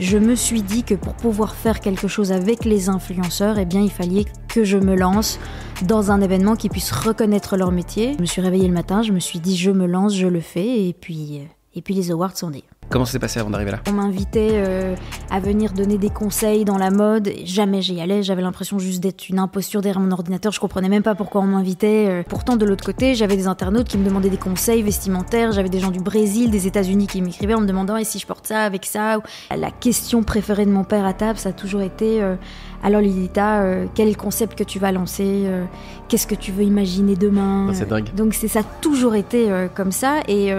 je 0.00 0.16
me 0.16 0.34
suis 0.34 0.62
dit 0.62 0.82
que 0.82 0.94
pour 0.94 1.14
pouvoir 1.14 1.54
faire 1.54 1.78
quelque 1.78 2.08
chose 2.08 2.32
avec 2.32 2.64
les 2.64 2.88
influenceurs, 2.88 3.58
eh 3.58 3.66
bien, 3.66 3.82
il 3.82 3.90
fallait 3.90 4.24
que 4.48 4.64
je 4.64 4.78
me 4.78 4.96
lance 4.96 5.38
dans 5.82 6.10
un 6.10 6.22
événement 6.22 6.56
qui 6.56 6.70
puisse 6.70 6.90
reconnaître 6.90 7.58
leur 7.58 7.70
métier. 7.70 8.14
Je 8.16 8.20
me 8.22 8.26
suis 8.26 8.40
réveillée 8.40 8.66
le 8.66 8.72
matin, 8.72 9.02
je 9.02 9.12
me 9.12 9.20
suis 9.20 9.40
dit, 9.40 9.56
je 9.56 9.70
me 9.70 9.86
lance, 9.86 10.16
je 10.16 10.26
le 10.26 10.40
fais, 10.40 10.88
et 10.88 10.94
puis, 10.94 11.42
et 11.74 11.82
puis 11.82 11.92
les 11.92 12.10
awards 12.10 12.36
sont 12.36 12.50
nés. 12.50 12.64
Comment 12.90 13.04
ça 13.04 13.12
s'est 13.12 13.18
passé 13.20 13.38
avant 13.38 13.50
d'arriver 13.50 13.70
là 13.70 13.78
On 13.88 13.92
m'invitait 13.92 14.50
euh, 14.54 14.96
à 15.30 15.38
venir 15.38 15.72
donner 15.72 15.96
des 15.96 16.10
conseils 16.10 16.64
dans 16.64 16.76
la 16.76 16.90
mode. 16.90 17.30
Jamais 17.44 17.82
j'y 17.82 18.00
allais. 18.00 18.24
J'avais 18.24 18.42
l'impression 18.42 18.80
juste 18.80 19.00
d'être 19.00 19.28
une 19.28 19.38
imposture 19.38 19.80
derrière 19.80 20.00
mon 20.00 20.10
ordinateur. 20.10 20.50
Je 20.50 20.58
comprenais 20.58 20.88
même 20.88 21.04
pas 21.04 21.14
pourquoi 21.14 21.40
on 21.40 21.46
m'invitait. 21.46 22.06
Euh. 22.08 22.22
Pourtant, 22.28 22.56
de 22.56 22.64
l'autre 22.64 22.84
côté, 22.84 23.14
j'avais 23.14 23.36
des 23.36 23.46
internautes 23.46 23.86
qui 23.86 23.96
me 23.96 24.04
demandaient 24.04 24.28
des 24.28 24.36
conseils 24.36 24.82
vestimentaires. 24.82 25.52
J'avais 25.52 25.68
des 25.68 25.78
gens 25.78 25.92
du 25.92 26.00
Brésil, 26.00 26.50
des 26.50 26.66
États-Unis 26.66 27.06
qui 27.06 27.22
m'écrivaient 27.22 27.54
en 27.54 27.60
me 27.60 27.66
demandant 27.66 27.96
et 27.96 28.02
si 28.02 28.18
je 28.18 28.26
porte 28.26 28.48
ça 28.48 28.64
avec 28.64 28.84
ça. 28.84 29.18
La 29.56 29.70
question 29.70 30.24
préférée 30.24 30.66
de 30.66 30.72
mon 30.72 30.82
père 30.82 31.06
à 31.06 31.12
table, 31.12 31.38
ça 31.38 31.50
a 31.50 31.52
toujours 31.52 31.82
été 31.82 32.20
euh, 32.20 32.34
alors 32.82 33.00
Lilita, 33.00 33.62
euh, 33.62 33.86
quel 33.94 34.08
est 34.08 34.12
le 34.12 34.16
concept 34.16 34.58
que 34.58 34.64
tu 34.64 34.78
vas 34.78 34.90
lancer 34.90 35.42
euh, 35.44 35.64
Qu'est-ce 36.08 36.26
que 36.26 36.34
tu 36.34 36.50
veux 36.50 36.64
imaginer 36.64 37.14
demain 37.14 37.68
ah, 37.70 37.74
C'est 37.74 37.88
dingue. 37.88 38.12
Donc 38.14 38.34
c'est 38.34 38.48
ça 38.48 38.60
a 38.60 38.62
toujours 38.62 39.14
été 39.14 39.50
euh, 39.50 39.68
comme 39.72 39.92
ça. 39.92 40.20
Et, 40.28 40.52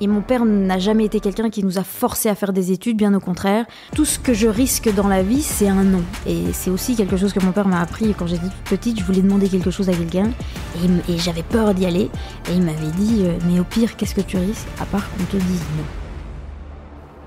et 0.00 0.06
mon 0.06 0.20
père 0.20 0.44
n'a 0.44 0.78
jamais 0.78 1.04
été 1.04 1.20
quelqu'un 1.20 1.50
qui 1.50 1.64
nous 1.64 1.78
a 1.78 1.84
forcé 1.84 2.28
à 2.28 2.34
faire 2.34 2.52
des 2.52 2.72
études, 2.72 2.96
bien 2.96 3.12
au 3.14 3.20
contraire. 3.20 3.66
Tout 3.94 4.04
ce 4.04 4.18
que 4.18 4.32
je 4.32 4.48
risque 4.48 4.92
dans 4.94 5.08
la 5.08 5.22
vie, 5.22 5.42
c'est 5.42 5.68
un 5.68 5.84
non. 5.84 6.02
Et 6.26 6.52
c'est 6.52 6.70
aussi 6.70 6.94
quelque 6.96 7.16
chose 7.16 7.32
que 7.32 7.44
mon 7.44 7.52
père 7.52 7.68
m'a 7.68 7.80
appris 7.80 8.14
quand 8.16 8.26
j'étais 8.26 8.46
petite. 8.64 8.98
Je 9.00 9.04
voulais 9.04 9.22
demander 9.22 9.48
quelque 9.48 9.70
chose 9.70 9.88
à 9.88 9.92
quelqu'un 9.92 10.30
et, 10.76 11.12
et 11.12 11.18
j'avais 11.18 11.42
peur 11.42 11.74
d'y 11.74 11.86
aller. 11.86 12.10
Et 12.50 12.54
il 12.54 12.62
m'avait 12.62 12.92
dit, 12.96 13.24
mais 13.48 13.60
au 13.60 13.64
pire, 13.64 13.96
qu'est-ce 13.96 14.14
que 14.14 14.22
tu 14.22 14.36
risques 14.36 14.68
à 14.80 14.86
part 14.86 15.08
qu'on 15.10 15.24
te 15.24 15.36
dise 15.36 15.62
non 15.76 16.03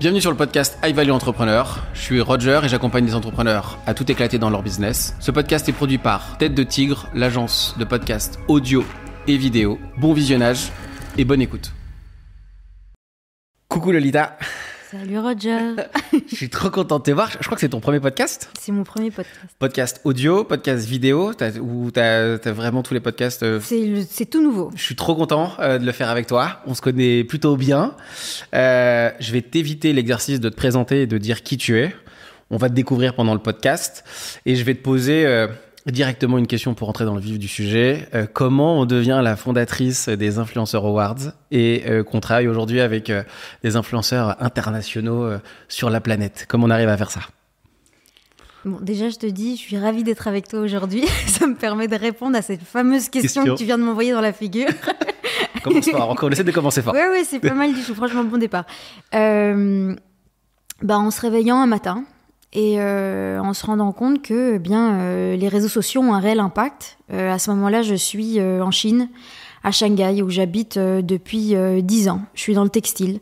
Bienvenue 0.00 0.20
sur 0.20 0.30
le 0.30 0.36
podcast 0.36 0.78
High 0.84 0.94
Value 0.94 1.10
Entrepreneur. 1.10 1.84
Je 1.92 2.00
suis 2.00 2.20
Roger 2.20 2.60
et 2.62 2.68
j'accompagne 2.68 3.04
des 3.04 3.16
entrepreneurs 3.16 3.80
à 3.84 3.94
tout 3.94 4.08
éclater 4.08 4.38
dans 4.38 4.48
leur 4.48 4.62
business. 4.62 5.16
Ce 5.18 5.32
podcast 5.32 5.68
est 5.68 5.72
produit 5.72 5.98
par 5.98 6.38
Tête 6.38 6.54
de 6.54 6.62
Tigre, 6.62 7.08
l'agence 7.14 7.74
de 7.80 7.84
podcast 7.84 8.38
audio 8.46 8.84
et 9.26 9.36
vidéo. 9.36 9.76
Bon 9.96 10.12
visionnage 10.12 10.70
et 11.16 11.24
bonne 11.24 11.42
écoute. 11.42 11.72
Coucou 13.66 13.90
Lolita. 13.90 14.36
Salut 14.90 15.18
Roger. 15.18 15.76
je 16.30 16.34
suis 16.34 16.48
trop 16.48 16.70
content 16.70 16.98
de 16.98 17.02
te 17.02 17.10
voir. 17.10 17.30
Je 17.30 17.44
crois 17.44 17.56
que 17.56 17.60
c'est 17.60 17.68
ton 17.68 17.80
premier 17.80 18.00
podcast. 18.00 18.48
C'est 18.58 18.72
mon 18.72 18.84
premier 18.84 19.10
podcast. 19.10 19.54
Podcast 19.58 20.00
audio, 20.04 20.44
podcast 20.44 20.88
vidéo, 20.88 21.32
ou 21.60 21.90
t'as 21.90 22.38
as 22.42 22.52
vraiment 22.52 22.82
tous 22.82 22.94
les 22.94 23.00
podcasts. 23.00 23.42
Euh, 23.42 23.60
c'est 23.60 24.24
tout 24.24 24.42
nouveau. 24.42 24.70
Je 24.74 24.82
suis 24.82 24.96
trop 24.96 25.14
content 25.14 25.52
euh, 25.58 25.78
de 25.78 25.84
le 25.84 25.92
faire 25.92 26.08
avec 26.08 26.26
toi. 26.26 26.62
On 26.66 26.72
se 26.72 26.80
connaît 26.80 27.22
plutôt 27.22 27.58
bien. 27.58 27.96
Euh, 28.54 29.10
je 29.20 29.30
vais 29.30 29.42
t'éviter 29.42 29.92
l'exercice 29.92 30.40
de 30.40 30.48
te 30.48 30.56
présenter 30.56 31.02
et 31.02 31.06
de 31.06 31.18
dire 31.18 31.42
qui 31.42 31.58
tu 31.58 31.78
es. 31.78 31.94
On 32.48 32.56
va 32.56 32.70
te 32.70 32.74
découvrir 32.74 33.14
pendant 33.14 33.34
le 33.34 33.40
podcast 33.40 34.04
et 34.46 34.56
je 34.56 34.64
vais 34.64 34.74
te 34.74 34.82
poser 34.82 35.46
directement 35.90 36.38
une 36.38 36.46
question 36.46 36.74
pour 36.74 36.88
entrer 36.88 37.04
dans 37.04 37.14
le 37.14 37.20
vif 37.20 37.38
du 37.38 37.48
sujet. 37.48 38.08
Euh, 38.14 38.26
comment 38.30 38.80
on 38.80 38.86
devient 38.86 39.20
la 39.22 39.36
fondatrice 39.36 40.08
des 40.08 40.38
Influenceurs 40.38 40.84
Awards 40.84 41.32
et 41.50 41.84
euh, 41.86 42.04
qu'on 42.04 42.20
travaille 42.20 42.48
aujourd'hui 42.48 42.80
avec 42.80 43.10
euh, 43.10 43.22
des 43.62 43.76
influenceurs 43.76 44.42
internationaux 44.42 45.30
sur 45.68 45.90
la 45.90 46.00
planète? 46.00 46.46
Comment 46.48 46.66
on 46.66 46.70
arrive 46.70 46.88
à 46.88 46.96
faire 46.96 47.10
ça? 47.10 47.20
Bon, 48.64 48.78
déjà, 48.80 49.08
je 49.08 49.16
te 49.16 49.26
dis, 49.26 49.56
je 49.56 49.62
suis 49.62 49.78
ravie 49.78 50.02
d'être 50.02 50.28
avec 50.28 50.48
toi 50.48 50.60
aujourd'hui. 50.60 51.04
ça 51.26 51.46
me 51.46 51.54
permet 51.54 51.88
de 51.88 51.96
répondre 51.96 52.36
à 52.36 52.42
cette 52.42 52.62
fameuse 52.62 53.08
question, 53.08 53.44
que 53.44 53.56
tu 53.56 53.64
viens 53.64 53.78
de 53.78 53.84
m'envoyer 53.84 54.12
dans 54.12 54.20
la 54.20 54.32
figure. 54.32 54.68
Commence 55.62 55.90
fort, 55.90 56.16
on 56.22 56.30
essaie 56.30 56.44
de 56.44 56.52
commencer 56.52 56.82
fort. 56.82 56.94
Oui, 56.94 57.00
oui, 57.12 57.26
c'est 57.28 57.40
pas 57.40 57.54
mal 57.54 57.74
du 57.74 57.82
tout. 57.82 57.94
Franchement, 57.94 58.24
bon 58.24 58.38
départ. 58.38 58.64
bah, 59.12 60.98
en 60.98 61.10
se 61.10 61.20
réveillant 61.20 61.56
un 61.56 61.66
matin, 61.66 62.04
et 62.52 62.76
euh, 62.78 63.38
en 63.40 63.52
se 63.52 63.66
rendant 63.66 63.92
compte 63.92 64.22
que 64.22 64.54
eh 64.54 64.58
bien 64.58 64.94
euh, 64.94 65.36
les 65.36 65.48
réseaux 65.48 65.68
sociaux 65.68 66.00
ont 66.00 66.14
un 66.14 66.20
réel 66.20 66.40
impact. 66.40 66.98
Euh, 67.12 67.32
à 67.32 67.38
ce 67.38 67.50
moment-là, 67.50 67.82
je 67.82 67.94
suis 67.94 68.40
en 68.40 68.70
Chine, 68.70 69.08
à 69.62 69.70
Shanghai, 69.70 70.22
où 70.22 70.30
j'habite 70.30 70.78
depuis 70.78 71.54
10 71.82 72.08
ans. 72.08 72.22
Je 72.34 72.40
suis 72.40 72.54
dans 72.54 72.64
le 72.64 72.70
textile. 72.70 73.20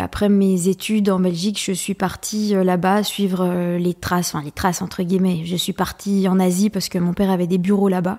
après 0.00 0.28
mes 0.28 0.68
études 0.68 1.10
en 1.10 1.20
Belgique, 1.20 1.62
je 1.62 1.72
suis 1.72 1.94
partie 1.94 2.54
là-bas 2.54 3.02
suivre 3.02 3.76
les 3.78 3.94
traces, 3.94 4.34
enfin 4.34 4.44
les 4.44 4.50
traces 4.50 4.82
entre 4.82 5.02
guillemets. 5.02 5.42
Je 5.44 5.56
suis 5.56 5.72
partie 5.72 6.28
en 6.28 6.40
Asie 6.40 6.70
parce 6.70 6.88
que 6.88 6.98
mon 6.98 7.12
père 7.12 7.30
avait 7.30 7.46
des 7.46 7.58
bureaux 7.58 7.88
là-bas 7.88 8.18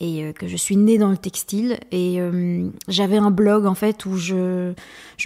et 0.00 0.24
euh, 0.24 0.32
que 0.32 0.46
je 0.46 0.56
suis 0.56 0.76
née 0.76 0.98
dans 0.98 1.10
le 1.10 1.16
textile. 1.16 1.78
Et 1.92 2.20
euh, 2.20 2.68
j'avais 2.88 3.16
un 3.16 3.30
blog 3.30 3.66
en 3.66 3.74
fait 3.74 4.06
où 4.06 4.16
je, 4.16 4.72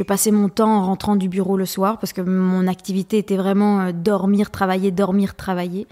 passais 0.07 0.31
mon 0.31 0.49
temps 0.49 0.79
en 0.79 0.87
rentrant 0.87 1.17
du 1.17 1.29
bureau 1.29 1.57
le 1.57 1.67
soir 1.67 1.99
parce 1.99 2.13
que 2.13 2.21
mon 2.21 2.67
activité 2.67 3.19
était 3.19 3.37
vraiment 3.37 3.81
euh, 3.81 3.93
dormir, 3.93 4.51
travailler, 4.51 4.91
dormir, 4.91 5.35
travailler. 5.35 5.87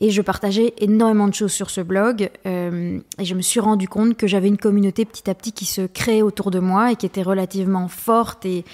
Et 0.00 0.10
je 0.10 0.22
partageais 0.22 0.74
énormément 0.78 1.26
de 1.26 1.34
choses 1.34 1.50
sur 1.50 1.70
ce 1.70 1.80
blog. 1.80 2.30
et 2.44 3.24
je 3.24 3.34
me 3.34 3.42
suis 3.42 3.58
rendu 3.58 3.88
compte 3.88 4.16
que 4.16 4.28
j'avais 4.28 4.46
une 4.46 4.56
communauté 4.56 5.04
petit 5.04 5.28
à 5.28 5.34
petit 5.34 5.50
qui 5.50 5.64
se 5.64 5.80
créait 5.88 6.22
autour 6.22 6.52
de 6.52 6.60
moi 6.60 6.92
et 6.92 6.94
qui 6.94 7.04
était 7.04 7.22
relativement 7.22 7.88
forte 7.88 8.46
et, 8.46 8.64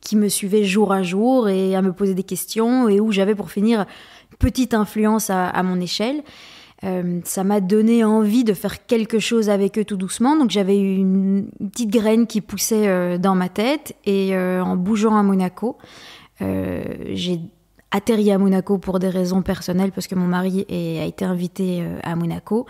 qui 0.00 0.14
me 0.14 0.28
suivait 0.28 0.62
jour 0.62 0.92
à 0.92 1.02
jour 1.02 1.48
et 1.48 1.74
à 1.74 1.82
me 1.82 1.92
poser 1.92 2.14
des 2.14 2.22
questions 2.22 2.88
et 2.88 3.00
où 3.00 3.10
j'avais 3.10 3.34
pour 3.34 3.50
finir 3.50 3.86
petite 4.38 4.72
influence 4.72 5.30
à 5.30 5.60
mon 5.64 5.80
échelle. 5.80 6.22
Euh, 6.84 7.20
ça 7.24 7.42
m'a 7.42 7.60
donné 7.60 8.04
envie 8.04 8.44
de 8.44 8.54
faire 8.54 8.86
quelque 8.86 9.18
chose 9.18 9.50
avec 9.50 9.78
eux 9.78 9.84
tout 9.84 9.96
doucement. 9.96 10.36
Donc 10.36 10.50
j'avais 10.50 10.78
une, 10.78 11.48
petite 11.70 11.90
graine 11.90 12.26
qui 12.26 12.40
poussait 12.40 12.88
euh, 12.88 13.18
dans 13.18 13.34
ma 13.34 13.48
tête 13.48 13.96
et 14.04 14.36
euh, 14.36 14.62
en 14.62 14.76
bougeant 14.76 15.16
à 15.16 15.22
Monaco, 15.22 15.76
j'ai 16.40 17.40
atterri 17.90 18.30
à 18.30 18.38
Monaco 18.38 18.78
pour 18.78 19.00
des 19.00 19.08
raisons 19.08 19.42
personnelles 19.42 19.90
parce 19.90 20.06
que 20.06 20.14
mon 20.14 20.26
mari 20.26 20.64
a 20.70 21.04
été 21.04 21.24
invité 21.24 21.82
à 22.04 22.14
Monaco. 22.14 22.66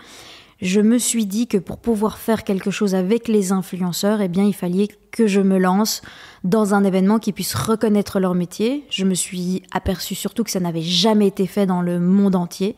Je 0.61 0.81
me 0.81 0.97
suis 0.97 1.25
dit 1.25 1.47
que 1.47 1.57
pour 1.57 1.77
pouvoir 1.77 2.17
faire 2.17 2.43
quelque 2.43 2.69
chose 2.69 2.93
avec 2.93 3.29
les 3.29 3.53
influenceurs, 3.53 4.19
eh 4.19 4.27
bien, 4.27 4.43
il 4.43 4.53
fallait 4.53 4.89
que 5.11 5.25
je 5.25 5.39
me 5.39 5.57
lance 5.57 6.01
dans 6.43 6.73
un 6.73 6.83
événement 6.83 7.17
qui 7.17 7.31
puisse 7.31 7.55
reconnaître 7.55 8.19
leur 8.19 8.35
métier. 8.35 8.83
Je 8.89 9.05
me 9.05 9.13
suis 9.13 9.63
aperçu 9.71 10.15
surtout 10.15 10.43
que 10.43 10.51
ça 10.51 10.59
n'avait 10.59 10.81
jamais 10.81 11.27
été 11.27 11.47
fait 11.47 11.65
dans 11.65 11.81
le 11.81 12.01
monde 12.01 12.35
entier. 12.35 12.75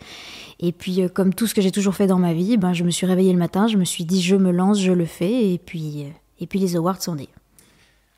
Et 0.59 0.73
puis, 0.73 1.01
euh, 1.01 1.07
comme 1.07 1.33
tout 1.33 1.47
ce 1.47 1.55
que 1.55 1.61
j'ai 1.61 1.71
toujours 1.71 1.95
fait 1.95 2.05
dans 2.05 2.19
ma 2.19 2.33
vie, 2.33 2.57
ben, 2.57 2.73
je 2.73 2.83
me 2.83 2.91
suis 2.91 3.07
réveillée 3.07 3.33
le 3.33 3.39
matin, 3.39 3.67
je 3.67 3.77
me 3.77 3.85
suis 3.85 4.05
dit, 4.05 4.21
je 4.21 4.35
me 4.35 4.51
lance, 4.51 4.79
je 4.79 4.91
le 4.91 5.05
fais, 5.05 5.51
et 5.51 5.57
puis, 5.57 6.03
euh, 6.03 6.09
et 6.39 6.45
puis 6.45 6.59
les 6.59 6.75
awards 6.75 7.01
sont 7.01 7.15
nés. 7.15 7.29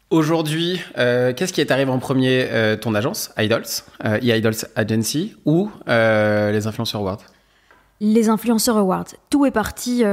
Aujourd'hui, 0.09 0.81
euh, 0.97 1.31
qu'est-ce 1.33 1.53
qui 1.53 1.61
est 1.61 1.71
arrivé 1.71 1.89
en 1.89 1.99
premier 1.99 2.47
Ton 2.81 2.93
agence, 2.93 3.31
Idols, 3.37 3.63
e-Idols 4.03 4.67
Agency, 4.75 5.35
ou 5.45 5.71
les 5.87 6.67
Influenceurs 6.67 6.99
Awards? 6.99 7.32
Les 7.99 8.29
influenceurs 8.29 8.77
awards. 8.77 9.05
Tout 9.29 9.45
est 9.45 9.51
parti 9.51 10.03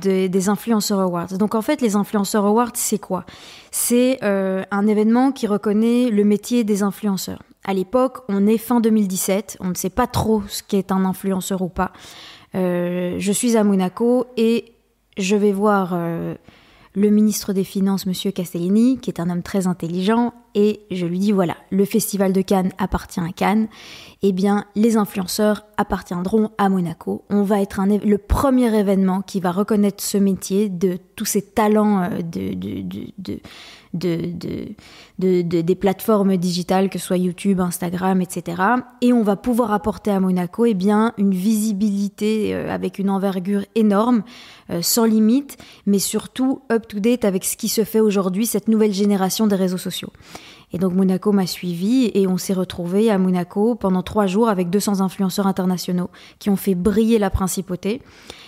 des, 0.00 0.28
des, 0.28 0.48
influenceurs 0.48 1.00
awards. 1.00 1.36
Donc 1.38 1.54
en 1.54 1.62
fait, 1.62 1.80
les 1.82 1.94
influenceurs 1.94 2.46
awards, 2.46 2.72
c'est 2.74 2.98
quoi? 2.98 3.26
C'est 3.70 4.22
un 4.22 4.86
événement 4.86 5.30
qui 5.30 5.46
reconnaît 5.46 6.08
le 6.10 6.24
métier 6.24 6.64
des 6.64 6.82
influenceurs. 6.82 7.42
À 7.64 7.72
l'époque, 7.72 8.18
on 8.28 8.46
est 8.46 8.58
fin 8.58 8.80
2017, 8.80 9.56
on 9.60 9.68
ne 9.68 9.74
sait 9.74 9.90
pas 9.90 10.06
trop 10.06 10.42
ce 10.48 10.62
qu'est 10.62 10.92
un 10.92 11.04
influenceur 11.06 11.62
ou 11.62 11.68
pas. 11.68 11.92
Euh, 12.54 13.16
je 13.18 13.32
suis 13.32 13.56
à 13.56 13.64
Monaco 13.64 14.26
et 14.36 14.72
je 15.16 15.34
vais 15.34 15.52
voir 15.52 15.92
euh, 15.94 16.34
le 16.94 17.08
ministre 17.08 17.54
des 17.54 17.64
Finances, 17.64 18.04
Monsieur 18.04 18.32
Castellini, 18.32 18.98
qui 18.98 19.10
est 19.10 19.18
un 19.18 19.30
homme 19.30 19.42
très 19.42 19.66
intelligent, 19.66 20.34
et 20.54 20.80
je 20.90 21.06
lui 21.06 21.18
dis 21.18 21.32
voilà, 21.32 21.56
le 21.70 21.84
festival 21.84 22.32
de 22.32 22.40
Cannes 22.40 22.72
appartient 22.78 23.20
à 23.20 23.32
Cannes, 23.34 23.68
eh 24.22 24.32
bien 24.32 24.64
les 24.74 24.96
influenceurs 24.96 25.64
appartiendront 25.76 26.50
à 26.58 26.68
Monaco. 26.68 27.24
On 27.30 27.42
va 27.42 27.60
être 27.60 27.80
le 27.84 28.18
premier 28.18 28.76
événement 28.78 29.22
qui 29.22 29.40
va 29.40 29.52
reconnaître 29.52 30.02
ce 30.02 30.18
métier 30.18 30.68
de 30.68 30.98
tous 31.16 31.24
ces 31.24 31.42
talents 31.42 32.02
euh, 32.02 32.20
de, 32.22 32.54
de 33.18 33.40
de, 33.94 35.42
des 35.42 35.74
plateformes 35.74 36.36
digitales, 36.36 36.90
que 36.90 36.98
ce 36.98 37.06
soit 37.06 37.16
YouTube, 37.16 37.60
Instagram, 37.60 38.20
etc. 38.20 38.62
Et 39.00 39.12
on 39.12 39.22
va 39.22 39.36
pouvoir 39.36 39.72
apporter 39.72 40.10
à 40.10 40.20
Monaco 40.20 40.66
eh 40.66 40.74
bien, 40.74 41.12
une 41.16 41.32
visibilité 41.32 42.54
euh, 42.54 42.72
avec 42.72 42.98
une 42.98 43.10
envergure 43.10 43.64
énorme, 43.74 44.22
euh, 44.70 44.82
sans 44.82 45.04
limite, 45.04 45.56
mais 45.86 45.98
surtout 45.98 46.62
up-to-date 46.70 47.24
avec 47.24 47.44
ce 47.44 47.56
qui 47.56 47.68
se 47.68 47.84
fait 47.84 48.00
aujourd'hui, 48.00 48.46
cette 48.46 48.68
nouvelle 48.68 48.92
génération 48.92 49.46
des 49.46 49.56
réseaux 49.56 49.78
sociaux. 49.78 50.10
Et 50.74 50.78
donc 50.78 50.92
Monaco 50.92 51.30
m'a 51.30 51.46
suivi 51.46 52.10
et 52.14 52.26
on 52.26 52.36
s'est 52.36 52.52
retrouvé 52.52 53.08
à 53.08 53.16
Monaco 53.16 53.76
pendant 53.76 54.02
trois 54.02 54.26
jours 54.26 54.48
avec 54.48 54.70
200 54.70 55.02
influenceurs 55.02 55.46
internationaux 55.46 56.10
qui 56.40 56.50
ont 56.50 56.56
fait 56.56 56.74
briller 56.74 57.20
la 57.20 57.30
principauté. 57.30 58.02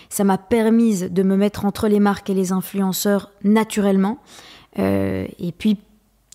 Ça 0.09 0.25
m'a 0.25 0.37
permis 0.37 1.09
de 1.09 1.23
me 1.23 1.37
mettre 1.37 1.63
entre 1.63 1.87
les 1.87 2.01
marques 2.01 2.29
et 2.29 2.33
les 2.33 2.51
influenceurs 2.51 3.31
naturellement. 3.45 4.17
Euh, 4.77 5.25
et 5.39 5.53
puis, 5.53 5.77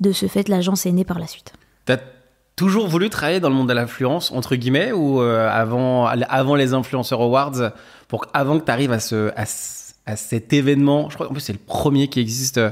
de 0.00 0.12
ce 0.12 0.28
fait, 0.28 0.48
l'agence 0.48 0.86
est 0.86 0.92
née 0.92 1.04
par 1.04 1.18
la 1.18 1.26
suite. 1.26 1.52
T'as 1.84 1.98
toujours 2.56 2.88
voulu 2.88 3.10
travailler 3.10 3.40
dans 3.40 3.50
le 3.50 3.54
monde 3.54 3.68
de 3.68 3.74
l'influence, 3.74 4.32
entre 4.32 4.56
guillemets, 4.56 4.92
ou 4.92 5.20
euh, 5.20 5.46
avant, 5.46 6.06
avant 6.06 6.54
les 6.54 6.72
influenceurs 6.72 7.20
awards, 7.20 7.72
pour 8.08 8.24
avant 8.32 8.58
que 8.58 8.64
tu 8.64 8.70
arrives 8.70 8.92
à 8.92 8.98
ce, 8.98 9.30
cet 10.16 10.52
événement. 10.52 11.08
Je 11.10 11.14
crois 11.14 11.28
en 11.28 11.32
plus 11.32 11.40
c'est 11.40 11.52
le 11.52 11.58
premier 11.58 12.08
qui 12.08 12.20
existe, 12.20 12.58
euh, 12.58 12.70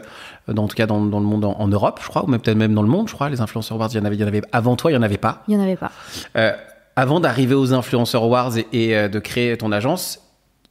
dans, 0.48 0.64
en 0.64 0.68
tout 0.68 0.76
cas 0.76 0.86
dans, 0.86 1.00
dans 1.00 1.20
le 1.20 1.26
monde 1.26 1.44
en, 1.44 1.58
en, 1.58 1.68
Europe, 1.68 2.00
je 2.02 2.08
crois, 2.08 2.24
ou 2.24 2.26
même 2.28 2.40
peut-être 2.40 2.56
même 2.56 2.74
dans 2.74 2.82
le 2.82 2.88
monde, 2.88 3.08
je 3.08 3.14
crois. 3.14 3.28
Les 3.30 3.40
influenceurs 3.40 3.76
awards, 3.76 3.90
il 3.92 3.98
y 3.98 4.00
en 4.00 4.04
avait, 4.04 4.16
il 4.16 4.20
y 4.20 4.24
en 4.24 4.28
avait 4.28 4.42
avant 4.52 4.76
toi, 4.76 4.90
il 4.90 4.94
y 4.94 4.96
en 4.96 5.02
avait 5.02 5.18
pas. 5.18 5.42
Il 5.48 5.54
y 5.54 5.56
en 5.56 5.62
avait 5.62 5.76
pas. 5.76 5.92
Euh, 6.36 6.52
avant 6.96 7.20
d'arriver 7.20 7.54
aux 7.54 7.72
influenceurs 7.72 8.24
awards 8.24 8.58
et, 8.58 8.66
et 8.72 8.96
euh, 8.96 9.08
de 9.08 9.18
créer 9.18 9.56
ton 9.56 9.72
agence, 9.72 10.20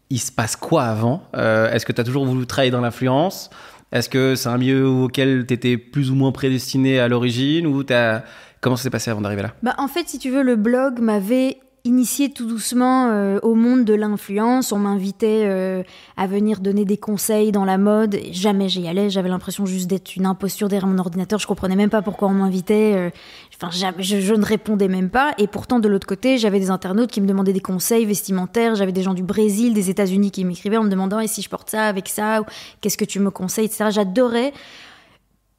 il 0.10 0.20
se 0.20 0.32
passe 0.32 0.56
quoi 0.56 0.84
avant? 0.84 1.24
Euh, 1.36 1.72
Est-ce 1.72 1.86
que 1.86 1.92
tu 1.92 2.02
as 2.02 2.04
toujours 2.04 2.26
voulu 2.26 2.46
travailler 2.46 2.72
dans 2.72 2.82
l'influence? 2.82 3.50
Est-ce 3.92 4.10
que 4.10 4.36
c'est 4.36 4.50
un 4.50 4.58
milieu 4.58 4.88
auquel 4.88 5.46
tu 5.48 5.54
étais 5.54 5.78
plus 5.78 6.12
ou 6.12 6.16
moins 6.16 6.32
prédestiné 6.32 7.00
à 7.00 7.08
l'origine 7.08 7.68
ou 7.68 7.84
as... 7.90 8.24
Comment 8.62 8.76
ça 8.76 8.84
s'est 8.84 8.90
passé 8.90 9.10
avant 9.10 9.22
d'arriver 9.22 9.44
là? 9.44 9.54
Bah, 9.64 9.74
En 9.78 9.88
fait, 9.88 10.08
si 10.10 10.20
tu 10.20 10.30
veux, 10.30 10.44
le 10.44 10.58
blog 10.58 11.00
m'avait 11.00 11.60
initié 11.86 12.30
tout 12.30 12.46
doucement 12.46 13.10
euh, 13.10 13.40
au 13.42 13.56
monde 13.56 13.86
de 13.86 13.94
l'influence. 13.94 14.72
On 14.72 14.80
m'invitait 14.80 15.44
euh, 15.46 15.84
à 16.18 16.28
venir 16.28 16.60
donner 16.60 16.86
des 16.86 16.98
conseils 16.98 17.52
dans 17.52 17.66
la 17.66 17.78
mode. 17.78 18.18
Jamais 18.32 18.70
j'y 18.70 18.88
allais. 18.88 19.10
J'avais 19.10 19.30
l'impression 19.30 19.66
juste 19.66 19.88
d'être 19.88 20.16
une 20.16 20.26
imposture 20.26 20.68
derrière 20.68 20.88
mon 20.88 20.98
ordinateur. 20.98 21.40
Je 21.40 21.48
comprenais 21.48 21.76
même 21.76 21.90
pas 21.90 22.02
pourquoi 22.02 22.28
on 22.28 22.34
m'invitait. 22.34 22.94
Euh, 22.96 23.10
enfin, 23.56 23.70
je, 23.72 24.34
ne 24.34 24.46
répondais 24.46 24.88
même 24.88 25.10
pas. 25.10 25.34
Et 25.38 25.48
pourtant, 25.48 25.80
de 25.80 25.88
l'autre 25.88 26.08
côté, 26.08 26.38
j'avais 26.38 26.60
des 26.60 26.70
internautes 26.70 27.12
qui 27.12 27.22
me 27.22 27.28
demandaient 27.28 27.54
des 27.54 27.60
conseils 27.60 28.06
vestimentaires. 28.06 28.76
J'avais 28.76 28.92
des 28.92 29.04
gens 29.04 29.14
du 29.14 29.24
Brésil, 29.24 29.74
des 29.74 29.90
États-Unis 29.90 30.32
qui 30.32 30.46
m'écrivaient 30.46 30.78
en 30.78 30.84
me 30.84 30.90
demandant 30.90 31.20
et 31.20 31.28
si 31.28 31.42
je 31.42 31.50
porte 31.50 31.70
ça 31.70 31.86
avec 31.86 32.10
ça, 32.10 32.42
qu'est-ce 32.82 32.98
que 32.98 33.06
tu 33.06 33.20
me 33.20 33.32
conseilles, 33.32 33.66
etc. 33.66 33.86
J'adorais 33.90 34.54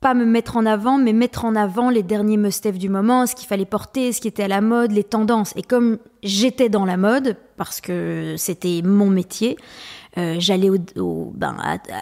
pas 0.00 0.14
me 0.14 0.24
mettre 0.24 0.56
en 0.56 0.64
avant, 0.64 0.96
mais 0.96 1.12
mettre 1.12 1.44
en 1.44 1.54
avant 1.54 1.90
les 1.90 2.02
derniers 2.02 2.38
must 2.38 2.66
du 2.68 2.88
moment, 2.88 3.26
ce 3.26 3.34
qu'il 3.34 3.46
fallait 3.46 3.66
porter, 3.66 4.12
ce 4.12 4.20
qui 4.22 4.28
était 4.28 4.44
à 4.44 4.48
la 4.48 4.62
mode, 4.62 4.92
les 4.92 5.04
tendances. 5.04 5.52
Et 5.56 5.62
comme 5.62 5.98
j'étais 6.22 6.70
dans 6.70 6.86
la 6.86 6.96
mode, 6.96 7.36
parce 7.58 7.82
que 7.82 8.34
c'était 8.38 8.80
mon 8.82 9.10
métier, 9.10 9.58
euh, 10.16 10.36
j'allais 10.38 10.70
au, 10.70 11.32
ben, 11.36 11.54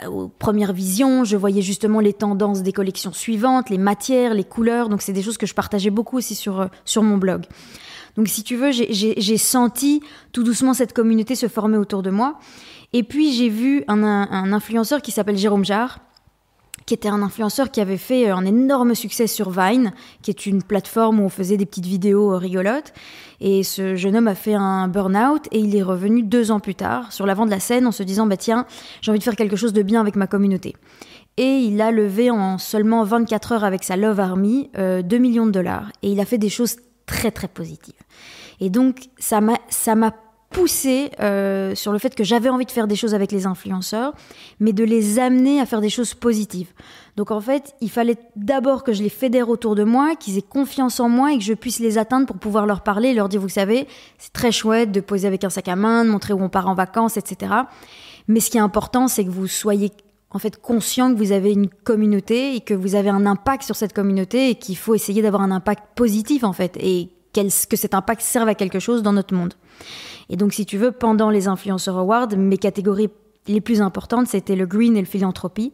aux 0.08 0.28
premières 0.28 0.72
visions, 0.72 1.24
je 1.24 1.36
voyais 1.36 1.60
justement 1.60 1.98
les 1.98 2.12
tendances 2.12 2.62
des 2.62 2.72
collections 2.72 3.12
suivantes, 3.12 3.68
les 3.68 3.78
matières, 3.78 4.32
les 4.32 4.44
couleurs. 4.44 4.88
Donc 4.88 5.02
c'est 5.02 5.12
des 5.12 5.22
choses 5.22 5.36
que 5.36 5.46
je 5.46 5.54
partageais 5.54 5.90
beaucoup 5.90 6.18
aussi 6.18 6.36
sur, 6.36 6.60
euh, 6.60 6.66
sur 6.84 7.02
mon 7.02 7.18
blog. 7.18 7.46
Donc 8.16 8.28
si 8.28 8.44
tu 8.44 8.56
veux, 8.56 8.70
j'ai 8.72 9.36
senti 9.36 10.02
tout 10.32 10.42
doucement 10.42 10.72
cette 10.74 10.92
communauté 10.92 11.34
se 11.34 11.48
former 11.48 11.78
autour 11.78 12.02
de 12.02 12.10
moi. 12.10 12.38
Et 12.92 13.02
puis 13.02 13.32
j'ai 13.32 13.48
vu 13.48 13.84
un, 13.86 14.02
un, 14.02 14.28
un 14.30 14.52
influenceur 14.52 15.02
qui 15.02 15.10
s'appelle 15.10 15.36
Jérôme 15.36 15.64
Jarre, 15.64 15.98
qui 16.88 16.94
était 16.94 17.10
un 17.10 17.20
influenceur 17.20 17.70
qui 17.70 17.82
avait 17.82 17.98
fait 17.98 18.30
un 18.30 18.46
énorme 18.46 18.94
succès 18.94 19.26
sur 19.26 19.50
Vine, 19.50 19.92
qui 20.22 20.30
est 20.30 20.46
une 20.46 20.62
plateforme 20.62 21.20
où 21.20 21.24
on 21.24 21.28
faisait 21.28 21.58
des 21.58 21.66
petites 21.66 21.84
vidéos 21.84 22.38
rigolotes. 22.38 22.94
Et 23.42 23.62
ce 23.62 23.94
jeune 23.94 24.16
homme 24.16 24.26
a 24.26 24.34
fait 24.34 24.54
un 24.54 24.88
burn-out 24.88 25.48
et 25.52 25.58
il 25.58 25.76
est 25.76 25.82
revenu 25.82 26.22
deux 26.22 26.50
ans 26.50 26.60
plus 26.60 26.74
tard 26.74 27.12
sur 27.12 27.26
l'avant 27.26 27.44
de 27.44 27.50
la 27.50 27.60
scène 27.60 27.86
en 27.86 27.92
se 27.92 28.02
disant 28.02 28.26
bah 28.26 28.38
tiens 28.38 28.64
j'ai 29.02 29.10
envie 29.10 29.18
de 29.18 29.24
faire 29.24 29.36
quelque 29.36 29.54
chose 29.54 29.74
de 29.74 29.82
bien 29.82 30.00
avec 30.00 30.16
ma 30.16 30.26
communauté. 30.26 30.76
Et 31.36 31.58
il 31.58 31.78
a 31.82 31.90
levé 31.90 32.30
en 32.30 32.56
seulement 32.56 33.04
24 33.04 33.52
heures 33.52 33.64
avec 33.64 33.84
sa 33.84 33.98
Love 33.98 34.18
Army 34.18 34.70
euh, 34.78 35.02
2 35.02 35.18
millions 35.18 35.46
de 35.46 35.52
dollars. 35.52 35.92
Et 36.00 36.10
il 36.10 36.20
a 36.20 36.24
fait 36.24 36.38
des 36.38 36.48
choses 36.48 36.76
très 37.04 37.30
très 37.30 37.48
positives. 37.48 38.00
Et 38.60 38.70
donc 38.70 39.10
ça 39.18 39.42
m'a 39.42 40.14
poussé 40.50 41.10
euh, 41.20 41.74
sur 41.74 41.92
le 41.92 41.98
fait 41.98 42.14
que 42.14 42.24
j'avais 42.24 42.48
envie 42.48 42.64
de 42.64 42.70
faire 42.70 42.86
des 42.86 42.96
choses 42.96 43.14
avec 43.14 43.32
les 43.32 43.46
influenceurs, 43.46 44.14
mais 44.60 44.72
de 44.72 44.84
les 44.84 45.18
amener 45.18 45.60
à 45.60 45.66
faire 45.66 45.80
des 45.80 45.90
choses 45.90 46.14
positives. 46.14 46.72
Donc 47.16 47.30
en 47.30 47.40
fait, 47.40 47.74
il 47.80 47.90
fallait 47.90 48.16
d'abord 48.36 48.82
que 48.82 48.92
je 48.92 49.02
les 49.02 49.08
fédère 49.08 49.50
autour 49.50 49.74
de 49.74 49.84
moi, 49.84 50.16
qu'ils 50.16 50.38
aient 50.38 50.42
confiance 50.42 51.00
en 51.00 51.08
moi 51.08 51.32
et 51.32 51.38
que 51.38 51.44
je 51.44 51.52
puisse 51.52 51.80
les 51.80 51.98
atteindre 51.98 52.26
pour 52.26 52.38
pouvoir 52.38 52.66
leur 52.66 52.82
parler 52.82 53.10
et 53.10 53.14
leur 53.14 53.28
dire, 53.28 53.40
vous 53.40 53.48
savez, 53.48 53.86
c'est 54.18 54.32
très 54.32 54.52
chouette 54.52 54.90
de 54.90 55.00
poser 55.00 55.26
avec 55.26 55.44
un 55.44 55.50
sac 55.50 55.68
à 55.68 55.76
main, 55.76 56.04
de 56.04 56.10
montrer 56.10 56.32
où 56.32 56.42
on 56.42 56.48
part 56.48 56.68
en 56.68 56.74
vacances, 56.74 57.16
etc. 57.16 57.52
Mais 58.26 58.40
ce 58.40 58.50
qui 58.50 58.56
est 58.56 58.60
important, 58.60 59.08
c'est 59.08 59.24
que 59.24 59.30
vous 59.30 59.46
soyez 59.46 59.90
en 60.30 60.38
fait 60.38 60.60
conscient 60.60 61.12
que 61.12 61.18
vous 61.18 61.32
avez 61.32 61.52
une 61.52 61.68
communauté 61.68 62.54
et 62.54 62.60
que 62.60 62.74
vous 62.74 62.94
avez 62.94 63.08
un 63.08 63.26
impact 63.26 63.64
sur 63.64 63.76
cette 63.76 63.92
communauté 63.92 64.50
et 64.50 64.54
qu'il 64.54 64.76
faut 64.76 64.94
essayer 64.94 65.22
d'avoir 65.22 65.42
un 65.42 65.50
impact 65.50 65.84
positif 65.94 66.44
en 66.44 66.52
fait 66.52 66.76
et 66.80 67.10
que 67.32 67.76
cet 67.76 67.94
impact 67.94 68.20
serve 68.20 68.48
à 68.48 68.54
quelque 68.54 68.78
chose 68.78 69.02
dans 69.02 69.12
notre 69.12 69.34
monde. 69.34 69.54
Et 70.30 70.36
donc, 70.36 70.52
si 70.52 70.66
tu 70.66 70.76
veux, 70.76 70.92
pendant 70.92 71.30
les 71.30 71.48
Influenceurs 71.48 71.96
Awards, 71.96 72.28
mes 72.36 72.58
catégories 72.58 73.08
les 73.46 73.60
plus 73.60 73.80
importantes, 73.80 74.26
c'était 74.28 74.56
le 74.56 74.66
green 74.66 74.96
et 74.96 75.00
le 75.00 75.06
philanthropie. 75.06 75.72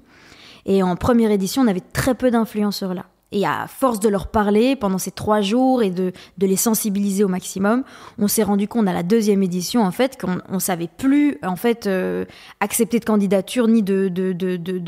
Et 0.66 0.82
en 0.82 0.96
première 0.96 1.30
édition, 1.30 1.62
on 1.62 1.66
avait 1.66 1.80
très 1.80 2.14
peu 2.14 2.30
d'influenceurs 2.30 2.94
là. 2.94 3.06
Et 3.32 3.44
à 3.44 3.66
force 3.66 3.98
de 3.98 4.08
leur 4.08 4.28
parler 4.28 4.76
pendant 4.76 4.98
ces 4.98 5.10
trois 5.10 5.40
jours 5.40 5.82
et 5.82 5.90
de, 5.90 6.12
les 6.38 6.56
sensibiliser 6.56 7.24
au 7.24 7.28
maximum, 7.28 7.82
on 8.16 8.28
s'est 8.28 8.44
rendu 8.44 8.68
compte 8.68 8.86
à 8.86 8.92
la 8.92 9.02
deuxième 9.02 9.42
édition 9.42 9.82
en 9.82 9.90
fait 9.90 10.20
qu'on 10.20 10.38
ne 10.48 10.58
savait 10.60 10.88
plus 10.96 11.38
en 11.42 11.56
fait 11.56 11.88
euh, 11.88 12.26
accepter 12.60 13.00
de 13.00 13.04
candidature 13.04 13.66
ni 13.66 13.82
de, 13.82 14.08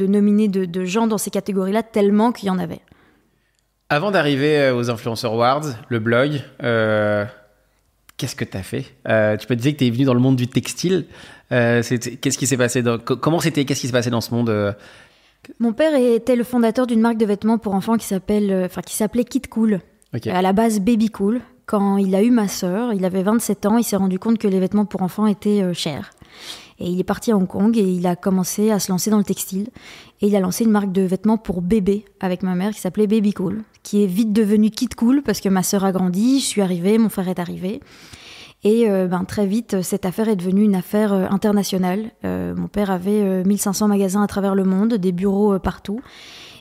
nominer 0.07 0.47
de, 0.47 0.85
gens 0.85 1.09
dans 1.09 1.19
ces 1.19 1.31
catégories-là 1.31 1.83
tellement 1.83 2.31
qu'il 2.31 2.47
y 2.47 2.51
en 2.51 2.61
avait. 2.61 2.83
Avant 3.89 4.13
d'arriver 4.13 4.71
aux 4.71 4.91
Influenceurs 4.91 5.33
Awards, 5.33 5.67
le 5.89 5.99
blog, 5.99 6.41
euh, 6.63 7.25
qu'est-ce 8.17 8.37
que 8.37 8.45
tu 8.45 8.57
as 8.57 8.63
fait? 8.63 8.85
Euh, 9.09 9.37
Tu 9.37 9.47
peux 9.47 9.57
te 9.57 9.63
dire 9.63 9.73
que 9.73 9.79
tu 9.79 9.87
es 9.87 9.91
venu 9.91 10.05
dans 10.05 10.15
le 10.15 10.21
monde 10.21 10.37
du 10.37 10.49
textile. 10.49 11.07
Euh, 11.53 11.83
qu'est-ce 11.83 12.39
qui 12.39 12.47
s'est 12.47 12.57
passé 12.57 12.83
dans, 12.83 12.99
Comment 12.99 13.41
c'était 13.41 13.65
Qu'est-ce 13.65 13.83
qui 13.83 13.87
s'est 13.87 13.93
passé 13.93 14.11
dans 14.11 14.21
ce 14.21 14.35
monde 14.35 14.51
euh? 14.51 14.73
Mon 15.61 15.73
père 15.73 15.95
était 15.95 16.35
le 16.35 16.43
fondateur 16.43 16.87
d'une 16.89 17.01
marque 17.01 17.19
de 17.19 17.27
vêtements 17.27 17.59
pour 17.59 17.75
enfants 17.75 17.97
qui 17.97 18.07
s'appelle, 18.07 18.65
enfin 18.65 18.81
qui 18.83 18.95
s'appelait 18.95 19.25
Kid 19.25 19.47
Cool. 19.47 19.81
Okay. 20.13 20.31
À 20.31 20.43
la 20.43 20.53
base 20.53 20.81
Baby 20.81 21.11
Cool. 21.11 21.41
Quand 21.67 21.99
il 21.99 22.15
a 22.15 22.23
eu 22.23 22.31
ma 22.31 22.49
sœur, 22.49 22.93
il 22.93 23.05
avait 23.05 23.23
27 23.23 23.67
ans, 23.67 23.77
il 23.77 23.85
s'est 23.85 23.97
rendu 23.97 24.19
compte 24.19 24.39
que 24.39 24.49
les 24.49 24.59
vêtements 24.59 24.87
pour 24.87 25.03
enfants 25.03 25.27
étaient 25.27 25.73
chers. 25.75 26.11
Et 26.79 26.91
il 26.91 27.01
est 27.01 27.05
parti 27.05 27.33
à 27.33 27.37
Hong 27.37 27.47
Kong 27.47 27.77
et 27.77 27.83
il 27.83 28.07
a 28.07 28.17
commencé 28.17 28.71
à 28.71 28.79
se 28.79 28.93
lancer 28.93 29.11
dans 29.11 29.19
le 29.19 29.25
textile. 29.25 29.69
Et 30.21 30.29
il 30.29 30.37
a 30.37 30.41
lancé 30.41 30.65
une 30.65 30.71
marque 30.71 30.93
de 30.93 31.03
vêtements 31.03 31.39
pour 31.39 31.63
bébé 31.63 32.05
avec 32.21 32.43
ma 32.43 32.55
mère 32.55 32.73
qui 32.73 32.81
s'appelait 32.81 33.07
Baby 33.07 33.33
Cool, 33.33 33.63
qui 33.83 34.03
est 34.03 34.07
vite 34.07 34.33
devenue 34.33 34.71
Kid 34.71 34.95
Cool 34.95 35.23
parce 35.23 35.41
que 35.41 35.49
ma 35.49 35.63
sœur 35.63 35.85
a 35.85 35.93
grandi, 35.93 36.41
je 36.41 36.45
suis 36.45 36.63
arrivée, 36.63 36.99
mon 36.99 37.09
frère 37.09 37.29
est 37.29 37.39
arrivé. 37.39 37.81
Et 38.65 38.91
euh, 38.91 39.07
ben, 39.07 39.25
très 39.25 39.47
vite, 39.47 39.83
cette 39.83 40.07
affaire 40.07 40.29
est 40.29 40.35
devenue 40.35 40.65
une 40.65 40.75
affaire 40.75 41.13
euh, 41.13 41.27
internationale. 41.31 42.11
Euh, 42.25 42.55
mon 42.57 42.67
père 42.67 42.91
avait 42.91 43.23
euh, 43.23 43.45
1500 43.45 43.87
magasins 43.87 44.23
à 44.23 44.27
travers 44.27 44.57
le 44.57 44.65
monde, 44.65 44.95
des 44.95 45.13
bureaux 45.13 45.59
partout. 45.61 46.01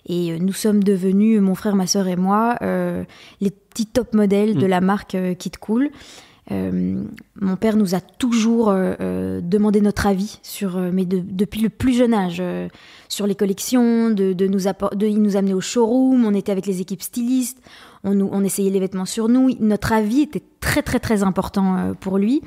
Et 0.08 0.38
nous 0.40 0.54
sommes 0.54 0.84
devenus, 0.84 1.42
mon 1.42 1.56
frère, 1.56 1.76
ma 1.76 1.88
sœur 1.88 2.08
et 2.08 2.16
moi, 2.16 2.60
les 2.62 3.50
petits 3.50 3.88
top 3.88 4.14
modèles 4.14 4.54
de 4.54 4.68
la 4.68 4.80
marque 4.80 5.18
Kid 5.40 5.58
Cool. 5.58 5.90
Euh, 6.52 7.04
mon 7.42 7.56
père 7.56 7.76
nous 7.76 7.96
a 7.96 8.02
toujours 8.02 8.70
euh, 8.70 9.42
demandé 9.42 9.82
notre 9.82 10.06
avis 10.06 10.40
sur, 10.44 10.78
euh, 10.78 10.92
mais 10.94 11.06
de, 11.06 11.20
depuis 11.20 11.62
le 11.62 11.70
plus 11.70 11.94
jeune 11.94 12.14
âge, 12.14 12.38
euh, 12.40 12.68
sur 13.10 13.26
les 13.26 13.34
collections, 13.34 14.12
de, 14.12 14.34
de 14.34 14.48
nous 14.48 14.60
de, 14.60 15.08
nous 15.08 15.38
amenait 15.38 15.54
au 15.54 15.62
showroom, 15.62 16.24
on 16.24 16.34
était 16.36 16.52
avec 16.52 16.68
les 16.68 16.82
équipes 16.82 17.02
stylistes, 17.02 17.60
on, 18.04 18.22
on 18.22 18.44
essayait 18.44 18.70
les 18.70 18.80
vêtements 18.80 19.06
sur 19.06 19.28
nous. 19.28 19.50
Notre 19.60 19.92
avis 19.92 20.22
était 20.22 20.44
très 20.60 20.84
très 20.84 21.00
très 21.00 21.24
important 21.24 21.78
euh, 21.78 21.94
pour 21.94 22.20
lui. 22.20 22.42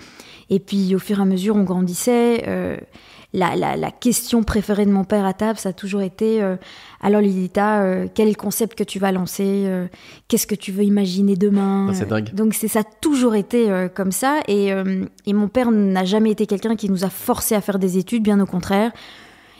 Et 0.50 0.60
puis 0.60 0.94
au 0.94 0.98
fur 0.98 1.18
et 1.18 1.22
à 1.22 1.24
mesure, 1.24 1.56
on 1.56 1.64
grandissait. 1.64 2.78
La, 3.34 3.56
la, 3.56 3.76
la, 3.76 3.90
question 3.90 4.42
préférée 4.42 4.86
de 4.86 4.90
mon 4.90 5.04
père 5.04 5.26
à 5.26 5.34
table, 5.34 5.58
ça 5.58 5.68
a 5.68 5.72
toujours 5.74 6.00
été 6.00 6.42
euh, 6.42 6.56
alors 7.02 7.20
Lilita, 7.20 7.82
euh, 7.82 8.06
quel 8.14 8.26
est 8.26 8.30
le 8.30 8.36
concept 8.36 8.76
que 8.76 8.84
tu 8.84 8.98
vas 8.98 9.12
lancer 9.12 9.64
euh, 9.66 9.86
Qu'est-ce 10.28 10.46
que 10.46 10.54
tu 10.54 10.72
veux 10.72 10.82
imaginer 10.82 11.36
demain 11.36 11.88
ah, 11.90 11.94
C'est 11.94 12.08
dingue. 12.08 12.32
Donc 12.32 12.54
c'est 12.54 12.68
ça 12.68 12.80
a 12.80 12.84
toujours 12.84 13.34
été 13.34 13.88
comme 13.94 14.12
ça. 14.12 14.40
Et, 14.48 14.70
et 15.26 15.32
mon 15.34 15.48
père 15.48 15.70
n'a 15.70 16.06
jamais 16.06 16.30
été 16.30 16.46
quelqu'un 16.46 16.74
qui 16.74 16.88
nous 16.88 17.04
a 17.04 17.10
forcé 17.10 17.54
à 17.54 17.60
faire 17.60 17.78
des 17.78 17.98
études, 17.98 18.22
bien 18.22 18.40
au 18.40 18.46
contraire. 18.46 18.92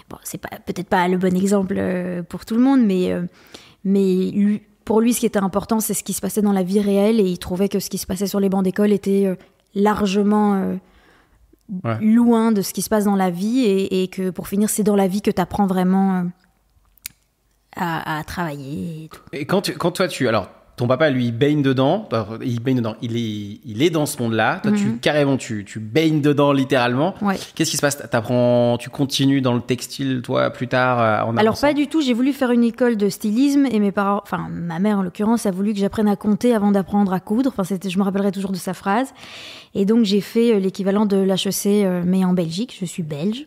Bon, 0.08 0.16
c'est 0.22 0.38
pas 0.38 0.48
peut-être 0.64 0.88
pas 0.88 1.06
le 1.06 1.18
bon 1.18 1.36
exemple 1.36 1.78
pour 2.30 2.46
tout 2.46 2.54
le 2.54 2.62
monde, 2.62 2.80
mais 2.82 3.12
mais 3.84 4.30
lui, 4.30 4.62
pour 4.86 5.02
lui, 5.02 5.12
ce 5.12 5.20
qui 5.20 5.26
était 5.26 5.38
important, 5.38 5.80
c'est 5.80 5.92
ce 5.92 6.02
qui 6.02 6.14
se 6.14 6.22
passait 6.22 6.40
dans 6.40 6.52
la 6.52 6.62
vie 6.62 6.80
réelle, 6.80 7.20
et 7.20 7.24
il 7.24 7.38
trouvait 7.38 7.68
que 7.68 7.80
ce 7.80 7.90
qui 7.90 7.98
se 7.98 8.06
passait 8.06 8.26
sur 8.26 8.40
les 8.40 8.48
bancs 8.48 8.64
d'école 8.64 8.92
était 8.92 9.36
largement 9.74 10.78
ouais. 11.84 11.98
loin 12.00 12.52
de 12.52 12.62
ce 12.62 12.72
qui 12.72 12.82
se 12.82 12.88
passe 12.88 13.04
dans 13.04 13.16
la 13.16 13.30
vie 13.30 13.60
et, 13.60 14.02
et 14.02 14.08
que 14.08 14.30
pour 14.30 14.48
finir, 14.48 14.70
c'est 14.70 14.82
dans 14.82 14.96
la 14.96 15.08
vie 15.08 15.22
que 15.22 15.30
tu 15.30 15.40
apprends 15.40 15.66
vraiment 15.66 16.20
euh, 16.20 16.24
à, 17.76 18.18
à, 18.18 18.24
travailler. 18.24 19.04
Et, 19.04 19.08
tout. 19.08 19.20
et 19.32 19.46
quand, 19.46 19.62
tu, 19.62 19.74
quand 19.74 19.92
toi, 19.92 20.08
tu. 20.08 20.28
Alors, 20.28 20.48
ton 20.78 20.86
papa, 20.86 21.10
lui, 21.10 21.26
il 21.26 21.32
baigne 21.32 21.60
dedans. 21.60 22.08
Il 22.42 22.60
baigne 22.60 22.76
dedans. 22.76 22.94
Il 23.02 23.16
est, 23.16 23.60
il 23.66 23.82
est 23.82 23.90
dans 23.90 24.06
ce 24.06 24.22
monde-là. 24.22 24.60
Toi, 24.62 24.70
mm 24.70 24.74
-hmm. 24.74 24.78
tu 24.78 24.98
carrément, 24.98 25.36
tu, 25.36 25.64
tu 25.64 25.78
baignes 25.80 26.20
dedans 26.20 26.52
littéralement. 26.52 27.14
Ouais. 27.20 27.36
Qu'est-ce 27.54 27.70
qui 27.72 27.76
se 27.76 27.82
passe? 27.82 27.98
T'apprends, 28.10 28.78
tu 28.78 28.88
continues 28.88 29.42
dans 29.42 29.54
le 29.54 29.60
textile, 29.60 30.22
toi, 30.22 30.50
plus 30.50 30.68
tard 30.68 30.96
euh, 31.00 31.28
en 31.28 31.36
Alors 31.36 31.58
pas 31.60 31.74
du 31.74 31.86
tout. 31.88 32.00
J'ai 32.00 32.14
voulu 32.14 32.32
faire 32.32 32.50
une 32.58 32.64
école 32.72 32.96
de 32.96 33.08
stylisme 33.08 33.66
et 33.74 33.78
mes 33.80 33.92
parents, 33.92 34.20
enfin 34.22 34.48
ma 34.50 34.78
mère 34.78 34.98
en 35.00 35.02
l'occurrence, 35.02 35.42
a 35.46 35.50
voulu 35.50 35.70
que 35.74 35.80
j'apprenne 35.80 36.08
à 36.08 36.16
compter 36.16 36.54
avant 36.54 36.72
d'apprendre 36.76 37.12
à 37.12 37.20
coudre. 37.20 37.50
Enfin, 37.52 37.64
c'était, 37.64 37.90
je 37.90 37.98
me 37.98 38.04
rappellerai 38.04 38.32
toujours 38.32 38.52
de 38.58 38.62
sa 38.68 38.74
phrase. 38.82 39.08
Et 39.74 39.84
donc 39.84 40.04
j'ai 40.04 40.20
fait 40.20 40.48
euh, 40.54 40.58
l'équivalent 40.58 41.06
de 41.14 41.18
l'HEC, 41.30 41.66
euh, 41.66 42.02
mais 42.06 42.24
en 42.24 42.32
Belgique. 42.42 42.72
Je 42.80 42.86
suis 42.86 43.02
belge. 43.02 43.46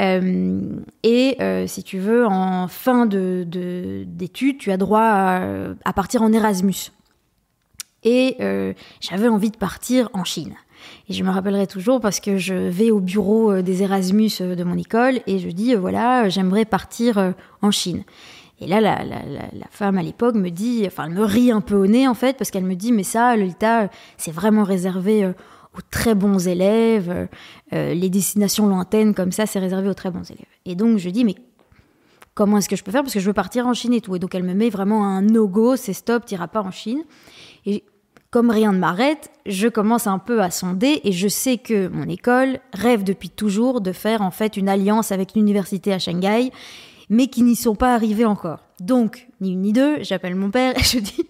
Euh, 0.00 0.60
et 1.02 1.36
euh, 1.40 1.66
si 1.66 1.82
tu 1.82 1.98
veux, 1.98 2.26
en 2.26 2.68
fin 2.68 3.06
d'études, 3.06 4.58
tu 4.58 4.70
as 4.70 4.76
droit 4.76 5.00
à, 5.00 5.92
partir 5.94 6.22
en 6.22 6.32
Erasmus. 6.32 6.92
Et 8.04 8.36
euh, 8.40 8.72
j'avais 9.00 9.28
envie 9.28 9.50
de 9.50 9.56
partir 9.56 10.08
en 10.12 10.24
Chine. 10.24 10.54
Et 11.08 11.14
je 11.14 11.24
me 11.24 11.30
rappellerai 11.30 11.66
toujours 11.66 12.00
parce 12.00 12.20
que 12.20 12.36
je 12.36 12.54
vais 12.54 12.90
au 12.90 13.00
bureau 13.00 13.62
des 13.62 13.82
Erasmus 13.82 14.30
de 14.40 14.62
mon 14.62 14.76
école 14.76 15.20
et 15.26 15.38
je 15.38 15.48
dis, 15.48 15.74
voilà, 15.74 16.28
j'aimerais 16.28 16.64
partir 16.64 17.34
en 17.62 17.70
Chine. 17.70 18.04
Et 18.60 18.66
là, 18.66 18.80
la, 18.80 19.00
femme 19.70 19.98
à 19.98 20.02
l'époque 20.02 20.34
me 20.34 20.50
dit, 20.50 20.84
enfin, 20.86 21.06
elle 21.06 21.14
me 21.14 21.24
rit 21.24 21.50
un 21.50 21.60
peu 21.60 21.74
au 21.74 21.86
nez 21.86 22.06
en 22.06 22.14
fait, 22.14 22.36
parce 22.36 22.50
qu'elle 22.50 22.64
me 22.64 22.74
dit, 22.74 22.92
mais 22.92 23.02
ça, 23.02 23.36
Lolita, 23.36 23.88
c'est 24.16 24.30
vraiment 24.30 24.64
réservé 24.64 25.30
aux 25.76 25.82
très 25.90 26.14
bons 26.14 26.48
élèves. 26.48 27.28
les 27.72 28.10
destinations 28.10 28.66
lointaines 28.66 29.14
comme 29.14 29.32
ça, 29.32 29.46
c'est 29.46 29.58
réservé 29.58 29.88
aux 29.88 29.94
très 29.94 30.10
bons 30.10 30.28
élèves. 30.30 30.46
Et 30.64 30.74
donc, 30.74 30.98
je 30.98 31.10
dis, 31.10 31.24
mais 31.24 31.34
comment 32.34 32.58
est-ce 32.58 32.68
que 32.68 32.76
je 32.76 32.84
peux 32.84 32.92
faire? 32.92 33.02
Parce 33.02 33.14
que 33.14 33.20
je 33.20 33.26
veux 33.26 33.32
partir 33.32 33.66
en 33.66 33.74
Chine 33.74 33.92
et 33.94 34.00
tout. 34.00 34.14
Et 34.14 34.18
donc, 34.18 34.34
elle 34.34 34.44
me 34.44 34.54
met 34.54 34.70
vraiment 34.70 35.04
un 35.04 35.22
no-go, 35.22 35.76
c'est 35.76 35.92
stop, 35.92 36.24
t'iras 36.24 36.46
pas 36.46 36.62
en 36.62 36.70
Chine. 36.70 37.02
Et 37.64 37.84
comme 38.30 38.50
rien 38.50 38.72
ne 38.72 38.78
m'arrête, 38.78 39.30
je 39.46 39.66
commence 39.66 40.06
un 40.06 40.18
peu 40.18 40.42
à 40.42 40.50
sonder 40.50 41.00
et 41.04 41.12
je 41.12 41.26
sais 41.26 41.56
que 41.56 41.88
mon 41.88 42.06
école 42.08 42.58
rêve 42.74 43.02
depuis 43.02 43.30
toujours 43.30 43.80
de 43.80 43.92
faire 43.92 44.20
en 44.20 44.30
fait 44.30 44.56
une 44.56 44.68
alliance 44.68 45.10
avec 45.10 45.34
l'université 45.34 45.92
à 45.92 45.98
Shanghai, 45.98 46.52
mais 47.08 47.28
qui 47.28 47.42
n'y 47.42 47.56
sont 47.56 47.74
pas 47.74 47.94
arrivés 47.94 48.26
encore. 48.26 48.60
Donc, 48.80 49.28
ni 49.40 49.52
une 49.52 49.62
ni 49.62 49.72
deux, 49.72 50.02
j'appelle 50.02 50.34
mon 50.34 50.50
père 50.50 50.76
et 50.78 50.82
je 50.82 50.98
dis 50.98 51.26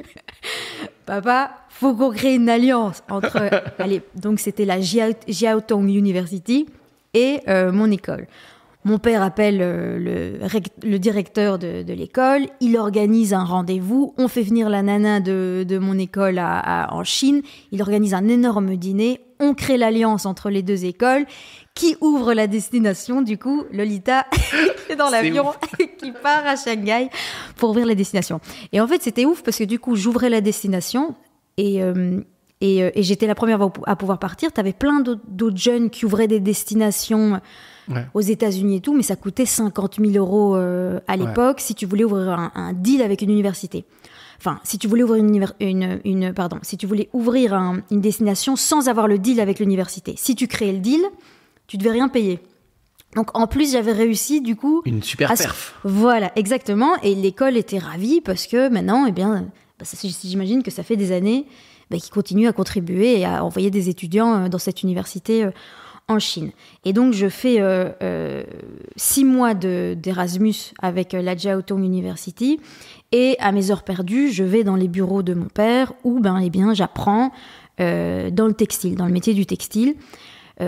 Papa, 1.07 1.53
faut 1.79 1.95
qu'on 1.95 2.11
crée 2.11 2.35
une 2.35 2.49
alliance 2.49 3.03
entre. 3.11 3.51
allez, 3.79 4.03
donc 4.15 4.41
c'était 4.41 4.65
la 4.65 4.81
Jiaotong 4.81 5.89
University 5.89 6.67
et 7.15 7.41
euh, 7.49 7.73
mon 7.73 7.91
école. 7.91 8.27
Mon 8.85 8.99
père 8.99 9.21
appelle 9.21 9.59
euh, 9.63 10.39
le, 10.85 10.99
directeur 10.99 11.59
de, 11.59 11.93
l'école, 11.93 12.47
il 12.61 12.77
organise 12.77 13.35
un 13.35 13.43
rendez-vous, 13.43 14.15
on 14.17 14.29
fait 14.29 14.43
venir 14.43 14.69
la 14.69 14.81
nana 14.83 15.19
de, 15.19 15.79
mon 15.81 15.99
école 15.99 16.39
en 16.39 17.03
Chine, 17.03 17.43
il 17.73 17.83
organise 17.83 18.15
un 18.15 18.29
énorme 18.29 18.77
dîner, 18.77 19.21
on 19.41 19.55
crée 19.55 19.77
l'alliance 19.77 20.25
entre 20.25 20.51
les 20.51 20.63
deux 20.63 20.85
écoles, 20.85 21.27
qui 21.75 21.97
ouvre 22.01 22.33
la 22.33 22.47
destination, 22.47 23.23
du 23.23 23.39
coup, 23.39 23.65
Lolita 23.73 24.27
est 24.89 24.95
dans 24.95 25.11
l'avion 25.11 25.53
qui 25.99 26.13
part 26.13 26.47
à 26.47 26.55
Shanghai 26.55 27.11
pour 27.57 27.71
ouvrir 27.71 27.87
la 27.87 27.97
destination. 27.97 28.41
Et 28.73 28.81
en 28.81 28.87
fait, 28.87 29.03
c'était 29.03 29.25
ouf 29.25 29.43
parce 29.43 29.59
que 29.59 29.65
du 29.65 29.81
coup, 29.81 29.97
j'ouvrais 29.97 30.31
la 30.31 30.41
destination 30.41 31.17
et... 31.57 31.83
Euh, 31.83 32.21
euh, 32.65 32.91
et, 32.95 33.03
j'étais 33.03 33.27
la 33.27 33.35
première 33.35 33.61
à 33.87 33.97
pouvoir 33.97 34.19
partir. 34.19 34.53
Tu 34.53 34.61
avais 34.61 34.73
plein 34.73 35.01
d'autres 35.01 35.57
jeunes 35.57 35.91
qui 35.91 36.07
ouvraient 36.07 36.29
des 36.29 36.41
destinations 36.41 37.41
aux 38.15 38.21
États-Unis 38.21 38.77
et 38.77 38.81
tout, 38.81 38.95
mais 38.95 39.03
ça 39.03 39.15
coûtait 39.15 39.47
50 39.47 39.97
000 40.01 40.13
euros 40.17 40.57
euh, 40.57 40.99
à 41.07 41.17
l'époque 41.17 41.61
si 41.61 41.75
tu 41.75 41.87
voulais 41.87 42.05
ouvrir 42.05 42.51
un, 42.55 42.73
deal 42.73 43.03
avec 43.03 43.21
une 43.21 43.31
université. 43.31 43.85
Enfin, 44.39 44.59
si 44.65 44.79
tu 44.79 44.89
voulais 44.89 45.03
ouvrir 45.03 45.23
une, 45.61 46.01
une, 46.05 46.33
pardon, 46.33 46.59
si 46.63 46.77
tu 46.77 46.87
voulais 46.87 47.09
ouvrir 47.13 47.55
une 47.91 48.01
destination 48.01 48.57
sans 48.57 48.89
avoir 48.89 49.07
le 49.07 49.19
deal 49.19 49.41
avec 49.41 49.61
l'université. 49.61 50.15
Si 50.17 50.35
tu 50.35 50.47
créais 50.47 50.73
le 50.73 50.81
deal, 50.81 51.03
tu 51.67 51.77
devais 51.77 51.91
rien 51.91 52.09
payer. 52.09 52.41
Donc 53.15 53.37
en 53.37 53.47
plus, 53.47 53.73
j'avais 53.73 53.93
réussi 53.93 54.41
du 54.41 54.57
coup. 54.57 54.83
Une 54.85 55.03
super 55.03 55.33
perf. 55.35 55.75
Voilà, 55.85 56.33
exactement. 56.37 56.97
Et 57.03 57.15
l'école 57.15 57.57
était 57.57 57.79
ravie 57.79 58.21
parce 58.21 58.47
que 58.47 58.69
maintenant, 58.69 59.07
eh 59.07 59.13
bien, 59.13 59.47
j'imagine 60.23 60.63
que 60.63 60.71
ça 60.71 60.83
fait 60.83 60.97
des 60.97 61.13
années 61.13 61.47
bah, 61.91 61.99
qu'ils 61.99 62.13
continuent 62.13 62.49
à 62.49 62.53
contribuer 62.53 63.21
et 63.21 63.25
à 63.25 63.45
envoyer 63.45 63.71
des 63.71 63.89
étudiants 63.89 64.35
euh, 64.35 64.49
dans 64.49 64.59
cette 64.59 64.83
université 64.83 65.45
euh, 65.45 65.51
en 66.09 66.19
Chine. 66.19 66.51
Et 66.85 66.93
donc, 66.93 67.13
je 67.13 67.29
fais 67.29 67.57
euh, 67.59 68.45
six 68.97 69.25
mois 69.25 69.55
d'Erasmus 69.55 70.73
avec 70.81 71.13
la 71.13 71.37
Jiaotong 71.37 71.85
University. 71.85 72.61
Et 73.11 73.37
à 73.41 73.51
mes 73.51 73.71
heures 73.73 73.83
perdues, 73.83 74.31
je 74.31 74.45
vais 74.45 74.63
dans 74.63 74.77
les 74.77 74.87
bureaux 74.87 75.25
de 75.25 75.35
mon 75.35 75.47
père 75.47 75.93
où 76.05 76.21
ben, 76.21 76.39
eh 76.39 76.51
bien, 76.51 76.75
j'apprends 76.75 77.33
dans 77.79 78.47
le 78.47 78.55
textile, 78.55 78.95
dans 78.95 79.07
le 79.07 79.13
métier 79.13 79.35
du 79.35 79.47
textile. 79.47 79.97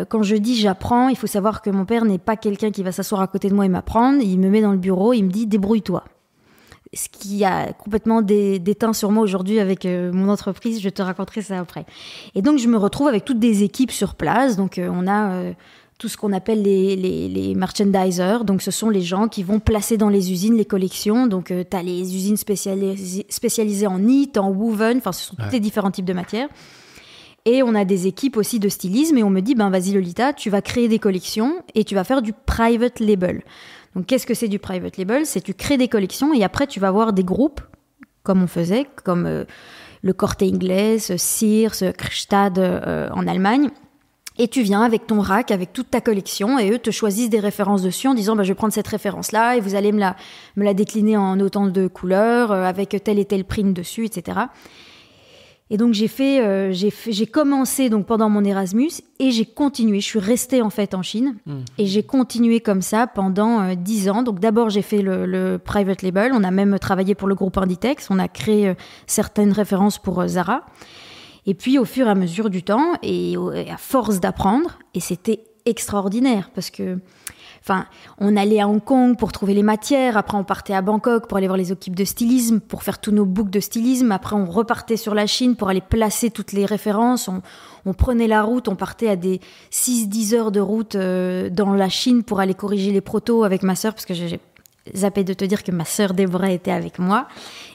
quand 0.09 0.25
je 0.25 0.35
dis 0.35 0.57
j'apprends, 0.57 1.09
il 1.09 1.17
faut 1.17 1.29
savoir 1.29 1.63
que 1.63 1.71
mon 1.71 1.85
père 1.85 2.05
n'est 2.05 2.19
pas 2.19 2.37
quelqu'un 2.37 2.71
qui 2.73 2.83
va 2.83 2.91
s'asseoir 2.91 3.23
à 3.23 3.29
côté 3.29 3.49
de 3.49 3.55
moi 3.55 3.65
et 3.65 3.69
m'apprendre. 3.69 4.21
Il 4.21 4.41
me 4.41 4.51
met 4.51 4.61
dans 4.61 4.73
le 4.73 4.79
bureau, 4.79 5.13
il 5.13 5.23
me 5.23 5.31
dit 5.31 5.47
débrouille-toi 5.47 6.05
ce 6.95 7.09
qui 7.09 7.45
a 7.45 7.73
complètement 7.73 8.23
déteint 8.23 8.93
sur 8.93 9.11
moi 9.11 9.23
aujourd'hui 9.23 9.61
avec 9.61 9.85
euh, 9.85 10.13
mon 10.13 10.29
entreprise. 10.29 10.81
Je 10.81 10.89
te 10.89 11.03
raconterai 11.03 11.43
ça 11.43 11.59
après. 11.59 11.85
Et 12.35 12.43
donc, 12.43 12.59
je 12.59 12.69
me 12.69 12.77
retrouve 12.77 13.09
avec 13.09 13.25
toutes 13.25 13.39
des 13.39 13.63
équipes 13.63 13.91
sur 13.91 14.15
place. 14.15 14.57
Donc, 14.57 14.79
euh, 14.79 14.89
on 14.91 15.07
a 15.07 15.33
euh, 15.33 15.53
tout 15.99 16.09
ce 16.09 16.17
qu'on 16.17 16.33
appelle 16.33 16.63
les, 16.63 16.97
les, 16.97 17.55
merchandisers. 17.55 18.45
Donc, 18.45 18.63
ce 18.63 18.71
sont 18.71 18.89
les 18.89 19.03
gens 19.03 19.29
qui 19.29 19.43
vont 19.43 19.61
placer 19.61 19.97
dans 19.97 20.09
les 20.09 20.33
usines 20.33 20.57
les 20.57 20.65
collections. 20.65 21.27
Donc, 21.27 21.47
tu 21.49 21.77
as 21.77 21.83
les 21.83 22.15
usines 22.15 22.37
spécialisées 22.37 23.87
en 23.87 23.99
knit, 23.99 24.33
en 24.37 24.51
woven. 24.51 24.99
Enfin, 24.99 25.13
ce 25.13 25.25
sont 25.25 25.37
tous 25.37 25.53
les 25.53 25.61
différents 25.61 25.91
types 25.91 26.07
de 26.07 26.13
matières. 26.13 26.49
Et 27.45 27.63
on 27.63 27.75
a 27.75 27.85
des 27.85 28.07
équipes 28.07 28.37
aussi 28.37 28.61
de 28.61 28.69
stylisme. 28.69 29.19
Et 29.19 29.23
on 29.23 29.31
me 29.31 29.41
dit, 29.41 29.55
ben, 29.55 29.71
vas-y, 29.71 29.93
Lolita, 29.93 30.33
tu 30.33 30.51
vas 30.51 30.63
créer 30.63 30.87
des 30.87 30.99
collections 30.99 31.57
et 31.75 31.85
tu 31.85 31.95
vas 31.95 32.05
faire 32.05 32.23
du 32.23 32.33
private 32.33 33.01
label. 33.01 33.43
Donc, 33.99 34.07
qu'est-ce 34.07 34.29
que 34.29 34.35
c'est 34.35 34.47
du 34.47 34.61
private 34.61 34.97
label? 34.97 35.27
C'est 35.27 35.41
tu 35.41 35.55
crées 35.55 35.77
des 35.77 35.89
collections 35.89 36.33
et 36.33 36.45
après, 36.45 36.69
tu 36.69 36.79
vas 36.79 36.93
voir 36.93 37.13
des 37.13 37.25
groupes, 37.25 37.61
comme 38.23 38.41
on 38.41 38.47
faisait, 38.47 38.87
comme 39.03 39.27
euh, 39.27 39.45
le 40.03 40.13
Corte 40.13 40.41
Inglés, 40.41 41.01
Sears, 41.01 41.93
Krstad 41.97 42.61
euh, 42.61 43.09
en 43.13 43.27
Allemagne. 43.27 43.71
Et 44.39 44.47
tu 44.47 44.63
viens 44.63 44.83
avec 44.83 45.09
ton 45.09 45.21
rack, 45.21 45.51
avec 45.51 45.73
toute 45.73 45.91
ta 45.91 46.01
collection, 46.01 46.61
et 46.61 46.71
eux 46.71 46.79
te 46.79 46.93
choisissent 46.93 47.29
des 47.29 47.41
références 47.41 47.83
dessus 47.83 48.07
en 48.07 48.15
disant 48.15 48.37
bah, 48.37 48.45
je 48.45 48.51
vais 48.51 48.55
prendre 48.55 48.73
cette 48.73 48.87
référence-là 48.87 49.57
et 49.57 49.61
vous 49.61 49.75
allez 49.75 49.91
me 49.91 49.99
la, 49.99 50.15
me 50.55 50.63
la 50.63 50.75
décliner 50.75 51.17
en 51.17 51.41
autant 51.41 51.67
de 51.67 51.89
couleurs, 51.89 52.53
euh, 52.53 52.63
avec 52.63 52.97
tel 53.03 53.19
et 53.19 53.25
tel 53.25 53.45
print 53.45 53.75
dessus, 53.75 54.05
etc. 54.05 54.39
Et 55.71 55.77
donc 55.77 55.93
j'ai 55.93 56.09
fait, 56.09 56.41
euh, 56.41 56.73
j'ai 56.73 57.27
commencé 57.27 57.91
donc 57.91 58.07
pendant 58.07 58.31
mon 58.31 58.43
Erasmus 58.43 58.91
et 59.19 59.31
j'ai 59.31 59.45
continué. 59.45 60.01
Je 60.01 60.07
suis 60.07 60.19
restée 60.19 60.63
en 60.63 60.71
fait 60.71 60.95
en 60.95 61.03
Chine 61.03 61.37
hmm. 61.47 61.61
et 61.77 61.87
j'ai 61.87 62.03
continué 62.03 62.61
comme 62.61 62.81
ça 62.81 63.07
pendant 63.07 63.61
euh, 63.61 63.75
dix 63.75 64.09
ans. 64.09 64.23
Donc 64.23 64.41
d'abord 64.41 64.71
j'ai 64.71 64.83
fait 64.83 65.03
le, 65.03 65.59
private 65.63 66.03
label. 66.03 66.33
On 66.35 66.43
a 66.43 66.51
même 66.51 66.79
travaillé 66.79 67.15
pour 67.15 67.29
le 67.29 67.35
groupe 67.35 67.59
Inditex. 67.59 68.09
On 68.11 68.19
a 68.19 68.29
créé 68.29 68.69
euh, 68.69 68.75
certaines 69.07 69.53
références 69.53 69.99
pour 69.99 70.27
Zara. 70.27 70.65
Et 71.45 71.55
puis 71.55 71.79
au 71.79 71.85
fur 71.85 72.07
et 72.07 72.11
à 72.11 72.15
mesure 72.15 72.49
du 72.49 72.63
temps 72.63 72.95
et 73.03 73.37
à 73.71 73.77
force 73.79 74.21
d'apprendre, 74.21 74.79
et 74.95 75.01
c'était 75.01 75.45
extraordinaire 75.65 76.51
parce 76.55 76.71
que 76.71 76.99
Enfin, 77.69 77.85
on 78.17 78.35
allait 78.35 78.61
à 78.61 78.69
Hong 78.69 78.83
Kong 78.83 79.19
pour 79.19 79.31
trouver 79.31 79.53
les 79.53 79.63
matières. 79.63 80.17
Après, 80.17 80.39
on 80.39 80.45
partait 80.45 80.73
à 80.73 80.81
Bangkok 80.81 81.29
pour 81.29 81.37
aller 81.37 81.49
voir 81.49 81.59
les 81.59 81.71
équipes 81.71 81.95
de 81.95 82.05
stylisme, 82.05 82.61
pour 82.61 82.83
faire 82.83 82.99
tous 82.99 83.11
nos 83.11 83.27
books 83.27 83.51
de 83.51 83.61
stylisme. 83.61 84.11
Après, 84.11 84.37
on 84.37 84.47
repartait 84.47 84.97
sur 84.97 85.15
la 85.15 85.27
Chine 85.27 85.55
pour 85.55 85.69
aller 85.69 85.83
placer 85.83 86.31
toutes 86.31 86.53
les 86.53 86.65
références. 86.65 87.29
On, 87.29 87.93
prenait 87.93 88.27
la 88.27 88.43
route, 88.43 88.69
on 88.69 88.75
partait 88.75 89.09
à 89.09 89.17
des 89.17 89.41
6-10 89.71 90.35
heures 90.35 90.51
de 90.51 90.61
route 90.61 90.95
euh, 90.95 91.51
dans 91.51 91.75
la 91.75 91.91
Chine 91.91 92.23
pour 92.23 92.41
aller 92.41 92.55
corriger 92.55 92.91
les 92.91 93.03
protos 93.03 93.45
avec 93.45 93.63
ma 93.63 93.77
sœur, 93.77 93.93
parce 93.93 94.07
que 94.07 94.15
j'ai 94.15 94.41
zappé 94.97 95.23
de 95.23 95.35
te 95.35 95.45
dire 95.45 95.63
que 95.63 95.71
ma 95.71 95.85
sœur 95.85 96.15
Déborah 96.15 96.51
était 96.51 96.71
avec 96.71 96.99
moi. 96.99 97.29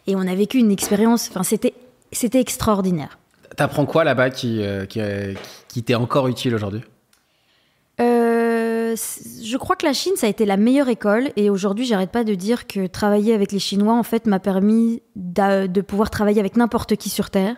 Et 0.07 0.15
on 0.15 0.21
a 0.21 0.33
vécu 0.33 0.57
une 0.57 0.71
expérience, 0.71 1.29
enfin, 1.29 1.43
c'était, 1.43 1.75
c'était 2.11 2.39
extraordinaire. 2.39 3.19
T'apprends 3.55 3.85
quoi 3.85 4.03
là-bas 4.03 4.31
qui, 4.31 4.63
euh, 4.63 4.87
qui, 4.87 5.01
qui 5.67 5.83
t'est 5.83 5.93
encore 5.93 6.27
utile 6.27 6.55
aujourd'hui? 6.55 6.81
Je 8.95 9.57
crois 9.57 9.75
que 9.75 9.85
la 9.85 9.93
Chine, 9.93 10.13
ça 10.15 10.27
a 10.27 10.29
été 10.29 10.45
la 10.45 10.57
meilleure 10.57 10.89
école. 10.89 11.31
Et 11.35 11.49
aujourd'hui, 11.49 11.85
j'arrête 11.85 12.11
pas 12.11 12.23
de 12.23 12.35
dire 12.35 12.67
que 12.67 12.87
travailler 12.87 13.33
avec 13.33 13.51
les 13.51 13.59
Chinois, 13.59 13.93
en 13.93 14.03
fait, 14.03 14.25
m'a 14.25 14.39
permis 14.39 15.01
de 15.15 15.81
pouvoir 15.81 16.09
travailler 16.09 16.39
avec 16.39 16.57
n'importe 16.57 16.95
qui 16.95 17.09
sur 17.09 17.29
Terre. 17.29 17.55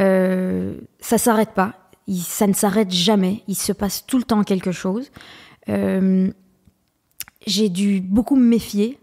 Euh, 0.00 0.74
ça 1.00 1.18
s'arrête 1.18 1.52
pas. 1.54 1.74
ça 2.12 2.46
ne 2.46 2.52
s'arrête 2.52 2.90
jamais. 2.90 3.42
Il 3.48 3.54
se 3.54 3.72
passe 3.72 4.04
tout 4.06 4.18
le 4.18 4.24
temps 4.24 4.42
quelque 4.42 4.72
chose. 4.72 5.10
Euh, 5.68 6.30
j'ai 7.46 7.68
dû 7.68 8.00
beaucoup 8.00 8.36
me 8.36 8.46
méfier 8.46 8.98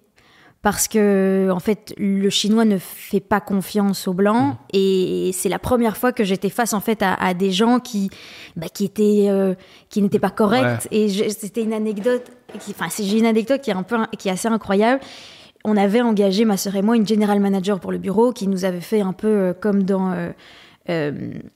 parce 0.61 0.87
que 0.87 1.49
en 1.51 1.59
fait 1.59 1.93
le 1.97 2.29
chinois 2.29 2.65
ne 2.65 2.77
fait 2.77 3.19
pas 3.19 3.41
confiance 3.41 4.07
aux 4.07 4.13
blancs. 4.13 4.53
Mmh. 4.53 4.57
et 4.73 5.31
c'est 5.33 5.49
la 5.49 5.59
première 5.59 5.97
fois 5.97 6.11
que 6.11 6.23
j'étais 6.23 6.49
face 6.49 6.73
en 6.73 6.79
fait 6.79 7.01
à, 7.01 7.33
des 7.33 7.51
gens 7.51 7.79
qui 7.79 8.09
bah, 8.55 8.67
qui 8.71 8.85
étaient 8.85 9.27
euh, 9.29 9.55
qui 9.89 10.01
n'étaient 10.01 10.19
pas 10.19 10.29
corrects. 10.29 10.87
Et 10.91 11.09
c'était 11.29 11.63
une 11.63 11.73
anecdote 11.73 12.23
enfin 12.69 12.87
j'ai 12.97 13.17
une 13.17 13.25
anecdote 13.25 13.61
qui 13.61 13.71
est 13.71 13.75
un 13.75 13.83
peu 13.83 13.97
qui 14.17 14.29
est 14.29 14.31
assez 14.31 14.47
incroyable. 14.47 15.01
On 15.63 15.77
avait 15.77 16.01
engagé 16.01 16.45
ma 16.45 16.57
sœur 16.57 16.75
et 16.75 16.81
moi 16.81 16.95
une 16.95 17.07
general 17.07 17.39
manager 17.39 17.79
pour 17.79 17.91
le 17.91 17.99
bureau 17.99 18.31
qui 18.31 18.47
nous 18.47 18.65
avait 18.65 18.81
fait 18.81 19.01
un 19.01 19.13
peu 19.13 19.27
euh, 19.27 19.53
comme 19.53 19.83
dans 19.83 20.11
euh, 20.89 21.11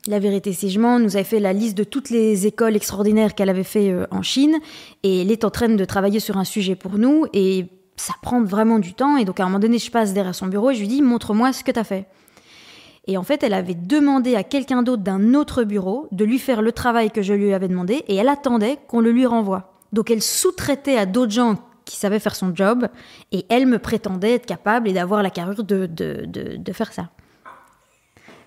la 0.08 0.20
vérité 0.20 0.54
si 0.54 0.70
je 0.70 0.80
mens, 0.80 1.00
nous 1.00 1.16
avait 1.16 1.24
fait 1.24 1.40
la 1.40 1.54
liste 1.54 1.78
de 1.78 1.84
toutes 1.84 2.10
les 2.10 2.48
écoles 2.48 2.76
extraordinaires 2.76 3.36
qu'elle 3.36 3.50
avait 3.50 3.64
fait 3.64 3.94
en 4.10 4.22
Chine. 4.24 4.58
Et 5.04 5.22
elle 5.22 5.32
est 5.32 5.44
en 5.44 5.50
train 5.52 5.70
de 5.70 5.86
travailler 5.86 6.20
sur 6.20 6.38
un 6.38 6.44
sujet 6.44 6.76
pour 6.76 6.98
nous. 6.98 7.26
Et 7.34 7.66
ça 7.96 8.14
prend 8.22 8.44
vraiment 8.44 8.80
du 8.80 8.94
temps. 8.94 9.18
Et 9.18 9.26
donc, 9.26 9.40
à 9.40 9.44
un 9.44 9.48
moment 9.48 9.60
donné, 9.60 9.78
je 9.78 9.92
passe 9.92 10.14
derrière 10.14 10.36
son 10.36 10.48
bureau 10.48 10.72
et 10.72 10.76
je 10.76 10.82
lui 10.82 10.88
dis 10.88 11.02
Montre-moi 11.02 11.54
ce 11.54 11.64
que 11.64 11.72
tu 11.72 11.80
as 11.80 11.84
fait. 11.84 12.08
Et 13.08 13.18
en 13.18 13.24
fait, 13.24 13.44
elle 13.44 13.54
avait 13.54 13.76
demandé 13.76 14.36
à 14.36 14.44
quelqu'un 14.44 14.82
d'autre 14.82 15.04
d'un 15.04 15.34
autre 15.36 15.64
bureau 15.64 16.08
de 16.12 16.26
lui 16.26 16.40
faire 16.40 16.62
le 16.62 16.72
travail 16.72 17.12
que 17.12 17.22
je 17.22 17.34
lui 17.34 17.54
avais 17.54 17.68
demandé 17.68 18.04
et 18.08 18.16
elle 18.16 18.30
attendait 18.30 18.80
qu'on 18.88 19.00
le 19.00 19.12
lui 19.12 19.26
renvoie. 19.26 19.74
Donc, 19.94 20.10
elle 20.10 20.22
sous-traitait 20.22 20.98
à 20.98 21.06
d'autres 21.06 21.32
gens 21.32 21.56
qui 21.86 21.98
savaient 21.98 22.20
faire 22.20 22.36
son 22.36 22.54
job 22.54 22.88
et 23.32 23.46
elle 23.50 23.68
me 23.68 23.78
prétendait 23.78 24.34
être 24.34 24.46
capable 24.48 24.90
et 24.90 24.94
d'avoir 24.94 25.22
la 25.22 25.30
carrure 25.30 25.64
de, 25.64 25.86
de, 25.86 26.26
de, 26.26 26.74
faire 26.74 26.92
ça. 26.92 27.10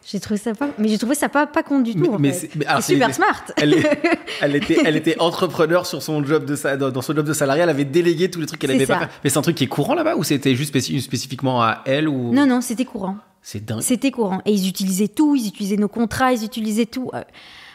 J'ai 0.07 0.21
trouvé 0.21 0.39
ça 0.39 0.55
pas, 0.55 0.71
mais 0.79 0.89
j'ai 0.89 0.97
trouvé 0.97 1.15
ça 1.15 1.29
pas, 1.29 1.47
pas 1.47 1.63
con 1.63 1.81
du 1.81 1.93
tout. 1.95 2.01
Mais- 2.01 2.09
en 2.09 2.19
mais 2.19 2.33
fait. 2.33 2.39
c'est- 2.49 2.57
mais 2.57 2.65
alors, 2.67 2.83
C'est 2.83 2.95
super 2.95 3.15
smart. 3.15 3.43
Elle, 3.59 3.75
est- 3.75 4.01
elle 4.41 4.57
était, 4.57 4.79
elle 4.85 4.97
était 4.97 5.19
entrepreneur 5.21 5.85
sur 5.85 6.03
son 6.03 6.25
job 6.25 6.47
de 6.47 6.57
sa- 6.57 6.77
dans 6.79 7.03
son 7.03 7.15
job 7.15 7.27
de 7.27 7.33
salarié. 7.35 7.63
Elle 7.63 7.69
avait 7.69 7.85
délégué 7.85 8.31
tous 8.31 8.41
les 8.41 8.47
trucs 8.47 8.61
qu'elle 8.61 8.71
avait 8.71 8.87
pas 8.87 9.01
fait. 9.01 9.09
Mais 9.23 9.29
c'est 9.31 9.39
un 9.39 9.43
truc 9.43 9.57
qui 9.57 9.65
est 9.65 9.69
courant 9.69 9.95
là-bas 9.95 10.17
ou 10.17 10.25
c'était 10.25 10.55
juste 10.55 10.75
spécif- 10.75 11.01
spécifiquement 11.03 11.63
à 11.63 11.83
elle 11.85 12.09
ou? 12.09 12.33
Non, 12.33 12.47
non, 12.47 12.61
c'était 12.63 12.87
courant. 12.87 13.17
C'est 13.43 13.65
dingue. 13.65 13.81
C'était 13.83 14.11
courant. 14.11 14.41
Et 14.47 14.53
ils 14.53 14.69
utilisaient 14.69 15.09
tout, 15.09 15.37
ils 15.37 15.49
utilisaient 15.49 15.77
nos 15.77 15.89
contrats, 15.89 16.33
ils 16.33 16.45
utilisaient 16.45 16.87
tout. 16.87 17.11
Euh, 17.15 17.23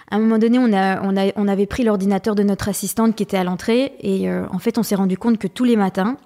À 0.10 0.16
un 0.18 0.20
moment 0.20 0.38
donné, 0.38 0.60
on, 0.60 0.72
a, 0.74 1.02
on, 1.02 1.16
a, 1.18 1.32
on 1.36 1.48
avait 1.48 1.66
pris 1.66 1.84
l'ordinateur 1.84 2.36
de 2.36 2.44
notre 2.44 2.68
assistante 2.70 3.16
qui 3.16 3.24
était 3.24 3.38
à 3.38 3.44
l'entrée. 3.44 3.94
Et 4.02 4.30
euh, 4.30 4.46
en 4.52 4.60
fait, 4.60 4.78
on 4.78 4.84
s'est 4.84 4.96
rendu 4.96 5.18
compte 5.18 5.38
que 5.40 5.48
tous 5.48 5.64
les 5.64 5.76
matins, 5.76 6.18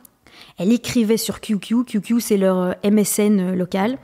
elle 0.58 0.72
écrivait 0.74 1.16
sur 1.18 1.40
QQ. 1.40 1.84
QQ, 1.86 2.20
c'est 2.20 2.38
leur 2.38 2.58
euh, 2.58 2.72
MSN 2.90 3.54
local. 3.54 3.98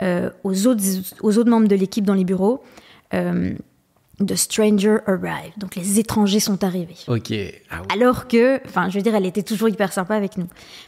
Euh, 0.00 0.30
aux, 0.44 0.66
autres, 0.66 0.82
aux 1.22 1.38
autres 1.38 1.50
membres 1.50 1.68
de 1.68 1.76
l'équipe 1.76 2.04
dans 2.04 2.14
les 2.14 2.24
bureaux. 2.24 2.62
euh, 3.14 3.54
The 4.24 4.36
stranger 4.36 4.98
arrived. 5.06 5.58
Donc 5.58 5.74
les 5.74 5.98
étrangers 5.98 6.38
sont 6.38 6.62
arrivés. 6.62 6.98
Ok. 7.08 7.32
Ah. 7.70 7.82
Alors 7.92 8.28
que, 8.28 8.60
enfin, 8.66 8.88
je 8.88 8.96
veux 8.96 9.02
dire, 9.02 9.14
elle 9.16 9.26
était 9.26 9.42
toujours 9.42 9.68
hyper 9.68 9.92
sympa 9.92 10.14
avec 10.14 10.36
nous. 10.36 10.46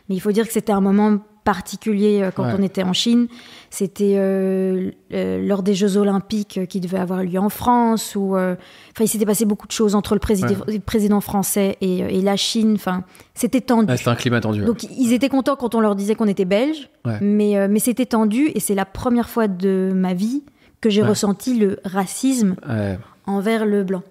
Mais 0.08 0.14
il 0.14 0.20
faut 0.20 0.30
dire 0.30 0.46
que 0.46 0.52
c'était 0.52 0.73
un 0.73 0.82
moment 0.82 1.18
particulier 1.44 2.22
euh, 2.22 2.30
quand 2.30 2.44
Ouais. 2.44 2.54
on 2.58 2.62
était 2.62 2.82
en 2.82 2.92
Chine. 2.92 3.28
C'était 3.70 4.14
euh, 4.16 4.90
euh, 5.12 5.46
lors 5.46 5.62
des 5.62 5.74
Jeux 5.74 5.96
Olympiques 5.96 6.60
qui 6.68 6.80
devaient 6.80 6.98
avoir 6.98 7.22
lieu 7.22 7.38
en 7.38 7.48
France. 7.48 8.14
Ou, 8.16 8.34
enfin, 8.36 8.56
il 9.00 9.08
s'était 9.08 9.26
passé 9.26 9.44
beaucoup 9.44 9.66
de 9.66 9.72
choses 9.72 9.94
entre 9.94 10.14
le 10.14 10.20
président, 10.20 10.54
le 10.66 10.78
président 10.80 11.20
français 11.20 11.76
et, 11.80 11.98
et 11.98 12.20
la 12.22 12.36
Chine. 12.36 12.72
Enfin, 12.74 13.04
c'était 13.34 13.60
tendu. 13.60 13.86
Ah, 13.90 13.96
c'était 13.96 14.10
un 14.10 14.14
climat 14.16 14.40
tendu. 14.40 14.60
ouais. 14.60 14.66
Donc 14.66 14.84
ils 14.84 15.12
étaient 15.12 15.28
contents 15.28 15.56
quand 15.56 15.74
on 15.74 15.80
leur 15.80 15.94
disait 15.94 16.14
qu'on 16.14 16.28
était 16.28 16.44
belges, 16.44 16.88
Ouais. 17.04 17.18
mais, 17.20 17.68
mais 17.68 17.78
c'était 17.80 18.06
tendu 18.06 18.50
et 18.54 18.60
c'est 18.60 18.74
la 18.74 18.86
première 18.86 19.28
fois 19.28 19.46
de 19.48 19.92
ma 19.94 20.14
vie 20.14 20.42
que 20.80 20.88
j'ai 20.90 21.02
Ouais. 21.02 21.08
ressenti 21.08 21.58
le 21.58 21.78
racisme 21.84 22.56
Ouais. 22.68 22.98
envers 23.26 23.66
le 23.66 23.84
blanc. 23.84 24.02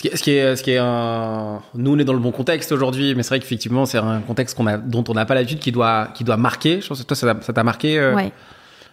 Ce 0.00 0.02
qui, 0.02 0.08
est- 0.08 0.16
ce 0.16 0.22
qui 0.22 0.30
est, 0.30 0.56
ce 0.56 0.62
qui 0.62 0.70
est 0.70 0.78
un... 0.78 1.60
Nous, 1.74 1.92
on 1.94 1.98
est 1.98 2.04
dans 2.06 2.14
le 2.14 2.18
bon 2.20 2.32
contexte 2.32 2.72
aujourd'hui, 2.72 3.14
mais 3.14 3.22
c'est 3.22 3.28
vrai 3.30 3.40
qu'effectivement, 3.40 3.84
c'est 3.84 3.98
un 3.98 4.20
contexte 4.20 4.56
qu'on 4.56 4.66
a, 4.66 4.78
dont 4.78 5.04
on 5.08 5.12
n'a 5.12 5.26
pas 5.26 5.34
l'habitude, 5.34 5.58
qui 5.58 5.72
doit, 5.72 6.08
qui 6.14 6.24
doit 6.24 6.38
marquer. 6.38 6.80
Je 6.80 6.88
pense 6.88 7.02
que 7.02 7.06
toi, 7.06 7.14
ça 7.14 7.34
t'a- 7.34 7.42
ça 7.42 7.52
t'a 7.52 7.64
marqué. 7.64 7.98
euh, 7.98 8.14
Ouais. 8.14 8.32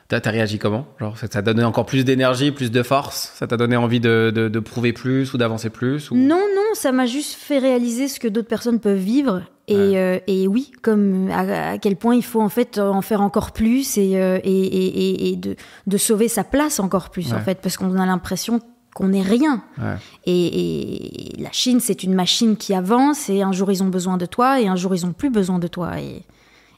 T'as 0.09 0.19
t'as 0.21 0.31
réagi 0.31 0.57
comment? 0.59 0.85
Genre, 0.99 1.17
ça 1.17 1.27
t'a 1.29 1.41
donné 1.41 1.63
encore 1.63 1.85
plus 1.85 2.03
d'énergie, 2.03 2.51
plus 2.51 2.71
de 2.71 2.83
force? 2.83 3.31
Ça 3.35 3.47
t'a 3.47 3.55
donné 3.55 3.77
envie 3.77 3.99
de, 4.01 4.33
de, 4.35 4.49
de 4.49 4.59
prouver 4.59 4.91
plus 4.91 5.33
ou 5.33 5.37
d'avancer 5.37 5.69
plus 5.69 6.11
ou... 6.11 6.15
Non, 6.15 6.35
non, 6.55 6.73
ça 6.73 6.91
m'a 6.93 7.05
juste 7.05 7.35
fait 7.35 7.59
réaliser 7.59 8.07
ce 8.09 8.19
que 8.19 8.27
d'autres 8.27 8.47
personnes 8.49 8.79
peuvent 8.81 8.97
vivre. 8.97 9.43
Et, 9.69 9.75
Ouais. 9.75 9.97
euh, 9.97 10.19
et 10.27 10.47
oui, 10.47 10.71
comme 10.81 11.29
à, 11.31 11.71
à 11.71 11.77
quel 11.77 11.95
point 11.97 12.15
il 12.15 12.23
faut 12.23 12.41
en 12.41 12.47
fait 12.49 12.79
en 12.79 13.01
faire 13.01 13.21
encore 13.21 13.51
plus 13.51 13.97
et, 13.97 14.13
euh, 14.21 14.39
et, 14.45 15.31
et, 15.31 15.35
de, 15.37 15.55
de 15.87 15.97
sauver 15.97 16.27
sa 16.29 16.43
place 16.45 16.79
encore 16.81 17.09
plus 17.11 17.33
en 17.33 17.39
fait, 17.39 17.59
parce 17.61 17.75
qu'on 17.77 17.97
a 17.97 18.05
l'impression 18.05 18.59
qu'on 18.97 19.09
n'est 19.09 19.21
rien. 19.21 19.61
Ouais. 19.77 19.93
Et, 20.25 21.35
et 21.35 21.39
la 21.39 21.51
Chine, 21.51 21.79
c'est 21.79 22.01
une 22.01 22.15
machine 22.15 22.57
qui 22.57 22.73
avance 22.73 23.29
et 23.29 23.43
un 23.43 23.51
jour 23.51 23.71
ils 23.71 23.83
ont 23.83 23.89
besoin 23.89 24.17
de 24.17 24.25
toi 24.25 24.59
et 24.59 24.67
un 24.67 24.75
jour 24.75 24.95
ils 24.95 25.05
ont 25.05 25.13
plus 25.13 25.29
besoin 25.29 25.59
de 25.59 25.67
toi. 25.67 25.99
Et, 25.99 26.23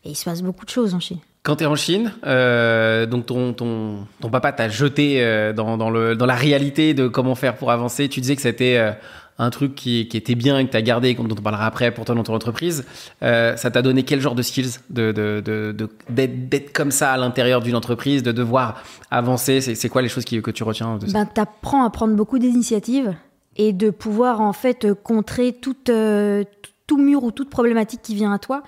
et 0.04 0.10
il 0.10 0.16
se 0.16 0.26
passe 0.26 0.42
beaucoup 0.42 0.66
de 0.66 0.70
choses 0.70 0.94
en 0.94 1.00
Chine. 1.00 1.20
Quand 1.44 1.56
tu 1.56 1.64
es 1.64 1.68
en 1.68 1.78
Chine, 1.78 2.12
euh, 2.26 3.06
donc 3.06 3.26
ton, 3.26 3.54
ton, 3.54 4.06
ton 4.20 4.30
papa 4.30 4.52
t'a 4.52 4.68
jeté 4.68 5.24
euh, 5.24 5.54
dans, 5.54 5.78
dans, 5.78 5.90
le, 5.90 6.18
dans 6.18 6.26
la 6.26 6.36
réalité 6.36 6.94
de 6.94 7.08
comment 7.08 7.36
faire 7.36 7.56
pour 7.56 7.72
avancer. 7.72 8.10
Tu 8.10 8.20
disais 8.20 8.36
que 8.36 8.42
c'était 8.42 8.76
euh, 8.78 8.92
un 9.40 9.50
truc 9.50 9.74
qui, 9.74 10.02
était 10.02 10.36
bien 10.36 10.64
que 10.66 10.72
tu 10.72 10.78
as 10.78 10.82
gardé, 10.82 11.14
dont 11.16 11.24
on 11.32 11.42
parlera 11.42 11.66
après 11.66 11.92
pour 11.92 12.04
toi 12.04 12.14
dans 12.14 12.24
ton 12.24 12.36
entreprise. 12.36 12.86
Euh, 13.24 13.56
ça 13.56 13.72
t'a 13.72 13.82
donné 13.82 14.04
quel 14.04 14.20
genre 14.20 14.36
de 14.36 14.42
skills 14.42 14.80
de, 14.90 15.14
de, 15.14 15.42
de, 15.44 15.90
d'être, 16.10 16.50
d'être 16.50 16.74
comme 16.74 16.92
ça 16.92 17.14
à 17.14 17.18
l'intérieur 17.18 17.62
d'une 17.62 17.78
entreprise, 17.78 18.22
de 18.22 18.34
devoir 18.34 18.84
avancer? 19.10 19.62
C'est, 19.62 19.90
quoi 19.90 20.02
les 20.02 20.10
choses 20.10 20.26
qui, 20.26 20.42
que 20.42 20.52
tu 20.52 20.64
retiens 20.64 21.00
ça? 21.00 21.14
Ben, 21.14 21.26
t'apprends 21.26 21.86
à 21.86 21.90
prendre 21.90 22.16
beaucoup 22.16 22.38
d'initiatives 22.38 23.16
et 23.56 23.72
de 23.72 23.90
pouvoir 23.90 24.42
en 24.42 24.54
fait 24.54 24.84
euh, 24.84 24.94
contrer 24.94 25.54
toute, 25.54 25.90
euh, 25.90 26.44
tout- 26.86 26.98
mur 26.98 27.24
ou 27.24 27.32
toute 27.32 27.50
problématique 27.50 28.02
qui 28.02 28.16
vient 28.16 28.34
à 28.34 28.40
toi. 28.40 28.64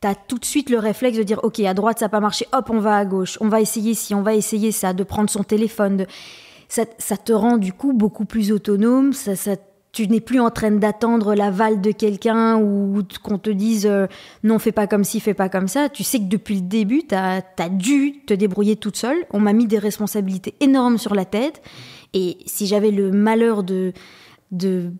T'as 0.00 0.14
tout 0.14 0.38
de 0.38 0.44
suite 0.44 0.70
le 0.70 0.78
réflexe 0.78 1.18
de 1.18 1.22
dire 1.22 1.40
ok 1.42 1.60
à 1.60 1.74
droite 1.74 1.98
ça 1.98 2.06
n'a 2.06 2.08
pas 2.08 2.20
marché, 2.20 2.46
hop 2.52 2.70
on 2.70 2.78
va 2.78 2.96
à 2.96 3.04
gauche, 3.04 3.36
on 3.40 3.48
va 3.48 3.60
essayer 3.60 3.94
ci, 3.94 4.14
on 4.14 4.22
va 4.22 4.34
essayer 4.34 4.70
ça, 4.70 4.92
de 4.92 5.02
prendre 5.02 5.28
son 5.28 5.42
téléphone. 5.42 6.06
Ça, 6.68 6.84
ça 6.98 7.16
te 7.16 7.32
rend 7.32 7.56
du 7.58 7.72
coup 7.72 7.92
beaucoup 7.92 8.24
plus 8.24 8.52
autonome. 8.52 9.12
Ça- 9.12 9.34
tu 9.94 10.08
n'es 10.08 10.20
plus 10.20 10.40
en 10.40 10.50
train 10.50 10.72
d'attendre 10.72 11.36
l'aval 11.36 11.80
de 11.80 11.92
quelqu'un 11.92 12.56
ou 12.56 13.00
qu'on 13.22 13.38
te 13.38 13.48
dise 13.48 13.86
euh, 13.86 14.08
non 14.42 14.58
fais 14.58 14.72
pas 14.72 14.88
comme 14.88 15.04
ci, 15.04 15.20
fais 15.20 15.34
pas 15.34 15.48
comme 15.48 15.68
ça. 15.68 15.88
Tu 15.88 16.02
sais 16.02 16.18
que 16.18 16.24
depuis 16.24 16.56
le 16.56 16.62
début 16.62 17.04
tu 17.08 17.14
as, 17.14 17.42
dû 17.70 18.20
te 18.26 18.34
débrouiller 18.34 18.74
toute 18.74 18.96
seule. 18.96 19.16
On 19.30 19.38
m'a 19.38 19.52
mis 19.52 19.66
des 19.66 19.78
responsabilités 19.78 20.54
énormes 20.60 20.98
sur 20.98 21.14
la 21.14 21.24
tête. 21.24 21.62
Et 22.12 22.38
si 22.44 22.66
j'avais 22.66 22.90
le 22.90 23.12
malheur 23.12 23.62
de, 23.62 23.92
de 24.50 24.90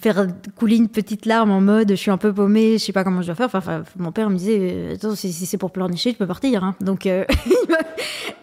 faire 0.00 0.28
couler 0.56 0.76
une 0.76 0.88
petite 0.88 1.26
larme 1.26 1.50
en 1.50 1.60
mode 1.60 1.90
je 1.90 1.96
suis 1.96 2.12
un 2.12 2.16
peu 2.16 2.32
paumée, 2.32 2.78
je 2.78 2.84
sais 2.84 2.92
pas 2.92 3.02
comment 3.02 3.22
je 3.22 3.26
dois 3.26 3.34
faire. 3.34 3.50
Enfin, 3.52 3.82
mon 3.98 4.12
père 4.12 4.30
me 4.30 4.36
disait 4.36 4.58
euh, 4.60 4.94
attends 4.94 5.16
si, 5.16 5.32
c'est 5.32 5.58
pour 5.58 5.72
pleurnicher, 5.72 6.12
tu 6.12 6.18
peux 6.18 6.28
partir. 6.28 6.62
hein. 6.62 6.76
Donc 6.80 7.06
euh, 7.06 7.24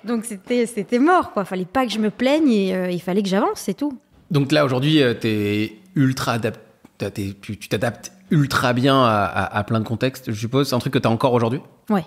c'était 0.23 0.99
mort 0.99 1.31
quoi. 1.31 1.45
Fallait 1.45 1.63
pas 1.63 1.85
que 1.85 1.91
je 1.93 1.99
me 1.99 2.09
plaigne 2.09 2.51
et 2.51 2.91
il 2.91 3.01
fallait 3.01 3.23
que 3.23 3.29
j'avance, 3.29 3.61
c'est 3.61 3.75
tout. 3.75 3.97
Donc 4.31 4.51
là, 4.51 4.65
aujourd'hui, 4.65 5.01
tu 5.21 5.27
es 5.27 5.77
ultra 5.95 6.33
adapté. 6.33 7.35
Tu 7.41 7.57
t'adaptes 7.69 8.11
ultra 8.31 8.73
bien 8.73 8.95
à, 9.03 9.23
à- 9.25 9.57
à 9.57 9.63
plein 9.63 9.79
de 9.79 9.85
contextes, 9.85 10.31
je 10.31 10.39
suppose. 10.39 10.69
C'est 10.69 10.75
un 10.75 10.79
truc 10.79 10.93
que 10.93 10.99
tu 10.99 11.07
as 11.07 11.11
encore 11.11 11.33
aujourd'hui? 11.33 11.59
Ouais, 11.89 12.05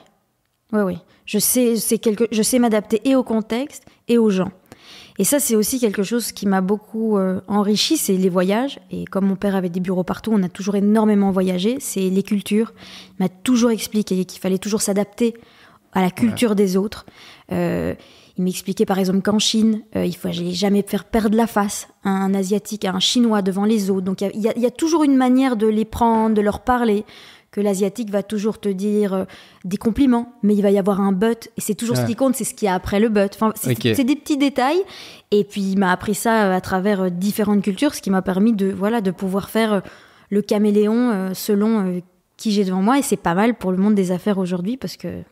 ouais, 0.72 0.82
ouais. 0.82 0.96
Je 1.26 1.38
sais, 1.38 1.76
c'est 1.76 1.98
quelque, 1.98 2.24
je 2.30 2.42
sais 2.42 2.58
m'adapter 2.58 3.00
et 3.04 3.14
au 3.14 3.22
contexte 3.22 3.84
et 4.08 4.16
aux 4.16 4.30
gens. 4.30 4.50
Et 5.18 5.24
ça, 5.24 5.40
c'est 5.40 5.56
aussi 5.56 5.80
quelque 5.80 6.02
chose 6.02 6.30
qui 6.32 6.46
m'a 6.46 6.60
beaucoup 6.60 7.16
euh, 7.16 7.40
enrichi, 7.48 7.96
c'est 7.96 8.12
les 8.16 8.28
voyages. 8.28 8.78
Et 8.90 9.04
comme 9.06 9.26
mon 9.26 9.36
père 9.36 9.56
avait 9.56 9.68
des 9.70 9.80
bureaux 9.80 10.04
partout, 10.04 10.30
on 10.34 10.42
a 10.42 10.48
toujours 10.48 10.76
énormément 10.76 11.30
voyagé. 11.30 11.78
C'est 11.80 12.08
les 12.10 12.22
cultures. 12.22 12.72
Il 13.18 13.22
m'a 13.24 13.28
toujours 13.28 13.70
expliqué 13.70 14.24
qu'il 14.24 14.40
fallait 14.40 14.58
toujours 14.58 14.82
s'adapter 14.82 15.34
à 15.92 16.02
la 16.02 16.10
culture 16.10 16.54
des 16.54 16.76
autres. 16.76 17.06
Euh, 17.52 17.94
il 18.38 18.44
m'expliquait 18.44 18.84
par 18.86 18.98
exemple 18.98 19.22
qu'en 19.22 19.38
Chine, 19.38 19.82
euh, 19.96 20.04
il 20.04 20.14
faut 20.16 20.28
jamais 20.32 20.82
faire 20.86 21.04
perdre 21.04 21.36
la 21.36 21.46
face 21.46 21.88
à 22.04 22.10
un 22.10 22.34
asiatique, 22.34 22.84
à 22.84 22.92
un 22.92 23.00
chinois 23.00 23.40
devant 23.42 23.64
les 23.64 23.90
autres. 23.90 24.04
Donc 24.04 24.20
il 24.20 24.40
y 24.40 24.48
a- 24.48 24.56
y, 24.58 24.66
y 24.66 24.72
toujours 24.72 25.04
une 25.04 25.16
manière 25.16 25.56
de 25.56 25.66
les 25.66 25.84
prendre, 25.86 26.34
de 26.34 26.40
leur 26.42 26.60
parler. 26.60 27.04
Que 27.52 27.62
l'asiatique 27.62 28.10
va 28.10 28.22
toujours 28.22 28.60
te 28.60 28.68
dire 28.68 29.14
euh, 29.14 29.24
des 29.64 29.78
compliments, 29.78 30.34
mais 30.42 30.54
il 30.54 30.60
va 30.60 30.70
y 30.70 30.78
avoir 30.78 31.00
un 31.00 31.12
but. 31.12 31.48
Et 31.56 31.62
c'est 31.62 31.74
toujours 31.74 31.96
Ouais. 31.96 32.02
ce 32.02 32.06
qui 32.06 32.14
compte, 32.14 32.34
c'est 32.36 32.44
ce 32.44 32.52
qu'il 32.52 32.66
y 32.66 32.68
a 32.68 32.74
après 32.74 33.00
le 33.00 33.08
but. 33.08 33.32
Enfin, 33.34 33.52
c'est 33.56 34.04
des 34.04 34.16
petits 34.16 34.36
détails. 34.36 34.82
Et 35.30 35.42
puis 35.44 35.62
il 35.62 35.78
m'a 35.78 35.90
appris 35.90 36.14
ça 36.14 36.44
euh, 36.50 36.54
à 36.54 36.60
travers 36.60 37.02
euh, 37.04 37.08
différentes 37.08 37.62
cultures, 37.62 37.94
ce 37.94 38.02
qui 38.02 38.10
m'a 38.10 38.20
permis 38.20 38.52
de, 38.52 38.70
voilà, 38.70 39.00
de 39.00 39.10
pouvoir 39.10 39.48
faire 39.48 39.80
le 40.28 40.42
caméléon 40.42 41.32
selon 41.34 42.02
qui 42.36 42.50
j'ai 42.52 42.64
devant 42.64 42.82
moi. 42.82 42.98
Et 42.98 43.02
c'est 43.02 43.16
pas 43.16 43.32
mal 43.34 43.54
pour 43.54 43.70
le 43.70 43.78
monde 43.78 43.94
des 43.94 44.10
affaires 44.12 44.36
aujourd'hui 44.38 44.76
parce 44.76 44.96
que 44.98 45.22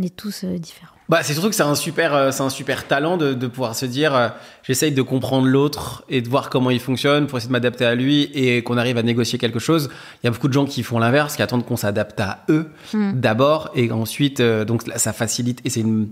on 0.00 0.02
est 0.02 0.16
tous 0.16 0.44
différents. 0.44 0.96
Bah, 1.12 1.22
c'est 1.22 1.34
surtout 1.34 1.50
que 1.50 1.54
c'est 1.54 1.62
un 1.62 1.74
super, 1.74 2.14
euh, 2.14 2.30
c'est 2.30 2.42
un 2.42 2.48
super 2.48 2.86
talent 2.86 3.18
de, 3.18 3.34
de 3.34 3.46
pouvoir 3.46 3.74
se 3.74 3.84
dire, 3.84 4.16
euh, 4.16 4.28
j'essaye 4.62 4.92
de 4.92 5.02
comprendre 5.02 5.46
l'autre 5.46 6.04
et 6.08 6.22
de 6.22 6.28
voir 6.30 6.48
comment 6.48 6.70
il 6.70 6.80
fonctionne 6.80 7.26
pour 7.26 7.36
essayer 7.36 7.48
de 7.48 7.52
m'adapter 7.52 7.84
à 7.84 7.94
lui 7.94 8.30
et 8.32 8.62
qu'on 8.62 8.78
arrive 8.78 8.96
à 8.96 9.02
négocier 9.02 9.38
quelque 9.38 9.58
chose. 9.58 9.90
Il 10.22 10.26
y 10.26 10.28
a 10.28 10.30
beaucoup 10.30 10.48
de 10.48 10.54
gens 10.54 10.64
qui 10.64 10.82
font 10.82 10.98
l'inverse, 10.98 11.36
qui 11.36 11.42
attendent 11.42 11.66
qu'on 11.66 11.76
s'adapte 11.76 12.18
à 12.18 12.44
eux 12.48 12.70
Mm. 12.94 13.20
d'abord 13.20 13.70
et 13.74 13.90
ensuite, 13.90 14.40
euh, 14.40 14.64
donc 14.64 14.82
ça 14.96 15.12
facilite 15.12 15.60
et 15.64 15.70
c'est 15.70 15.80
une, 15.80 16.08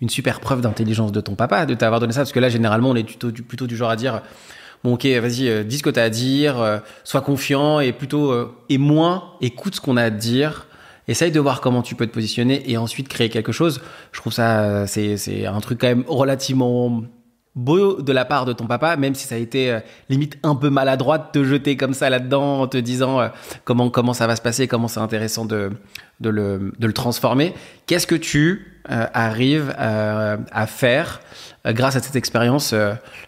une 0.00 0.08
super 0.08 0.40
preuve 0.40 0.60
d'intelligence 0.60 1.12
de 1.12 1.20
ton 1.20 1.34
papa 1.34 1.66
de 1.66 1.74
t'avoir 1.74 2.00
donné 2.00 2.12
ça 2.12 2.20
parce 2.20 2.32
que 2.32 2.40
là, 2.40 2.48
généralement, 2.48 2.90
on 2.90 2.96
est 2.96 3.04
plutôt 3.04 3.30
du, 3.30 3.42
plutôt 3.42 3.66
du 3.66 3.76
genre 3.76 3.90
à 3.90 3.96
dire, 3.96 4.22
bon, 4.84 4.94
ok, 4.94 5.04
vas-y, 5.06 5.48
euh, 5.48 5.64
dis 5.64 5.78
ce 5.78 5.82
que 5.82 5.90
t'as 5.90 6.04
à 6.04 6.10
dire, 6.10 6.60
euh, 6.60 6.78
sois 7.04 7.20
confiant 7.20 7.80
et 7.80 7.92
plutôt, 7.92 8.30
euh, 8.32 8.54
et 8.68 8.78
moins, 8.78 9.32
écoute 9.40 9.76
ce 9.76 9.80
qu'on 9.80 9.96
a 9.96 10.04
à 10.04 10.10
te 10.10 10.16
dire. 10.16 10.66
Essaye 11.10 11.32
de 11.32 11.40
voir 11.40 11.60
comment 11.60 11.82
tu 11.82 11.96
peux 11.96 12.06
te 12.06 12.12
positionner 12.12 12.70
et 12.70 12.76
ensuite 12.76 13.08
créer 13.08 13.30
quelque 13.30 13.50
chose. 13.50 13.80
Je 14.12 14.20
trouve 14.20 14.32
ça, 14.32 14.60
euh, 14.60 14.86
c'est, 14.86 15.44
un 15.44 15.58
truc 15.60 15.80
quand 15.80 15.88
même 15.88 16.04
relativement 16.06 17.02
beau 17.56 18.00
de 18.00 18.12
la 18.12 18.24
part 18.24 18.44
de 18.44 18.52
ton 18.52 18.68
papa, 18.68 18.96
même 18.96 19.16
si 19.16 19.26
ça 19.26 19.34
a 19.34 19.38
été 19.38 19.72
euh, 19.72 19.80
limite 20.08 20.38
un 20.44 20.54
peu 20.54 20.70
maladroit 20.70 21.18
de 21.18 21.24
te 21.32 21.42
jeter 21.42 21.76
comme 21.76 21.94
ça 21.94 22.10
là-dedans 22.10 22.60
en 22.60 22.68
te 22.68 22.76
disant 22.76 23.20
euh, 23.20 23.26
comment, 23.64 23.90
comment 23.90 24.14
ça 24.14 24.28
va 24.28 24.36
se 24.36 24.40
passer, 24.40 24.68
comment 24.68 24.86
c'est 24.86 25.00
intéressant 25.00 25.44
de, 25.44 25.72
de, 26.20 26.30
le, 26.30 26.72
de 26.78 26.86
le 26.86 26.92
transformer. 26.92 27.54
Qu'est-ce 27.86 28.06
que 28.06 28.14
tu 28.14 28.80
arrives 28.86 29.74
à 29.76 30.66
faire 30.68 31.20
grâce 31.66 31.96
à 31.96 32.00
cette 32.00 32.14
expérience 32.16 32.72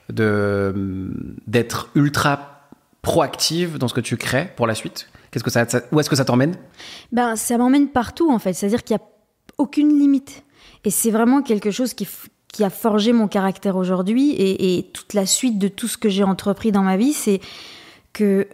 d'être 0.09 1.89
ultra 1.97 2.69
proactive 3.03 3.77
dans 3.77 3.89
ce 3.89 3.95
que 3.95 4.01
tu 4.01 4.17
crées 4.17 4.53
pour 4.55 4.69
la 4.69 4.77
suite? 4.77 5.09
Qu'est-ce 5.33 5.45
que 5.45 5.51
ça, 5.51 5.67
où 5.91 5.99
est-ce 5.99 6.11
que 6.11 6.17
ça 6.17 6.25
t'emmène? 6.25 6.55
Ben, 7.11 7.37
ça 7.37 7.59
m'emmène 7.59 7.89
partout 7.89 8.31
en 8.31 8.39
fait, 8.39 8.53
c'est-à-dire 8.53 8.85
qu'il 8.85 8.97
n'y 8.97 9.03
a 9.03 9.07
aucune 9.59 9.99
limite. 9.99 10.45
Et 10.85 10.91
c'est 10.91 11.11
vraiment 11.11 11.43
quelque 11.43 11.71
chose 11.71 11.95
qui, 11.95 12.07
a 12.63 12.71
forgé 12.71 13.15
mon 13.15 13.29
caractère 13.29 13.77
aujourd'hui 13.77 14.33
et, 14.33 14.79
et 14.79 14.83
toute 14.83 15.15
la 15.15 15.25
suite 15.25 15.59
de 15.59 15.69
tout 15.69 15.89
ce 15.89 15.97
que 15.97 16.11
j'ai 16.11 16.23
entrepris 16.23 16.71
dans 16.71 16.83
ma 16.83 16.99
vie, 16.99 17.15
c'est 17.15 17.41
que 18.13 18.47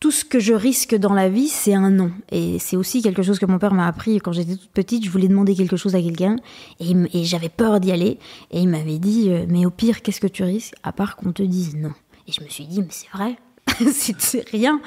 tout 0.00 0.10
ce 0.10 0.24
que 0.24 0.40
je 0.40 0.54
risque 0.54 0.94
dans 0.94 1.12
la 1.12 1.28
vie, 1.28 1.48
c'est 1.48 1.74
un 1.74 1.90
non. 1.90 2.10
Et 2.32 2.58
c'est 2.58 2.76
aussi 2.76 3.02
quelque 3.02 3.22
chose 3.22 3.38
que 3.38 3.44
mon 3.44 3.58
père 3.58 3.74
m'a 3.74 3.86
appris 3.86 4.18
quand 4.18 4.32
j'étais 4.32 4.56
toute 4.56 4.70
petite. 4.70 5.04
Je 5.04 5.10
voulais 5.10 5.28
demander 5.28 5.54
quelque 5.54 5.76
chose 5.76 5.94
à 5.94 6.00
quelqu'un 6.00 6.36
et, 6.80 6.92
et 7.12 7.24
j'avais 7.24 7.50
peur 7.50 7.80
d'y 7.80 7.92
aller. 7.92 8.18
Et 8.50 8.60
il 8.60 8.68
m'avait 8.68 8.98
dit, 8.98 9.26
euh, 9.28 9.44
mais 9.46 9.66
au 9.66 9.70
pire, 9.70 10.00
qu'est-ce 10.00 10.20
que 10.20 10.26
tu 10.26 10.42
risques 10.42 10.74
à 10.82 10.92
part 10.92 11.16
qu'on 11.16 11.32
te 11.32 11.42
dise 11.42 11.76
non 11.76 11.92
Et 12.26 12.32
je 12.32 12.42
me 12.42 12.48
suis 12.48 12.64
dit, 12.64 12.80
mais 12.80 12.88
c'est 12.88 13.10
vrai, 13.12 13.36
c'est 13.92 14.48
rien. 14.50 14.80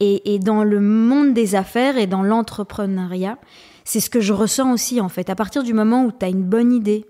Et, 0.00 0.34
et, 0.34 0.38
dans 0.38 0.64
le 0.64 0.80
monde 0.80 1.34
des 1.34 1.54
affaires 1.54 1.98
et 1.98 2.06
dans 2.06 2.22
l'entrepreneuriat, 2.22 3.38
c'est 3.84 4.00
ce 4.00 4.10
que 4.10 4.20
je 4.20 4.32
ressens 4.32 4.72
aussi 4.72 5.00
en 5.00 5.08
fait. 5.08 5.30
À 5.30 5.34
partir 5.34 5.62
du 5.62 5.74
moment 5.74 6.04
où 6.04 6.12
tu 6.12 6.24
as 6.24 6.28
une 6.28 6.44
bonne 6.44 6.72
idée, 6.72 7.06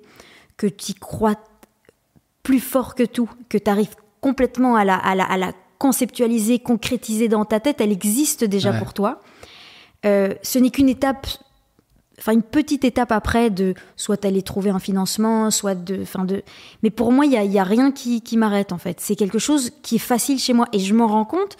que 0.57 0.67
tu 0.67 0.93
crois 0.95 1.37
plus 2.43 2.61
fort 2.61 2.95
que 2.95 3.05
tout, 3.05 3.31
que 3.49 3.59
tu 3.59 3.71
arrives 3.71 3.95
complètement 4.21 4.77
à 4.77 4.85
la, 4.85 4.97
à 4.97 5.15
la, 5.15 5.25
à 5.25 5.37
la 5.37 5.53
conceptualisée, 5.79 6.59
concrétisée 6.59 7.29
dans 7.29 7.45
ta 7.45 7.61
tête, 7.61 7.81
elle 7.81 7.93
existe 7.93 8.45
déjà 8.45 8.73
pour 8.73 8.93
toi. 8.93 9.21
Euh, 10.05 10.35
ce 10.43 10.59
n'est 10.59 10.71
qu'une 10.71 10.89
étape, 10.89 11.27
enfin 12.19 12.33
une 12.33 12.43
petite 12.43 12.85
étape 12.85 13.13
après 13.13 13.51
de 13.51 13.75
soit 13.97 14.25
aller 14.25 14.43
trouver 14.43 14.71
un 14.71 14.79
financement, 14.79 15.51
soit 15.51 15.75
de, 15.75 16.03
enfin 16.03 16.25
de. 16.25 16.43
Mais 16.83 16.91
pour 16.91 17.13
moi, 17.13 17.27
il 17.27 17.33
y 17.33 17.37
a, 17.37 17.45
y 17.45 17.59
a, 17.59 17.65
rien 17.65 17.93
qui, 17.93 18.21
qui 18.21 18.37
m'arrête 18.37 18.73
en 18.73 18.79
fait. 18.79 19.01
C'est 19.01 19.17
quelque 19.17 19.39
chose 19.39 19.71
qui 19.83 19.97
est 19.97 20.01
facile 20.01 20.39
chez 20.39 20.53
moi 20.53 20.67
et 20.73 20.79
je 20.79 20.95
m'en 20.95 21.07
rends 21.07 21.25
compte 21.25 21.57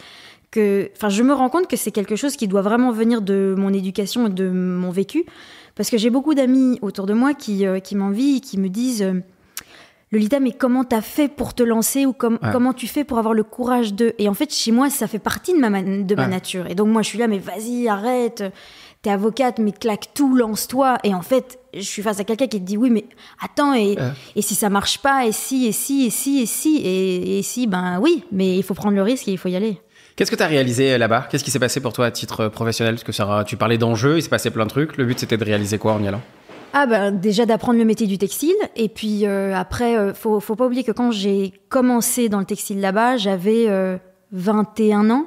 que, 0.51 0.91
enfin, 0.97 1.09
je 1.09 1.23
me 1.23 1.33
rends 1.33 1.51
compte 1.51 1.67
que 1.67 1.77
c'est 1.77 1.91
quelque 1.91 2.17
chose 2.17 2.37
qui 2.37 2.49
doit 2.49 2.63
vraiment 2.63 2.91
venir 2.91 3.23
de 3.23 3.55
mon 3.57 3.73
éducation 3.73 4.27
et 4.27 4.31
de 4.31 4.49
mon 4.49 4.91
vécu, 4.91 5.25
parce 5.75 5.91
que 5.91 5.99
j'ai 5.99 6.11
beaucoup 6.11 6.35
d'amis 6.35 6.79
autour 6.83 7.07
de 7.07 7.13
moi 7.13 7.35
qui, 7.35 7.67
euh, 7.67 7.81
qui 7.81 7.97
m'envient, 7.97 8.41
qui 8.41 8.59
me 8.59 8.69
disent. 8.69 9.03
Euh, 9.03 9.21
Lolita, 10.11 10.41
mais 10.41 10.53
comment 10.53 10.85
t'as 10.85 11.03
fait 11.03 11.29
pour 11.29 11.53
te 11.53 11.63
lancer 11.63 12.07
ou 12.07 12.15
comment 12.15 12.73
tu 12.73 12.87
fais 12.87 13.05
pour 13.05 13.19
avoir 13.19 13.35
le 13.35 13.43
courage 13.43 13.93
de... 13.93 14.15
Et 14.17 14.27
en 14.27 14.33
fait, 14.33 14.51
chez 14.55 14.73
moi, 14.73 14.89
ça 14.89 15.07
fait 15.07 15.19
partie 15.19 15.53
de 15.53 15.59
ma, 15.59 15.83
de 15.83 16.15
ma 16.15 16.27
nature. 16.27 16.67
Et 16.67 16.75
donc 16.75 16.89
moi, 16.89 17.03
je 17.03 17.09
suis 17.09 17.19
là, 17.19 17.27
mais 17.27 17.39
vas-y, 17.39 17.89
arrête, 17.89 18.43
t'es 19.03 19.11
avocate, 19.11 19.59
mais 19.59 19.73
claque 19.73 20.09
tout, 20.15 20.35
lance-toi. 20.35 20.99
Et 21.05 21.15
en 21.15 21.23
fait, 21.23 21.59
je 21.75 21.81
suis 21.81 22.03
face 22.03 22.21
à 22.21 22.25
quelqu'un 22.25 22.47
qui 22.47 22.61
te 22.61 22.65
dit, 22.65 22.77
oui, 22.77 22.91
mais 22.91 23.05
attends, 23.43 23.75
et, 23.75 23.97
et 24.37 24.43
si 24.43 24.55
ça 24.55 24.71
marche 24.71 24.99
pas, 24.99 25.27
et 25.27 25.33
si, 25.33 25.67
et 25.67 25.73
si, 25.73 26.07
et 26.07 26.11
si, 26.11 26.41
et 26.41 26.47
si, 26.47 26.77
et, 26.79 27.39
et 27.39 27.43
si, 27.43 27.67
ben 27.67 27.99
oui, 28.01 28.25
mais 28.33 28.57
il 28.57 28.63
faut 28.63 28.75
prendre 28.75 28.95
le 28.95 29.03
risque 29.03 29.29
et 29.29 29.33
il 29.33 29.39
faut 29.39 29.49
y 29.49 29.57
aller. 29.57 29.81
Qu'est-ce 30.17 30.31
que 30.31 30.37
tu 30.37 30.43
as 30.43 30.49
réalisé 30.49 30.93
euh, 30.95 30.99
là-bas? 30.99 31.29
Qu'est-ce 31.31 31.45
qui 31.45 31.51
s'est 31.51 31.61
passé 31.61 31.81
pour 31.81 31.93
toi 31.93 32.07
à 32.07 32.11
titre 32.11 32.41
euh, 32.41 32.49
professionnel? 32.49 32.95
Parce 32.97 33.05
que 33.05 33.13
ça, 33.13 33.45
tu 33.47 33.57
parlais 33.57 33.79
d'enjeux, 33.79 34.17
il 34.17 34.23
s'est 34.23 34.29
passé 34.29 34.51
plein 34.51 34.65
de 34.65 34.71
trucs. 34.71 34.97
Le 34.97 35.05
but, 35.05 35.19
c'était 35.19 35.37
de 35.37 35.45
réaliser 35.45 35.79
quoi 35.79 35.93
en 35.93 36.03
y 36.03 36.09
allant? 36.09 36.23
Ah 36.73 36.87
ben 36.87 37.13
déjà 37.13 37.47
d'apprendre 37.47 37.79
le 37.79 37.85
métier 37.85 38.07
du 38.07 38.19
textile 38.19 38.55
et 38.77 38.89
puis 38.89 39.27
euh, 39.27 39.55
après 39.57 39.97
euh, 39.97 40.13
faut 40.13 40.39
faut 40.39 40.55
pas 40.55 40.67
oublier 40.67 40.85
que 40.85 40.93
quand 40.93 41.11
j'ai 41.11 41.53
commencé 41.71 42.29
dans 42.29 42.41
le 42.41 42.45
textile 42.45 42.81
là-bas 42.81 43.17
j'avais 43.17 43.67
21 44.33 45.11
euh, 45.11 45.15
ans 45.15 45.27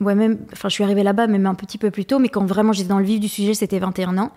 ouais 0.00 0.14
même 0.14 0.38
enfin 0.52 0.68
je 0.68 0.74
suis 0.74 0.84
arrivée 0.84 1.02
là-bas 1.02 1.26
même 1.26 1.46
un 1.46 1.54
petit 1.54 1.78
peu 1.78 1.90
plus 1.90 2.04
tôt 2.04 2.18
mais 2.18 2.28
quand 2.28 2.44
vraiment 2.44 2.72
j'étais 2.72 2.88
dans 2.88 2.98
le 2.98 3.04
vif 3.04 3.20
du 3.20 3.28
sujet 3.28 3.54
c'était 3.54 3.78
21 3.78 4.18
ans 4.18 4.30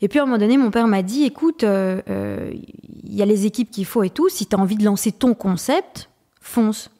et 0.00 0.08
puis 0.08 0.18
à 0.18 0.22
un 0.22 0.26
moment 0.26 0.38
donné 0.38 0.56
mon 0.56 0.70
père 0.70 0.86
m'a 0.86 1.02
dit 1.02 1.24
écoute 1.24 1.64
il 1.64 3.14
y 3.14 3.22
a 3.22 3.26
les 3.26 3.46
équipes 3.46 3.70
qu'il 3.70 3.84
faut 3.84 4.02
et 4.02 4.10
tout 4.10 4.28
si 4.28 4.46
tu 4.46 4.54
as 4.54 4.58
envie 4.58 4.76
de 4.76 4.84
lancer 4.84 5.12
ton 5.12 5.34
concept 5.34 6.08
fonce 6.40 6.90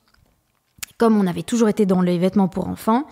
comme 0.99 1.17
on 1.19 1.27
avait 1.27 1.43
toujours 1.43 1.69
été 1.69 1.87
dans 1.87 2.01
les 2.01 2.19
vêtements 2.19 2.49
pour 2.49 2.69
enfants 2.69 3.07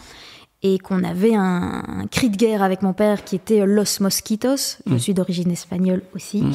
et 0.62 0.78
qu'on 0.78 1.04
avait 1.04 1.34
un, 1.34 2.06
cri 2.10 2.30
de 2.30 2.36
guerre 2.36 2.62
avec 2.62 2.82
mon 2.82 2.92
père 2.92 3.24
qui 3.24 3.36
était 3.36 3.64
Los 3.64 4.00
Mosquitos. 4.00 4.78
Je 4.86 4.94
mm. 4.94 4.98
suis 4.98 5.14
d'origine 5.14 5.50
espagnole 5.50 6.02
aussi. 6.14 6.42
Mm. 6.42 6.52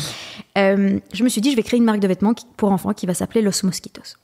Euh, 0.58 1.00
je 1.12 1.24
me 1.24 1.30
suis 1.30 1.42
dit, 1.42 1.52
je 1.52 1.56
vais 1.56 1.64
créer 1.64 1.80
une 1.80 1.86
marque 1.86 2.00
de 2.00 2.08
vêtements 2.08 2.34
pour 2.56 2.72
enfants 2.72 2.94
qui 2.94 3.06
va 3.06 3.14
s'appeler 3.14 3.42
Los 3.42 3.66
Mosquitos. 3.66 4.16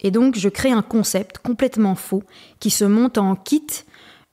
Et 0.00 0.10
donc, 0.10 0.36
je 0.36 0.48
crée 0.48 0.70
un 0.70 0.82
concept 0.82 1.38
complètement 1.38 1.94
faux 1.94 2.22
qui 2.60 2.70
se 2.70 2.84
monte 2.84 3.18
en 3.18 3.34
kit. 3.34 3.66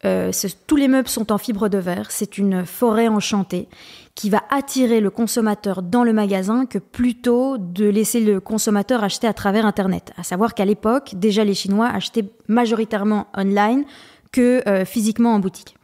Euh, 0.04 0.32
tous 0.67 0.75
les 0.75 0.88
meubles 0.88 1.08
sont 1.08 1.32
en 1.32 1.38
fibre 1.38 1.69
de 1.69 1.78
verre. 1.78 2.12
C'est 2.12 2.38
une 2.38 2.65
forêt 2.65 3.08
enchantée 3.08 3.67
qui 4.13 4.30
va 4.30 4.43
attirer 4.49 5.01
le 5.01 5.10
consommateur 5.10 5.82
dans 5.82 6.04
le 6.04 6.13
magasin 6.13 6.65
que 6.65 6.78
plutôt 6.78 7.58
de 7.58 7.86
laisser 7.86 8.19
le 8.19 8.39
consommateur 8.39 9.04
acheter 9.04 9.28
à 9.28 9.34
travers 9.34 9.65
Internet. 9.65 10.12
À 10.17 10.23
savoir 10.23 10.54
qu'à 10.54 10.65
l'époque, 10.65 11.15
déjà 11.15 11.43
les 11.43 11.54
Chinois 11.54 11.88
achetaient 11.88 12.30
majoritairement 12.47 13.28
online 13.36 13.84
que 14.32 14.62
euh, 14.67 14.86
physiquement 14.86 15.34
en 15.34 15.39
boutique. 15.39 15.75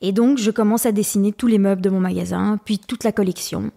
Et 0.00 0.12
donc, 0.12 0.38
je 0.38 0.50
commence 0.50 0.86
à 0.86 0.92
dessiner 0.92 1.32
tous 1.32 1.46
les 1.46 1.58
meubles 1.58 1.82
de 1.82 1.90
mon 1.90 2.00
magasin, 2.00 2.58
puis 2.64 2.78
toute 2.78 3.04
la 3.04 3.12
collection. 3.12 3.70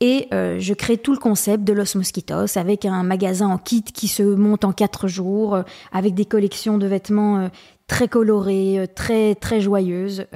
Et 0.00 0.28
euh, 0.32 0.58
je 0.58 0.74
crée 0.74 0.98
tout 0.98 1.12
le 1.12 1.18
concept 1.18 1.64
de 1.64 1.72
Los 1.72 1.96
Mosquitos 1.96 2.56
avec 2.56 2.84
un 2.84 3.02
magasin 3.02 3.48
en 3.48 3.58
kit 3.58 3.82
qui 3.82 4.08
se 4.08 4.22
monte 4.22 4.64
en 4.64 4.72
quatre 4.72 5.08
jours, 5.08 5.54
euh, 5.54 5.62
avec 5.92 6.14
des 6.14 6.24
collections 6.24 6.78
de 6.78 6.86
vêtements 6.86 7.50
très 7.86 8.08
colorées, 8.08 8.88
très 8.96 9.36
très 9.36 9.60
joyeuses. 9.60 10.26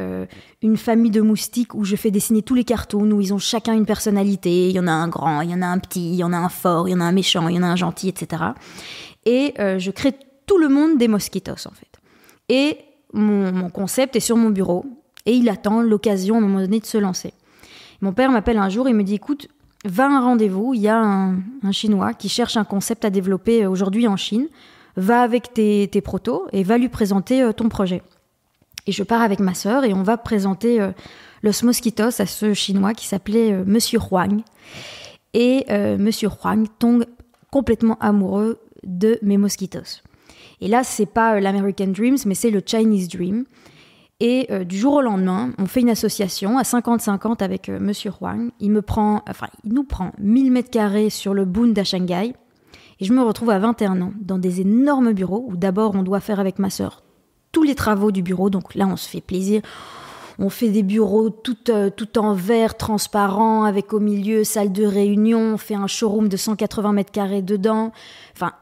une 0.63 0.77
famille 0.77 1.11
de 1.11 1.21
moustiques 1.21 1.75
où 1.75 1.85
je 1.85 1.97
fais 1.97 2.13
dessiner 2.13 2.43
tous 2.43 2.55
les 2.55 2.65
cartoons, 2.65 3.11
où 3.11 3.21
ils 3.21 3.35
ont 3.35 3.39
chacun 3.39 3.75
une 3.75 3.87
personnalité. 3.87 4.69
Il 4.69 4.73
y 4.73 4.81
en 4.81 4.87
a 4.87 4.93
un 4.93 5.09
grand, 5.09 5.41
il 5.41 5.51
y 5.51 5.55
en 5.55 5.63
a 5.63 5.67
un 5.67 5.79
petit, 5.79 6.13
il 6.13 6.17
y 6.17 6.25
en 6.25 6.33
a 6.33 6.37
un 6.37 6.49
fort, 6.49 6.89
il 6.89 6.93
y 6.93 6.95
en 6.95 7.01
a 7.01 7.05
un 7.05 7.13
méchant, 7.13 7.49
il 7.49 7.57
y 7.57 7.59
en 7.59 7.65
a 7.65 7.67
un 7.67 7.77
gentil, 7.77 8.09
etc. 8.09 8.43
Et 9.27 9.55
je 9.59 9.91
crée 9.91 10.15
tout 10.47 10.59
le 10.59 10.69
monde 10.69 10.97
des 10.97 11.09
mosquitos 11.09 11.67
en 11.67 11.73
fait. 11.73 12.01
Et 12.49 12.79
mon, 13.13 13.71
concept 13.71 14.17
est 14.17 14.21
sur 14.21 14.37
mon 14.37 14.51
bureau 14.51 14.85
et 15.27 15.35
il 15.35 15.49
attend 15.49 15.83
l'occasion 15.83 16.37
à 16.37 16.39
un 16.39 16.41
moment 16.43 16.61
donné 16.61 16.81
de 16.81 16.87
se 16.87 16.99
lancer. 16.99 17.33
Mon 18.01 18.13
père 18.13 18.31
m'appelle 18.31 18.59
un 18.59 18.69
jour 18.69 18.89
et 18.89 18.93
me 18.93 19.03
dit 19.03 19.15
écoute, 19.15 19.49
va 19.85 20.07
à 20.07 20.09
un 20.09 20.21
rendez-vous, 20.21 20.75
il 20.75 20.81
y 20.81 20.89
a 20.89 20.99
un, 20.99 21.43
Chinois 21.73 22.15
qui 22.15 22.29
cherche 22.29 22.57
un 22.57 22.65
concept 22.65 23.05
à 23.05 23.11
développer 23.11 23.65
euh, 23.65 23.71
aujourd'hui 23.71 24.09
en 24.09 24.17
Chine, 24.17 24.49
va 24.97 25.23
avec 25.23 25.55
tes, 25.55 25.89
tes 25.89 26.01
protos 26.01 26.47
et 26.53 26.63
va 26.63 26.79
lui 26.79 26.89
présenter 26.89 27.43
euh, 27.43 27.53
ton 27.53 27.69
projet. 27.69 28.03
Et 28.87 28.93
je 28.93 29.03
pars 29.03 29.23
avec 29.23 29.41
ma 29.41 29.55
sœur 29.55 29.85
et 29.85 29.93
on 29.93 30.03
va 30.03 30.17
présenter 30.17 30.81
euh, 30.81 30.91
Los 31.43 31.65
Mosquitos 31.65 32.21
à 32.21 32.27
ce 32.27 32.55
Chinois 32.55 32.95
qui 32.95 33.07
s'appelait 33.07 33.53
Monsieur 33.65 33.99
Huang. 33.99 34.43
Et 35.33 35.65
Monsieur 35.97 36.29
Huang 36.29 36.67
tombe 36.81 37.05
complètement 37.53 37.97
amoureux 38.01 38.59
de 38.83 39.19
mes 39.23 39.37
mosquitos. 39.37 40.03
Et 40.61 40.69
là, 40.69 40.83
c'est 40.83 41.07
pas 41.07 41.39
l'American 41.39 41.87
Dreams, 41.87 42.19
mais 42.27 42.35
c'est 42.35 42.51
le 42.51 42.63
Chinese 42.65 43.09
Dream. 43.09 43.45
Et 44.21 44.47
euh, 44.51 44.65
du 44.65 44.77
jour 44.77 44.95
au 44.95 45.01
lendemain, 45.01 45.51
on 45.59 45.67
fait 45.67 45.81
une 45.81 45.91
association 45.91 46.59
à 46.59 46.63
50-50 46.63 47.43
avec. 47.43 47.69
Euh, 47.69 47.79
Monsieur 47.81 48.13
Huang. 48.21 48.51
Il 48.61 48.71
me 48.71 48.83
prend, 48.83 49.23
enfin, 49.29 49.49
il 49.65 49.73
nous 49.73 49.85
prend 49.85 50.13
1000 50.19 50.53
mètres 50.53 50.71
carrés 50.71 51.09
sur 51.11 51.33
le 51.33 51.47
Bund 51.47 51.77
à 51.79 51.85
Shanghai. 51.85 52.35
Et 53.01 53.05
je 53.07 53.15
me 53.15 53.23
retrouve 53.23 53.49
à 53.49 53.59
21 53.59 54.03
ans 54.03 54.13
dans 54.21 54.39
des 54.39 54.61
énormes 54.61 55.13
bureaux 55.15 55.47
où 55.49 55.57
d'abord 55.57 55.95
on 55.95 56.03
doit 56.03 56.21
faire 56.21 56.39
avec 56.39 56.59
ma 56.59 56.69
sœur 56.69 57.03
tous 57.53 57.63
les 57.63 57.75
travaux 57.75 58.13
du 58.13 58.23
bureau. 58.23 58.51
Donc 58.51 58.75
là, 58.75 58.87
on 58.87 58.97
se 58.97 59.09
fait 59.09 59.23
plaisir. 59.23 59.63
On 60.39 60.51
fait 60.51 60.69
des 60.69 60.83
bureaux 60.83 61.31
tout, 61.31 61.57
tout 61.97 62.19
en 62.19 62.35
verre 62.35 62.77
transparent 62.77 63.65
avec 63.65 63.93
au 63.93 64.01
milieu 64.01 64.45
salle 64.45 64.73
de 64.73 64.85
réunion. 64.85 65.55
On 65.55 65.57
fait 65.59 65.75
un 65.75 65.87
showroom 65.87 66.29
de 66.29 66.37
180 66.37 66.93
mètres 66.93 67.13
carrés 67.13 67.43
dedans. 67.43 67.93
Enfin, 68.37 68.53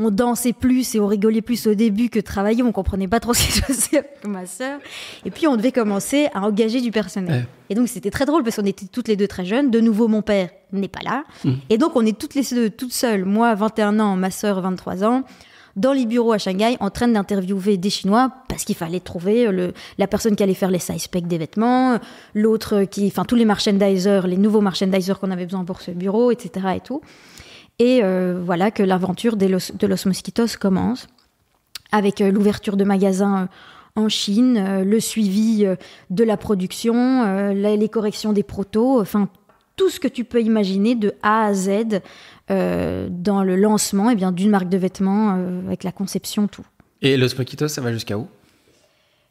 on 0.00 0.10
dansait 0.10 0.52
plus 0.52 0.96
et 0.96 1.00
on 1.00 1.06
rigolait 1.06 1.40
plus 1.40 1.68
au 1.68 1.74
début 1.74 2.08
que 2.08 2.18
travailler. 2.18 2.62
On 2.62 2.72
comprenait 2.72 3.06
pas 3.06 3.20
trop 3.20 3.32
ce 3.34 3.44
qui 3.46 3.52
se 3.52 3.60
passait 3.60 3.98
avec 3.98 4.26
ma 4.26 4.46
sœur. 4.46 4.80
Et 5.24 5.30
puis 5.30 5.46
on 5.46 5.56
devait 5.56 5.72
commencer 5.72 6.28
à 6.34 6.42
engager 6.42 6.80
du 6.80 6.90
personnel. 6.90 7.46
Et 7.70 7.74
donc 7.74 7.88
c'était 7.88 8.10
très 8.10 8.26
drôle 8.26 8.42
parce 8.42 8.56
qu'on 8.56 8.64
était 8.64 8.86
toutes 8.86 9.08
les 9.08 9.16
deux 9.16 9.28
très 9.28 9.44
jeunes. 9.44 9.70
De 9.70 9.80
nouveau, 9.80 10.08
mon 10.08 10.22
père 10.22 10.50
n'est 10.72 10.88
pas 10.88 11.02
là. 11.04 11.24
Mmh. 11.44 11.52
Et 11.70 11.78
donc 11.78 11.94
on 11.94 12.04
est 12.04 12.18
toutes 12.18 12.34
les 12.34 12.42
deux 12.42 12.70
toutes 12.70 12.92
seules. 12.92 13.24
Moi, 13.24 13.54
21 13.54 14.00
ans, 14.00 14.16
ma 14.16 14.30
sœur, 14.30 14.60
23 14.60 15.04
ans 15.04 15.22
dans 15.76 15.92
les 15.92 16.06
bureaux 16.06 16.32
à 16.32 16.38
Shanghai 16.38 16.76
en 16.78 16.90
train 16.90 17.08
d'interviewer 17.08 17.76
des 17.76 17.90
Chinois 17.90 18.30
parce 18.48 18.64
qu'il 18.64 18.76
fallait 18.76 19.00
trouver 19.00 19.50
le, 19.50 19.72
la 19.98 20.06
personne 20.06 20.36
qui 20.36 20.42
allait 20.44 20.54
faire 20.54 20.70
les 20.70 20.78
size 20.78 21.02
specs 21.02 21.26
des 21.26 21.38
vêtements, 21.38 21.98
l'autre 22.34 22.84
qui, 22.84 23.08
enfin 23.08 23.24
tous 23.24 23.34
les 23.34 23.44
merchandisers, 23.44 24.22
les 24.26 24.36
nouveaux 24.36 24.60
merchandisers 24.60 25.14
qu'on 25.20 25.32
avait 25.32 25.46
besoin 25.46 25.64
pour 25.64 25.80
ce 25.80 25.90
bureau, 25.90 26.30
etc. 26.30 26.66
et 26.76 26.80
tout. 26.80 27.00
Et 27.78 28.00
euh, 28.02 28.40
voilà 28.44 28.70
que 28.70 28.82
l'aventure 28.82 29.36
de 29.36 29.46
Los 29.86 30.06
Mosquitos 30.06 30.56
commence 30.60 31.08
avec 31.90 32.20
euh, 32.20 32.30
l'ouverture 32.30 32.76
de 32.76 32.84
magasins 32.84 33.42
euh, 33.42 33.46
en 33.96 34.08
Chine, 34.08 34.82
le 34.82 34.98
suivi 34.98 35.64
de 36.10 36.24
la 36.24 36.36
production, 36.36 37.52
les 37.52 37.88
corrections 37.88 38.32
des 38.32 38.42
protos, 38.42 39.00
enfin 39.00 39.28
tout 39.76 39.88
ce 39.88 40.00
que 40.00 40.08
tu 40.08 40.24
peux 40.24 40.42
imaginer 40.42 40.96
de 40.96 41.14
A 41.22 41.44
à 41.44 41.54
Z 41.54 42.00
dans 42.48 43.44
le 43.44 43.54
lancement 43.54 44.10
eh 44.10 44.16
d'une 44.16 44.50
marque 44.50 44.68
de 44.68 44.78
vêtements 44.78 45.38
avec 45.68 45.84
la 45.84 45.92
conception, 45.92 46.48
tout. 46.48 46.66
Et 47.02 47.16
Los 47.16 47.36
Mosquitos, 47.38 47.68
ça 47.68 47.82
va 47.82 47.92
jusqu'à 47.92 48.18
où? 48.18 48.26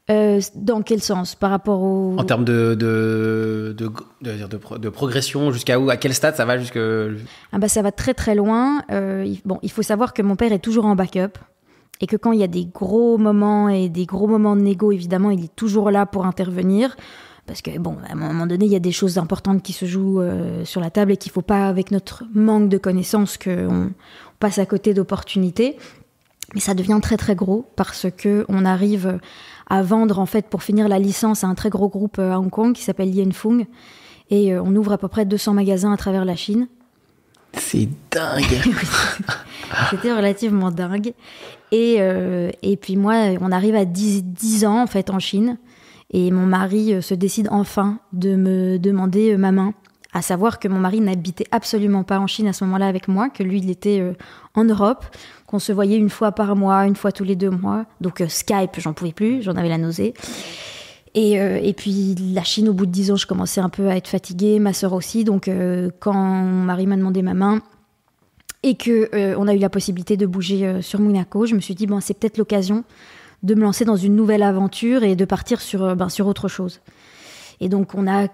Euh, 0.09 0.41
dans 0.55 0.81
quel 0.81 1.01
sens 1.01 1.35
Par 1.35 1.49
rapport 1.49 1.81
au. 1.81 2.15
En 2.17 2.23
termes 2.25 2.43
de, 2.43 2.75
de, 2.75 3.73
de, 3.77 4.77
de, 4.77 4.89
progression, 4.89 5.51
jusqu'à 5.51 5.79
où 5.79 5.89
À 5.89 5.97
quel 5.97 6.13
stade 6.13 6.35
ça 6.35 6.43
va 6.43 6.57
jusque... 6.57 6.77
ah 6.77 7.57
bah 7.57 7.69
Ça 7.69 7.81
va 7.81 7.91
très 7.91 8.13
très 8.13 8.35
loin. 8.35 8.83
Euh, 8.91 9.33
bon, 9.45 9.59
il 9.61 9.71
faut 9.71 9.81
savoir 9.81 10.13
que 10.13 10.21
mon 10.21 10.35
père 10.35 10.51
est 10.51 10.59
toujours 10.59 10.85
en 10.85 10.95
backup. 10.95 11.37
Et 12.01 12.07
que 12.07 12.17
quand 12.17 12.33
il 12.33 12.39
y 12.39 12.43
a 12.43 12.47
des 12.47 12.65
gros 12.65 13.17
moments 13.17 13.69
et 13.69 13.87
des 13.87 14.05
gros 14.05 14.27
moments 14.27 14.57
de 14.57 14.61
négo, 14.61 14.91
évidemment, 14.91 15.31
il 15.31 15.45
est 15.45 15.55
toujours 15.55 15.89
là 15.89 16.05
pour 16.05 16.25
intervenir. 16.25 16.97
Parce 17.45 17.61
que, 17.61 17.77
bon, 17.77 17.97
à 18.07 18.13
un 18.13 18.15
moment 18.15 18.45
donné, 18.45 18.65
il 18.65 18.71
y 18.71 18.75
a 18.75 18.79
des 18.79 18.91
choses 18.91 19.17
importantes 19.17 19.63
qui 19.63 19.73
se 19.73 19.85
jouent 19.85 20.21
euh, 20.21 20.65
sur 20.65 20.81
la 20.81 20.89
table 20.89 21.13
et 21.13 21.17
qu'il 21.17 21.29
ne 21.29 21.33
faut 21.33 21.41
pas, 21.41 21.67
avec 21.67 21.91
notre 21.91 22.23
manque 22.33 22.67
de 22.67 22.77
connaissances, 22.77 23.37
qu'on 23.37 23.91
passe 24.39 24.59
à 24.59 24.65
côté 24.65 24.93
d'opportunités. 24.93 25.77
Mais 26.53 26.59
ça 26.59 26.73
devient 26.73 26.99
très 27.01 27.17
très 27.17 27.35
gros 27.35 27.65
parce 27.75 28.07
que 28.15 28.45
on 28.49 28.65
arrive 28.65 29.19
à 29.69 29.81
vendre 29.81 30.19
en 30.19 30.25
fait 30.25 30.47
pour 30.47 30.63
finir 30.63 30.87
la 30.87 30.99
licence 30.99 31.43
à 31.43 31.47
un 31.47 31.55
très 31.55 31.69
gros 31.69 31.89
groupe 31.89 32.19
à 32.19 32.39
Hong 32.39 32.49
Kong 32.49 32.73
qui 32.73 32.83
s'appelle 32.83 33.13
Lienfung 33.13 33.65
et 34.29 34.57
on 34.57 34.75
ouvre 34.75 34.93
à 34.93 34.97
peu 34.97 35.07
près 35.07 35.25
200 35.25 35.53
magasins 35.53 35.91
à 35.91 35.97
travers 35.97 36.25
la 36.25 36.35
Chine. 36.35 36.67
C'est 37.53 37.87
dingue. 38.11 38.43
C'était 39.89 40.13
relativement 40.13 40.71
dingue. 40.71 41.13
Et, 41.71 41.99
et 42.61 42.77
puis 42.77 42.97
moi, 42.97 43.15
on 43.41 43.51
arrive 43.51 43.75
à 43.75 43.85
10, 43.85 44.23
10 44.23 44.65
ans 44.65 44.81
en 44.81 44.87
fait 44.87 45.09
en 45.09 45.19
Chine. 45.19 45.57
Et 46.11 46.31
mon 46.31 46.45
mari 46.45 47.01
se 47.01 47.13
décide 47.13 47.47
enfin 47.51 47.99
de 48.11 48.35
me 48.35 48.77
demander 48.77 49.37
ma 49.37 49.51
main 49.51 49.73
à 50.13 50.21
savoir 50.21 50.59
que 50.59 50.67
mon 50.67 50.79
mari 50.79 51.01
n'habitait 51.01 51.47
absolument 51.51 52.03
pas 52.03 52.19
en 52.19 52.27
Chine 52.27 52.47
à 52.47 52.53
ce 52.53 52.63
moment-là 52.65 52.87
avec 52.87 53.07
moi, 53.07 53.29
que 53.29 53.43
lui, 53.43 53.59
il 53.59 53.69
était 53.69 53.99
euh, 53.99 54.13
en 54.53 54.63
Europe, 54.63 55.05
qu'on 55.53 55.59
se 55.59 55.71
voyait 55.71 55.97
une 55.97 56.09
fois 56.09 56.31
par 56.31 56.55
mois, 56.55 56.87
une 56.87 56.95
fois 56.95 57.11
tous 57.11 57.23
les 57.23 57.35
deux 57.35 57.51
mois. 57.51 57.85
Donc 58.01 58.21
euh, 58.21 58.27
Skype, 58.27 58.79
j'en 58.79 58.93
pouvais 58.93 59.11
plus, 59.11 59.43
j'en 59.43 59.51
avais 59.51 59.69
la 59.69 59.77
nausée. 59.77 60.15
Et, 61.13 61.39
euh, 61.39 61.59
et, 61.61 61.73
puis 61.73 62.15
la 62.33 62.43
Chine, 62.43 62.69
au 62.69 62.73
bout 62.73 62.87
de 62.87 62.91
dix 62.91 63.11
ans, 63.11 63.17
je 63.17 63.27
commençais 63.27 63.61
un 63.61 63.69
peu 63.69 63.87
à 63.87 63.95
être 63.95 64.07
fatiguée, 64.07 64.57
ma 64.57 64.73
sœur 64.73 64.93
aussi. 64.93 65.23
Donc 65.23 65.47
quand 65.99 66.13
mon 66.13 66.63
mari 66.63 66.87
m'a 66.87 66.95
demandé 66.95 67.21
ma 67.21 67.35
main 67.35 67.61
et 68.63 68.73
que 68.73 69.35
on 69.35 69.47
a 69.47 69.53
eu 69.53 69.59
la 69.59 69.69
possibilité 69.69 70.17
de 70.17 70.25
bouger 70.25 70.81
sur 70.81 70.99
Monaco, 70.99 71.45
je 71.45 71.53
me 71.53 71.59
suis 71.59 71.75
dit 71.75 71.85
bon, 71.85 71.99
c'est 71.99 72.15
peut-être 72.15 72.39
l'occasion 72.39 72.83
de 73.43 73.53
me 73.53 73.61
lancer 73.61 73.85
dans 73.85 73.95
une 73.95 74.15
nouvelle 74.15 74.41
aventure 74.41 75.03
et 75.03 75.15
de 75.15 75.25
partir 75.25 75.61
sur 75.61 75.95
ben, 75.95 76.09
sur 76.09 76.25
autre 76.25 76.47
chose. 76.47 76.79
Et 77.59 77.69
donc 77.69 77.93
on 77.93 78.07
a 78.07 78.27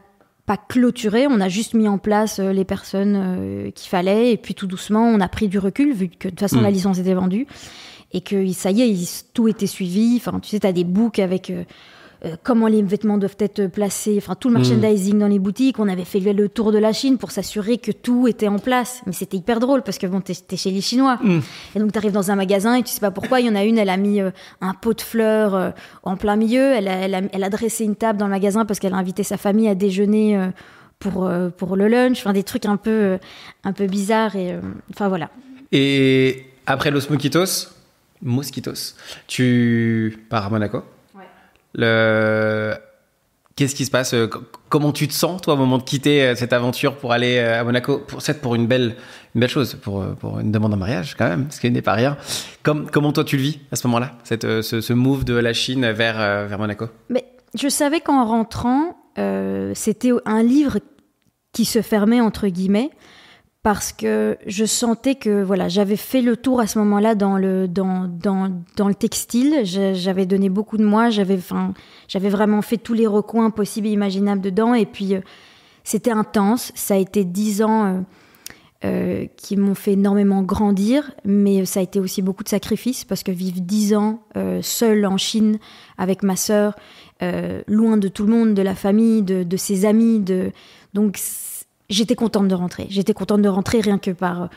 pas 0.50 0.58
clôturé, 0.58 1.28
on 1.28 1.42
a 1.42 1.48
juste 1.48 1.76
mis 1.76 1.88
en 1.88 2.00
place 2.00 2.40
euh, 2.40 2.52
les 2.52 2.66
personnes 2.66 3.16
euh, 3.16 3.70
qu'il 3.70 3.88
fallait 3.88 4.32
et 4.32 4.38
puis 4.38 4.56
tout 4.56 4.66
doucement 4.66 5.04
on 5.04 5.20
a 5.20 5.28
pris 5.28 5.48
du 5.48 5.60
recul 5.60 5.94
vu 5.94 6.10
que 6.10 6.28
de 6.28 6.30
toute 6.32 6.40
façon 6.40 6.60
la 6.60 6.72
mm. 6.72 6.74
licence 6.74 6.98
était 6.98 7.14
vendue 7.14 7.46
et 8.14 8.22
que 8.22 8.52
ça 8.52 8.72
y 8.72 8.82
est, 8.82 9.26
tout 9.36 9.48
était 9.48 9.68
suivi. 9.68 10.16
Enfin, 10.18 10.40
tu 10.40 10.50
sais, 10.50 10.60
tu 10.60 10.66
as 10.66 10.72
des 10.72 10.86
books 10.86 11.20
avec 11.20 11.54
euh, 12.26 12.36
comment 12.44 12.68
les 12.68 12.82
vêtements 12.82 13.18
doivent 13.18 13.38
être 13.40 13.68
placés, 13.68 14.16
enfin 14.18 14.36
tout 14.36 14.50
le 14.50 14.56
mm. 14.56 14.58
merchandising 14.58 15.20
dans 15.20 15.28
les 15.28 15.40
boutiques. 15.40 15.80
On 15.80 15.88
avait 15.88 16.04
fait 16.04 16.20
le 16.20 16.50
tour 16.50 16.72
de 16.72 16.78
la 16.78 16.92
Chine 16.92 17.18
pour 17.18 17.32
s'assurer 17.32 17.78
que 17.78 17.92
tout 17.92 18.28
était 18.28 18.50
en 18.50 18.60
place. 18.60 19.02
Mais 19.06 19.14
c'était 19.14 19.38
hyper 19.38 19.60
drôle 19.60 19.84
parce 19.84 19.98
que 19.98 20.08
bon, 20.08 20.20
t'es 20.20 20.34
es 20.52 20.58
chez 20.58 20.72
les 20.72 20.82
Chinois. 20.82 21.18
Mm. 21.24 21.40
Et 21.76 21.80
donc 21.80 21.92
t'arrives 21.94 22.12
dans 22.12 22.30
un 22.30 22.36
magasin 22.36 22.76
et 22.76 22.84
tu 22.84 22.92
sais 22.92 23.00
pas 23.00 23.12
pourquoi. 23.12 23.40
Il 23.40 23.48
y 23.48 23.50
en 23.50 23.56
a 23.56 23.64
une, 23.64 23.78
elle 23.78 23.90
a 23.90 23.98
mis 23.98 24.20
euh, 24.20 24.32
un 24.60 24.74
pot 24.74 24.94
de 24.94 25.02
fleurs 25.02 25.56
euh, 25.56 25.70
en 26.04 26.18
plein 26.18 26.36
milieu. 26.36 26.74
Elle 26.74 26.88
a, 26.90 27.22
elle, 27.32 27.44
a, 27.44 27.50
dressé 27.50 27.86
une 27.86 27.96
table 27.96 28.20
dans 28.20 28.26
le 28.26 28.32
magasin 28.32 28.66
parce 28.66 28.80
qu'elle 28.80 28.94
a 28.94 28.98
invité 28.98 29.24
sa 29.24 29.38
famille 29.38 29.70
à 29.70 29.76
déjeuner 29.76 30.50
pour, 31.00 31.32
pour 31.58 31.76
le 31.76 31.88
lunch. 31.88 32.20
Enfin 32.20 32.34
des 32.34 32.44
trucs 32.44 32.66
un 32.66 32.78
peu, 32.78 33.18
un 33.64 33.74
peu 33.74 33.88
bizarres. 33.88 34.36
Et, 34.36 34.56
enfin 34.92 35.08
voilà. 35.08 35.30
Et 35.72 36.46
après 36.66 36.92
Los 36.92 37.10
Mosquitos, 37.10 37.70
Mosquitos, 38.22 38.96
tu 39.28 40.26
pars 40.30 40.46
à 40.46 40.50
Monaco? 40.50 40.84
Le... 41.74 42.76
Qu'est-ce 43.60 43.76
qui 43.76 43.84
se 43.84 43.92
passe 43.92 44.14
euh, 44.14 44.30
Comment 44.70 44.94
tu 44.94 45.06
te 45.10 45.14
sens, 45.14 45.42
toi, 45.42 45.56
au 45.56 45.58
moment 45.58 45.80
de 45.80 45.84
quitter 45.84 46.24
euh, 46.24 46.36
cette 46.36 46.54
aventure 46.54 46.96
pour 46.96 47.12
aller 47.12 47.40
euh, 47.40 47.60
à 47.60 47.64
Monaco 47.66 47.98
pour, 47.98 48.22
pour 48.42 48.56
une 48.56 48.68
belle, 48.68 48.96
une 49.36 49.42
belle 49.42 49.50
chose, 49.50 49.76
pour, 49.82 50.06
pour 50.16 50.40
une 50.40 50.50
demande 50.50 50.74
en 50.74 50.78
mariage, 50.78 51.16
quand 51.18 51.28
même, 51.28 51.48
ce 51.50 51.60
qui 51.60 51.70
n'est 51.70 51.82
pas 51.82 51.92
rien. 51.92 52.16
Comme, 52.64 52.90
comment 52.90 53.12
toi, 53.12 53.26
tu 53.26 53.36
le 53.36 53.44
vis 53.44 53.60
à 53.74 53.76
ce 53.76 53.86
moment-là, 53.88 54.14
cette, 54.24 54.62
ce, 54.62 54.80
ce, 54.80 54.94
move 54.94 55.26
de 55.26 55.34
la 55.34 55.52
Chine 55.52 55.92
vers, 55.92 56.48
vers 56.48 56.58
Monaco? 56.58 56.86
Mais 57.10 57.26
Je 57.54 57.68
savais 57.68 58.00
qu'en 58.00 58.24
rentrant, 58.24 58.96
c'était 59.74 60.12
un 60.24 60.42
livre 60.42 60.80
qui 61.52 61.66
se 61.66 61.82
fermait, 61.82 62.22
entre 62.22 62.48
guillemets 62.48 62.92
parce 63.62 63.92
que 63.92 64.38
je 64.48 64.64
sentais 64.64 65.16
que 65.16 65.44
voilà 65.44 65.68
j'avais 65.68 65.98
fait 65.98 66.22
le 66.22 66.38
tour 66.38 66.62
à 66.62 66.68
ce 66.68 66.80
moment-là 66.80 67.16
dans 67.16 67.38
le 67.38 67.68
dans, 67.68 68.08
dans, 68.08 68.52
dans 68.78 68.88
le 68.88 68.96
textile. 68.96 69.62
J'avais 69.64 70.26
donné 70.26 70.50
beaucoup 70.50 70.78
de 70.78 70.86
moi 70.86 71.10
j'avais 71.10 71.36
enfin 71.36 71.74
j'avais 72.08 72.30
vraiment 72.30 72.62
fait 72.62 72.78
tous 72.78 72.94
les 72.94 73.08
recoins 73.08 73.50
possibles 73.50 73.88
et 73.88 73.92
imaginables 73.92 74.42
dedans. 74.42 74.74
Et 74.74 74.86
puis 74.86 75.16
euh, 75.16 75.22
c'était 75.84 76.12
intense. 76.12 76.72
Ça 76.76 76.94
a 76.94 76.98
été 76.98 77.26
dix 77.26 77.62
ans 77.62 77.86
euh, 77.86 78.00
euh, 78.86 79.26
qui 79.36 79.58
m'ont 79.58 79.76
fait 79.76 79.92
énormément 79.92 80.42
grandir 80.42 81.12
mais 81.26 81.66
ça 81.66 81.82
a 81.82 81.84
été 81.84 82.00
aussi 82.00 82.22
beaucoup 82.22 82.46
de 82.46 82.50
sacrifices 82.50 83.04
parce 83.04 83.24
que 83.24 83.32
vivre 83.32 83.60
dix 83.60 83.94
ans 83.94 84.24
seule 84.62 85.06
en 85.06 85.18
Chine 85.18 85.60
avec 85.98 86.24
ma 86.24 86.38
sœur 86.38 86.78
loin 87.68 87.98
de 87.98 88.08
tout 88.08 88.26
le 88.26 88.32
monde 88.32 88.54
de 88.54 88.62
la 88.62 88.76
famille 88.76 89.22
de, 89.22 89.44
de 89.44 89.58
ses 89.58 89.84
amis 89.84 90.22
de 90.22 90.54
donc 90.94 91.18
j'étais 91.90 92.16
contente 92.16 92.48
de 92.48 92.56
rentrer. 92.56 92.88
J'étais 92.90 93.14
contente 93.14 93.42
de 93.42 93.50
rentrer 93.50 93.82
rien 93.82 93.98
que 93.98 94.12
par, 94.12 94.50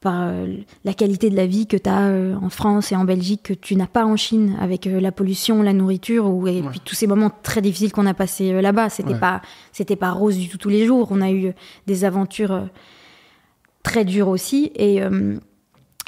par 0.00 0.28
euh, 0.28 0.56
la 0.84 0.94
qualité 0.94 1.30
de 1.30 1.36
la 1.36 1.46
vie 1.46 1.66
que 1.66 1.76
tu 1.76 1.88
as 1.88 2.08
euh, 2.08 2.34
en 2.36 2.50
France 2.50 2.92
et 2.92 2.96
en 2.96 3.04
Belgique, 3.04 3.42
que 3.44 3.52
tu 3.54 3.76
n'as 3.76 3.86
pas 3.86 4.04
en 4.04 4.16
Chine, 4.16 4.56
avec 4.60 4.86
euh, 4.86 5.00
la 5.00 5.12
pollution, 5.12 5.62
la 5.62 5.72
nourriture, 5.72 6.26
ou, 6.26 6.48
et 6.48 6.62
puis 6.62 6.80
tous 6.80 6.94
ces 6.94 7.06
moments 7.06 7.30
très 7.42 7.60
difficiles 7.60 7.92
qu'on 7.92 8.06
a 8.06 8.14
passés 8.14 8.60
là-bas. 8.60 8.88
C'était 8.88 9.14
pas, 9.14 9.42
c'était 9.72 9.96
pas 9.96 10.10
rose 10.10 10.36
du 10.36 10.48
tout 10.48 10.58
tous 10.58 10.68
les 10.68 10.86
jours. 10.86 11.08
On 11.10 11.20
a 11.20 11.30
eu 11.30 11.52
des 11.86 12.04
aventures 12.04 12.68
très 13.82 14.04
dures 14.04 14.28
aussi. 14.28 14.72
Et, 14.74 15.00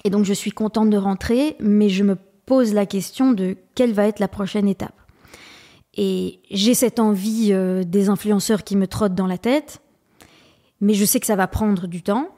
et 0.04 0.10
donc 0.10 0.24
je 0.24 0.32
suis 0.32 0.52
contente 0.52 0.90
de 0.90 0.96
rentrer, 0.96 1.56
mais 1.60 1.88
je 1.88 2.02
me 2.02 2.16
pose 2.46 2.74
la 2.74 2.86
question 2.86 3.32
de 3.32 3.56
quelle 3.74 3.92
va 3.92 4.06
être 4.06 4.18
la 4.18 4.28
prochaine 4.28 4.68
étape. 4.68 4.94
Et 5.94 6.40
j'ai 6.50 6.74
cette 6.74 6.98
envie 6.98 7.52
des 7.86 8.08
influenceurs 8.08 8.64
qui 8.64 8.76
me 8.76 8.86
trottent 8.86 9.14
dans 9.14 9.26
la 9.26 9.38
tête 9.38 9.82
mais 10.82 10.92
je 10.92 11.06
sais 11.06 11.20
que 11.20 11.26
ça 11.26 11.36
va 11.36 11.46
prendre 11.46 11.86
du 11.86 12.02
temps. 12.02 12.28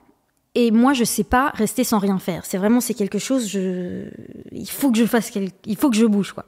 Et 0.55 0.71
moi, 0.71 0.93
je 0.93 1.03
sais 1.03 1.25
pas 1.25 1.51
rester 1.55 1.83
sans 1.83 1.99
rien 1.99 2.21
faire. 2.21 2.45
C'est 2.47 2.59
vraiment, 2.59 2.81
c'est 2.81 2.95
quelque 2.95 3.19
chose, 3.19 3.49
je, 3.49 4.05
il 4.53 4.71
faut 4.71 4.93
que 4.93 4.99
je 4.99 5.07
fasse, 5.07 5.33
il 5.67 5.77
faut 5.77 5.91
que 5.91 5.97
je 5.97 6.07
bouge, 6.07 6.33
quoi. 6.33 6.45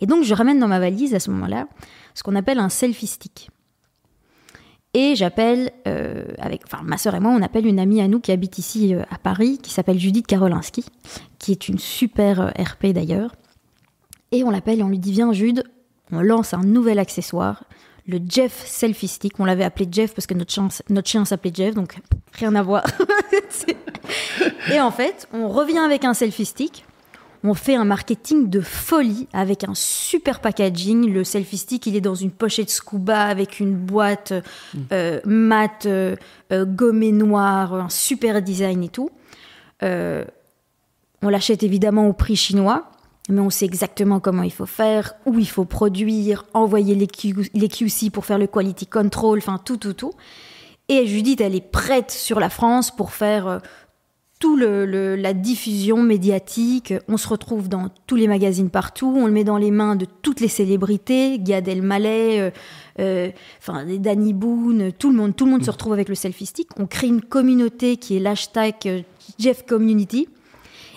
Et 0.00 0.06
donc, 0.06 0.24
je 0.24 0.32
ramène 0.32 0.58
dans 0.58 0.68
ma 0.68 0.78
valise 0.78 1.14
à 1.14 1.20
ce 1.20 1.30
moment-là 1.30 1.68
ce 2.14 2.22
qu'on 2.22 2.34
appelle 2.34 2.58
un 2.58 2.70
selfie 2.70 3.06
stick. 3.06 3.50
Et 4.94 5.14
j'appelle, 5.14 5.72
euh, 5.86 6.24
avec, 6.38 6.62
enfin, 6.64 6.82
ma 6.82 6.96
sœur 6.96 7.14
et 7.14 7.20
moi, 7.20 7.32
on 7.32 7.42
appelle 7.42 7.66
une 7.66 7.78
amie 7.78 8.00
à 8.00 8.08
nous 8.08 8.20
qui 8.20 8.32
habite 8.32 8.56
ici 8.58 8.94
euh, 8.94 9.02
à 9.10 9.18
Paris, 9.18 9.58
qui 9.62 9.70
s'appelle 9.70 9.98
Judith 9.98 10.26
Karolinski, 10.26 10.86
qui 11.38 11.52
est 11.52 11.68
une 11.68 11.78
super 11.78 12.40
euh, 12.40 12.50
RP 12.58 12.86
d'ailleurs. 12.94 13.34
Et 14.32 14.42
on 14.44 14.50
l'appelle 14.50 14.78
et 14.78 14.82
on 14.82 14.88
lui 14.88 14.98
dit 14.98 15.12
Viens, 15.12 15.34
Jude, 15.34 15.64
on 16.12 16.22
lance 16.22 16.54
un 16.54 16.62
nouvel 16.62 16.98
accessoire 16.98 17.64
le 18.06 18.20
Jeff 18.28 18.64
Selfie 18.66 19.08
Stick. 19.08 19.34
On 19.38 19.44
l'avait 19.44 19.64
appelé 19.64 19.88
Jeff 19.90 20.14
parce 20.14 20.26
que 20.26 20.34
notre 20.34 20.52
chien, 20.52 20.68
notre 20.88 21.08
chien 21.08 21.24
s'appelait 21.24 21.52
Jeff, 21.54 21.74
donc 21.74 21.98
rien 22.34 22.54
à 22.54 22.62
voir. 22.62 22.84
et 24.72 24.80
en 24.80 24.90
fait, 24.90 25.28
on 25.32 25.48
revient 25.48 25.78
avec 25.78 26.04
un 26.04 26.14
selfie 26.14 26.44
stick. 26.44 26.84
On 27.44 27.54
fait 27.54 27.76
un 27.76 27.84
marketing 27.84 28.48
de 28.48 28.60
folie 28.60 29.28
avec 29.32 29.62
un 29.64 29.74
super 29.74 30.40
packaging. 30.40 31.12
Le 31.12 31.22
selfie 31.22 31.58
stick, 31.58 31.86
il 31.86 31.94
est 31.94 32.00
dans 32.00 32.14
une 32.14 32.30
pochette 32.30 32.70
scuba 32.70 33.22
avec 33.22 33.60
une 33.60 33.74
boîte 33.74 34.32
euh, 34.90 35.20
mat, 35.24 35.86
euh, 35.86 36.16
euh, 36.52 36.64
gommée 36.64 37.12
noire, 37.12 37.74
un 37.74 37.88
super 37.88 38.42
design 38.42 38.82
et 38.82 38.88
tout. 38.88 39.10
on 39.82 41.28
l'achète 41.28 41.62
évidemment 41.62 42.08
au 42.08 42.12
prix 42.12 42.36
chinois 42.36 42.90
mais 43.28 43.40
on 43.40 43.50
sait 43.50 43.64
exactement 43.64 44.20
comment 44.20 44.42
il 44.42 44.52
faut 44.52 44.66
faire, 44.66 45.14
où 45.26 45.38
il 45.38 45.48
faut 45.48 45.64
produire, 45.64 46.44
envoyer 46.54 46.94
les, 46.94 47.06
QC 47.06 48.10
pour 48.12 48.24
faire 48.24 48.38
le 48.38 48.46
quality 48.46 48.86
control, 48.86 49.38
enfin 49.38 49.58
tout, 49.64 49.76
tout, 49.76 49.94
tout. 49.94 50.12
Et 50.88 51.06
Judith, 51.06 51.40
elle 51.40 51.56
est 51.56 51.72
prête 51.72 52.12
sur 52.12 52.38
la 52.38 52.48
France 52.48 52.94
pour 52.94 53.10
faire 53.12 53.48
euh, 53.48 53.58
tout 54.38 54.56
le, 54.56 55.16
la 55.16 55.32
diffusion 55.32 56.00
médiatique. 56.00 56.94
On 57.08 57.16
se 57.16 57.26
retrouve 57.26 57.68
dans 57.68 57.88
tous 58.06 58.14
les 58.14 58.28
magazines 58.28 58.70
partout, 58.70 59.12
on 59.16 59.26
le 59.26 59.32
met 59.32 59.42
dans 59.42 59.56
les 59.56 59.72
mains 59.72 59.96
de 59.96 60.06
toutes 60.22 60.40
les 60.40 60.48
célébrités, 60.48 61.40
Gad 61.40 61.66
Elmaleh, 61.66 62.40
euh, 62.40 62.50
euh, 63.00 63.30
enfin 63.58 63.84
Danny 63.98 64.32
Boone, 64.34 64.92
tout 64.92 65.10
le 65.10 65.16
monde, 65.16 65.34
tout 65.34 65.46
le 65.46 65.50
monde 65.50 65.64
se 65.64 65.70
retrouve 65.72 65.94
avec 65.94 66.08
le 66.08 66.14
selfie 66.14 66.46
stick. 66.46 66.68
On 66.78 66.86
crée 66.86 67.08
une 67.08 67.22
communauté 67.22 67.96
qui 67.96 68.16
est 68.16 68.20
l'hashtag 68.20 69.04
Jeff 69.40 69.66
Community 69.66 70.28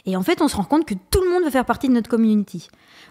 et 0.10 0.16
en 0.16 0.24
fait, 0.24 0.42
on 0.42 0.48
se 0.48 0.56
rend 0.56 0.64
compte 0.64 0.86
que 0.86 0.96
tout 1.12 1.22
le 1.22 1.30
monde 1.30 1.44
veut 1.44 1.52
faire 1.52 1.66
partie 1.66 1.88
de 1.88 1.94
notre 1.94 2.10
community. 2.10 2.68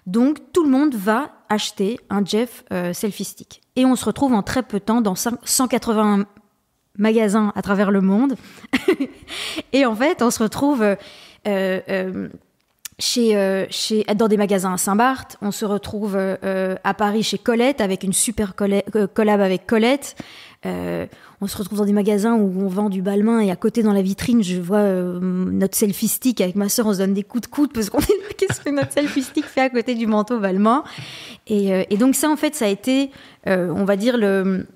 Donc, 0.07 0.39
tout 0.53 0.65
le 0.65 0.71
monde 0.71 0.95
va 0.95 1.31
acheter 1.49 2.01
un 2.11 2.25
Jeff 2.25 2.65
euh, 2.73 2.93
selfie 2.93 3.25
stick. 3.25 3.61
Et 3.77 3.85
on 3.85 3.95
se 3.95 4.05
retrouve 4.05 4.33
en 4.33 4.43
très 4.43 4.63
peu 4.63 4.81
de 4.81 4.85
temps 4.85 5.01
dans 5.01 5.15
180 5.15 6.27
magasins 6.97 7.53
à 7.55 7.63
travers 7.63 7.91
le 7.91 8.01
monde. 8.01 8.35
et 9.73 9.87
en 9.87 9.95
fait, 9.95 10.23
on 10.23 10.31
se 10.31 10.43
retrouve 10.43 10.83
euh, 10.83 10.97
euh, 11.47 12.29
chez, 12.99 13.67
chez, 13.71 14.03
dans 14.17 14.27
des 14.27 14.37
magasins 14.37 14.75
à 14.75 14.79
Saint-Barth. 14.79 15.37
On 15.41 15.53
se 15.53 15.65
retrouve 15.65 16.17
à 16.17 16.95
Paris 16.95 17.23
chez 17.23 17.39
Colette 17.39 17.81
avec 17.81 18.03
une 18.03 18.13
super 18.13 18.57
collab 18.57 19.41
avec 19.41 19.67
Colette. 19.67 20.17
Euh, 21.41 21.45
on 21.45 21.47
se 21.47 21.57
retrouve 21.57 21.79
dans 21.79 21.85
des 21.85 21.93
magasins 21.93 22.35
où 22.35 22.63
on 22.63 22.69
vend 22.69 22.91
du 22.91 23.03
balmain 23.03 23.41
et 23.41 23.51
à 23.51 23.57
côté 23.57 23.83
dans 23.83 23.93
la 23.93 24.03
vitrine, 24.03 24.43
je 24.43 24.61
vois 24.61 24.79
euh, 24.79 25.19
notre 25.21 25.77
selfie 25.77 26.09
stick 26.09 26.41
avec 26.41 26.57
ma 26.57 26.69
soeur, 26.69 26.87
on 26.87 26.93
se 26.93 26.99
donne 26.99 27.15
des 27.15 27.23
coups 27.23 27.43
de 27.43 27.47
coude 27.47 27.73
parce 27.73 27.91
qu'on 27.91 28.01
est 28.01 28.09
là, 28.09 28.29
qu'est-ce 28.37 28.61
que 28.61 28.71
notre 28.71 28.93
selfie 28.93 29.23
stick 29.23 29.45
fait 29.45 29.63
à 29.63 29.71
côté 29.71 29.95
du 29.95 30.07
manteau 30.07 30.39
balmain? 30.39 30.85
Et, 31.47 31.73
euh, 31.73 31.85
et, 31.91 31.97
donc 31.97 32.15
ça, 32.15 32.29
en 32.29 32.37
fait, 32.37 32.55
ça 32.55 32.67
a 32.67 32.69
été, 32.69 33.11
on 33.47 33.85
va 33.85 33.97
dire, 33.97 34.17
le, 34.17 34.67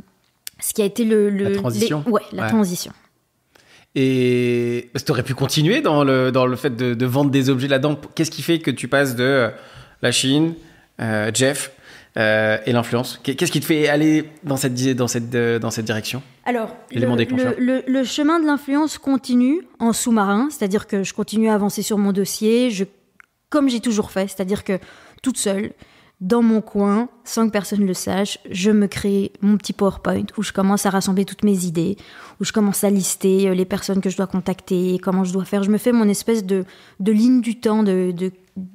ce 0.60 0.72
qui 0.72 0.82
a 0.82 0.84
été 0.84 1.04
le... 1.04 1.28
la 1.28 1.50
transition. 1.56 2.04
ouais, 2.06 2.22
la 2.32 2.48
transition. 2.48 2.92
Et 3.94 4.90
tu 5.04 5.12
aurais 5.12 5.22
pu 5.22 5.34
continuer 5.34 5.82
dans 5.82 6.02
le, 6.02 6.32
dans 6.32 6.46
le 6.46 6.56
fait 6.56 6.74
de, 6.74 6.94
de 6.94 7.06
vendre 7.06 7.30
des 7.30 7.50
objets 7.50 7.68
là-dedans. 7.68 8.00
Qu'est-ce 8.14 8.30
qui 8.30 8.42
fait 8.42 8.58
que 8.58 8.70
tu 8.70 8.88
passes 8.88 9.16
de 9.16 9.24
euh, 9.24 9.48
la 10.00 10.12
Chine, 10.12 10.54
euh, 11.00 11.30
Jeff 11.34 11.72
euh, 12.18 12.58
et 12.66 12.72
l'influence 12.72 13.18
Qu'est-ce 13.22 13.50
qui 13.52 13.60
te 13.60 13.64
fait 13.64 13.88
aller 13.88 14.24
dans 14.44 14.56
cette, 14.56 14.74
dans 14.96 15.08
cette, 15.08 15.34
euh, 15.34 15.58
dans 15.58 15.70
cette 15.70 15.86
direction? 15.86 16.22
Alors, 16.44 16.76
le, 16.90 17.16
déclencheur. 17.16 17.54
le- 17.58 17.64
le- 17.64 17.84
le 17.86 18.04
chemin 18.04 18.38
de 18.40 18.46
l'influence 18.46 18.98
continue 18.98 19.62
en 19.78 19.92
sous-marin, 19.92 20.48
c'est-à-dire 20.50 20.86
que 20.86 21.02
je 21.04 21.14
continue 21.14 21.48
à 21.48 21.54
avancer 21.54 21.82
sur 21.82 21.98
mon 21.98 22.12
dossier, 22.12 22.70
je, 22.70 22.84
comme 23.48 23.68
j'ai 23.68 23.80
toujours 23.80 24.10
fait, 24.10 24.28
c'est-à-dire 24.28 24.64
que 24.64 24.78
toute 25.22 25.38
seule, 25.38 25.72
dans 26.20 26.42
mon 26.42 26.60
coin, 26.60 27.08
sans 27.24 27.46
que 27.48 27.52
personne 27.52 27.84
le 27.84 27.94
sache, 27.94 28.38
je 28.48 28.70
me 28.70 28.86
crée 28.86 29.32
mon 29.40 29.56
petit 29.56 29.72
PowerPoint 29.72 30.22
où 30.36 30.42
je 30.44 30.52
commence 30.52 30.86
à 30.86 30.90
rassembler 30.90 31.24
toutes 31.24 31.42
mes 31.42 31.64
idées, 31.64 31.96
où 32.40 32.44
je 32.44 32.52
commence 32.52 32.84
à 32.84 32.90
lister 32.90 33.48
euh, 33.48 33.54
les 33.54 33.64
personnes 33.64 34.00
que 34.00 34.08
je 34.08 34.16
dois 34.16 34.28
contacter, 34.28 35.00
comment 35.02 35.24
je 35.24 35.32
dois 35.32 35.44
faire. 35.44 35.64
Je 35.64 35.70
me 35.70 35.78
fais 35.78 35.90
mon 35.90 36.08
espèce 36.08 36.44
de, 36.44 36.64
de 37.00 37.12
ligne 37.12 37.40
du 37.40 37.58
temps 37.58 37.82
de, 37.82 38.12
de- 38.12 38.30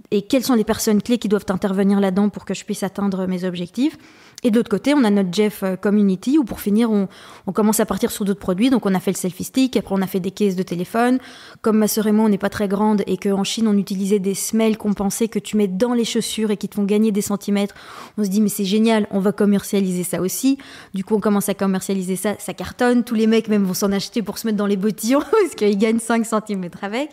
et 0.10 0.24
quelles 0.24 0.44
sont 0.44 0.56
les 0.56 0.64
personnes 0.64 1.02
clés 1.02 1.18
qui 1.18 1.28
doivent 1.28 1.46
intervenir 1.50 2.00
là-dedans 2.00 2.30
pour 2.30 2.46
que 2.46 2.54
je 2.54 2.66
puisse 2.66 2.84
atteindre 2.84 3.28
mes 3.28 3.44
objectifs. 3.44 3.98
Et 4.44 4.52
de 4.52 4.56
l'autre 4.56 4.70
côté, 4.70 4.94
on 4.94 5.04
a 5.04 5.10
notre 5.10 5.34
Jeff 5.34 5.64
euh, 5.64 5.76
Community 5.76 6.38
où 6.38 6.44
pour 6.44 6.60
finir, 6.60 6.92
on, 6.92 7.08
commence 7.54 7.80
à 7.80 7.86
partir 7.86 8.12
sur 8.12 8.24
d'autres 8.24 8.40
produits. 8.40 8.70
Donc 8.70 8.86
on 8.86 8.94
a 8.94 9.00
fait 9.00 9.12
le 9.12 9.18
selfie 9.18 9.44
stick, 9.44 9.76
après 9.76 9.96
on 9.96 10.02
a 10.02 10.08
fait 10.08 10.20
des 10.20 10.32
caisses 10.32 10.56
de 10.56 10.64
téléphone. 10.64 11.18
Comme 11.62 11.78
ma 11.78 11.88
sœur 11.88 12.08
et 12.08 12.12
moi, 12.12 12.26
on 12.26 12.30
n'est 12.30 12.38
pas 12.38 12.50
très 12.50 12.68
grande 12.68 13.04
et 13.08 13.18
qu'en 13.18 13.44
Chine, 13.44 13.68
on 13.68 13.78
utilisait 13.78 14.20
des 14.20 14.36
semelles 14.36 14.78
pensait 14.78 15.28
que 15.28 15.40
tu 15.40 15.58
mets 15.58 15.68
dans 15.68 15.94
les 15.94 16.06
chaussures 16.06 16.52
et 16.52 16.58
qui 16.58 16.70
te 16.70 16.76
font 16.76 16.84
gagner 16.84 17.12
des 17.12 17.22
centimètres. 17.22 17.76
On 18.18 18.24
se 18.24 18.30
dit, 18.30 18.42
mais 18.42 18.50
c'est 18.50 18.66
génial, 18.66 19.08
on 19.12 19.20
va 19.20 19.32
commercialiser 19.32 20.04
ça 20.04 20.22
aussi. 20.22 20.58
Du 20.94 21.04
coup, 21.04 21.16
on 21.16 21.20
commence 21.20 21.50
à 21.50 21.54
commercialiser 21.54 22.16
ça, 22.16 22.36
ça 22.40 22.54
cartonne. 22.54 23.04
Tous 23.04 23.16
les 23.16 23.28
mecs 23.28 23.48
même 23.48 23.64
vont 23.64 23.74
s'en 23.74 23.92
acheter 23.92 24.22
pour 24.22 24.38
se 24.38 24.48
mettre 24.48 24.58
dans 24.58 24.66
les 24.66 24.78
bottillons 24.78 25.20
parce 25.32 25.56
qu'ils 25.56 25.78
gagnent 25.78 26.00
5 26.00 26.26
centimètres 26.26 26.84
avec. 26.84 27.10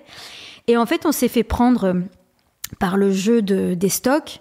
Et 0.66 0.76
en 0.76 0.86
fait, 0.86 1.04
on 1.04 1.12
s'est 1.12 1.28
fait 1.28 1.42
prendre 1.42 1.84
euh, 1.84 1.94
par 2.78 2.96
le 2.96 3.10
jeu 3.10 3.42
de, 3.42 3.74
des 3.74 3.88
stocks. 3.88 4.40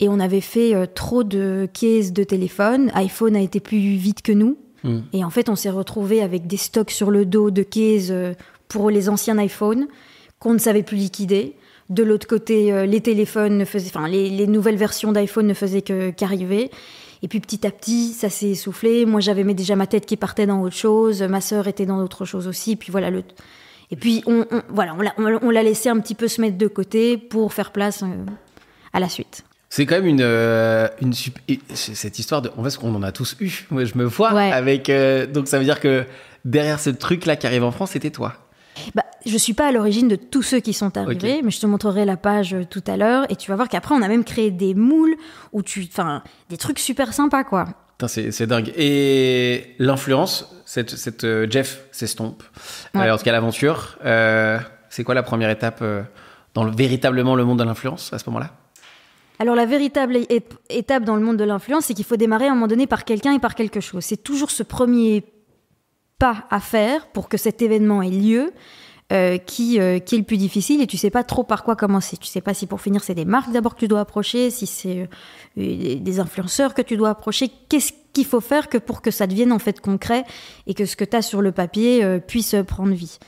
Et 0.00 0.08
on 0.08 0.18
avait 0.18 0.40
fait 0.40 0.74
euh, 0.74 0.86
trop 0.86 1.22
de 1.24 1.68
caisses 1.72 2.12
de 2.12 2.24
téléphone. 2.24 2.90
iPhone 2.94 3.36
a 3.36 3.40
été 3.40 3.60
plus 3.60 3.78
vite 3.78 4.22
que 4.22 4.32
nous. 4.32 4.56
Mm. 4.82 4.98
Et 5.12 5.24
en 5.24 5.30
fait, 5.30 5.48
on 5.48 5.56
s'est 5.56 5.70
retrouvé 5.70 6.22
avec 6.22 6.46
des 6.46 6.56
stocks 6.56 6.90
sur 6.90 7.10
le 7.10 7.26
dos 7.26 7.50
de 7.50 7.62
cases 7.62 8.08
euh, 8.10 8.32
pour 8.68 8.90
les 8.90 9.08
anciens 9.08 9.38
iPhones 9.38 9.88
qu'on 10.38 10.54
ne 10.54 10.58
savait 10.58 10.82
plus 10.82 10.96
liquider. 10.96 11.54
De 11.90 12.02
l'autre 12.02 12.26
côté, 12.26 12.72
euh, 12.72 12.86
les 12.86 13.00
téléphones 13.00 13.58
ne 13.58 13.64
faisaient, 13.64 13.90
enfin, 13.94 14.08
les, 14.08 14.30
les 14.30 14.46
nouvelles 14.46 14.76
versions 14.76 15.12
d'iPhone 15.12 15.46
ne 15.46 15.54
faisaient 15.54 15.82
que 15.82 16.10
qu'arriver. 16.10 16.70
Et 17.22 17.28
puis 17.28 17.40
petit 17.40 17.66
à 17.66 17.70
petit, 17.70 18.12
ça 18.12 18.30
s'est 18.30 18.48
essoufflé. 18.48 19.04
Moi, 19.04 19.20
j'avais 19.20 19.44
déjà 19.52 19.76
ma 19.76 19.86
tête 19.86 20.06
qui 20.06 20.16
partait 20.16 20.46
dans 20.46 20.62
autre 20.62 20.76
chose. 20.76 21.22
Ma 21.22 21.42
sœur 21.42 21.68
était 21.68 21.84
dans 21.84 22.02
autre 22.02 22.24
chose 22.24 22.46
aussi. 22.46 22.76
Puis 22.76 22.90
voilà 22.90 23.10
le. 23.10 23.22
Et 23.90 23.96
puis 23.96 24.22
on, 24.26 24.46
on- 24.50 24.62
voilà, 24.68 24.94
on 25.42 25.50
l'a- 25.50 25.62
laissé 25.62 25.88
un 25.88 25.98
petit 25.98 26.14
peu 26.14 26.28
se 26.28 26.40
mettre 26.40 26.56
de 26.58 26.66
côté 26.68 27.16
pour 27.16 27.52
faire 27.52 27.72
place 27.72 28.02
euh, 28.02 28.06
à 28.92 29.00
la 29.00 29.08
suite. 29.08 29.44
C'est 29.68 29.86
quand 29.86 29.96
même 29.96 30.06
une, 30.06 30.20
euh, 30.22 30.88
une 31.00 31.12
cette 31.74 32.18
histoire 32.18 32.42
de. 32.42 32.50
En 32.56 32.64
fait, 32.64 32.76
on 32.82 32.94
en 32.94 33.02
a 33.02 33.12
tous 33.12 33.36
eu. 33.40 33.66
Moi, 33.70 33.84
je 33.84 33.96
me 33.96 34.04
vois 34.04 34.34
Ouais. 34.34 34.50
avec. 34.52 34.88
euh, 34.90 35.26
donc, 35.26 35.46
ça 35.48 35.58
veut 35.58 35.64
dire 35.64 35.78
que 35.80 36.04
derrière 36.44 36.80
ce 36.80 36.90
truc-là 36.90 37.36
qui 37.36 37.46
arrive 37.46 37.62
en 37.64 37.70
France, 37.70 37.90
c'était 37.92 38.10
toi. 38.10 38.34
Bah, 38.94 39.04
je 39.26 39.36
suis 39.36 39.52
pas 39.52 39.68
à 39.68 39.72
l'origine 39.72 40.08
de 40.08 40.16
tous 40.16 40.42
ceux 40.42 40.60
qui 40.60 40.72
sont 40.72 40.96
arrivés, 40.96 41.40
mais 41.44 41.50
je 41.50 41.60
te 41.60 41.66
montrerai 41.66 42.04
la 42.04 42.16
page 42.16 42.56
tout 42.70 42.82
à 42.86 42.96
l'heure 42.96 43.26
et 43.30 43.36
tu 43.36 43.50
vas 43.50 43.56
voir 43.56 43.68
qu'après 43.68 43.94
on 43.94 44.00
a 44.02 44.08
même 44.08 44.24
créé 44.24 44.50
des 44.50 44.74
moules 44.74 45.14
où 45.52 45.62
tu, 45.62 45.86
enfin, 45.92 46.22
des 46.48 46.56
trucs 46.56 46.78
super 46.78 47.12
sympas 47.12 47.44
quoi. 47.44 47.66
C'est 48.06 48.46
dingue. 48.46 48.72
Et 48.76 49.74
l'influence, 49.78 50.59
cette, 50.70 50.90
cette 50.90 51.24
euh, 51.24 51.48
Jeff 51.50 51.82
s'estompe. 51.90 52.44
Ouais. 52.94 53.08
Euh, 53.08 53.14
en 53.14 53.18
tout 53.18 53.24
cas, 53.24 53.32
l'aventure. 53.32 53.98
c'est 54.88 55.02
quoi 55.02 55.16
la 55.16 55.24
première 55.24 55.50
étape 55.50 55.80
euh, 55.82 56.02
dans 56.54 56.62
le, 56.62 56.70
véritablement 56.70 57.34
le 57.34 57.44
monde 57.44 57.58
de 57.58 57.64
l'influence 57.64 58.12
à 58.12 58.20
ce 58.20 58.30
moment-là? 58.30 58.52
Alors 59.40 59.56
la 59.56 59.66
véritable 59.66 60.18
étape 60.68 61.02
dans 61.02 61.16
le 61.16 61.22
monde 61.22 61.38
de 61.38 61.44
l'influence, 61.44 61.86
c'est 61.86 61.94
qu'il 61.94 62.04
faut 62.04 62.16
démarrer 62.16 62.46
à 62.46 62.52
un 62.52 62.54
moment 62.54 62.68
donné 62.68 62.86
par 62.86 63.04
quelqu'un 63.04 63.34
et 63.34 63.40
par 63.40 63.56
quelque 63.56 63.80
chose. 63.80 64.04
C'est 64.04 64.22
toujours 64.22 64.52
ce 64.52 64.62
premier 64.62 65.24
pas 66.20 66.44
à 66.50 66.60
faire 66.60 67.08
pour 67.08 67.28
que 67.28 67.36
cet 67.36 67.62
événement 67.62 68.00
ait 68.00 68.10
lieu. 68.10 68.52
euh, 69.12 69.38
qui, 69.38 69.80
euh, 69.80 69.98
qui 69.98 70.14
est 70.14 70.18
le 70.18 70.24
plus 70.24 70.36
difficile 70.36 70.80
et 70.80 70.86
tu 70.86 70.96
sais 70.96 71.10
pas 71.10 71.24
trop 71.24 71.42
par 71.42 71.64
quoi 71.64 71.74
commencer. 71.74 72.16
Tu 72.16 72.28
sais 72.28 72.40
pas 72.40 72.54
si 72.54 72.66
pour 72.66 72.80
finir 72.80 73.02
c'est 73.02 73.14
des 73.14 73.24
marques 73.24 73.50
d'abord 73.50 73.74
que 73.74 73.80
tu 73.80 73.88
dois 73.88 74.00
approcher, 74.00 74.50
si 74.50 74.66
c'est 74.66 75.00
euh, 75.00 75.06
des 75.56 75.96
des 75.96 76.20
influenceurs 76.20 76.74
que 76.74 76.82
tu 76.82 76.96
dois 76.96 77.10
approcher. 77.10 77.50
Qu'est-ce 77.68 77.92
qu'il 78.12 78.26
faut 78.26 78.40
faire 78.40 78.68
que 78.68 78.78
pour 78.78 79.02
que 79.02 79.10
ça 79.10 79.26
devienne 79.26 79.52
en 79.52 79.58
fait 79.58 79.80
concret 79.80 80.24
et 80.66 80.74
que 80.74 80.84
ce 80.84 80.96
que 80.96 81.04
tu 81.04 81.16
as 81.16 81.22
sur 81.22 81.42
le 81.42 81.52
papier 81.52 82.04
euh, 82.04 82.18
puisse 82.18 82.54
prendre 82.66 82.92
vie. 82.92 83.18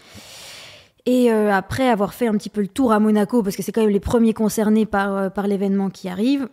Et 1.04 1.32
euh, 1.32 1.52
après 1.52 1.88
avoir 1.88 2.14
fait 2.14 2.28
un 2.28 2.36
petit 2.36 2.50
peu 2.50 2.60
le 2.60 2.68
tour 2.68 2.92
à 2.92 3.00
Monaco, 3.00 3.42
parce 3.42 3.56
que 3.56 3.62
c'est 3.62 3.72
quand 3.72 3.80
même 3.80 3.90
les 3.90 4.00
premiers 4.00 4.34
concernés 4.34 4.86
par, 4.86 5.16
euh, 5.16 5.46
l'événement 5.46 5.90
qui 5.90 6.08
arrive, 6.08 6.48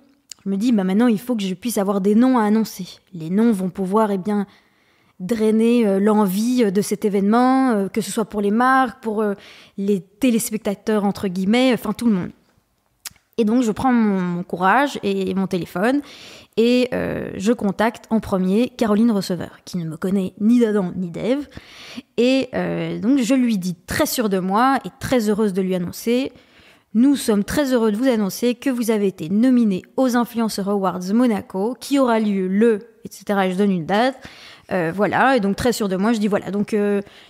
je 0.45 0.49
me 0.49 0.57
dis, 0.57 0.71
bah 0.71 0.83
maintenant, 0.83 1.07
il 1.07 1.19
faut 1.19 1.35
que 1.35 1.43
je 1.43 1.53
puisse 1.53 1.77
avoir 1.77 2.01
des 2.01 2.15
noms 2.15 2.37
à 2.39 2.43
annoncer. 2.43 2.87
Les 3.13 3.29
noms 3.29 3.51
vont 3.51 3.69
pouvoir, 3.69 4.09
eh 4.09 4.17
bien, 4.17 4.47
drainer 5.19 5.85
euh, 5.85 5.99
l'envie 5.99 6.63
euh, 6.63 6.71
de 6.71 6.81
cet 6.81 7.05
événement, 7.05 7.71
euh, 7.71 7.87
que 7.89 8.01
ce 8.01 8.11
soit 8.11 8.25
pour 8.25 8.41
les 8.41 8.51
marques, 8.51 9.01
pour 9.01 9.21
euh, 9.21 9.33
les 9.77 10.01
téléspectateurs, 10.01 11.03
entre 11.03 11.27
guillemets, 11.27 11.71
enfin 11.73 11.93
tout 11.93 12.05
le 12.05 12.13
monde. 12.13 12.31
Et 13.37 13.45
donc, 13.45 13.63
je 13.63 13.71
prends 13.71 13.93
mon 13.93 14.43
courage 14.43 14.99
et 15.01 15.33
mon 15.33 15.47
téléphone 15.47 16.01
et 16.61 16.89
euh, 16.93 17.29
je 17.37 17.53
contacte 17.53 18.03
en 18.09 18.19
premier 18.19 18.67
Caroline 18.67 19.11
Receveur, 19.11 19.59
qui 19.63 19.77
ne 19.77 19.85
me 19.85 19.95
connaît 19.95 20.33
ni 20.41 20.59
d'Adam 20.59 20.91
ni 20.93 21.09
d'Ève. 21.09 21.47
Et 22.17 22.49
euh, 22.53 22.99
donc, 22.99 23.19
je 23.19 23.33
lui 23.33 23.57
dis 23.57 23.75
très 23.87 24.05
sûre 24.05 24.27
de 24.27 24.39
moi 24.39 24.77
et 24.83 24.89
très 24.99 25.29
heureuse 25.29 25.53
de 25.53 25.61
lui 25.61 25.73
annoncer 25.73 26.33
Nous 26.93 27.15
sommes 27.15 27.45
très 27.45 27.71
heureux 27.71 27.93
de 27.93 27.97
vous 27.97 28.09
annoncer 28.09 28.55
que 28.55 28.69
vous 28.69 28.91
avez 28.91 29.07
été 29.07 29.29
nominé 29.29 29.83
aux 29.95 30.17
Influencer 30.17 30.67
Awards 30.67 31.13
Monaco, 31.13 31.77
qui 31.79 31.97
aura 31.97 32.19
lieu 32.19 32.49
le, 32.49 32.89
etc. 33.05 33.39
Et 33.45 33.51
je 33.53 33.57
donne 33.57 33.71
une 33.71 33.85
date. 33.85 34.17
Euh, 34.73 34.91
voilà, 34.93 35.37
et 35.37 35.39
donc 35.39 35.55
très 35.55 35.71
sûre 35.71 35.87
de 35.87 35.95
moi, 35.95 36.11
je 36.11 36.19
dis 36.19 36.27
voilà, 36.27 36.51
donc 36.51 36.75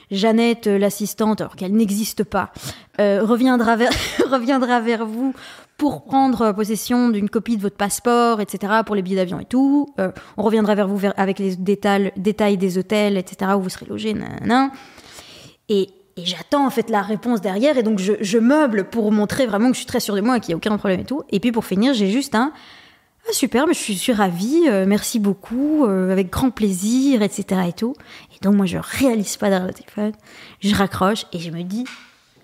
Jeannette, 0.10 0.66
l'assistante, 0.66 1.40
alors 1.40 1.56
qu'elle 1.56 1.74
n'existe 1.74 2.24
pas, 2.24 2.52
reviendra, 2.98 3.76
vers, 3.76 3.94
reviendra 4.30 4.82
vers 4.82 5.06
vous 5.06 5.36
pour 5.80 6.04
prendre 6.04 6.52
possession 6.52 7.10
d'une 7.10 7.30
copie 7.30 7.56
de 7.56 7.62
votre 7.62 7.78
passeport, 7.78 8.42
etc., 8.42 8.74
pour 8.86 8.96
les 8.96 9.02
billets 9.02 9.16
d'avion 9.16 9.40
et 9.40 9.46
tout. 9.46 9.88
Euh, 9.98 10.12
on 10.36 10.44
reviendra 10.44 10.76
vers 10.76 10.90
vous 10.90 11.00
avec 11.16 11.40
les 11.40 11.56
détails, 11.56 12.12
des 12.58 12.78
hôtels, 12.78 13.18
etc., 13.18 13.54
où 13.58 13.62
vous 13.62 13.70
serez 13.70 13.86
logé, 13.86 14.14
nanana. 14.14 14.72
Et, 15.70 15.90
et 16.18 16.26
j'attends 16.26 16.68
en 16.68 16.70
fait 16.70 16.90
la 16.90 17.02
réponse 17.02 17.40
derrière, 17.40 17.78
et 17.78 17.84
donc 17.84 17.98
je, 17.98 18.38
meuble 18.38 18.90
pour 18.90 19.12
montrer 19.14 19.48
vraiment 19.48 19.68
que 19.70 19.76
je 19.76 19.80
suis 19.80 19.88
très 19.88 20.02
sûre 20.02 20.16
de 20.16 20.22
moi 20.22 20.42
qu'il 20.42 20.50
n'y 20.50 20.56
a 20.56 20.58
aucun 20.58 20.78
problème 20.78 21.00
et 21.00 21.06
tout. 21.06 21.24
Et 21.30 21.40
puis 21.40 21.54
pour 21.54 21.64
finir, 21.64 21.94
j'ai 21.94 22.12
juste 22.12 22.36
un 22.36 22.52
ah, 23.28 23.32
super, 23.32 23.66
mais 23.66 23.74
je 23.74 23.80
suis, 23.80 23.96
je 23.96 24.12
ravie, 24.12 24.64
euh, 24.68 24.86
merci 24.86 25.20
beaucoup, 25.20 25.86
euh, 25.86 26.12
avec 26.12 26.30
grand 26.30 26.52
plaisir, 26.52 27.22
etc. 27.22 27.62
et 27.70 27.74
tout. 27.74 27.96
Et 28.36 28.44
donc 28.44 28.56
moi 28.56 28.66
je 28.66 28.78
réalise 28.82 29.38
pas 29.38 29.50
derrière 29.50 29.68
le 29.68 29.74
téléphone, 29.74 30.12
je 30.60 30.76
raccroche 30.76 31.26
et 31.32 31.40
je 31.40 31.52
me 31.52 31.64
dis, 31.64 31.86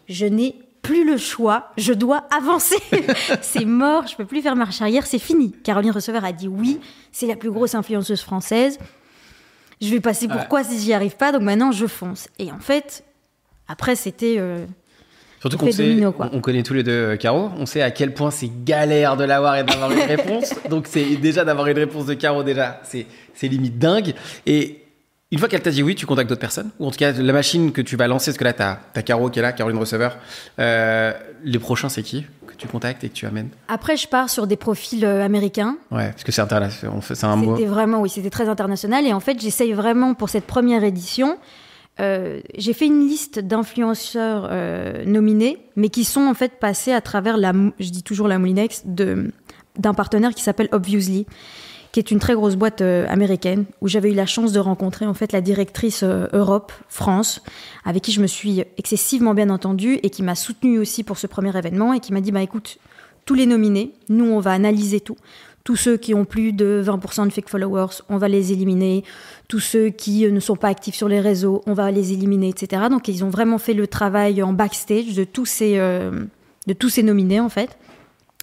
je 0.07 0.25
n'ai 0.25 0.55
plus 0.85 1.05
le 1.05 1.17
choix, 1.17 1.71
je 1.77 1.93
dois 1.93 2.23
avancer. 2.35 2.77
c'est 3.41 3.65
mort, 3.65 4.07
je 4.07 4.15
peux 4.15 4.25
plus 4.25 4.41
faire 4.41 4.55
marche 4.55 4.81
arrière, 4.81 5.05
c'est 5.05 5.19
fini. 5.19 5.51
Caroline 5.63 5.91
Receveur 5.91 6.23
a 6.25 6.31
dit 6.31 6.47
oui, 6.47 6.79
c'est 7.11 7.27
la 7.27 7.35
plus 7.35 7.51
grosse 7.51 7.75
influenceuse 7.75 8.21
française. 8.21 8.77
Je 9.81 9.89
vais 9.89 9.99
passer 9.99 10.27
pour 10.27 10.37
Ouais. 10.37 10.47
quoi 10.49 10.63
si 10.63 10.79
j'y 10.79 10.93
arrive 10.93 11.15
pas? 11.17 11.31
Donc 11.31 11.41
maintenant 11.41 11.71
je 11.71 11.85
fonce. 11.87 12.27
Et 12.39 12.51
en 12.51 12.59
fait, 12.59 13.03
après 13.67 13.95
c'était 13.95 14.35
euh, 14.37 14.65
Surtout 15.41 15.57
qu'on 15.57 15.71
sait, 15.71 16.03
on 16.05 16.13
on 16.33 16.39
connaît 16.41 16.63
tous 16.63 16.73
les 16.73 16.81
deux 16.83 16.91
euh, 16.91 17.17
Caro, 17.17 17.49
on 17.57 17.65
sait 17.65 17.81
à 17.81 17.91
quel 17.91 18.13
point 18.13 18.31
c'est 18.31 18.49
galère 18.63 19.15
de 19.17 19.25
l'avoir 19.25 19.57
et 19.57 19.63
d'avoir 19.63 19.91
une 19.91 19.99
réponse. 20.15 20.53
Donc 20.69 20.87
c'est 20.89 21.17
déjà 21.17 21.43
d'avoir 21.43 21.67
une 21.67 21.77
réponse 21.77 22.05
de 22.05 22.13
Caro 22.15 22.41
déjà, 22.43 22.79
c'est 22.83 23.05
c'est 23.33 23.47
limite 23.47 23.77
dingue. 23.77 24.13
Et 24.47 24.81
une 25.35 25.39
fois 25.39 25.49
qu'elle 25.49 25.61
t'a 25.61 25.69
dit 25.69 25.83
oui, 25.83 25.95
tu 25.95 26.05
contactes 26.05 26.29
d'autres 26.29 26.39
personnes 26.39 26.69
ou 26.79 26.87
en 26.87 26.91
tout 26.91 26.97
cas 26.97 27.11
la 27.11 27.33
machine 27.33 27.73
que 27.73 27.81
tu 27.81 27.97
vas 27.97 28.07
lancer, 28.07 28.31
parce 28.31 28.37
que 28.37 28.45
là 28.45 28.53
t'as 28.53 28.79
as 28.95 29.01
Caro 29.01 29.29
qui 29.29 29.39
est 29.39 29.41
là, 29.41 29.51
Caroline 29.51 29.77
Receveur. 29.77 30.17
Euh, 30.59 31.11
les 31.43 31.59
prochains 31.59 31.89
c'est 31.89 32.03
qui 32.03 32.25
que 32.47 32.53
tu 32.53 32.69
contactes 32.69 33.03
et 33.03 33.09
que 33.09 33.13
tu 33.13 33.25
amènes? 33.25 33.49
Après 33.67 33.97
je 33.97 34.07
pars 34.07 34.29
sur 34.29 34.47
des 34.47 34.55
profils 34.55 35.03
euh, 35.03 35.25
américains. 35.25 35.75
Ouais, 35.91 36.11
parce 36.11 36.23
que 36.23 36.31
c'est 36.31 36.41
international, 36.41 37.01
c'est 37.03 37.25
un 37.25 37.35
mot. 37.35 37.57
C'était 37.57 37.67
vraiment, 37.67 37.99
oui, 37.99 38.07
c'était 38.07 38.29
très 38.29 38.47
international. 38.47 39.05
Et 39.05 39.11
en 39.11 39.19
fait, 39.19 39.37
j'essaye 39.41 39.73
vraiment 39.73 40.13
pour 40.13 40.29
cette 40.29 40.45
première 40.45 40.85
édition. 40.85 41.37
euh, 41.99 42.39
j'ai 42.57 42.71
fait 42.71 42.85
une 42.85 43.05
liste 43.05 43.39
d'influenceurs 43.39 44.47
euh, 44.49 45.03
nominés, 45.03 45.57
mais 45.75 45.89
qui 45.89 46.05
sont 46.05 46.27
en 46.27 46.33
fait 46.33 46.61
passés 46.61 46.93
à 46.93 47.01
travers 47.01 47.35
la, 47.35 47.51
je 47.77 47.89
dis 47.89 48.03
toujours 48.03 48.29
la 48.29 48.39
Moulinex, 48.39 48.83
d'un 48.85 49.93
partenaire 49.93 50.33
qui 50.33 50.43
s'appelle 50.43 50.69
Obviously, 50.71 51.25
qui 51.95 51.99
est 51.99 52.11
une 52.11 52.19
très 52.19 52.35
grosse 52.35 52.57
boîte 52.57 52.81
euh, 52.81 53.05
américaine 53.07 53.63
où 53.79 53.87
j'avais 53.87 54.11
eu 54.11 54.15
la 54.15 54.25
chance 54.25 54.51
de 54.51 54.59
rencontrer 54.59 55.05
en 55.05 55.13
fait 55.13 55.31
la 55.31 55.39
directrice 55.39 56.03
euh, 56.03 56.27
Europe 56.33 56.73
France, 56.89 57.41
avec 57.85 58.03
qui 58.03 58.11
je 58.11 58.19
me 58.19 58.27
suis 58.27 58.65
excessivement 58.77 59.33
bien 59.33 59.49
entendue 59.49 60.01
et 60.03 60.09
qui 60.09 60.21
m'a 60.21 60.35
soutenue 60.35 60.77
aussi 60.77 61.05
pour 61.05 61.17
ce 61.17 61.25
premier 61.25 61.57
événement 61.57 61.93
et 61.93 62.01
qui 62.01 62.11
m'a 62.11 62.19
dit 62.19 62.33
bah 62.33 62.41
écoute 62.41 62.79
tous 63.23 63.33
les 63.33 63.45
nominés, 63.45 63.93
nous 64.09 64.25
on 64.25 64.41
va 64.41 64.51
analyser 64.51 64.99
tout 64.99 65.15
tous 65.63 65.77
ceux 65.77 65.95
qui 65.95 66.13
ont 66.13 66.25
plus 66.25 66.51
de 66.51 66.83
20% 66.85 67.27
de 67.27 67.31
fake 67.31 67.47
followers, 67.47 68.01
on 68.09 68.17
va 68.17 68.27
les 68.27 68.51
éliminer. 68.51 69.03
Tous 69.47 69.61
ceux 69.61 69.87
qui 69.87 70.29
ne 70.29 70.39
sont 70.41 70.57
pas 70.57 70.67
actifs 70.67 70.93
sur 70.95 71.07
les 71.07 71.21
réseaux, 71.21 71.63
on 71.65 71.73
va 71.73 71.89
les 71.91 72.11
éliminer, 72.11 72.49
etc. 72.49 72.83
Donc 72.89 73.07
ils 73.07 73.23
ont 73.23 73.29
vraiment 73.29 73.57
fait 73.57 73.73
le 73.73 73.87
travail 73.87 74.43
en 74.43 74.51
backstage 74.51 75.15
de 75.15 75.23
tous 75.23 75.45
ces, 75.45 75.77
de 75.77 76.73
tous 76.77 76.89
ces 76.89 77.03
nominés 77.03 77.39
en 77.39 77.49
fait. 77.49 77.77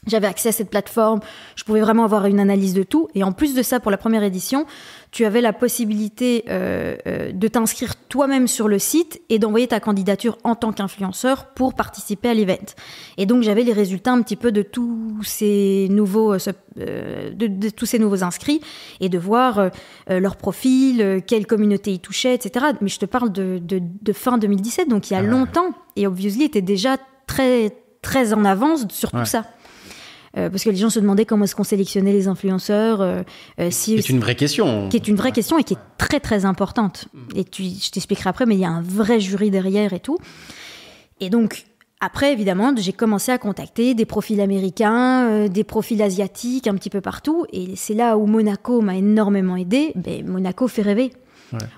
J'avais 0.08 0.26
accès 0.26 0.48
à 0.48 0.52
cette 0.52 0.70
plateforme, 0.70 1.20
je 1.54 1.62
pouvais 1.62 1.80
vraiment 1.80 2.02
avoir 2.04 2.26
une 2.26 2.40
analyse 2.40 2.74
de 2.74 2.82
tout. 2.82 3.06
Et 3.14 3.22
en 3.22 3.30
plus 3.30 3.54
de 3.54 3.62
ça, 3.62 3.78
pour 3.78 3.92
la 3.92 3.96
première 3.96 4.24
édition, 4.24 4.66
tu 5.12 5.24
avais 5.24 5.40
la 5.40 5.52
possibilité 5.52 6.44
euh, 6.48 6.96
euh, 7.06 7.30
de 7.30 7.46
t'inscrire 7.46 7.94
toi-même 8.08 8.48
sur 8.48 8.66
le 8.66 8.80
site 8.80 9.22
et 9.28 9.38
d'envoyer 9.38 9.68
ta 9.68 9.78
candidature 9.78 10.38
en 10.42 10.56
tant 10.56 10.72
qu'influenceur 10.72 11.46
pour 11.54 11.74
participer 11.74 12.30
à 12.30 12.34
l'event. 12.34 12.74
Et 13.16 13.26
donc 13.26 13.44
j'avais 13.44 13.62
les 13.62 13.72
résultats 13.72 14.10
un 14.10 14.22
petit 14.22 14.34
peu 14.34 14.50
de 14.50 14.62
tous 14.62 15.22
ces 15.22 15.86
nouveaux, 15.88 16.34
euh, 16.34 17.30
de, 17.32 17.70
tous 17.70 17.86
ces 17.86 18.00
nouveaux 18.00 18.24
inscrits 18.24 18.60
et 18.98 19.08
de 19.08 19.18
voir 19.18 19.70
leur 20.08 20.34
profil, 20.34 21.22
quelle 21.28 21.46
communauté 21.46 21.92
ils 21.92 22.00
touchaient, 22.00 22.34
etc. 22.34 22.66
Mais 22.80 22.88
je 22.88 22.98
te 22.98 23.06
parle 23.06 23.30
de, 23.30 23.60
de 23.62 24.12
fin 24.12 24.36
2017, 24.36 24.88
donc 24.88 25.10
il 25.10 25.14
y 25.14 25.16
a 25.16 25.20
ah 25.20 25.22
longtemps. 25.22 25.70
Et 25.94 26.08
Obviously 26.08 26.42
était 26.42 26.60
déjà 26.60 26.96
très 27.26 27.76
très 28.02 28.34
en 28.34 28.44
avance 28.44 28.86
sur 28.90 29.12
tout 29.12 29.24
ça. 29.24 29.44
Euh, 30.36 30.48
parce 30.48 30.64
que 30.64 30.70
les 30.70 30.76
gens 30.76 30.90
se 30.90 30.98
demandaient 30.98 31.26
comment 31.26 31.44
est-ce 31.44 31.54
qu'on 31.54 31.64
sélectionnait 31.64 32.12
les 32.12 32.26
influenceurs. 32.28 33.00
Euh, 33.00 33.22
euh 33.60 33.68
si, 33.70 34.00
c'est 34.00 34.08
une 34.08 34.20
vraie 34.20 34.34
question. 34.34 34.88
Qui 34.88 34.96
est 34.96 35.08
une 35.08 35.16
vraie 35.16 35.32
question 35.32 35.58
et 35.58 35.64
qui 35.64 35.74
est 35.74 35.78
très 35.98 36.20
très 36.20 36.44
importante. 36.44 37.08
Mm. 37.12 37.18
Et 37.36 37.44
tu, 37.44 37.64
je 37.64 37.90
t'expliquerai 37.90 38.30
après, 38.30 38.46
mais 38.46 38.54
il 38.54 38.60
y 38.60 38.64
a 38.64 38.70
un 38.70 38.82
vrai 38.82 39.20
jury 39.20 39.50
derrière 39.50 39.92
et 39.92 40.00
tout. 40.00 40.18
Et 41.20 41.28
donc, 41.28 41.66
après, 42.00 42.32
évidemment, 42.32 42.74
j'ai 42.76 42.92
commencé 42.92 43.30
à 43.30 43.38
contacter 43.38 43.94
des 43.94 44.06
profils 44.06 44.40
américains, 44.40 45.28
euh, 45.28 45.48
des 45.48 45.62
profils 45.62 46.02
asiatiques, 46.02 46.66
un 46.66 46.74
petit 46.74 46.90
peu 46.90 47.00
partout. 47.00 47.46
Et 47.52 47.76
c'est 47.76 47.94
là 47.94 48.16
où 48.16 48.26
Monaco 48.26 48.80
m'a 48.80 48.96
énormément 48.96 49.56
aidé. 49.56 49.92
Ben, 49.94 50.26
Monaco 50.26 50.66
fait 50.66 50.82
rêver. 50.82 51.12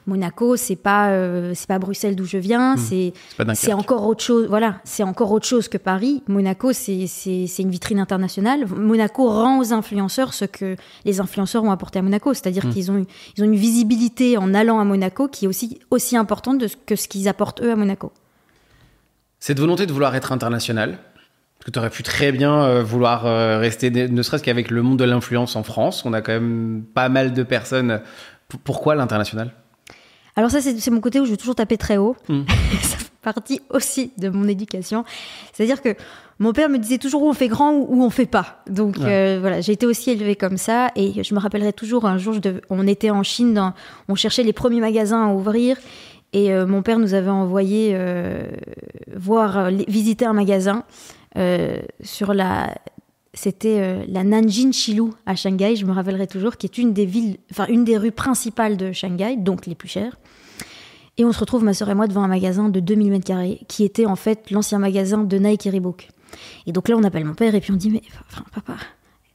Monaco, 0.07 0.57
c'est 0.57 0.77
pas 0.77 1.11
euh, 1.11 1.53
c'est 1.55 1.67
pas 1.67 1.79
Bruxelles 1.79 2.17
d'où 2.17 2.25
je 2.25 2.39
viens, 2.39 2.75
hmm. 2.75 2.79
c'est 2.79 3.13
c'est 3.55 3.73
encore 3.73 4.07
autre 4.07 4.23
chose. 4.23 4.47
Voilà, 4.49 4.81
c'est 4.85 5.03
encore 5.03 5.33
autre 5.33 5.47
chose 5.47 5.69
que 5.69 5.79
Paris. 5.79 6.23
Monaco, 6.29 6.73
c'est 6.73 7.07
c'est 7.07 7.63
une 7.63 7.71
vitrine 7.71 7.99
internationale. 7.99 8.67
Monaco 8.67 9.29
rend 9.29 9.59
aux 9.59 9.73
influenceurs 9.73 10.35
ce 10.35 10.45
que 10.45 10.77
les 11.05 11.21
influenceurs 11.21 11.65
ont 11.65 11.71
apporté 11.71 11.99
à 11.99 12.03
Monaco, 12.03 12.35
c'est-à-dire 12.35 12.67
hmm. 12.67 12.71
qu'ils 12.71 12.91
ont 12.91 13.07
ils 13.37 13.43
ont 13.43 13.47
une 13.47 13.57
visibilité 13.57 14.37
en 14.39 14.55
allant 14.55 14.81
à 14.81 14.85
Monaco 14.85 15.29
qui 15.29 15.45
est 15.45 15.49
aussi 15.49 15.81
aussi 15.91 16.17
importante 16.17 16.63
que 16.87 16.97
ce 16.97 17.09
qu'ils 17.09 17.29
apportent 17.29 17.61
eux 17.63 17.71
à 17.71 17.77
Monaco. 17.77 18.13
Cette 19.41 19.61
volonté 19.61 19.85
de 19.85 19.93
vouloir 19.93 20.17
être 20.17 20.33
international, 20.33 20.99
parce 21.59 21.67
que 21.67 21.71
tu 21.71 21.79
aurais 21.79 21.91
pu 21.91 22.03
très 22.03 22.33
bien 22.33 22.63
euh, 22.63 22.83
vouloir 22.83 23.27
euh, 23.27 23.59
rester, 23.59 23.91
ne 23.91 24.23
serait-ce 24.23 24.43
qu'avec 24.43 24.71
le 24.71 24.83
monde 24.83 24.99
de 24.99 25.05
l'influence 25.05 25.57
en 25.57 25.63
France. 25.63 26.05
On 26.05 26.13
a 26.13 26.21
quand 26.21 26.33
même 26.33 26.85
pas 26.95 27.09
mal 27.09 27.33
de 27.33 27.43
personnes. 27.43 28.01
Pourquoi 28.65 28.95
l'international? 28.95 29.53
Alors 30.37 30.51
ça, 30.51 30.61
c'est 30.61 30.91
mon 30.91 31.01
côté 31.01 31.21
où 31.21 31.25
je 31.25 31.31
veux 31.31 31.37
toujours 31.37 31.55
taper 31.55 31.77
très 31.77 31.97
haut. 31.97 32.17
Hmm. 32.29 32.45
ça 32.83 32.97
fait 32.97 33.11
partie 33.23 33.61
aussi 33.71 34.13
de 34.19 34.29
mon 34.29 34.49
éducation. 34.49 35.05
C'est-à-dire 35.53 35.81
que 35.83 35.95
mon 36.39 36.53
père 36.53 36.69
me 36.69 36.79
disait 36.79 36.99
toujours 36.99 37.23
où 37.23 37.29
on 37.29 37.33
fait 37.33 37.49
grand 37.49 37.73
ou 37.73 37.87
où 37.91 38.03
on 38.03 38.11
fait 38.11 38.27
pas. 38.27 38.63
Donc 38.69 38.99
euh, 38.99 39.39
voilà, 39.41 39.61
j'ai 39.61 39.73
été 39.73 39.87
aussi 39.87 40.11
élevée 40.11 40.37
comme 40.37 40.57
ça. 40.57 40.91
Et 40.97 41.23
je 41.23 41.35
me 41.35 41.41
rappellerai 41.41 41.73
toujours 41.73 42.07
un 42.07 42.19
jour, 42.19 42.35
on 42.71 42.87
était 42.87 43.11
en 43.11 43.23
Chine, 43.23 43.73
on 44.09 44.15
cherchait 44.15 44.43
les 44.43 44.53
premiers 44.53 44.81
magasins 44.81 45.29
à 45.29 45.33
ouvrir. 45.33 45.77
Et 46.33 46.53
euh, 46.53 46.67
mon 46.67 46.83
père 46.83 46.99
nous 46.99 47.15
avait 47.15 47.31
envoyé 47.31 47.93
euh, 47.95 48.47
voir, 49.15 49.71
visiter 49.87 50.27
un 50.27 50.33
magasin 50.33 50.85
sur 52.03 52.33
la 52.33 52.75
c'était 53.35 53.81
euh, 53.81 54.05
la 54.09 54.25
Nanjing 54.25 54.73
Shilu 54.73 55.11
à 55.27 55.35
Shanghai, 55.35 55.77
je 55.77 55.85
me 55.85 55.93
rappellerai 55.93 56.27
toujours, 56.27 56.57
qui 56.57 56.67
est 56.67 56.79
une 56.79 56.93
des 56.93 57.05
villes, 57.05 57.37
enfin 57.51 57.67
une 57.69 57.85
des 57.85 57.99
rues 57.99 58.13
principales 58.13 58.77
de 58.77 58.93
Shanghai, 58.93 59.37
donc 59.37 59.67
les 59.67 59.75
plus 59.75 59.89
chères. 59.89 60.17
Et 61.17 61.25
on 61.25 61.33
se 61.33 61.39
retrouve, 61.39 61.63
ma 61.63 61.75
soeur 61.75 61.91
et 61.91 61.95
moi, 61.95 62.07
devant 62.07 62.23
un 62.23 62.29
magasin 62.29 62.69
de 62.69 62.81
2000 62.81 63.11
mètres 63.11 63.27
carrés, 63.27 63.61
qui 63.69 63.85
était 63.85 64.07
en 64.07 64.17
fait 64.17 64.51
l'ancien 64.51 64.79
magasin 64.79 65.23
de 65.23 65.37
Nike 65.37 65.67
et 65.67 65.71
Reebok. 65.71 66.09
Et 66.67 66.73
donc 66.73 66.89
là, 66.89 66.97
on 66.97 67.05
appelle 67.05 67.25
mon 67.25 67.35
père 67.35 67.55
et 67.55 67.61
puis 67.61 67.73
on 67.73 67.77
dit, 67.77 67.91
mais 67.91 68.03
enfin, 68.29 68.45
papa, 68.53 68.77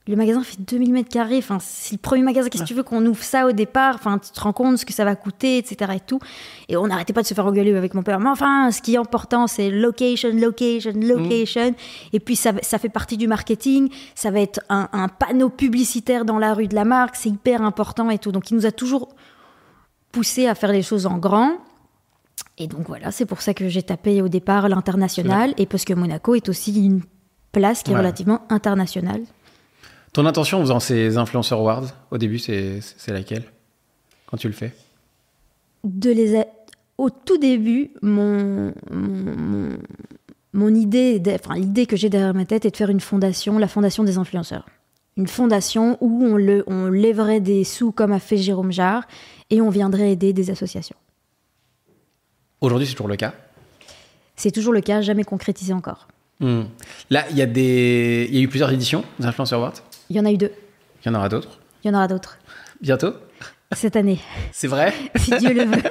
le 0.10 0.16
magasin 0.16 0.42
fait 0.42 0.60
2000 0.60 0.92
mètres 0.92 1.10
carrés. 1.10 1.38
Enfin, 1.38 1.60
c'est 1.62 1.94
le 1.94 2.00
premier 2.00 2.24
magasin. 2.24 2.50
Qu'est-ce 2.50 2.64
que 2.64 2.68
tu 2.68 2.74
veux 2.74 2.84
qu'on 2.84 3.06
ouvre 3.06 3.22
ça 3.22 3.46
au 3.46 3.52
départ? 3.52 3.94
Enfin, 3.94 4.18
tu 4.18 4.32
te 4.32 4.40
rends 4.42 4.54
compte 4.54 4.80
ce 4.80 4.86
que 4.86 4.92
ça 4.92 5.06
va 5.06 5.16
coûter, 5.16 5.60
etc. 5.60 5.92
Et 5.96 6.00
tout. 6.00 6.20
Et 6.68 6.76
on 6.76 6.88
n'arrêtait 6.88 7.14
pas 7.14 7.22
de 7.22 7.28
se 7.28 7.36
faire 7.36 7.46
engueuler 7.46 7.76
avec 7.76 7.94
mon 7.94 8.02
père. 8.02 8.20
Mais 8.20 8.30
enfin, 8.30 8.72
ce 8.72 8.82
qui 8.82 8.96
est 8.96 8.98
important, 8.98 9.46
c'est 9.46 9.70
location, 9.70 10.30
location, 10.34 10.94
location. 10.96 11.76
Et 12.12 12.20
puis, 12.20 12.36
ça, 12.36 12.54
ça, 12.64 12.80
fait 12.80 12.90
partie 12.90 13.18
du 13.18 13.28
marketing. 13.28 13.90
Ça 14.16 14.32
va 14.32 14.40
être 14.40 14.62
un, 14.70 14.90
un, 14.94 15.10
panneau 15.10 15.50
publicitaire 15.50 16.26
dans 16.26 16.40
la 16.40 16.56
rue 16.56 16.68
de 16.68 16.76
la 16.76 16.86
marque. 16.86 17.16
C'est 17.16 17.30
hyper 17.30 17.62
important 17.62 18.10
et 18.10 18.18
tout. 18.18 18.32
Donc, 18.32 18.50
il 18.50 18.56
nous 18.56 18.66
a 18.66 18.72
toujours 18.72 19.10
poussé 20.12 20.48
à 20.48 20.56
faire 20.56 20.72
les 20.72 20.82
choses 20.82 21.06
en 21.06 21.20
grand. 21.20 21.52
Et 22.58 22.66
donc, 22.66 22.88
voilà, 22.88 23.12
c'est 23.12 23.28
pour 23.28 23.42
ça 23.42 23.54
que 23.54 23.70
j'ai 23.70 23.84
tapé 23.84 24.24
au 24.24 24.28
départ 24.28 24.70
l'international. 24.70 25.54
Et 25.58 25.68
parce 25.68 25.86
que 25.86 25.94
Monaco 25.94 26.34
est 26.34 26.50
aussi 26.50 26.84
une 26.84 27.02
place 27.52 27.84
qui 27.84 27.92
est 27.92 27.98
relativement 27.98 28.42
internationale. 28.50 29.22
Ton 30.14 30.26
intention 30.26 30.58
en 30.58 30.62
faisant 30.62 30.80
ces 30.80 31.18
Influencer 31.18 31.54
Awards, 31.54 31.86
au 32.12 32.18
début, 32.18 32.40
c'est 32.40 32.82
laquelle? 33.08 33.44
Quand 34.26 34.38
tu 34.38 34.48
le 34.48 34.54
fais? 34.54 34.74
De 35.84 36.12
les 36.12 36.44
Au 36.98 37.10
tout 37.10 37.38
début, 37.38 37.92
mon, 38.02 38.74
mon, 40.54 40.76
idée, 40.76 41.22
enfin, 41.34 41.56
l'idée 41.56 41.86
que 41.86 41.96
j'ai 41.96 42.10
derrière 42.10 42.34
ma 42.34 42.46
tête 42.46 42.66
est 42.66 42.72
de 42.72 42.78
faire 42.78 42.90
une 42.90 43.00
fondation, 43.00 43.58
la 43.60 43.68
fondation 43.68 44.04
des 44.04 44.18
influenceurs. 44.18 44.66
Une 45.16 45.28
fondation 45.28 45.98
où 46.02 46.24
on, 46.26 46.38
le, 46.38 46.64
on 46.68 46.88
lèverait 46.88 47.40
des 47.40 47.64
sous 47.64 47.92
comme 47.92 48.12
a 48.12 48.20
fait 48.20 48.38
Jérôme 48.38 48.72
Jarre 48.72 49.06
et 49.50 49.62
on 49.62 49.70
viendrait 49.70 50.12
aider 50.12 50.34
des 50.34 50.50
associations. 50.50 50.96
Aujourd'hui, 52.62 52.88
c'est 52.88 52.94
toujours 52.94 53.08
le 53.08 53.16
cas? 53.16 53.34
C'est 54.36 54.52
toujours 54.52 54.74
le 54.74 54.82
cas, 54.82 55.02
jamais 55.02 55.24
concrétisé 55.24 55.74
encore. 55.74 56.08
Hmm. 56.40 56.64
Là, 57.10 57.26
il 57.32 57.38
y, 57.38 57.42
a 57.42 57.46
des... 57.46 58.30
y 58.32 58.38
a 58.38 58.42
eu 58.42 58.48
plusieurs 58.48 58.72
éditions 58.72 59.04
des 59.20 59.26
Influencer 59.26 59.56
Awards? 59.56 59.74
Il 60.10 60.16
y 60.16 60.20
en 60.20 60.26
a 60.26 60.32
eu 60.32 60.38
deux. 60.38 60.52
Il 61.04 61.08
y 61.08 61.12
en 61.12 61.16
aura 61.16 61.30
d'autres 61.30 61.60
Il 61.84 61.88
y 61.88 61.92
en 61.92 61.94
aura 61.94 62.08
d'autres. 62.08 62.38
Bientôt 62.82 63.14
Cette 63.74 63.96
année. 63.96 64.20
C'est 64.52 64.68
vrai 64.68 64.94
Si 65.16 65.38
Dieu 65.38 65.54
le 65.54 65.66
veut. 65.66 65.82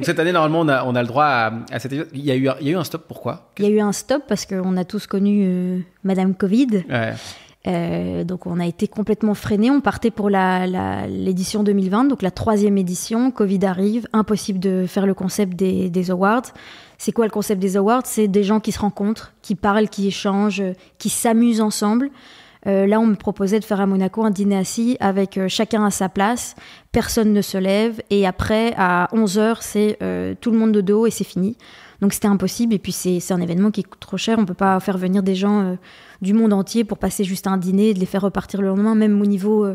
cette 0.00 0.18
année, 0.18 0.32
normalement, 0.32 0.60
on 0.60 0.68
a, 0.68 0.84
on 0.84 0.94
a 0.94 1.02
le 1.02 1.08
droit 1.08 1.24
à, 1.24 1.52
à 1.70 1.78
cette 1.78 1.92
il 1.92 2.24
y, 2.24 2.30
a 2.30 2.36
eu, 2.36 2.48
il 2.60 2.66
y 2.66 2.70
a 2.70 2.72
eu 2.72 2.76
un 2.76 2.84
stop, 2.84 3.04
pourquoi? 3.06 3.50
Il 3.58 3.64
y 3.64 3.68
a 3.68 3.70
eu 3.70 3.80
un 3.80 3.92
stop 3.92 4.24
parce 4.26 4.44
qu'on 4.44 4.76
a 4.76 4.84
tous 4.84 5.06
connu 5.06 5.44
euh, 5.46 5.78
Madame 6.02 6.34
Covid. 6.34 6.84
Ouais. 6.88 7.14
Euh, 7.66 8.24
donc 8.24 8.46
on 8.46 8.60
a 8.60 8.66
été 8.66 8.88
complètement 8.88 9.34
freiné. 9.34 9.70
On 9.70 9.80
partait 9.80 10.10
pour 10.10 10.28
l'édition 10.28 11.60
la, 11.60 11.66
2020, 11.66 12.04
donc 12.04 12.22
la 12.22 12.30
troisième 12.30 12.76
édition. 12.76 13.30
Covid 13.30 13.64
arrive, 13.64 14.08
impossible 14.12 14.58
de 14.58 14.84
faire 14.86 15.06
le 15.06 15.14
concept 15.14 15.54
des, 15.54 15.90
des 15.90 16.10
awards. 16.10 16.52
C'est 16.98 17.12
quoi 17.12 17.24
le 17.24 17.30
concept 17.30 17.60
des 17.60 17.76
awards? 17.76 18.02
C'est 18.04 18.28
des 18.28 18.42
gens 18.42 18.60
qui 18.60 18.72
se 18.72 18.80
rencontrent, 18.80 19.32
qui 19.42 19.54
parlent, 19.54 19.88
qui 19.88 20.08
échangent, 20.08 20.62
qui 20.98 21.08
s'amusent 21.08 21.60
ensemble. 21.60 22.10
Euh, 22.66 22.86
là, 22.86 23.00
on 23.00 23.06
me 23.06 23.14
proposait 23.14 23.60
de 23.60 23.64
faire 23.64 23.80
à 23.80 23.86
Monaco 23.86 24.24
un 24.24 24.30
dîner 24.30 24.56
assis 24.56 24.96
avec 25.00 25.36
euh, 25.36 25.48
chacun 25.48 25.84
à 25.84 25.90
sa 25.90 26.08
place, 26.08 26.54
personne 26.92 27.32
ne 27.32 27.42
se 27.42 27.58
lève, 27.58 28.00
et 28.10 28.26
après, 28.26 28.74
à 28.76 29.08
11h, 29.12 29.58
c'est 29.60 29.98
euh, 30.02 30.34
tout 30.40 30.50
le 30.50 30.58
monde 30.58 30.72
de 30.72 30.80
dos 30.80 31.06
et 31.06 31.10
c'est 31.10 31.24
fini. 31.24 31.56
Donc 32.00 32.12
c'était 32.12 32.28
impossible, 32.28 32.74
et 32.74 32.78
puis 32.78 32.92
c'est 32.92 33.32
un 33.32 33.40
événement 33.40 33.70
qui 33.70 33.82
coûte 33.82 34.00
trop 34.00 34.16
cher, 34.16 34.38
on 34.38 34.44
peut 34.44 34.52
pas 34.52 34.78
faire 34.80 34.98
venir 34.98 35.22
des 35.22 35.34
gens 35.34 35.76
du 36.20 36.34
monde 36.34 36.52
entier 36.52 36.84
pour 36.84 36.98
passer 36.98 37.24
juste 37.24 37.46
un 37.46 37.56
dîner 37.56 37.90
et 37.90 37.94
de 37.94 38.00
les 38.00 38.06
faire 38.06 38.20
repartir 38.20 38.60
le 38.60 38.68
lendemain, 38.68 38.94
même 38.94 39.22
au 39.22 39.26
niveau, 39.26 39.72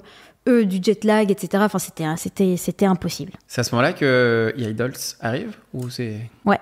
eux, 0.48 0.66
du 0.66 0.80
jet 0.84 1.04
lag, 1.06 1.32
etc. 1.32 1.64
Enfin, 1.66 1.80
c'était 1.80 2.86
impossible. 2.86 3.32
C'est 3.48 3.62
à 3.62 3.64
ce 3.64 3.74
moment-là 3.74 3.94
que 3.94 4.54
Idols 4.58 4.92
arrive 5.22 5.56
ou 5.74 5.90
c'est... 5.90 6.30
Ouais, 6.46 6.60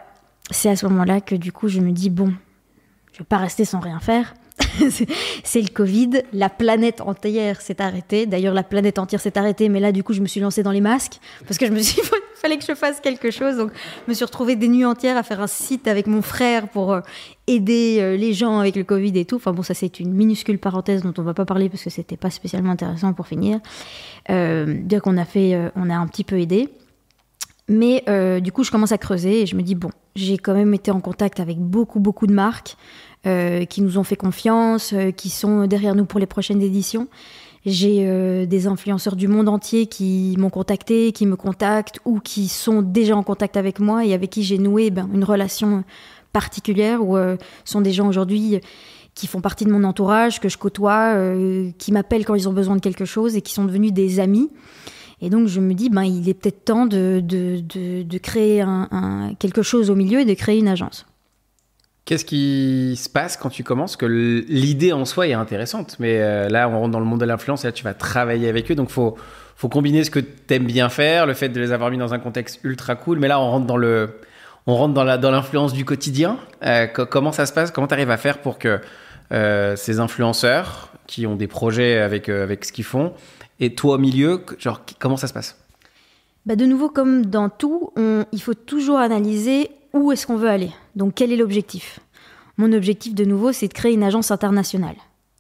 c'est 0.51 0.69
à 0.69 0.75
ce 0.75 0.86
moment-là 0.86 1.19
que 1.19 1.36
du 1.36 1.51
coup, 1.51 1.67
je 1.67 1.82
me 1.82 1.91
dis, 1.91 2.11
bon, 2.11 2.34
je 3.11 3.19
vais 3.19 3.25
pas 3.25 3.38
rester 3.38 3.65
sans 3.65 3.80
rien 3.80 3.99
faire. 3.99 4.36
c'est 5.43 5.61
le 5.61 5.69
Covid. 5.69 6.23
La 6.33 6.49
planète 6.49 7.01
entière 7.01 7.61
s'est 7.61 7.81
arrêtée. 7.81 8.25
D'ailleurs, 8.25 8.53
la 8.53 8.63
planète 8.63 8.99
entière 8.99 9.21
s'est 9.21 9.37
arrêtée, 9.37 9.69
mais 9.69 9.79
là, 9.79 9.91
du 9.91 10.03
coup, 10.03 10.13
je 10.13 10.21
me 10.21 10.27
suis 10.27 10.39
lancée 10.39 10.63
dans 10.63 10.71
les 10.71 10.81
masques 10.81 11.19
parce 11.45 11.57
que 11.57 11.65
je 11.65 11.71
me 11.71 11.79
suis 11.79 12.01
dit, 12.01 12.07
il 12.35 12.39
fallait 12.39 12.57
que 12.57 12.65
je 12.65 12.75
fasse 12.75 12.99
quelque 12.99 13.31
chose. 13.31 13.57
Donc, 13.57 13.71
je 14.05 14.11
me 14.11 14.13
suis 14.13 14.25
retrouvée 14.25 14.55
des 14.55 14.67
nuits 14.67 14.85
entières 14.85 15.17
à 15.17 15.23
faire 15.23 15.41
un 15.41 15.47
site 15.47 15.87
avec 15.87 16.07
mon 16.07 16.21
frère 16.21 16.69
pour 16.69 16.93
euh, 16.93 17.01
aider 17.47 17.97
euh, 17.99 18.17
les 18.17 18.33
gens 18.33 18.59
avec 18.59 18.75
le 18.75 18.83
Covid 18.83 19.17
et 19.17 19.25
tout. 19.25 19.37
Enfin, 19.37 19.53
bon, 19.53 19.63
ça, 19.63 19.73
c'est 19.73 19.99
une 19.99 20.13
minuscule 20.13 20.59
parenthèse 20.59 21.01
dont 21.01 21.13
on 21.17 21.23
va 21.23 21.33
pas 21.33 21.45
parler 21.45 21.69
parce 21.69 21.83
que 21.83 21.89
c'était 21.89 22.17
pas 22.17 22.29
spécialement 22.29 22.71
intéressant 22.71 23.13
pour 23.13 23.27
finir. 23.27 23.59
Euh, 24.29 24.65
bien 24.67 24.99
qu'on 24.99 25.17
a 25.17 25.25
fait, 25.25 25.55
euh, 25.55 25.69
on 25.75 25.89
a 25.89 25.95
un 25.95 26.07
petit 26.07 26.23
peu 26.23 26.39
aidé. 26.39 26.69
Mais 27.69 28.01
du 28.39 28.53
coup, 28.53 28.63
je 28.63 28.71
commence 28.71 28.93
à 28.93 28.97
creuser 28.97 29.41
et 29.41 29.45
je 29.45 29.53
me 29.57 29.61
dis, 29.61 29.75
bon, 29.75 29.89
j'ai 30.15 30.37
quand 30.37 30.53
même 30.53 30.73
été 30.73 30.89
en 30.89 31.01
contact 31.01 31.41
avec 31.41 31.57
beaucoup, 31.57 31.99
beaucoup 31.99 32.25
de 32.25 32.31
marques. 32.31 32.77
Euh, 33.26 33.65
qui 33.65 33.82
nous 33.82 33.97
ont 33.97 34.03
fait 34.03 34.15
confiance, 34.15 34.93
euh, 34.93 35.11
qui 35.11 35.30
sont 35.30 35.65
derrière 35.65 35.95
nous 35.95 36.05
pour 36.05 36.20
les 36.20 36.28
prochaines 36.28 36.61
éditions. 36.61 37.07
J'ai 37.65 38.07
euh, 38.07 38.45
des 38.45 38.68
influenceurs 38.68 39.15
du 39.15 39.28
monde 39.28 39.49
entier 39.49 39.88
qui 39.88 40.36
m'ont 40.38 40.51
contacté, 40.51 41.11
qui 41.11 41.26
me 41.26 41.36
contactent 41.36 41.99
ou 42.05 42.20
qui 42.20 42.47
sont 42.47 42.82
déjà 42.82 43.18
en 43.18 43.24
contact 43.24 43.57
avec 43.57 43.80
moi 43.80 44.05
et 44.05 44.13
avec 44.13 44.30
qui 44.30 44.43
j'ai 44.43 44.59
noué 44.59 44.91
ben, 44.91 45.09
une 45.13 45.24
relation 45.24 45.84
particulière 46.32 47.03
où 47.03 47.18
sont 47.65 47.82
des 47.82 47.91
gens 47.91 48.07
aujourd'hui 48.07 48.61
qui 49.18 49.26
font 49.26 49.41
partie 49.41 49.65
de 49.65 49.72
mon 49.72 49.84
entourage, 49.84 50.39
que 50.39 50.47
je 50.47 50.59
côtoie, 50.59 51.13
euh, 51.15 51.72
qui 51.80 51.91
m'appellent 51.91 52.24
quand 52.24 52.36
ils 52.36 52.47
ont 52.47 52.53
besoin 52.53 52.76
de 52.76 52.82
quelque 52.82 53.03
chose 53.03 53.36
et 53.36 53.41
qui 53.41 53.51
sont 53.51 53.65
devenus 53.65 53.91
des 53.91 54.20
amis. 54.20 54.51
Et 55.22 55.32
donc 55.32 55.47
je 55.47 55.59
me 55.59 55.74
dis, 55.74 55.89
ben, 55.89 56.03
il 56.03 56.30
est 56.30 56.36
peut-être 56.36 56.63
temps 56.63 56.86
de, 56.86 57.20
de, 57.20 57.59
de, 58.03 58.18
créer 58.20 58.61
un, 58.61 59.34
quelque 59.39 59.63
chose 59.63 59.89
au 59.89 59.95
milieu 59.95 60.20
et 60.20 60.26
de 60.26 60.36
créer 60.36 60.59
une 60.59 60.68
agence. 60.68 61.06
Qu'est-ce 62.07 62.23
qui 62.23 62.95
se 62.95 63.09
passe 63.09 63.35
quand 63.35 63.49
tu 63.49 63.65
commences? 63.65 63.97
Que 63.97 64.05
l'idée 64.05 64.93
en 64.93 65.03
soi 65.03 65.27
est 65.27 65.33
intéressante, 65.33 65.97
mais 65.99 66.21
euh, 66.21 66.47
là 66.47 66.69
on 66.69 66.79
rentre 66.79 66.91
dans 66.91 67.01
le 67.01 67.05
monde 67.05 67.19
de 67.19 67.25
l'influence 67.25 67.65
et 67.65 67.67
là 67.67 67.73
tu 67.73 67.83
vas 67.83 67.93
travailler 67.93 68.47
avec 68.47 68.71
eux, 68.71 68.75
donc 68.75 68.89
faut 68.89 69.17
faut 69.57 69.67
combiner 69.67 70.05
ce 70.05 70.09
que 70.09 70.21
tu 70.21 70.53
aimes 70.53 70.67
bien 70.67 70.87
faire, 70.87 71.25
le 71.25 71.33
fait 71.33 71.49
de 71.49 71.59
les 71.59 71.73
avoir 71.73 71.91
mis 71.91 71.97
dans 71.97 72.13
un 72.13 72.19
contexte 72.19 72.61
ultra 72.63 72.95
cool, 72.95 73.19
mais 73.19 73.27
là 73.27 73.41
on 73.41 73.51
rentre 73.51 73.65
dans 73.65 73.75
le 73.75 74.21
on 74.67 74.75
rentre 74.75 74.93
dans 74.93 75.03
la 75.03 75.17
dans 75.17 75.31
l'influence 75.31 75.73
du 75.73 75.83
quotidien. 75.83 76.37
Euh, 76.63 76.87
comment 76.87 77.33
ça 77.33 77.45
se 77.45 77.51
passe? 77.51 77.71
Comment 77.71 77.87
tu 77.87 77.93
arrives 77.93 78.09
à 78.09 78.15
faire 78.15 78.37
pour 78.37 78.57
que 78.57 78.79
euh, 79.33 79.75
ces 79.75 79.99
influenceurs 79.99 80.93
qui 81.07 81.27
ont 81.27 81.35
des 81.35 81.47
projets 81.47 81.99
avec 81.99 82.29
avec 82.29 82.63
ce 82.63 82.71
qu'ils 82.71 82.85
font 82.85 83.11
et 83.59 83.75
toi 83.75 83.95
au 83.95 83.97
milieu, 83.97 84.45
genre, 84.59 84.79
comment 84.97 85.17
ça 85.17 85.27
se 85.27 85.33
passe? 85.33 85.57
Bah 86.45 86.55
De 86.55 86.65
nouveau, 86.65 86.87
comme 86.87 87.25
dans 87.25 87.49
tout, 87.49 87.91
il 88.31 88.41
faut 88.41 88.53
toujours 88.53 88.99
analyser 88.99 89.71
où 89.97 90.11
est-ce 90.11 90.27
qu'on 90.27 90.37
veut 90.37 90.49
aller? 90.49 90.71
Donc, 90.95 91.13
quel 91.15 91.31
est 91.31 91.37
l'objectif? 91.37 91.99
Mon 92.57 92.71
objectif, 92.73 93.13
de 93.13 93.25
nouveau, 93.25 93.51
c'est 93.51 93.67
de 93.67 93.73
créer 93.73 93.93
une 93.93 94.03
agence 94.03 94.31
internationale. 94.31 94.95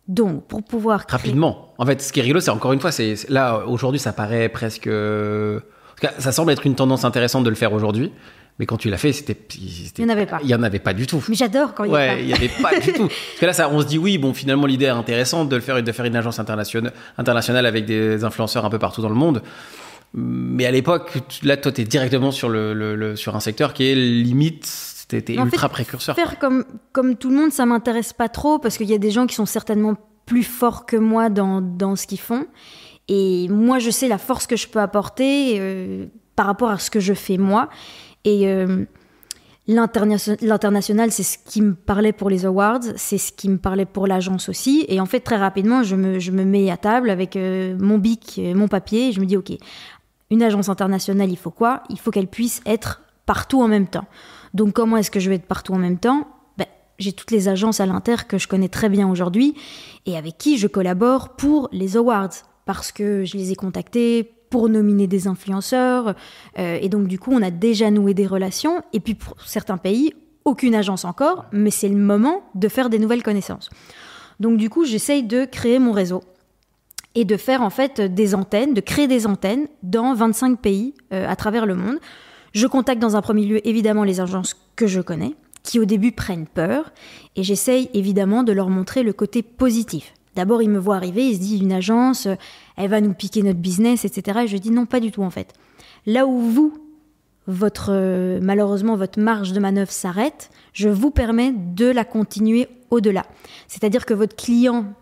Donc, 0.07 0.45
pour 0.47 0.63
pouvoir. 0.63 1.05
Rapidement. 1.09 1.73
En 1.77 1.85
fait, 1.85 2.01
ce 2.01 2.13
qui 2.13 2.19
est 2.19 2.23
rigolo, 2.23 2.39
c'est 2.39 2.51
encore 2.51 2.73
une 2.73 2.79
fois, 2.79 2.91
c'est 2.91 3.15
là, 3.29 3.65
aujourd'hui, 3.65 3.99
ça 3.99 4.13
paraît 4.13 4.49
presque. 4.49 4.89
Ça 6.19 6.31
semble 6.31 6.51
être 6.51 6.65
une 6.65 6.75
tendance 6.75 7.05
intéressante 7.05 7.43
de 7.43 7.49
le 7.49 7.55
faire 7.55 7.73
aujourd'hui. 7.73 8.11
Mais 8.59 8.65
quand 8.65 8.77
tu 8.77 8.89
l'as 8.89 8.97
fait, 8.97 9.13
c'était. 9.13 9.37
Il 9.57 9.91
n'y 9.99 10.05
en 10.05 10.09
avait 10.09 10.25
pas. 10.25 10.39
Il 10.41 10.47
n'y 10.47 10.55
en 10.55 10.63
avait 10.63 10.79
pas 10.79 10.93
du 10.93 11.05
tout. 11.05 11.23
Mais 11.29 11.35
j'adore 11.35 11.73
quand 11.73 11.83
il 11.83 11.91
n'y 11.91 11.95
a 11.95 12.07
pas. 12.07 12.19
il 12.19 12.25
n'y 12.25 12.33
avait 12.33 12.49
pas 12.61 12.79
du 12.79 12.93
tout. 12.93 13.07
Parce 13.07 13.39
que 13.39 13.45
là, 13.45 13.53
ça, 13.53 13.69
on 13.69 13.81
se 13.81 13.85
dit, 13.85 13.97
oui, 13.97 14.17
bon, 14.17 14.33
finalement, 14.33 14.65
l'idée 14.65 14.85
est 14.85 14.89
intéressante 14.89 15.49
de, 15.49 15.55
le 15.55 15.61
faire, 15.61 15.81
de 15.83 15.91
faire 15.91 16.05
une 16.05 16.15
agence 16.15 16.39
internationale, 16.39 16.93
internationale 17.17 17.65
avec 17.65 17.85
des 17.85 18.23
influenceurs 18.23 18.65
un 18.65 18.69
peu 18.69 18.79
partout 18.79 19.01
dans 19.01 19.09
le 19.09 19.15
monde. 19.15 19.43
Mais 20.19 20.65
à 20.65 20.71
l'époque, 20.71 21.11
là, 21.43 21.57
toi, 21.57 21.71
tu 21.71 21.81
es 21.81 21.83
directement 21.83 22.31
sur, 22.31 22.49
le, 22.49 23.15
sur 23.15 23.35
un 23.35 23.39
secteur 23.39 23.73
qui 23.73 23.85
est 23.85 23.95
limite. 23.95 24.65
C'était 24.65 25.35
ultra 25.35 25.69
précurseur. 25.69 26.15
Faire 26.15 26.39
comme, 26.39 26.65
comme 26.91 27.15
tout 27.15 27.29
le 27.29 27.35
monde, 27.35 27.51
ça 27.51 27.67
m'intéresse 27.67 28.13
pas 28.13 28.27
trop 28.27 28.57
parce 28.57 28.77
qu'il 28.77 28.89
y 28.89 28.95
a 28.95 28.97
des 28.97 29.11
gens 29.11 29.27
qui 29.27 29.35
sont 29.35 29.45
certainement 29.45 29.95
plus 30.25 30.43
forts 30.43 30.87
que 30.87 30.97
moi 30.97 31.29
dans, 31.29 31.61
dans 31.61 31.95
ce 31.95 32.07
qu'ils 32.07 32.19
font. 32.19 32.47
Et 33.07 33.47
moi, 33.49 33.77
je 33.77 33.91
sais 33.91 34.07
la 34.07 34.17
force 34.17 34.47
que 34.47 34.55
je 34.55 34.67
peux 34.67 34.79
apporter 34.79 35.57
euh, 35.59 36.07
par 36.35 36.47
rapport 36.47 36.71
à 36.71 36.79
ce 36.79 36.89
que 36.89 36.99
je 36.99 37.13
fais 37.13 37.37
moi. 37.37 37.69
Et 38.25 38.49
euh, 38.49 38.85
l'international, 39.67 41.11
c'est 41.11 41.23
ce 41.23 41.37
qui 41.37 41.61
me 41.61 41.75
parlait 41.75 42.11
pour 42.11 42.29
les 42.29 42.45
awards, 42.45 42.81
c'est 42.95 43.17
ce 43.17 43.31
qui 43.31 43.49
me 43.49 43.57
parlait 43.57 43.85
pour 43.85 44.07
l'agence 44.07 44.49
aussi. 44.49 44.83
Et 44.89 44.99
en 44.99 45.05
fait, 45.05 45.21
très 45.21 45.37
rapidement, 45.37 45.83
je 45.83 45.95
me, 45.95 46.19
je 46.19 46.31
me 46.31 46.43
mets 46.43 46.69
à 46.69 46.75
table 46.75 47.09
avec 47.09 47.35
euh, 47.35 47.77
mon 47.79 47.97
bic, 47.97 48.41
mon 48.55 48.67
papier, 48.67 49.09
et 49.09 49.11
je 49.13 49.21
me 49.21 49.25
dis, 49.25 49.37
OK, 49.37 49.51
une 50.29 50.43
agence 50.43 50.69
internationale, 50.69 51.29
il 51.31 51.37
faut 51.37 51.51
quoi? 51.51 51.83
Il 51.89 51.99
faut 51.99 52.11
qu'elle 52.11 52.27
puisse 52.27 52.61
être 52.65 53.01
partout 53.25 53.61
en 53.61 53.67
même 53.67 53.87
temps. 53.87 54.05
Donc 54.53 54.73
comment 54.73 54.97
est-ce 54.97 55.11
que 55.11 55.19
je 55.19 55.29
vais 55.29 55.35
être 55.35 55.45
partout 55.45 55.73
en 55.73 55.77
même 55.77 55.97
temps? 55.97 56.27
Ben, 56.57 56.65
J'ai 56.99 57.13
toutes 57.13 57.31
les 57.31 57.47
agences 57.47 57.79
à 57.79 57.85
l'inter 57.85 58.27
que 58.27 58.37
je 58.37 58.47
connais 58.47 58.69
très 58.69 58.89
bien 58.89 59.09
aujourd'hui 59.09 59.55
et 60.05 60.17
avec 60.17 60.37
qui 60.37 60.57
je 60.57 60.67
collabore 60.67 61.35
pour 61.35 61.69
les 61.71 61.97
awards 61.97 62.29
parce 62.65 62.91
que 62.91 63.23
je 63.25 63.37
les 63.37 63.51
ai 63.51 63.55
contactés 63.55 64.23
pour 64.49 64.69
nominer 64.69 65.07
des 65.07 65.27
influenceurs. 65.27 66.15
Euh, 66.57 66.77
et 66.81 66.89
donc, 66.89 67.07
du 67.07 67.19
coup, 67.19 67.31
on 67.33 67.41
a 67.41 67.51
déjà 67.51 67.91
noué 67.91 68.13
des 68.13 68.27
relations. 68.27 68.81
Et 68.93 68.99
puis, 68.99 69.15
pour 69.15 69.35
certains 69.41 69.77
pays, 69.77 70.13
aucune 70.45 70.75
agence 70.75 71.05
encore, 71.05 71.45
mais 71.51 71.71
c'est 71.71 71.89
le 71.89 71.97
moment 71.97 72.43
de 72.55 72.67
faire 72.69 72.89
des 72.89 72.99
nouvelles 72.99 73.23
connaissances. 73.23 73.69
Donc, 74.39 74.57
du 74.57 74.69
coup, 74.69 74.85
j'essaye 74.85 75.23
de 75.23 75.45
créer 75.45 75.79
mon 75.79 75.91
réseau 75.91 76.21
et 77.17 77.25
de 77.25 77.35
faire 77.35 77.63
en 77.63 77.71
fait 77.71 77.99
des 77.99 78.35
antennes, 78.35 78.75
de 78.75 78.79
créer 78.79 79.07
des 79.07 79.25
antennes 79.25 79.67
dans 79.81 80.13
25 80.13 80.61
pays 80.61 80.93
euh, 81.11 81.27
à 81.27 81.35
travers 81.35 81.65
le 81.65 81.73
monde. 81.73 81.97
Je 82.53 82.67
contacte 82.67 83.01
dans 83.01 83.15
un 83.15 83.23
premier 83.23 83.43
lieu 83.43 83.67
évidemment 83.67 84.03
les 84.03 84.21
agences 84.21 84.55
que 84.75 84.85
je 84.85 85.01
connais, 85.01 85.33
qui 85.63 85.79
au 85.79 85.85
début 85.85 86.11
prennent 86.11 86.45
peur, 86.45 86.91
et 87.35 87.41
j'essaye 87.41 87.89
évidemment 87.95 88.43
de 88.43 88.51
leur 88.51 88.69
montrer 88.69 89.01
le 89.01 89.13
côté 89.13 89.41
positif. 89.41 90.13
D'abord, 90.35 90.61
ils 90.61 90.69
me 90.69 90.77
voient 90.77 90.95
arriver, 90.95 91.25
ils 91.27 91.33
se 91.33 91.39
disent 91.39 91.59
une 91.59 91.71
agence, 91.71 92.27
elle 92.75 92.89
va 92.91 93.01
nous 93.01 93.15
piquer 93.15 93.41
notre 93.41 93.57
business, 93.57 94.05
etc. 94.05 94.41
Et 94.43 94.47
je 94.47 94.57
dis 94.57 94.69
non, 94.69 94.85
pas 94.85 94.99
du 94.99 95.09
tout 95.09 95.23
en 95.23 95.31
fait. 95.31 95.53
Là 96.05 96.27
où 96.27 96.39
vous, 96.39 96.77
votre 97.47 97.89
euh, 97.93 98.39
malheureusement 98.43 98.95
votre 98.95 99.19
marge 99.19 99.53
de 99.53 99.59
manœuvre 99.59 99.91
s'arrête, 99.91 100.51
je 100.71 100.87
vous 100.87 101.09
permets 101.09 101.51
de 101.51 101.87
la 101.87 102.05
continuer 102.05 102.67
au-delà. 102.91 103.25
C'est-à-dire 103.67 104.05
que 104.05 104.13
votre 104.13 104.35
client, 104.35 104.93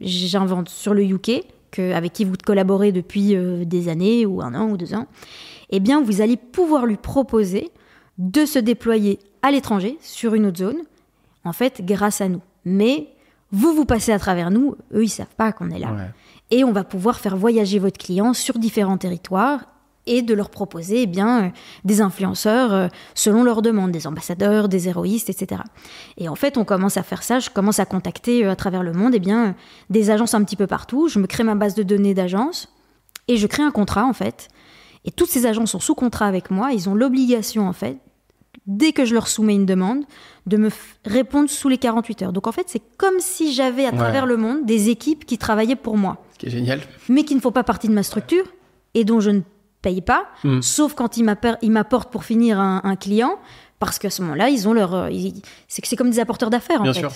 j'invente 0.00 0.68
sur 0.68 0.94
le 0.94 1.04
UK, 1.04 1.42
que, 1.70 1.92
avec 1.92 2.12
qui 2.12 2.24
vous 2.24 2.34
collaborez 2.44 2.92
depuis 2.92 3.34
euh, 3.34 3.64
des 3.64 3.88
années 3.88 4.24
ou 4.26 4.40
un 4.40 4.54
an 4.54 4.70
ou 4.70 4.76
deux 4.76 4.94
ans, 4.94 5.06
eh 5.70 5.80
bien 5.80 6.00
vous 6.00 6.20
allez 6.20 6.36
pouvoir 6.36 6.86
lui 6.86 6.96
proposer 6.96 7.70
de 8.16 8.44
se 8.44 8.58
déployer 8.58 9.18
à 9.42 9.50
l'étranger 9.50 9.98
sur 10.00 10.34
une 10.34 10.46
autre 10.46 10.58
zone, 10.58 10.78
en 11.44 11.52
fait 11.52 11.84
grâce 11.84 12.20
à 12.20 12.28
nous. 12.28 12.40
Mais 12.64 13.08
vous, 13.50 13.72
vous 13.72 13.84
passez 13.84 14.12
à 14.12 14.18
travers 14.18 14.50
nous, 14.50 14.76
eux, 14.92 15.04
ils 15.04 15.08
savent 15.08 15.34
pas 15.36 15.52
qu'on 15.52 15.70
est 15.70 15.78
là. 15.78 15.94
Et 16.50 16.64
on 16.64 16.72
va 16.72 16.84
pouvoir 16.84 17.18
faire 17.18 17.36
voyager 17.36 17.78
votre 17.78 17.98
client 17.98 18.34
sur 18.34 18.58
différents 18.58 18.98
territoires 18.98 19.66
et 20.08 20.22
de 20.22 20.34
leur 20.34 20.50
proposer 20.50 21.02
eh 21.02 21.06
bien, 21.06 21.44
euh, 21.44 21.48
des 21.84 22.00
influenceurs 22.00 22.72
euh, 22.72 22.88
selon 23.14 23.44
leurs 23.44 23.62
demandes, 23.62 23.92
des 23.92 24.06
ambassadeurs, 24.06 24.68
des 24.68 24.88
héroïstes, 24.88 25.30
etc. 25.30 25.62
Et 26.16 26.28
en 26.28 26.34
fait, 26.34 26.56
on 26.56 26.64
commence 26.64 26.96
à 26.96 27.02
faire 27.02 27.22
ça, 27.22 27.38
je 27.38 27.50
commence 27.50 27.78
à 27.78 27.84
contacter 27.84 28.44
euh, 28.44 28.50
à 28.50 28.56
travers 28.56 28.82
le 28.82 28.92
monde 28.92 29.14
eh 29.14 29.20
bien, 29.20 29.54
des 29.90 30.10
agences 30.10 30.34
un 30.34 30.42
petit 30.42 30.56
peu 30.56 30.66
partout, 30.66 31.08
je 31.08 31.18
me 31.18 31.26
crée 31.26 31.44
ma 31.44 31.54
base 31.54 31.74
de 31.74 31.82
données 31.82 32.14
d'agences 32.14 32.68
et 33.28 33.36
je 33.36 33.46
crée 33.46 33.62
un 33.62 33.70
contrat 33.70 34.06
en 34.06 34.14
fait. 34.14 34.48
Et 35.04 35.12
toutes 35.12 35.30
ces 35.30 35.46
agences 35.46 35.72
sont 35.72 35.80
sous 35.80 35.94
contrat 35.94 36.26
avec 36.26 36.50
moi, 36.50 36.72
ils 36.72 36.88
ont 36.88 36.94
l'obligation 36.94 37.68
en 37.68 37.72
fait 37.72 37.98
dès 38.68 38.92
que 38.92 39.04
je 39.04 39.14
leur 39.14 39.26
soumets 39.26 39.54
une 39.54 39.66
demande, 39.66 40.04
de 40.46 40.56
me 40.58 40.68
répondre 41.04 41.48
sous 41.50 41.68
les 41.68 41.78
48 41.78 42.22
heures. 42.22 42.32
Donc 42.32 42.46
en 42.46 42.52
fait, 42.52 42.66
c'est 42.68 42.82
comme 42.98 43.18
si 43.18 43.52
j'avais 43.52 43.86
à 43.86 43.92
travers 43.92 44.26
le 44.26 44.36
monde 44.36 44.66
des 44.66 44.90
équipes 44.90 45.24
qui 45.24 45.38
travaillaient 45.38 45.74
pour 45.74 45.96
moi. 45.96 46.22
Ce 46.34 46.38
qui 46.38 46.46
est 46.46 46.50
génial. 46.50 46.80
Mais 47.08 47.24
qui 47.24 47.34
ne 47.34 47.40
font 47.40 47.50
pas 47.50 47.64
partie 47.64 47.88
de 47.88 47.94
ma 47.94 48.02
structure 48.02 48.44
et 48.94 49.04
dont 49.04 49.20
je 49.20 49.30
ne 49.30 49.40
paye 49.82 50.00
pas, 50.00 50.28
hmm. 50.44 50.60
sauf 50.60 50.94
quand 50.94 51.16
ils 51.16 51.24
m'apportent 51.24 52.10
pour 52.10 52.24
finir 52.24 52.58
un, 52.58 52.96
client, 52.96 53.38
parce 53.78 53.98
qu'à 53.98 54.10
ce 54.10 54.22
moment-là, 54.22 54.48
ils 54.48 54.68
ont 54.68 54.72
leur. 54.72 54.94
Euh, 54.94 55.10
c'est 55.68 55.96
comme 55.96 56.10
des 56.10 56.20
apporteurs 56.20 56.50
d'affaires, 56.50 56.80
en 56.80 56.84
Bien 56.84 56.92
sûr. 56.92 57.12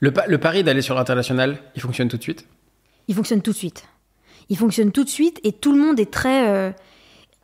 Le, 0.00 0.12
le 0.28 0.38
pari 0.38 0.62
d'aller 0.62 0.82
sur 0.82 0.94
l'international, 0.94 1.58
il 1.74 1.82
fonctionne 1.82 2.08
tout 2.08 2.18
de 2.18 2.22
suite? 2.22 2.46
Il 3.08 3.14
fonctionne 3.14 3.42
tout 3.42 3.52
de 3.52 3.56
suite. 3.56 3.84
Il 4.50 4.56
fonctionne 4.56 4.92
tout 4.92 5.04
de 5.04 5.08
suite 5.08 5.40
et 5.44 5.52
tout 5.52 5.72
le 5.72 5.78
monde 5.78 5.98
est 5.98 6.10
très. 6.10 6.48
Euh, 6.48 6.70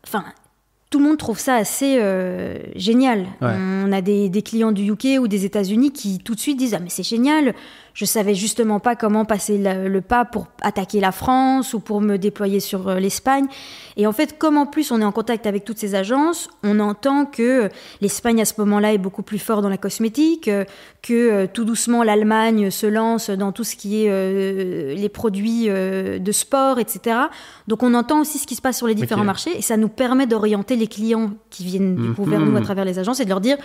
enfin, 0.06 0.24
tout 0.90 0.98
le 0.98 1.06
monde 1.06 1.18
trouve 1.18 1.38
ça 1.38 1.56
assez 1.56 1.98
euh, 2.00 2.58
génial. 2.76 3.26
On 3.40 3.90
a 3.92 4.00
des, 4.00 4.30
clients 4.42 4.72
du 4.72 4.90
UK 4.90 5.20
ou 5.20 5.26
des 5.26 5.44
États-Unis 5.44 5.92
qui 5.92 6.18
tout 6.18 6.34
de 6.34 6.40
suite 6.40 6.56
disent 6.56 6.74
ah 6.74 6.80
mais 6.80 6.90
c'est 6.90 7.02
génial. 7.02 7.54
Je 7.94 8.04
savais 8.04 8.34
justement 8.34 8.80
pas 8.80 8.96
comment 8.96 9.24
passer 9.24 9.56
le, 9.56 10.00
pas 10.00 10.24
pour 10.24 10.48
attaquer 10.60 10.98
la 10.98 11.12
France 11.12 11.74
ou 11.74 11.80
pour 11.80 12.00
me 12.00 12.16
déployer 12.16 12.58
sur 12.58 12.88
euh, 12.88 12.98
l'Espagne. 12.98 13.46
Et 13.96 14.08
en 14.08 14.12
fait, 14.12 14.36
comme 14.36 14.58
en 14.58 14.66
plus 14.66 14.90
on 14.90 15.00
est 15.00 15.04
en 15.04 15.12
contact 15.12 15.46
avec 15.46 15.64
toutes 15.64 15.78
ces 15.78 15.94
agences, 15.94 16.48
on 16.64 16.80
entend 16.80 17.24
que 17.24 17.68
l'Espagne 18.00 18.42
à 18.42 18.44
ce 18.44 18.54
moment-là 18.58 18.92
est 18.92 18.98
beaucoup 18.98 19.22
plus 19.22 19.38
fort 19.38 19.62
dans 19.62 19.68
la 19.68 19.78
cosmétique, 19.78 20.48
euh, 20.48 20.64
que 21.02 21.46
tout 21.46 21.64
doucement 21.64 22.02
l'Allemagne 22.02 22.70
se 22.70 22.86
lance 22.86 23.30
dans 23.30 23.52
tout 23.52 23.64
ce 23.64 23.76
qui 23.76 24.04
est 24.04 24.94
les 24.96 25.08
produits 25.08 25.66
de 25.66 26.32
sport, 26.32 26.78
etc. 26.78 27.16
Donc 27.68 27.82
on 27.82 27.94
entend 27.94 28.20
aussi 28.20 28.38
ce 28.38 28.46
qui 28.46 28.56
se 28.56 28.62
passe 28.62 28.78
sur 28.78 28.86
les 28.86 28.94
différents 28.94 29.24
marchés 29.24 29.56
et 29.56 29.62
ça 29.62 29.76
nous 29.76 29.88
permet 29.88 30.26
d'orienter 30.26 30.76
les 30.76 30.86
clients 30.86 31.32
qui 31.50 31.64
viennent 31.64 31.94
du 31.94 32.12
coup 32.12 32.24
vers 32.24 32.40
nous 32.40 32.56
à 32.56 32.62
travers 32.62 32.84
les 32.84 32.98
agences 32.98 33.20
et 33.20 33.24
de 33.24 33.28
leur 33.28 33.40
dire 33.40 33.58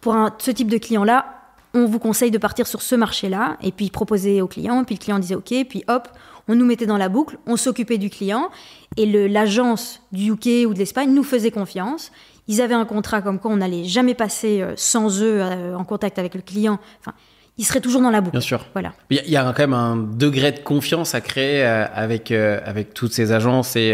pour 0.00 0.16
ce 0.38 0.50
type 0.50 0.68
de 0.68 0.78
client-là, 0.78 1.41
on 1.74 1.86
vous 1.86 1.98
conseille 1.98 2.30
de 2.30 2.38
partir 2.38 2.66
sur 2.66 2.82
ce 2.82 2.94
marché-là 2.94 3.56
et 3.62 3.72
puis 3.72 3.90
proposer 3.90 4.42
au 4.42 4.46
client, 4.46 4.84
puis 4.84 4.96
le 4.96 5.00
client 5.00 5.18
disait 5.18 5.34
OK, 5.34 5.54
puis 5.68 5.84
hop, 5.88 6.08
on 6.48 6.54
nous 6.54 6.66
mettait 6.66 6.86
dans 6.86 6.96
la 6.96 7.08
boucle, 7.08 7.38
on 7.46 7.56
s'occupait 7.56 7.98
du 7.98 8.10
client 8.10 8.50
et 8.96 9.06
l'agence 9.28 10.02
du 10.12 10.32
UK 10.32 10.68
ou 10.68 10.74
de 10.74 10.78
l'Espagne 10.78 11.12
nous 11.12 11.22
faisait 11.22 11.50
confiance. 11.50 12.12
Ils 12.48 12.60
avaient 12.60 12.74
un 12.74 12.84
contrat 12.84 13.22
comme 13.22 13.38
quoi 13.38 13.50
on 13.50 13.58
n'allait 13.58 13.84
jamais 13.84 14.14
passer 14.14 14.60
euh, 14.60 14.72
sans 14.76 15.22
eux 15.22 15.40
euh, 15.40 15.76
en 15.76 15.84
contact 15.84 16.18
avec 16.18 16.34
le 16.34 16.40
client. 16.40 16.80
Enfin, 17.00 17.14
il 17.56 17.64
serait 17.64 17.80
toujours 17.80 18.02
dans 18.02 18.10
la 18.10 18.20
boucle. 18.20 18.32
Bien 18.32 18.40
sûr. 18.40 18.66
Voilà. 18.72 18.92
Il 19.10 19.28
y, 19.28 19.36
a 19.36 19.44
quand 19.52 19.62
même 19.62 19.74
un 19.74 19.96
degré 19.96 20.50
de 20.52 20.58
confiance 20.58 21.14
à 21.14 21.20
créer 21.20 21.64
euh, 21.64 21.86
avec, 21.94 22.32
avec 22.32 22.94
toutes 22.94 23.12
ces 23.12 23.30
agences 23.30 23.76
et 23.76 23.92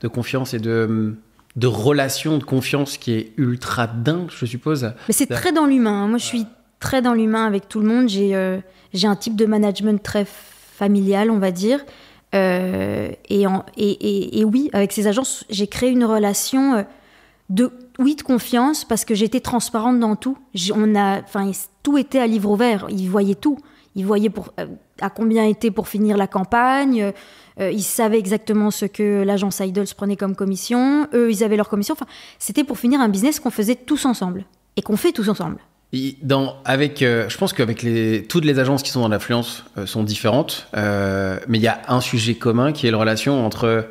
de 0.00 0.08
confiance 0.08 0.54
et 0.54 0.58
de, 0.58 1.16
de 1.56 1.66
relation 1.66 2.36
de 2.36 2.44
confiance 2.44 2.98
qui 2.98 3.12
est 3.12 3.32
ultra 3.36 3.86
dingue, 3.86 4.30
je 4.30 4.44
suppose. 4.44 4.92
Mais 5.08 5.14
c'est 5.14 5.26
très 5.26 5.52
dans 5.52 5.66
l'humain. 5.66 6.04
Hein. 6.04 6.08
Moi, 6.08 6.18
je 6.18 6.24
suis 6.24 6.46
très 6.80 7.02
dans 7.02 7.14
l'humain 7.14 7.46
avec 7.46 7.68
tout 7.68 7.80
le 7.80 7.86
monde. 7.86 8.08
J'ai 8.08 8.60
j'ai 8.92 9.06
un 9.06 9.16
type 9.16 9.36
de 9.36 9.46
management 9.46 10.02
très 10.02 10.24
familial, 10.26 11.30
on 11.30 11.38
va 11.38 11.52
dire. 11.52 11.84
et, 12.32 13.46
en, 13.46 13.64
et, 13.76 13.90
et, 13.90 14.40
et, 14.40 14.44
oui, 14.44 14.68
avec 14.72 14.90
ces 14.92 15.06
agences, 15.06 15.44
j'ai 15.48 15.68
créé 15.68 15.90
une 15.90 16.04
relation 16.04 16.84
de 17.50 17.72
oui 17.98 18.16
confiance 18.16 18.84
parce 18.84 19.04
que 19.04 19.14
j'étais 19.14 19.40
transparente 19.40 20.00
dans 20.00 20.16
tout. 20.16 20.38
On 20.74 20.96
a, 20.96 21.20
tout 21.82 21.98
était 21.98 22.18
à 22.18 22.26
livre 22.26 22.50
ouvert. 22.50 22.86
Ils 22.88 23.08
voyaient 23.08 23.34
tout. 23.34 23.58
ils 23.94 24.06
voyaient 24.06 24.30
euh, 24.58 24.66
à 25.00 25.10
combien 25.10 25.44
était 25.44 25.70
pour 25.70 25.88
finir 25.88 26.16
la 26.16 26.26
campagne. 26.26 27.12
euh, 27.60 27.70
ils 27.70 27.82
savaient 27.82 28.18
exactement 28.18 28.70
ce 28.70 28.86
que 28.86 29.22
l'agence 29.22 29.60
Idols 29.60 29.86
prenait 29.96 30.16
comme 30.16 30.34
commission. 30.34 31.08
Eux, 31.12 31.30
ils 31.30 31.44
avaient 31.44 31.56
leur 31.56 31.68
commission. 31.68 31.94
C'était 32.38 32.64
pour 32.64 32.78
finir 32.78 33.00
un 33.00 33.08
business 33.08 33.40
qu'on 33.40 33.50
faisait 33.50 33.74
tous 33.76 34.06
ensemble 34.06 34.44
et 34.76 34.82
qu'on 34.82 34.96
fait 34.96 35.12
tous 35.12 35.28
ensemble. 35.28 35.58
Avec, 36.64 37.02
euh, 37.02 37.28
je 37.28 37.36
pense 37.36 37.52
qu'avec 37.52 37.82
les, 37.82 38.24
toutes 38.24 38.44
les 38.44 38.58
agences 38.60 38.82
qui 38.82 38.90
sont 38.90 39.00
dans 39.00 39.08
l'influence 39.08 39.64
euh, 39.76 39.86
sont 39.86 40.04
différentes, 40.04 40.68
euh, 40.76 41.38
mais 41.48 41.58
il 41.58 41.62
y 41.62 41.68
a 41.68 41.80
un 41.88 42.00
sujet 42.00 42.34
commun 42.34 42.72
qui 42.72 42.86
est 42.86 42.90
la 42.92 42.98
relation 42.98 43.44
entre 43.44 43.86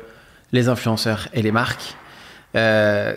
les 0.52 0.68
influenceurs 0.68 1.28
et 1.34 1.42
les 1.42 1.52
marques. 1.52 1.94
Euh, 2.56 3.14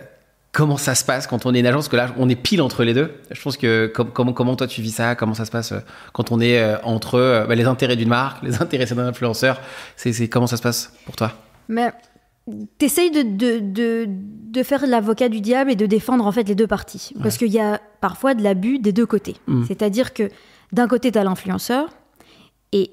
comment 0.51 0.75
ça 0.77 0.95
se 0.95 1.05
passe 1.05 1.27
quand 1.27 1.45
on 1.45 1.53
est 1.53 1.59
une 1.61 1.65
agence 1.65 1.87
Parce 1.87 2.05
que 2.05 2.09
là, 2.09 2.15
on 2.17 2.27
est 2.27 2.35
pile 2.35 2.61
entre 2.61 2.83
les 2.83 2.93
deux. 2.93 3.11
Je 3.31 3.41
pense 3.41 3.55
que 3.55 3.87
com- 3.87 4.11
comment, 4.33 4.55
toi 4.55 4.67
tu 4.67 4.81
vis 4.81 4.91
ça? 4.91 5.15
Comment 5.15 5.33
ça 5.33 5.45
se 5.45 5.51
passe 5.51 5.73
quand 6.11 6.31
on 6.31 6.41
est 6.41 6.75
entre 6.83 7.45
bah, 7.47 7.55
les 7.55 7.65
intérêts 7.65 7.95
d'une 7.95 8.09
marque, 8.09 8.43
les 8.43 8.55
intérêts 8.61 8.85
d'un 8.85 9.07
influenceur? 9.07 9.61
C'est, 9.95 10.27
comment 10.27 10.47
ça 10.47 10.57
se 10.57 10.61
passe 10.61 10.93
pour 11.05 11.15
toi? 11.15 11.31
T'essayes 12.77 13.11
de, 13.11 13.21
de, 13.21 13.59
de, 13.59 14.05
de 14.07 14.63
faire 14.63 14.85
l'avocat 14.85 15.29
du 15.29 15.39
diable 15.41 15.71
et 15.71 15.75
de 15.75 15.85
défendre 15.85 16.25
en 16.27 16.31
fait 16.31 16.43
les 16.47 16.55
deux 16.55 16.67
parties. 16.67 17.13
Parce 17.21 17.37
qu'il 17.37 17.51
y 17.51 17.59
a 17.59 17.79
parfois 18.01 18.33
de 18.33 18.43
l'abus 18.43 18.79
des 18.79 18.91
deux 18.91 19.05
côtés. 19.05 19.37
Mm. 19.47 19.63
C'est-à-dire 19.65 20.13
que 20.13 20.29
d'un 20.73 20.87
côté, 20.87 21.11
tu 21.11 21.17
as 21.19 21.23
l'influenceur 21.23 21.89
et 22.71 22.91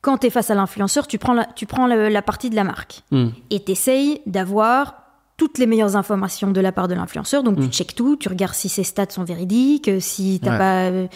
quand 0.00 0.18
tu 0.18 0.26
es 0.26 0.30
face 0.30 0.50
à 0.50 0.54
l'influenceur, 0.54 1.06
tu 1.06 1.18
prends, 1.18 1.32
la, 1.32 1.44
tu 1.46 1.66
prends 1.66 1.86
la, 1.86 2.10
la 2.10 2.22
partie 2.22 2.50
de 2.50 2.56
la 2.56 2.64
marque. 2.64 3.02
Hmm. 3.10 3.28
Et 3.50 3.62
tu 3.64 3.72
essayes 3.72 4.20
d'avoir 4.26 4.94
toutes 5.36 5.58
les 5.58 5.66
meilleures 5.66 5.96
informations 5.96 6.50
de 6.50 6.60
la 6.60 6.72
part 6.72 6.88
de 6.88 6.94
l'influenceur. 6.94 7.42
Donc 7.44 7.56
tu 7.60 7.66
Mm. 7.66 7.70
checkes 7.72 7.94
tout, 7.94 8.16
tu 8.16 8.28
regardes 8.28 8.54
si 8.54 8.68
ses 8.68 8.82
stats 8.84 9.10
sont 9.10 9.24
véridiques, 9.24 9.90
si 10.00 10.40
t'as 10.42 10.52
Ouais. 10.52 10.58
pas... 11.08 11.14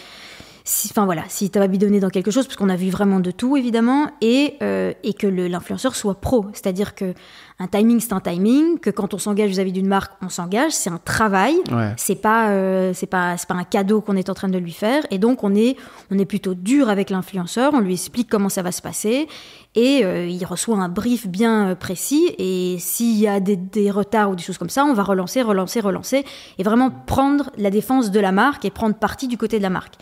si- 0.63 0.89
Enfin 0.91 1.05
voilà, 1.05 1.23
si 1.27 1.49
t'as 1.49 1.59
pas 1.59 1.67
bidonné 1.67 1.99
dans 1.99 2.09
quelque 2.09 2.31
chose, 2.31 2.45
parce 2.45 2.55
qu'on 2.57 2.69
a 2.69 2.75
vu 2.75 2.89
vraiment 2.89 3.19
de 3.19 3.31
tout 3.31 3.57
évidemment, 3.57 4.07
et, 4.21 4.55
euh, 4.61 4.93
et 5.03 5.13
que 5.13 5.27
l'influenceur 5.27 5.95
soit 5.95 6.15
pro. 6.21 6.45
C'est-à-dire 6.53 6.93
que 6.95 7.13
un 7.59 7.67
timing, 7.67 7.99
c'est 7.99 8.13
un 8.13 8.19
timing, 8.19 8.79
que 8.79 8.89
quand 8.89 9.13
on 9.13 9.17
s'engage 9.17 9.49
vis-à-vis 9.49 9.71
d'une 9.71 9.87
marque, 9.87 10.11
on 10.21 10.29
s'engage, 10.29 10.71
c'est 10.71 10.89
un 10.89 10.97
travail. 11.03 11.55
Ouais. 11.71 11.93
C'est 11.97 12.15
pas, 12.15 12.49
euh, 12.49 12.91
c'est 12.93 13.05
pas, 13.07 13.37
c'est 13.37 13.47
pas 13.47 13.53
un 13.53 13.63
cadeau 13.63 14.01
qu'on 14.01 14.15
est 14.15 14.29
en 14.29 14.33
train 14.33 14.49
de 14.49 14.57
lui 14.57 14.71
faire. 14.71 15.03
Et 15.11 15.17
donc, 15.19 15.43
on 15.43 15.53
est, 15.55 15.75
on 16.11 16.17
est 16.17 16.25
plutôt 16.25 16.55
dur 16.55 16.89
avec 16.89 17.09
l'influenceur. 17.09 17.73
On 17.73 17.79
lui 17.79 17.93
explique 17.93 18.29
comment 18.29 18.49
ça 18.49 18.61
va 18.63 18.71
se 18.71 18.81
passer. 18.81 19.27
Et 19.75 20.01
euh, 20.03 20.27
il 20.27 20.43
reçoit 20.45 20.77
un 20.77 20.89
brief 20.89 21.27
bien 21.27 21.75
précis. 21.79 22.33
Et 22.37 22.77
s'il 22.79 23.17
y 23.17 23.27
a 23.27 23.39
des, 23.39 23.55
des 23.55 23.91
retards 23.91 24.31
ou 24.31 24.35
des 24.35 24.43
choses 24.43 24.57
comme 24.57 24.69
ça, 24.69 24.83
on 24.85 24.93
va 24.93 25.03
relancer, 25.03 25.41
relancer, 25.41 25.79
relancer. 25.79 26.25
Et 26.57 26.63
vraiment 26.63 26.89
prendre 26.91 27.49
la 27.57 27.69
défense 27.69 28.11
de 28.11 28.19
la 28.19 28.31
marque 28.31 28.65
et 28.65 28.71
prendre 28.71 28.95
parti 28.95 29.27
du 29.27 29.37
côté 29.37 29.57
de 29.57 29.63
la 29.63 29.69
marque. 29.69 29.95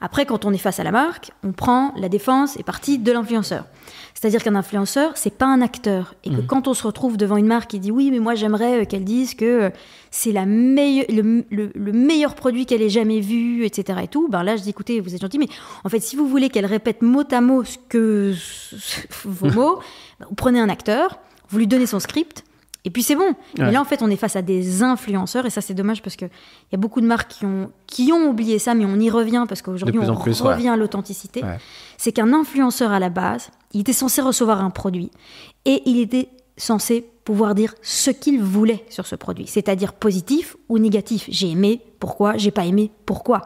Après, 0.00 0.26
quand 0.26 0.44
on 0.44 0.52
est 0.52 0.58
face 0.58 0.78
à 0.78 0.84
la 0.84 0.92
marque, 0.92 1.32
on 1.42 1.52
prend 1.52 1.92
la 1.96 2.08
défense 2.08 2.56
et 2.56 2.62
partie 2.62 2.98
de 2.98 3.10
l'influenceur. 3.10 3.64
C'est-à-dire 4.14 4.42
qu'un 4.42 4.54
influenceur, 4.54 5.12
c'est 5.16 5.36
pas 5.36 5.46
un 5.46 5.60
acteur. 5.60 6.14
Et 6.24 6.30
que 6.30 6.40
quand 6.40 6.68
on 6.68 6.74
se 6.74 6.84
retrouve 6.86 7.16
devant 7.16 7.36
une 7.36 7.46
marque 7.46 7.70
qui 7.70 7.78
dit 7.80 7.90
oui, 7.90 8.10
mais 8.10 8.18
moi 8.20 8.34
j'aimerais 8.34 8.82
euh, 8.82 8.84
qu'elle 8.84 9.04
dise 9.04 9.34
que 9.34 9.44
euh, 9.44 9.70
c'est 10.10 10.32
la 10.32 10.44
meilleure, 10.46 11.06
le, 11.08 11.44
le- 11.50 11.70
le 11.74 11.92
meilleur 11.92 12.34
produit 12.34 12.64
qu'elle 12.66 12.82
ait 12.82 12.88
jamais 12.88 13.20
vu, 13.20 13.64
etc. 13.64 14.00
et 14.04 14.08
tout, 14.08 14.28
ben 14.28 14.42
là 14.44 14.56
je 14.56 14.62
dis 14.62 14.70
écoutez, 14.70 15.00
vous 15.00 15.14
êtes 15.14 15.20
gentil, 15.20 15.38
mais 15.38 15.48
en 15.84 15.88
fait, 15.88 16.00
si 16.00 16.16
vous 16.16 16.26
voulez 16.28 16.48
qu'elle 16.48 16.66
répète 16.66 17.02
mot 17.02 17.24
à 17.30 17.40
mot 17.40 17.64
ce 17.64 17.76
que 17.88 18.34
vos 19.24 19.50
mots, 19.52 19.80
ben, 20.20 20.26
vous 20.28 20.34
prenez 20.34 20.60
un 20.60 20.68
acteur, 20.68 21.18
vous 21.50 21.58
lui 21.58 21.66
donnez 21.66 21.86
son 21.86 22.00
script. 22.00 22.44
Et 22.84 22.90
puis 22.90 23.02
c'est 23.02 23.16
bon. 23.16 23.28
Ouais. 23.28 23.34
Mais 23.58 23.72
là, 23.72 23.80
en 23.80 23.84
fait, 23.84 24.02
on 24.02 24.10
est 24.10 24.16
face 24.16 24.36
à 24.36 24.42
des 24.42 24.82
influenceurs, 24.82 25.44
et 25.46 25.50
ça, 25.50 25.60
c'est 25.60 25.74
dommage 25.74 26.02
parce 26.02 26.16
qu'il 26.16 26.30
y 26.72 26.74
a 26.74 26.78
beaucoup 26.78 27.00
de 27.00 27.06
marques 27.06 27.30
qui 27.30 27.44
ont, 27.44 27.70
qui 27.86 28.12
ont 28.12 28.28
oublié 28.28 28.58
ça, 28.58 28.74
mais 28.74 28.84
on 28.84 28.98
y 28.98 29.10
revient 29.10 29.44
parce 29.48 29.62
qu'aujourd'hui, 29.62 29.98
plus 30.00 30.08
on 30.40 30.46
ouais. 30.46 30.54
revient 30.54 30.68
à 30.68 30.76
l'authenticité. 30.76 31.42
Ouais. 31.42 31.58
C'est 31.96 32.12
qu'un 32.12 32.32
influenceur 32.32 32.92
à 32.92 32.98
la 32.98 33.10
base, 33.10 33.50
il 33.72 33.80
était 33.80 33.92
censé 33.92 34.20
recevoir 34.20 34.64
un 34.64 34.70
produit 34.70 35.10
et 35.64 35.82
il 35.86 35.98
était 36.00 36.28
censé 36.56 37.04
pouvoir 37.24 37.54
dire 37.54 37.74
ce 37.82 38.10
qu'il 38.10 38.42
voulait 38.42 38.84
sur 38.88 39.06
ce 39.06 39.14
produit, 39.14 39.46
c'est-à-dire 39.46 39.92
positif 39.92 40.56
ou 40.70 40.78
négatif. 40.78 41.26
J'ai 41.28 41.50
aimé, 41.50 41.82
pourquoi? 42.00 42.38
J'ai 42.38 42.50
pas 42.50 42.64
aimé, 42.64 42.90
pourquoi? 43.04 43.42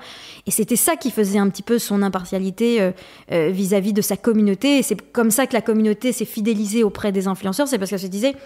Et 0.46 0.52
c'était 0.52 0.76
ça 0.76 0.94
qui 0.94 1.10
faisait 1.10 1.38
un 1.38 1.48
petit 1.50 1.64
peu 1.64 1.80
son 1.80 2.00
impartialité 2.02 2.80
euh, 2.80 2.92
euh, 3.32 3.48
vis-à-vis 3.50 3.92
de 3.92 4.00
sa 4.00 4.16
communauté. 4.16 4.78
Et 4.78 4.82
c'est 4.84 5.10
comme 5.10 5.32
ça 5.32 5.48
que 5.48 5.54
la 5.54 5.62
communauté 5.62 6.12
s'est 6.12 6.24
fidélisée 6.24 6.84
auprès 6.84 7.10
des 7.10 7.26
influenceurs. 7.26 7.66
C'est 7.66 7.78
parce 7.78 7.90
qu'elle 7.90 7.98
se 7.98 8.06
disait 8.06 8.36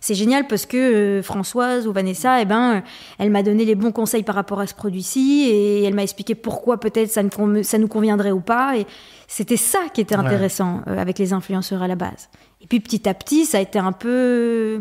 c'est 0.00 0.14
génial 0.14 0.46
parce 0.46 0.66
que 0.66 0.76
euh, 0.76 1.22
Françoise 1.22 1.86
ou 1.86 1.92
Vanessa, 1.92 2.40
eh 2.40 2.44
ben, 2.44 2.76
euh, 2.76 2.80
elle 3.18 3.30
m'a 3.30 3.42
donné 3.42 3.64
les 3.64 3.74
bons 3.74 3.92
conseils 3.92 4.22
par 4.22 4.34
rapport 4.34 4.60
à 4.60 4.66
ce 4.66 4.74
produit-ci 4.74 5.48
et 5.48 5.84
elle 5.84 5.94
m'a 5.94 6.02
expliqué 6.02 6.34
pourquoi 6.34 6.78
peut-être 6.78 7.10
ça, 7.10 7.22
nous 7.22 7.88
conviendrait 7.88 8.30
ou 8.30 8.40
pas. 8.40 8.76
Et 8.78 8.86
c'était 9.26 9.56
ça 9.56 9.80
qui 9.92 10.00
était 10.00 10.14
intéressant 10.14 10.82
euh, 10.86 10.98
avec 10.98 11.18
les 11.18 11.32
influenceurs 11.32 11.82
à 11.82 11.88
la 11.88 11.96
base. 11.96 12.28
Et 12.60 12.66
puis 12.66 12.80
petit 12.80 13.08
à 13.08 13.14
petit, 13.14 13.44
ça 13.44 13.58
a 13.58 13.60
été 13.60 13.78
un 13.78 13.92
peu 13.92 14.80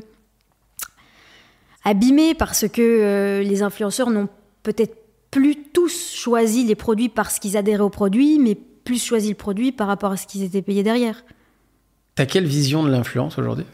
abîmé 1.84 2.34
parce 2.34 2.68
que 2.68 2.82
euh, 2.82 3.44
les 3.44 3.62
influenceurs 3.62 4.10
n'ont 4.10 4.30
peut-être 4.64 4.96
plus 5.32 5.56
tous 5.74 6.14
choisi 6.14 6.64
les 6.64 6.76
produits 6.76 7.10
parce 7.10 7.40
qu'ils 7.40 7.58
adhéraient 7.58 7.84
au 7.84 7.90
produit, 7.90 8.40
mais 8.40 8.56
plus 8.56 9.04
choisi 9.04 9.30
le 9.30 9.36
produit 9.36 9.72
par 9.72 9.88
rapport 9.88 10.12
à 10.12 10.18
ce 10.18 10.28
qu'ils 10.28 10.44
étaient 10.44 10.62
payés 10.62 10.84
derrière. 10.84 11.24
T'as 12.16 12.26
quelle 12.26 12.46
vision 12.46 12.84
de 12.84 12.90
l'influence 12.90 13.38
aujourd'hui? 13.38 13.66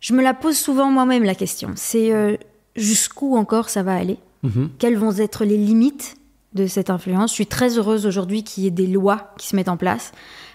Je 0.00 0.14
me 0.14 0.22
la 0.22 0.34
pose 0.34 0.56
souvent 0.56 0.90
moi-même 0.90 1.24
la 1.24 1.34
question. 1.34 1.70
C'est 1.76 2.12
euh, 2.12 2.36
jusqu'où 2.76 3.36
encore 3.36 3.68
ça 3.68 3.82
va 3.82 3.94
aller? 3.94 4.18
Mhm. 4.42 4.70
Quelles 4.78 4.96
vont 4.96 5.16
être 5.16 5.44
les 5.44 5.56
limites 5.56 6.16
de 6.54 6.66
cette 6.66 6.90
influence? 6.90 7.30
Je 7.30 7.34
suis 7.34 7.46
très 7.46 7.78
heureuse 7.78 8.06
aujourd'hui 8.06 8.42
qu'il 8.42 8.64
y 8.64 8.66
ait 8.66 8.72
des 8.72 8.86
lois 8.86 9.32
qui 9.38 9.48
se 9.48 9.56
mettent 9.56 9.68
en 9.68 9.76
place. 9.76 10.12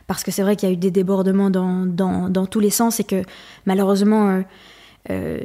Parce 0.08 0.24
que 0.24 0.32
c'est 0.32 0.44
vrai 0.44 0.56
qu'il 0.56 0.70
y 0.70 0.72
a 0.72 0.74
eu 0.74 0.78
des 0.78 0.92
débordements 0.92 1.50
dans, 1.50 1.86
dans, 1.86 2.30
dans 2.30 2.46
tous 2.46 2.60
les 2.60 2.70
sens 2.70 3.00
et 3.00 3.04
que 3.04 3.24
malheureusement, 3.66 4.30
euh, 4.30 4.42
euh, 5.10 5.40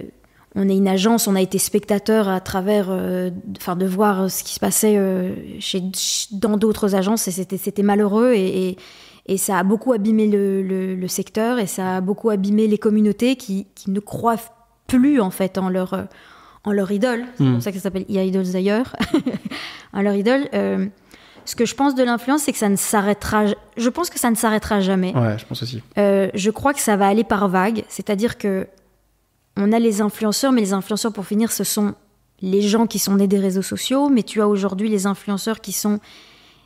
on 0.54 0.68
est 0.68 0.76
une 0.76 0.88
agence, 0.88 1.26
on 1.28 1.34
a 1.34 1.40
été 1.40 1.58
spectateur 1.58 2.28
à 2.28 2.40
travers, 2.40 2.88
euh, 2.90 3.30
enfin, 3.56 3.76
de 3.76 3.86
voir 3.86 4.30
ce 4.30 4.44
qui 4.44 4.54
se 4.54 4.60
passait 4.60 4.98
chez, 5.60 5.82
dans 6.32 6.56
d'autres 6.58 6.94
agences 6.94 7.26
et 7.28 7.30
c'était, 7.30 7.56
c'était 7.56 7.82
malheureux 7.82 8.32
et, 8.34 8.68
et, 8.68 8.76
et 9.26 9.36
ça 9.36 9.58
a 9.58 9.62
beaucoup 9.62 9.92
abîmé 9.92 10.26
le, 10.26 10.62
le, 10.62 10.94
le 10.94 11.08
secteur 11.08 11.58
et 11.58 11.66
ça 11.66 11.96
a 11.96 12.00
beaucoup 12.00 12.30
abîmé 12.30 12.66
les 12.66 12.78
communautés 12.78 13.36
qui, 13.36 13.66
qui 13.74 13.90
ne 13.90 14.00
croient 14.00 14.36
plus 14.86 15.20
en 15.20 15.30
fait 15.30 15.56
en 15.58 15.68
leur, 15.68 15.94
euh, 15.94 16.02
en 16.64 16.72
leur 16.72 16.90
idole. 16.90 17.24
C'est 17.38 17.44
Mm. 17.44 17.52
pour 17.54 17.62
ça 17.62 17.70
que 17.70 17.76
ça 17.78 17.84
s'appelle 17.84 18.06
e-idols 18.10 18.50
d'ailleurs. 18.52 18.96
en 19.92 20.02
leur 20.02 20.14
idole. 20.14 20.48
Euh, 20.54 20.86
ce 21.44 21.56
que 21.56 21.64
je 21.64 21.74
pense 21.74 21.94
de 21.94 22.02
l'influence, 22.02 22.42
c'est 22.42 22.52
que 22.52 22.58
ça 22.58 22.68
ne 22.68 22.76
s'arrêtera. 22.76 23.44
Je 23.76 23.88
pense 23.88 24.10
que 24.10 24.18
ça 24.20 24.30
ne 24.30 24.36
s'arrêtera 24.36 24.80
jamais. 24.80 25.14
Ouais, 25.16 25.38
je 25.38 25.46
pense 25.46 25.62
aussi. 25.62 25.82
Euh, 25.98 26.28
je 26.34 26.50
crois 26.50 26.74
que 26.74 26.80
ça 26.80 26.96
va 26.96 27.06
aller 27.08 27.24
par 27.24 27.48
vagues, 27.48 27.84
c'est-à-dire 27.88 28.36
que 28.38 28.66
on 29.56 29.72
a 29.72 29.78
les 29.78 30.00
influenceurs, 30.00 30.52
mais 30.52 30.60
les 30.60 30.72
influenceurs, 30.72 31.12
pour 31.12 31.26
finir, 31.26 31.50
ce 31.50 31.64
sont 31.64 31.94
les 32.40 32.62
gens 32.62 32.86
qui 32.86 32.98
sont 32.98 33.16
nés 33.16 33.26
des 33.26 33.38
réseaux 33.38 33.62
sociaux, 33.62 34.08
mais 34.08 34.22
tu 34.22 34.40
as 34.40 34.48
aujourd'hui 34.48 34.88
les 34.88 35.06
influenceurs 35.06 35.60
qui 35.60 35.72
sont 35.72 35.98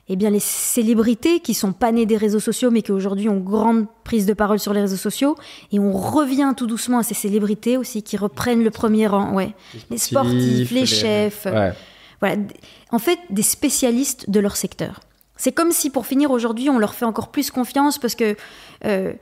eh 0.08 0.16
bien, 0.16 0.28
les 0.30 0.40
célébrités 0.40 1.40
qui 1.40 1.54
sont 1.54 1.72
pas 1.72 1.90
nées 1.92 2.04
des 2.06 2.16
réseaux 2.16 2.40
sociaux, 2.40 2.70
mais 2.70 2.82
qui 2.82 2.92
aujourd'hui 2.92 3.28
ont 3.28 3.38
grande 3.38 3.86
prise 4.04 4.26
de 4.26 4.34
parole 4.34 4.58
sur 4.58 4.74
les 4.74 4.82
réseaux 4.82 4.96
sociaux. 4.96 5.34
Et 5.72 5.78
on 5.78 5.92
revient 5.92 6.52
tout 6.56 6.66
doucement 6.66 6.98
à 6.98 7.02
ces 7.02 7.14
célébrités 7.14 7.76
aussi 7.78 8.02
qui 8.02 8.16
reprennent 8.16 8.62
le 8.62 8.70
premier 8.70 9.06
rang. 9.06 9.32
Ouais. 9.32 9.54
Les 9.90 9.98
sportifs, 9.98 10.70
les, 10.70 10.84
chefs. 10.86 11.46
Ouais. 11.46 11.72
Voilà. 12.20 12.36
En 12.90 12.98
fait, 12.98 13.18
des 13.30 13.42
spécialistes 13.42 14.28
de 14.28 14.40
leur 14.40 14.56
secteur. 14.56 15.00
C'est 15.36 15.52
comme 15.52 15.72
si, 15.72 15.90
pour 15.90 16.06
finir 16.06 16.30
aujourd'hui, 16.30 16.68
on 16.68 16.78
leur 16.78 16.94
fait 16.94 17.06
encore 17.06 17.28
plus 17.30 17.50
confiance 17.50 17.98
parce 17.98 18.14
que 18.14 18.36
euh, 18.84 19.12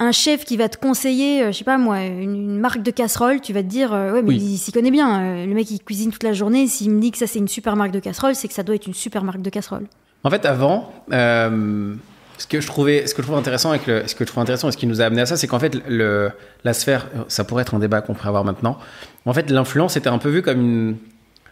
un 0.00 0.12
chef 0.12 0.44
qui 0.44 0.56
va 0.56 0.68
te 0.68 0.76
conseiller, 0.76 1.42
euh, 1.44 1.52
je 1.52 1.58
sais 1.58 1.64
pas 1.64 1.78
moi, 1.78 2.00
une, 2.04 2.34
une 2.34 2.58
marque 2.58 2.82
de 2.82 2.90
casserole, 2.90 3.40
tu 3.40 3.52
vas 3.52 3.62
te 3.62 3.68
dire, 3.68 3.94
euh, 3.94 4.12
ouais, 4.12 4.22
mais 4.22 4.30
Oui. 4.30 4.38
il 4.40 4.58
s'y 4.58 4.72
connaît 4.72 4.90
bien. 4.90 5.22
euh, 5.22 5.46
le 5.46 5.54
mec, 5.54 5.70
il 5.70 5.78
cuisine 5.80 6.10
toute 6.10 6.24
la 6.24 6.32
journée. 6.32 6.66
S'il 6.66 6.90
me 6.90 7.00
dit 7.00 7.12
que 7.12 7.18
ça, 7.18 7.28
c'est 7.28 7.38
une 7.38 7.48
super 7.48 7.76
marque 7.76 7.92
de 7.92 8.00
casserole, 8.00 8.34
c'est 8.34 8.48
que 8.48 8.54
ça 8.54 8.64
doit 8.64 8.74
être 8.74 8.86
une 8.88 8.94
super 8.94 9.22
marque 9.22 9.40
de 9.42 9.50
casserole. 9.50 9.86
En 10.24 10.30
fait, 10.30 10.46
avant, 10.46 10.92
euh, 11.12 11.94
ce 12.38 12.46
que 12.46 12.60
je 12.60 12.66
trouvais, 12.66 13.04
je 13.06 13.22
trouve 13.22 13.36
intéressant 13.36 13.72
ce 13.74 13.78
que 13.78 14.04
je 14.06 14.24
trouve 14.24 14.42
intéressant 14.42 14.68
et 14.68 14.72
ce 14.72 14.76
qui 14.76 14.86
nous 14.86 15.00
a 15.00 15.04
amené 15.04 15.22
à 15.22 15.26
ça, 15.26 15.36
c'est 15.36 15.46
qu'en 15.46 15.58
fait, 15.58 15.76
la 15.88 16.72
sphère, 16.72 17.06
ça 17.28 17.44
pourrait 17.44 17.62
être 17.62 17.74
un 17.74 17.78
débat 17.78 18.00
qu'on 18.00 18.14
pourrait 18.14 18.28
avoir 18.28 18.44
maintenant. 18.44 18.78
En 19.26 19.32
fait, 19.32 19.50
l'influence 19.50 19.96
était 19.96 20.08
un 20.08 20.18
peu 20.18 20.28
vu 20.28 20.42
comme 20.42 20.60
une, 20.60 20.96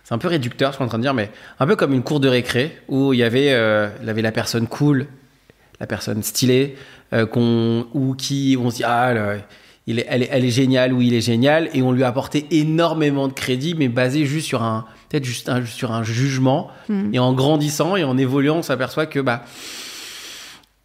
c'est 0.05 0.15
un 0.15 0.19
peu 0.19 0.29
réducteur, 0.29 0.77
qu'on 0.77 0.85
est 0.85 0.87
en 0.87 0.89
train 0.89 0.99
de 0.99 1.03
dire, 1.03 1.15
mais 1.15 1.31
un 1.59 1.67
peu 1.67 1.77
comme 1.77 1.93
une 1.93 2.03
cour 2.03 2.21
de 2.21 2.29
récré 2.29 2.77
où 2.89 3.13
il 3.13 3.19
y 3.19 3.23
avait, 3.23 3.53
euh, 3.53 3.89
il 4.01 4.07
y 4.07 4.11
avait 4.11 4.23
la 4.23 4.33
personne 4.33 4.67
cool, 4.67 5.07
la 5.79 5.87
personne 5.87 6.23
stylée, 6.23 6.77
euh, 7.13 7.27
qu'on, 7.27 7.87
ou 7.95 8.15
qui, 8.15 8.57
on 8.61 8.71
se 8.71 8.77
dit 8.77 8.85
ah, 8.85 9.15
elle 9.87 10.45
est 10.45 10.51
géniale 10.51 10.93
ou 10.93 11.01
il 11.01 11.15
est 11.15 11.21
génial, 11.21 11.71
et 11.75 11.83
on 11.83 11.93
lui 11.93 12.05
a 12.05 12.09
apporté 12.09 12.47
énormément 12.51 13.29
de 13.29 13.33
crédit, 13.33 13.75
mais 13.77 13.89
basé 13.89 14.27
juste 14.27 14.47
sur 14.47 14.63
un, 14.63 14.85
peut-être 15.11 15.25
juste 15.25 15.51
un- 15.51 15.67
sur 15.67 15.93
un 15.93 16.03
jugement. 16.03 16.71
Mm. 16.89 17.11
Et 17.15 17.19
en 17.19 17.35
grandissant 17.35 17.97
et 17.97 18.05
en 18.05 18.17
évoluant, 18.17 18.57
on 18.57 18.63
s'aperçoit 18.63 19.05
que 19.05 19.21
bah, 19.21 19.45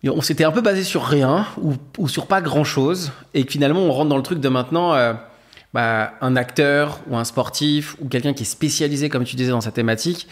on 0.04 0.22
s'était 0.22 0.44
un 0.44 0.52
peu 0.52 0.62
basé 0.62 0.84
sur 0.84 1.04
rien 1.06 1.48
ou, 1.62 1.74
ou 1.98 2.10
sur 2.10 2.28
pas 2.28 2.42
grand 2.42 2.64
chose, 2.66 3.12
et 3.34 3.46
que 3.46 3.52
finalement 3.52 3.82
on 3.82 3.92
rentre 3.92 4.10
dans 4.10 4.18
le 4.18 4.24
truc 4.24 4.40
de 4.40 4.50
maintenant. 4.50 4.94
euh, 4.94 5.14
bah, 5.74 6.14
un 6.22 6.38
acteur 6.38 7.02
ou 7.10 7.18
un 7.18 7.26
sportif 7.26 7.98
ou 8.00 8.08
quelqu'un 8.08 8.32
qui 8.32 8.44
est 8.44 8.46
spécialisé, 8.46 9.10
comme 9.10 9.26
tu 9.26 9.36
disais, 9.36 9.52
dans 9.52 9.60
sa 9.60 9.74
thématique, 9.74 10.26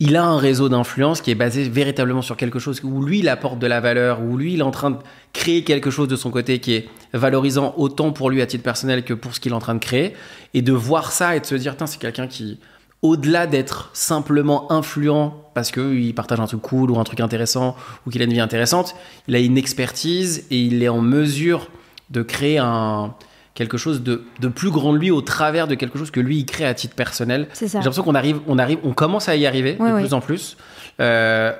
il 0.00 0.16
a 0.16 0.24
un 0.24 0.38
réseau 0.38 0.70
d'influence 0.70 1.20
qui 1.20 1.30
est 1.30 1.34
basé 1.34 1.68
véritablement 1.68 2.22
sur 2.22 2.34
quelque 2.34 2.58
chose 2.58 2.80
où 2.82 3.04
lui 3.04 3.18
il 3.18 3.28
apporte 3.28 3.58
de 3.58 3.66
la 3.66 3.80
valeur, 3.80 4.22
où 4.22 4.38
lui 4.38 4.54
il 4.54 4.60
est 4.60 4.62
en 4.62 4.70
train 4.70 4.92
de 4.92 4.96
créer 5.34 5.64
quelque 5.64 5.90
chose 5.90 6.08
de 6.08 6.16
son 6.16 6.30
côté 6.30 6.60
qui 6.60 6.72
est 6.76 6.88
valorisant 7.12 7.74
autant 7.76 8.10
pour 8.10 8.30
lui 8.30 8.40
à 8.40 8.46
titre 8.46 8.64
personnel 8.64 9.04
que 9.04 9.12
pour 9.12 9.34
ce 9.34 9.40
qu'il 9.40 9.52
est 9.52 9.54
en 9.54 9.58
train 9.58 9.74
de 9.74 9.80
créer, 9.80 10.14
et 10.54 10.62
de 10.62 10.72
voir 10.72 11.12
ça 11.12 11.36
et 11.36 11.40
de 11.40 11.46
se 11.46 11.56
dire, 11.56 11.74
c'est 11.84 12.00
quelqu'un 12.00 12.26
qui, 12.26 12.58
au-delà 13.02 13.46
d'être 13.46 13.90
simplement 13.92 14.70
influent 14.72 15.42
parce 15.54 15.70
qu'il 15.70 16.14
partage 16.14 16.40
un 16.40 16.46
truc 16.46 16.62
cool 16.62 16.90
ou 16.90 16.98
un 16.98 17.04
truc 17.04 17.20
intéressant 17.20 17.76
ou 18.06 18.10
qu'il 18.10 18.20
a 18.20 18.24
une 18.24 18.32
vie 18.32 18.40
intéressante, 18.40 18.94
il 19.28 19.34
a 19.34 19.38
une 19.38 19.56
expertise 19.56 20.46
et 20.50 20.58
il 20.58 20.82
est 20.82 20.88
en 20.88 21.00
mesure 21.00 21.68
de 22.10 22.22
créer 22.22 22.58
un, 22.58 23.14
quelque 23.54 23.78
chose 23.78 24.02
de, 24.02 24.22
plus 24.54 24.70
grand 24.70 24.92
de 24.92 24.98
lui 24.98 25.10
au 25.10 25.22
travers 25.22 25.66
de 25.66 25.74
quelque 25.74 25.98
chose 25.98 26.10
que 26.10 26.20
lui 26.20 26.38
il 26.38 26.46
crée 26.46 26.66
à 26.66 26.74
titre 26.74 26.94
personnel. 26.94 27.48
J'ai 27.58 27.66
l'impression 27.66 28.02
qu'on 28.02 28.14
arrive, 28.14 28.40
on 28.46 28.58
arrive, 28.58 28.78
on 28.84 28.92
commence 28.92 29.28
à 29.28 29.36
y 29.36 29.46
arriver 29.46 29.74
de 29.74 29.98
plus 29.98 30.14
en 30.14 30.20
plus. 30.20 30.56
Euh, 31.00 31.52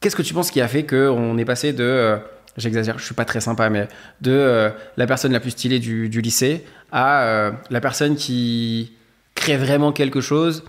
qu'est-ce 0.00 0.16
que 0.16 0.22
tu 0.22 0.34
penses 0.34 0.50
qui 0.50 0.60
a 0.60 0.68
fait 0.68 0.84
qu'on 0.84 1.38
est 1.38 1.44
passé 1.44 1.72
de, 1.72 1.82
euh, 1.82 2.18
j'exagère, 2.56 2.98
je 2.98 3.04
suis 3.04 3.14
pas 3.14 3.24
très 3.24 3.40
sympa, 3.40 3.70
mais 3.70 3.88
de 4.20 4.30
euh, 4.30 4.70
la 4.96 5.06
personne 5.06 5.32
la 5.32 5.40
plus 5.40 5.52
stylée 5.52 5.78
du, 5.78 6.08
du 6.08 6.20
lycée 6.20 6.64
à 6.92 7.50
la 7.70 7.80
personne 7.80 8.14
qui 8.14 8.92
crée 9.34 9.56
vraiment 9.56 9.92
quelque 9.92 10.20
chose 10.20 10.64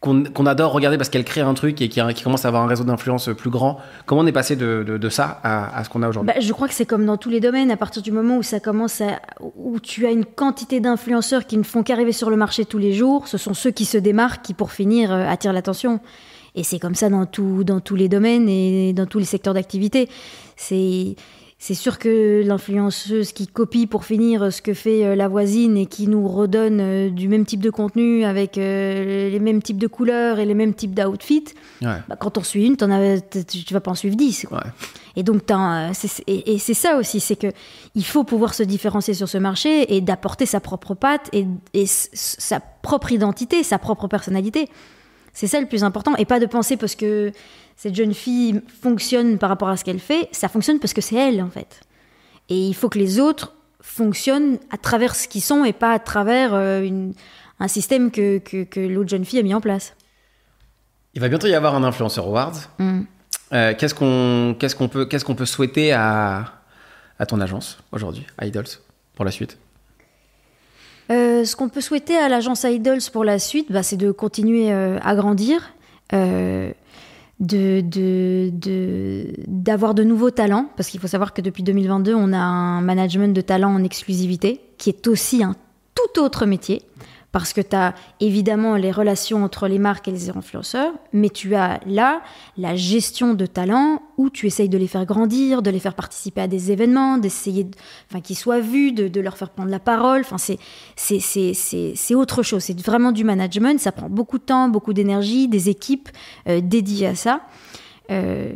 qu'on 0.00 0.46
adore 0.46 0.72
regarder 0.72 0.98
parce 0.98 1.08
qu'elle 1.08 1.24
crée 1.24 1.40
un 1.40 1.54
truc 1.54 1.80
et 1.80 1.88
qui, 1.88 2.00
commence 2.22 2.44
à 2.44 2.48
avoir 2.48 2.62
un 2.62 2.68
réseau 2.68 2.84
d'influence 2.84 3.30
plus 3.36 3.50
grand. 3.50 3.80
Comment 4.04 4.20
on 4.20 4.26
est 4.26 4.32
passé 4.32 4.54
de, 4.54 5.08
ça 5.08 5.40
à, 5.42 5.76
à 5.76 5.84
ce 5.84 5.88
qu'on 5.88 6.02
a 6.02 6.08
aujourd'hui? 6.08 6.32
Bah, 6.32 6.40
Je 6.40 6.52
crois 6.52 6.68
que 6.68 6.74
c'est 6.74 6.86
comme 6.86 7.04
dans 7.04 7.16
tous 7.16 7.30
les 7.30 7.40
domaines, 7.40 7.70
à 7.70 7.76
partir 7.76 8.02
du 8.02 8.12
moment 8.12 8.36
où 8.36 8.42
ça 8.42 8.60
commence 8.60 9.00
à, 9.00 9.20
où 9.56 9.80
tu 9.80 10.06
as 10.06 10.10
une 10.10 10.24
quantité 10.24 10.80
d'influenceurs 10.80 11.46
qui 11.46 11.56
ne 11.56 11.64
font 11.64 11.82
qu'arriver 11.82 12.12
sur 12.12 12.30
le 12.30 12.36
marché 12.36 12.64
tous 12.64 12.78
les 12.78 12.92
jours, 12.92 13.26
ce 13.26 13.38
sont 13.38 13.54
ceux 13.54 13.70
qui 13.70 13.84
se 13.84 13.98
démarquent 13.98 14.42
qui, 14.42 14.54
pour 14.54 14.70
finir, 14.70 15.12
euh, 15.12 15.26
attirent 15.26 15.52
l'attention. 15.52 16.00
Et 16.54 16.62
c'est 16.62 16.78
comme 16.78 16.94
ça 16.94 17.10
dans, 17.10 17.26
tout, 17.26 17.64
dans 17.64 17.80
tous 17.80 17.96
les 17.96 18.08
domaines 18.08 18.48
et 18.48 18.92
dans 18.92 19.06
tous 19.06 19.18
les 19.18 19.24
secteurs 19.24 19.54
d'activité. 19.54 20.08
C'est 20.56 21.16
c'est 21.58 21.74
sûr 21.74 21.98
que 21.98 22.42
l'influenceuse 22.44 23.32
qui 23.32 23.46
copie 23.46 23.86
pour 23.86 24.04
finir 24.04 24.52
ce 24.52 24.60
que 24.60 24.74
fait 24.74 25.04
euh, 25.04 25.16
la 25.16 25.26
voisine 25.26 25.78
et 25.78 25.86
qui 25.86 26.06
nous 26.06 26.28
redonne 26.28 26.80
euh, 26.80 27.08
du 27.08 27.28
même 27.28 27.46
type 27.46 27.60
de 27.60 27.70
contenu 27.70 28.24
avec 28.24 28.58
euh, 28.58 29.30
les 29.30 29.40
mêmes 29.40 29.62
types 29.62 29.78
de 29.78 29.86
couleurs 29.86 30.38
et 30.38 30.44
les 30.44 30.52
mêmes 30.52 30.74
types 30.74 30.94
d'outfits, 30.94 31.46
bah, 31.80 32.02
quand 32.20 32.36
on 32.36 32.42
suit 32.42 32.66
une, 32.66 32.74
en 32.74 33.18
tu 33.48 33.72
vas 33.72 33.80
pas 33.80 33.90
en 33.90 33.94
suivre 33.94 34.16
dix. 34.16 34.46
Et 35.16 35.22
donc, 35.22 35.42
et, 36.26 36.58
c'est 36.58 36.74
ça 36.74 36.98
aussi, 36.98 37.20
c'est 37.20 37.36
que 37.36 37.48
il 37.94 38.04
faut 38.04 38.24
pouvoir 38.24 38.52
se 38.52 38.62
différencier 38.62 39.14
sur 39.14 39.28
ce 39.28 39.38
marché 39.38 39.96
et 39.96 40.02
d'apporter 40.02 40.44
sa 40.44 40.60
propre 40.60 40.94
patte 40.94 41.30
et, 41.32 41.46
et 41.72 41.86
sa 41.86 42.60
propre 42.60 43.12
identité, 43.12 43.62
sa 43.62 43.78
propre 43.78 44.08
personnalité. 44.08 44.68
C'est 45.32 45.46
ça 45.46 45.60
le 45.60 45.66
plus 45.66 45.84
important 45.84 46.14
et 46.16 46.26
pas 46.26 46.40
de 46.40 46.46
penser 46.46 46.76
parce 46.76 46.94
que 46.94 47.32
cette 47.76 47.94
jeune 47.94 48.14
fille 48.14 48.62
fonctionne 48.82 49.38
par 49.38 49.50
rapport 49.50 49.68
à 49.68 49.76
ce 49.76 49.84
qu'elle 49.84 50.00
fait, 50.00 50.28
ça 50.32 50.48
fonctionne 50.48 50.78
parce 50.80 50.94
que 50.94 51.02
c'est 51.02 51.16
elle 51.16 51.42
en 51.42 51.50
fait. 51.50 51.82
Et 52.48 52.58
il 52.68 52.74
faut 52.74 52.88
que 52.88 52.98
les 52.98 53.20
autres 53.20 53.52
fonctionnent 53.80 54.58
à 54.70 54.78
travers 54.78 55.14
ce 55.14 55.28
qu'ils 55.28 55.42
sont 55.42 55.64
et 55.64 55.72
pas 55.72 55.92
à 55.92 55.98
travers 55.98 56.54
euh, 56.54 57.10
un 57.60 57.68
système 57.68 58.10
que, 58.10 58.38
que, 58.38 58.80
l'autre 58.80 59.10
jeune 59.10 59.24
fille 59.24 59.38
a 59.38 59.42
mis 59.42 59.54
en 59.54 59.60
place. 59.60 59.94
Il 61.14 61.20
va 61.20 61.28
bientôt 61.28 61.46
y 61.46 61.54
avoir 61.54 61.74
un 61.74 61.84
influencer 61.84 62.20
award. 62.20 62.56
Mm. 62.78 63.02
Euh, 63.52 63.74
qu'est-ce 63.78 63.94
qu'on 63.94 64.56
qu'est-ce 64.58 64.74
qu'on 64.74 64.88
peut 64.88 65.06
qu'est-ce 65.06 65.24
qu'on 65.24 65.36
peut 65.36 65.46
souhaiter 65.46 65.92
à, 65.92 66.52
à 67.18 67.26
ton 67.26 67.40
agence 67.40 67.78
aujourd'hui, 67.92 68.26
Idols, 68.42 68.64
pour 69.14 69.24
la 69.24 69.30
suite? 69.30 69.56
Euh, 71.12 71.44
ce 71.44 71.54
qu'on 71.54 71.68
peut 71.68 71.80
souhaiter 71.80 72.16
à 72.16 72.28
l'agence 72.28 72.64
Idols 72.64 72.98
pour 73.12 73.22
la 73.22 73.38
suite, 73.38 73.70
bah, 73.70 73.84
c'est 73.84 73.96
de 73.96 74.10
continuer 74.10 74.72
à 74.72 75.14
grandir, 75.14 75.72
euh, 76.12 76.72
de, 77.40 77.82
d'avoir 79.46 79.94
de, 79.94 80.04
nouveaux 80.04 80.30
talents, 80.30 80.68
parce 80.76 80.88
qu'il 80.88 81.00
faut 81.00 81.06
savoir 81.06 81.34
que 81.34 81.42
depuis 81.42 81.62
2022, 81.62 82.14
on 82.14 82.32
a 82.32 82.38
un 82.38 82.80
management 82.80 83.34
de 83.34 83.40
talents 83.40 83.74
en 83.74 83.84
exclusivité, 83.84 84.60
qui 84.78 84.90
est 84.90 85.06
aussi 85.06 85.42
un 85.42 85.54
tout 85.94 86.20
autre 86.20 86.46
métier 86.46 86.82
parce 87.36 87.52
que 87.52 87.60
tu 87.60 87.76
as 87.76 87.94
évidemment 88.18 88.76
les 88.76 88.90
relations 88.90 89.44
entre 89.44 89.68
les 89.68 89.78
marques 89.78 90.08
et 90.08 90.10
les 90.10 90.30
influenceurs, 90.30 90.94
mais 91.12 91.28
tu 91.28 91.54
as 91.54 91.80
là 91.84 92.22
la 92.56 92.76
gestion 92.76 93.34
de 93.34 93.44
talents 93.44 94.00
où 94.16 94.30
tu 94.30 94.46
essayes 94.46 94.70
de 94.70 94.78
les 94.78 94.86
faire 94.86 95.04
grandir, 95.04 95.60
de 95.60 95.68
les 95.68 95.78
faire 95.78 95.92
participer 95.92 96.40
à 96.40 96.48
des 96.48 96.72
événements, 96.72 97.18
d'essayer 97.18 97.66
enfin, 98.08 98.22
qu'ils 98.22 98.38
soient 98.38 98.60
vus, 98.60 98.92
de, 98.92 99.20
leur 99.20 99.36
faire 99.36 99.50
prendre 99.50 99.68
la 99.68 99.78
parole. 99.78 100.24
C'est, 100.38 100.58
c'est, 100.96 102.14
autre 102.14 102.42
chose. 102.42 102.62
C'est 102.62 102.80
vraiment 102.80 103.12
du 103.12 103.22
management. 103.22 103.78
Ça 103.80 103.92
prend 103.92 104.08
beaucoup 104.08 104.38
de 104.38 104.44
temps, 104.44 104.70
beaucoup 104.70 104.94
d'énergie, 104.94 105.46
des 105.46 105.68
équipes 105.68 106.08
euh, 106.48 106.62
dédiées 106.62 107.08
à 107.08 107.14
ça. 107.16 107.42
Euh, 108.10 108.54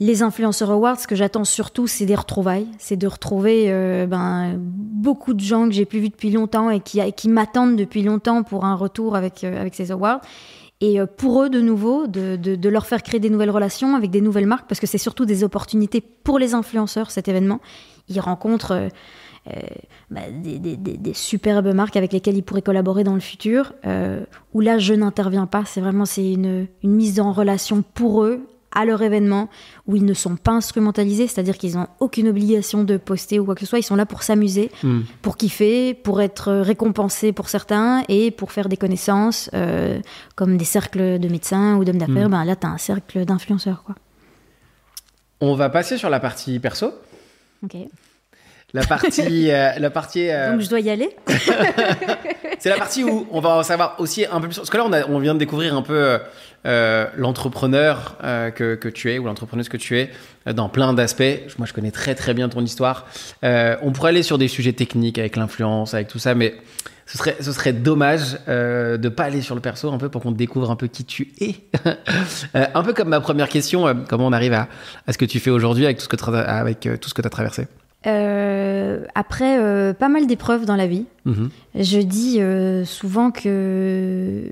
les 0.00 0.22
influenceurs 0.22 0.70
awards, 0.70 0.98
ce 0.98 1.06
que 1.06 1.14
j'attends 1.14 1.44
surtout, 1.44 1.86
c'est 1.86 2.06
des 2.06 2.14
retrouvailles. 2.14 2.66
C'est 2.78 2.96
de 2.96 3.06
retrouver 3.06 3.66
euh, 3.68 4.06
ben, 4.06 4.54
beaucoup 4.58 5.34
de 5.34 5.40
gens 5.40 5.66
que 5.66 5.72
j'ai 5.72 5.84
plus 5.84 6.00
vus 6.00 6.08
depuis 6.08 6.30
longtemps 6.30 6.70
et 6.70 6.80
qui, 6.80 7.28
m'attendent 7.28 7.76
depuis 7.76 8.02
longtemps 8.02 8.42
pour 8.42 8.64
un 8.64 8.74
retour 8.74 9.14
avec, 9.14 9.44
euh, 9.44 9.68
ces 9.72 9.92
awards. 9.92 10.22
Et 10.80 10.98
euh, 10.98 11.04
pour 11.04 11.42
eux, 11.42 11.50
de 11.50 11.60
nouveau, 11.60 12.06
de, 12.06 12.68
leur 12.68 12.86
faire 12.86 13.02
créer 13.02 13.20
des 13.20 13.28
nouvelles 13.28 13.50
relations 13.50 13.94
avec 13.94 14.10
des 14.10 14.22
nouvelles 14.22 14.46
marques, 14.46 14.66
parce 14.66 14.80
que 14.80 14.86
c'est 14.86 14.96
surtout 14.96 15.26
des 15.26 15.44
opportunités 15.44 16.00
pour 16.00 16.38
les 16.38 16.54
influenceurs, 16.54 17.10
cet 17.10 17.28
événement. 17.28 17.60
Ils 18.08 18.20
rencontrent 18.20 18.88
bah, 20.10 20.20
des, 20.32 21.12
superbes 21.12 21.74
marques 21.74 21.96
avec 21.96 22.14
lesquelles 22.14 22.38
ils 22.38 22.42
pourraient 22.42 22.62
collaborer 22.62 23.04
dans 23.04 23.14
le 23.14 23.20
futur, 23.20 23.74
où 24.54 24.60
là, 24.60 24.78
je 24.78 24.94
n'interviens 24.94 25.46
pas. 25.46 25.66
C'est 25.66 25.82
vraiment 25.82 26.04
une 26.16 26.68
mise 26.82 27.20
en 27.20 27.32
relation 27.32 27.82
pour 27.82 28.24
eux, 28.24 28.46
à 28.72 28.84
leur 28.84 29.02
événement 29.02 29.48
où 29.86 29.96
ils 29.96 30.04
ne 30.04 30.14
sont 30.14 30.36
pas 30.36 30.52
instrumentalisés, 30.52 31.26
c'est-à-dire 31.26 31.58
qu'ils 31.58 31.74
n'ont 31.74 31.88
aucune 31.98 32.28
obligation 32.28 32.84
de 32.84 32.96
poster 32.96 33.38
ou 33.40 33.44
quoi 33.44 33.54
que 33.54 33.60
ce 33.60 33.66
soit, 33.66 33.78
ils 33.78 33.84
sont 33.84 33.96
là 33.96 34.06
pour 34.06 34.22
s'amuser, 34.22 34.70
hmm. 34.82 35.00
pour 35.22 35.36
kiffer, 35.36 35.94
pour 35.94 36.20
être 36.20 36.52
récompensés 36.52 37.32
pour 37.32 37.48
certains 37.48 38.02
et 38.08 38.30
pour 38.30 38.52
faire 38.52 38.68
des 38.68 38.76
connaissances 38.76 39.50
euh, 39.54 40.00
comme 40.36 40.56
des 40.56 40.64
cercles 40.64 41.18
de 41.18 41.28
médecins 41.28 41.76
ou 41.76 41.84
d'hommes 41.84 41.98
d'affaires. 41.98 42.28
Hmm. 42.28 42.32
Ben 42.32 42.44
là, 42.44 42.56
tu 42.56 42.66
as 42.66 42.70
un 42.70 42.78
cercle 42.78 43.24
d'influenceurs. 43.24 43.82
quoi. 43.82 43.96
On 45.40 45.54
va 45.54 45.70
passer 45.70 45.96
sur 45.96 46.10
la 46.10 46.20
partie 46.20 46.58
perso. 46.58 46.92
Ok. 47.64 47.76
La 48.72 48.84
partie, 48.86 49.50
euh, 49.50 49.72
la 49.78 49.90
partie. 49.90 50.28
Euh, 50.30 50.52
Donc 50.52 50.60
je 50.60 50.68
dois 50.68 50.80
y 50.80 50.90
aller. 50.90 51.10
c'est 52.58 52.68
la 52.68 52.76
partie 52.76 53.02
où 53.02 53.26
on 53.30 53.40
va 53.40 53.50
en 53.50 53.62
savoir 53.62 53.96
aussi 53.98 54.24
un 54.26 54.40
peu 54.40 54.46
plus. 54.46 54.56
Parce 54.56 54.70
que 54.70 54.76
là, 54.76 54.84
on, 54.86 54.92
a, 54.92 55.06
on 55.08 55.18
vient 55.18 55.34
de 55.34 55.40
découvrir 55.40 55.74
un 55.74 55.82
peu 55.82 56.18
euh, 56.66 57.06
l'entrepreneur 57.16 58.16
que, 58.54 58.76
que, 58.76 58.88
tu 58.88 59.12
es 59.12 59.18
ou 59.18 59.26
l'entrepreneuse 59.26 59.68
que 59.68 59.76
tu 59.76 59.98
es 59.98 60.10
dans 60.46 60.68
plein 60.68 60.92
d'aspects. 60.92 61.22
Moi, 61.58 61.66
je 61.66 61.72
connais 61.72 61.90
très 61.90 62.14
très 62.14 62.32
bien 62.32 62.48
ton 62.48 62.62
histoire. 62.62 63.06
on 63.42 63.92
pourrait 63.92 64.10
aller 64.10 64.22
sur 64.22 64.38
des 64.38 64.48
sujets 64.48 64.72
techniques 64.72 65.18
avec 65.18 65.36
l'influence, 65.36 65.94
avec 65.94 66.08
tout 66.08 66.18
ça, 66.18 66.34
mais 66.34 66.54
ce 67.06 67.18
serait, 67.18 67.36
ce 67.40 67.50
serait 67.50 67.72
dommage 67.72 68.38
de 68.46 69.00
ne 69.02 69.08
pas 69.08 69.24
aller 69.24 69.42
sur 69.42 69.56
le 69.56 69.60
perso 69.60 69.92
un 69.92 69.98
peu 69.98 70.08
pour 70.08 70.22
qu'on 70.22 70.30
découvre 70.30 70.70
un 70.70 70.76
peu 70.76 70.86
qui 70.86 71.04
tu 71.04 71.32
es. 71.40 71.56
un 72.54 72.82
peu 72.84 72.92
comme 72.92 73.08
ma 73.08 73.20
première 73.20 73.48
question, 73.48 74.04
comment 74.08 74.28
on 74.28 74.32
arrive 74.32 74.52
à, 74.52 74.68
à 75.08 75.12
ce 75.12 75.18
que 75.18 75.24
tu 75.24 75.40
fais 75.40 75.50
aujourd'hui 75.50 75.86
avec 75.86 75.96
tout 75.98 76.04
ce 76.04 76.08
que, 76.08 76.34
avec, 76.36 76.88
tout 77.00 77.08
ce 77.08 77.14
que 77.14 77.22
tu 77.22 77.26
as 77.26 77.30
traversé 77.30 77.66
euh, 78.06 79.04
après 79.14 79.58
euh, 79.58 79.92
pas 79.92 80.08
mal 80.08 80.26
d'épreuves 80.26 80.64
dans 80.64 80.76
la 80.76 80.86
vie, 80.86 81.04
mhm. 81.26 81.50
je 81.74 81.98
dis 81.98 82.40
euh, 82.40 82.86
souvent 82.86 83.30
que 83.30 84.44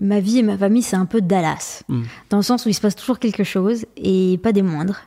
ma 0.00 0.18
vie 0.18 0.38
et 0.38 0.42
ma 0.42 0.58
famille, 0.58 0.82
c'est 0.82 0.96
un 0.96 1.06
peu 1.06 1.20
Dallas. 1.20 1.84
Mhm. 1.88 2.04
Dans 2.30 2.38
le 2.38 2.42
sens 2.42 2.66
où 2.66 2.68
il 2.68 2.74
se 2.74 2.80
passe 2.80 2.96
toujours 2.96 3.20
quelque 3.20 3.44
chose 3.44 3.86
et 3.96 4.38
pas 4.42 4.52
des 4.52 4.62
moindres. 4.62 5.02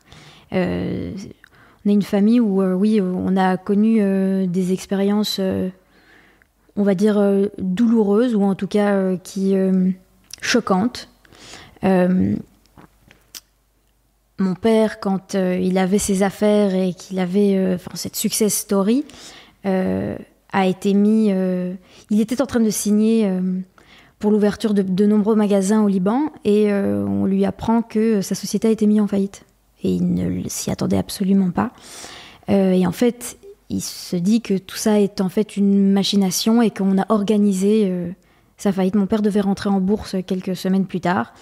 on 0.53 0.55
a 0.57 1.91
une 1.91 2.01
famille 2.01 2.39
où, 2.39 2.63
oui, 2.63 3.01
on 3.01 3.35
a 3.35 3.57
connu 3.57 4.01
des 4.47 4.71
expériences, 4.71 5.41
on 6.77 6.83
va 6.83 6.95
dire, 6.95 7.21
douloureuses 7.57 8.35
ou 8.35 8.43
en 8.43 8.55
tout 8.55 8.67
cas 8.67 9.17
qui 9.17 9.55
choquantes. 10.41 11.09
Mon 14.41 14.55
père, 14.55 14.99
quand 14.99 15.35
euh, 15.35 15.55
il 15.61 15.77
avait 15.77 15.99
ses 15.99 16.23
affaires 16.23 16.73
et 16.73 16.95
qu'il 16.95 17.19
avait 17.19 17.55
euh, 17.55 17.77
cette 17.93 18.15
success 18.15 18.51
story, 18.55 19.05
euh, 19.67 20.17
a 20.51 20.65
été 20.65 20.95
mis. 20.95 21.27
il 22.09 22.19
était 22.19 22.41
en 22.41 22.45
train 22.45 22.59
de 22.59 22.69
signer 22.69 23.31
pour 24.19 24.31
l'ouverture 24.31 24.73
de, 24.73 25.05
nombreux 25.05 25.35
magasins 25.35 25.81
au 25.81 25.87
Liban 25.87 26.33
et 26.43 26.73
on 26.73 27.25
lui 27.25 27.45
apprend 27.45 27.81
que 27.81 28.19
sa 28.19 28.35
société 28.35 28.67
a 28.67 28.71
été 28.71 28.85
mise 28.85 28.99
en 28.99 29.07
faillite. 29.07 29.45
Et 29.81 29.93
il 29.93 30.13
ne 30.13 30.49
s'y 30.49 30.69
attendait 30.69 30.97
absolument 30.97 31.51
pas. 31.51 31.71
et 32.49 32.85
en 32.85 32.91
fait, 32.91 33.37
il 33.69 33.79
se 33.79 34.17
dit 34.17 34.41
que 34.41 34.57
tout 34.57 34.75
ça 34.75 34.99
est 34.99 35.21
en 35.21 35.29
fait 35.29 35.55
une 35.55 35.89
machination 35.93 36.61
et 36.61 36.69
qu'on 36.69 36.97
a 36.97 37.05
organisé 37.07 37.89
sa 38.57 38.73
faillite. 38.73 38.95
Mon 38.95 39.05
père 39.05 39.21
devait 39.21 39.39
rentrer 39.39 39.69
en 39.69 39.79
bourse 39.79 40.17
quelques 40.27 40.57
semaines 40.57 40.85
plus 40.85 40.99
tard. 40.99 41.33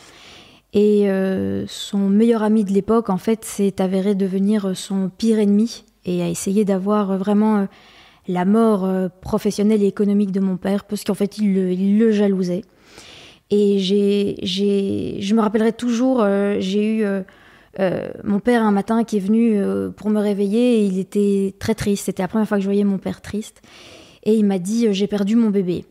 Et 0.74 1.10
euh, 1.10 1.66
son 1.68 2.10
meilleur 2.10 2.44
ami 2.44 2.64
de 2.64 2.72
l'époque, 2.72 3.10
en 3.10 3.18
fait, 3.18 3.44
s'est 3.44 3.82
avéré 3.82 4.16
devenir 4.16 4.76
son 4.76 5.10
pire 5.10 5.40
ennemi 5.40 5.84
et 6.06 6.22
a 6.22 6.30
essayé 6.30 6.64
d'avoir 6.66 7.18
vraiment 7.18 7.58
euh, 7.58 7.66
la 8.28 8.46
mort 8.46 8.86
euh, 8.86 9.08
professionnelle 9.22 9.82
et 9.84 9.88
économique 9.88 10.32
de 10.32 10.40
mon 10.40 10.58
père, 10.58 10.86
parce 10.86 11.04
qu'en 11.04 11.16
fait, 11.16 11.38
il 11.40 11.54
le, 11.98 12.12
jalousait. 12.12 12.62
Et 13.50 13.80
j'ai, 13.80 14.36
j'ai, 14.44 15.18
je 15.22 15.34
me 15.34 15.42
rappellerai 15.42 15.74
toujours, 15.74 16.22
euh, 16.22 16.58
j'ai 16.60 16.98
eu 16.98 17.04
euh, 17.04 17.22
euh, 17.80 18.10
mon 18.24 18.40
père 18.40 18.64
un 18.64 18.72
matin 18.72 19.04
qui 19.04 19.18
est 19.18 19.22
venu 19.22 19.54
euh, 19.56 19.90
pour 19.90 20.10
me 20.10 20.20
réveiller 20.20 20.80
et 20.80 20.86
il 20.86 21.00
était 21.00 21.56
très 21.60 21.76
triste. 21.76 22.06
C'était 22.06 22.24
la 22.24 22.28
première 22.28 22.48
fois 22.48 22.58
que 22.58 22.64
je 22.64 22.68
voyais 22.68 22.84
mon 22.84 22.98
père 22.98 23.22
triste. 23.22 23.62
Et 24.24 24.34
il 24.34 24.46
m'a 24.46 24.60
dit 24.60 24.88
euh, 24.88 24.92
J'ai 24.92 25.08
perdu 25.08 25.36
mon 25.36 25.50
bébé. 25.50 25.86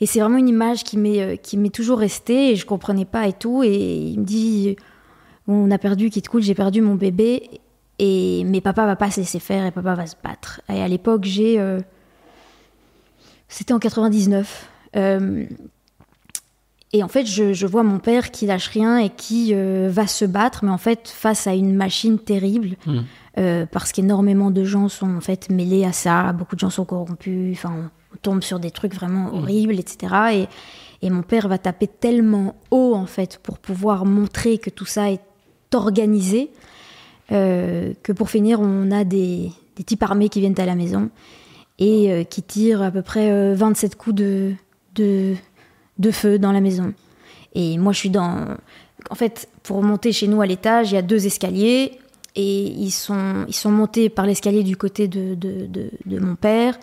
Et 0.00 0.06
c'est 0.06 0.20
vraiment 0.20 0.38
une 0.38 0.48
image 0.48 0.84
qui 0.84 0.96
m'est, 0.96 1.20
euh, 1.22 1.36
qui 1.36 1.56
m'est 1.56 1.74
toujours 1.74 1.98
restée 1.98 2.50
et 2.52 2.56
je 2.56 2.64
comprenais 2.66 3.04
pas 3.04 3.26
et 3.26 3.32
tout. 3.32 3.62
Et 3.64 3.76
il 3.76 4.20
me 4.20 4.24
dit 4.24 4.76
On 5.46 5.70
a 5.70 5.78
perdu, 5.78 6.10
te 6.10 6.28
cool, 6.28 6.42
j'ai 6.42 6.54
perdu 6.54 6.80
mon 6.82 6.94
bébé. 6.94 7.48
Et, 7.98 8.44
mais 8.44 8.60
papa 8.60 8.86
va 8.86 8.94
pas 8.94 9.10
se 9.10 9.18
laisser 9.20 9.40
faire 9.40 9.66
et 9.66 9.72
papa 9.72 9.94
va 9.94 10.06
se 10.06 10.14
battre. 10.22 10.60
Et 10.68 10.80
à 10.80 10.86
l'époque, 10.88 11.24
j'ai. 11.24 11.58
euh, 11.58 11.80
c'était 13.48 13.72
en 13.72 13.78
99. 13.78 14.68
Euh, 14.96 15.44
et 16.92 17.02
en 17.02 17.08
fait, 17.08 17.26
je, 17.26 17.52
je 17.52 17.66
vois 17.66 17.82
mon 17.82 17.98
père 17.98 18.30
qui 18.30 18.46
lâche 18.46 18.68
rien 18.68 18.98
et 18.98 19.10
qui 19.10 19.50
euh, 19.52 19.88
va 19.90 20.06
se 20.06 20.24
battre, 20.24 20.64
mais 20.64 20.70
en 20.70 20.78
fait, 20.78 21.08
face 21.08 21.46
à 21.46 21.54
une 21.54 21.74
machine 21.74 22.18
terrible, 22.18 22.76
Mm. 22.86 22.98
euh, 23.38 23.66
parce 23.70 23.92
qu'énormément 23.92 24.50
de 24.50 24.64
gens 24.64 24.88
sont 24.88 25.16
en 25.16 25.20
fait 25.20 25.50
mêlés 25.50 25.84
à 25.84 25.92
ça, 25.92 26.32
beaucoup 26.32 26.54
de 26.54 26.60
gens 26.60 26.70
sont 26.70 26.84
corrompus, 26.86 27.56
enfin, 27.58 27.90
on, 28.12 28.16
tombe 28.22 28.42
sur 28.42 28.58
des 28.60 28.70
trucs 28.70 28.94
vraiment 28.94 29.34
horribles, 29.34 29.78
etc. 29.78 30.14
Et, 30.32 31.06
et 31.06 31.10
mon 31.10 31.22
père 31.22 31.48
va 31.48 31.58
taper 31.58 31.86
tellement 31.86 32.54
haut, 32.70 32.94
en 32.94 33.06
fait, 33.06 33.38
pour 33.42 33.58
pouvoir 33.58 34.04
montrer 34.06 34.58
que 34.58 34.70
tout 34.70 34.86
ça 34.86 35.10
est 35.10 35.20
organisé, 35.74 36.50
euh, 37.32 37.92
que 38.02 38.12
pour 38.12 38.30
finir, 38.30 38.60
on 38.60 38.90
a 38.90 39.04
des, 39.04 39.50
des 39.76 39.84
types 39.84 40.02
armés 40.02 40.28
qui 40.28 40.40
viennent 40.40 40.58
à 40.58 40.66
la 40.66 40.74
maison 40.74 41.10
et 41.78 42.10
euh, 42.12 42.24
qui 42.24 42.42
tirent 42.42 42.82
à 42.82 42.90
peu 42.90 43.02
près 43.02 43.30
euh, 43.30 43.54
27 43.54 43.96
coups 43.96 44.16
de, 44.16 44.52
de, 44.94 45.34
de 45.98 46.10
feu 46.10 46.38
dans 46.38 46.52
la 46.52 46.60
maison. 46.60 46.92
Et 47.54 47.78
moi, 47.78 47.92
je 47.92 47.98
suis 47.98 48.10
dans. 48.10 48.46
En 49.10 49.14
fait, 49.14 49.48
pour 49.62 49.82
monter 49.82 50.12
chez 50.12 50.26
nous 50.26 50.40
à 50.40 50.46
l'étage, 50.46 50.90
il 50.90 50.94
y 50.94 50.98
a 50.98 51.02
deux 51.02 51.26
escaliers. 51.26 51.92
Et 52.36 52.66
ils 52.66 52.90
sont, 52.92 53.44
ils 53.48 53.54
sont 53.54 53.70
montés 53.72 54.10
par 54.10 54.24
l'escalier 54.26 54.62
du 54.62 54.76
côté 54.76 55.08
de, 55.08 55.34
de- 55.34 55.66
de 56.06 56.18
mon 56.20 56.36
père. 56.36 56.78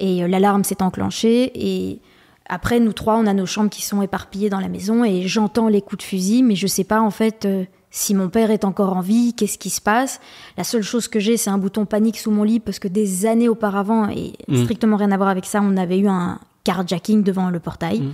Et 0.00 0.22
euh, 0.24 0.28
l'alarme 0.28 0.64
s'est 0.64 0.82
enclenchée. 0.82 1.52
Et 1.54 2.00
après, 2.48 2.80
nous 2.80 2.92
trois, 2.92 3.16
on 3.16 3.26
a 3.26 3.34
nos 3.34 3.46
chambres 3.46 3.70
qui 3.70 3.82
sont 3.82 4.02
éparpillées 4.02 4.50
dans 4.50 4.60
la 4.60 4.68
maison. 4.68 5.04
Et 5.04 5.28
j'entends 5.28 5.68
les 5.68 5.80
coups 5.82 5.98
de 5.98 6.02
fusil, 6.08 6.42
mais 6.42 6.56
je 6.56 6.66
sais 6.66 6.84
pas 6.84 7.00
en 7.00 7.10
fait 7.10 7.44
euh, 7.44 7.64
si 7.92 8.14
mon 8.14 8.28
père 8.28 8.50
est 8.50 8.64
encore 8.64 8.96
en 8.96 9.00
vie, 9.00 9.34
qu'est-ce 9.34 9.58
qui 9.58 9.70
se 9.70 9.80
passe? 9.80 10.20
La 10.56 10.64
seule 10.64 10.82
chose 10.82 11.06
que 11.08 11.18
j'ai, 11.20 11.36
c'est 11.36 11.50
un 11.50 11.58
bouton 11.58 11.86
panique 11.86 12.18
sous 12.18 12.30
mon 12.30 12.42
lit 12.44 12.60
parce 12.60 12.78
que 12.78 12.88
des 12.88 13.26
années 13.26 13.48
auparavant, 13.48 14.08
et 14.08 14.32
Mm. 14.48 14.62
strictement 14.62 14.96
rien 14.96 15.10
à 15.12 15.16
voir 15.16 15.28
avec 15.28 15.44
ça, 15.44 15.60
on 15.62 15.76
avait 15.76 15.98
eu 15.98 16.08
un 16.08 16.38
carjacking 16.64 17.22
devant 17.22 17.50
le 17.50 17.58
portail. 17.60 18.00
Mm. 18.00 18.12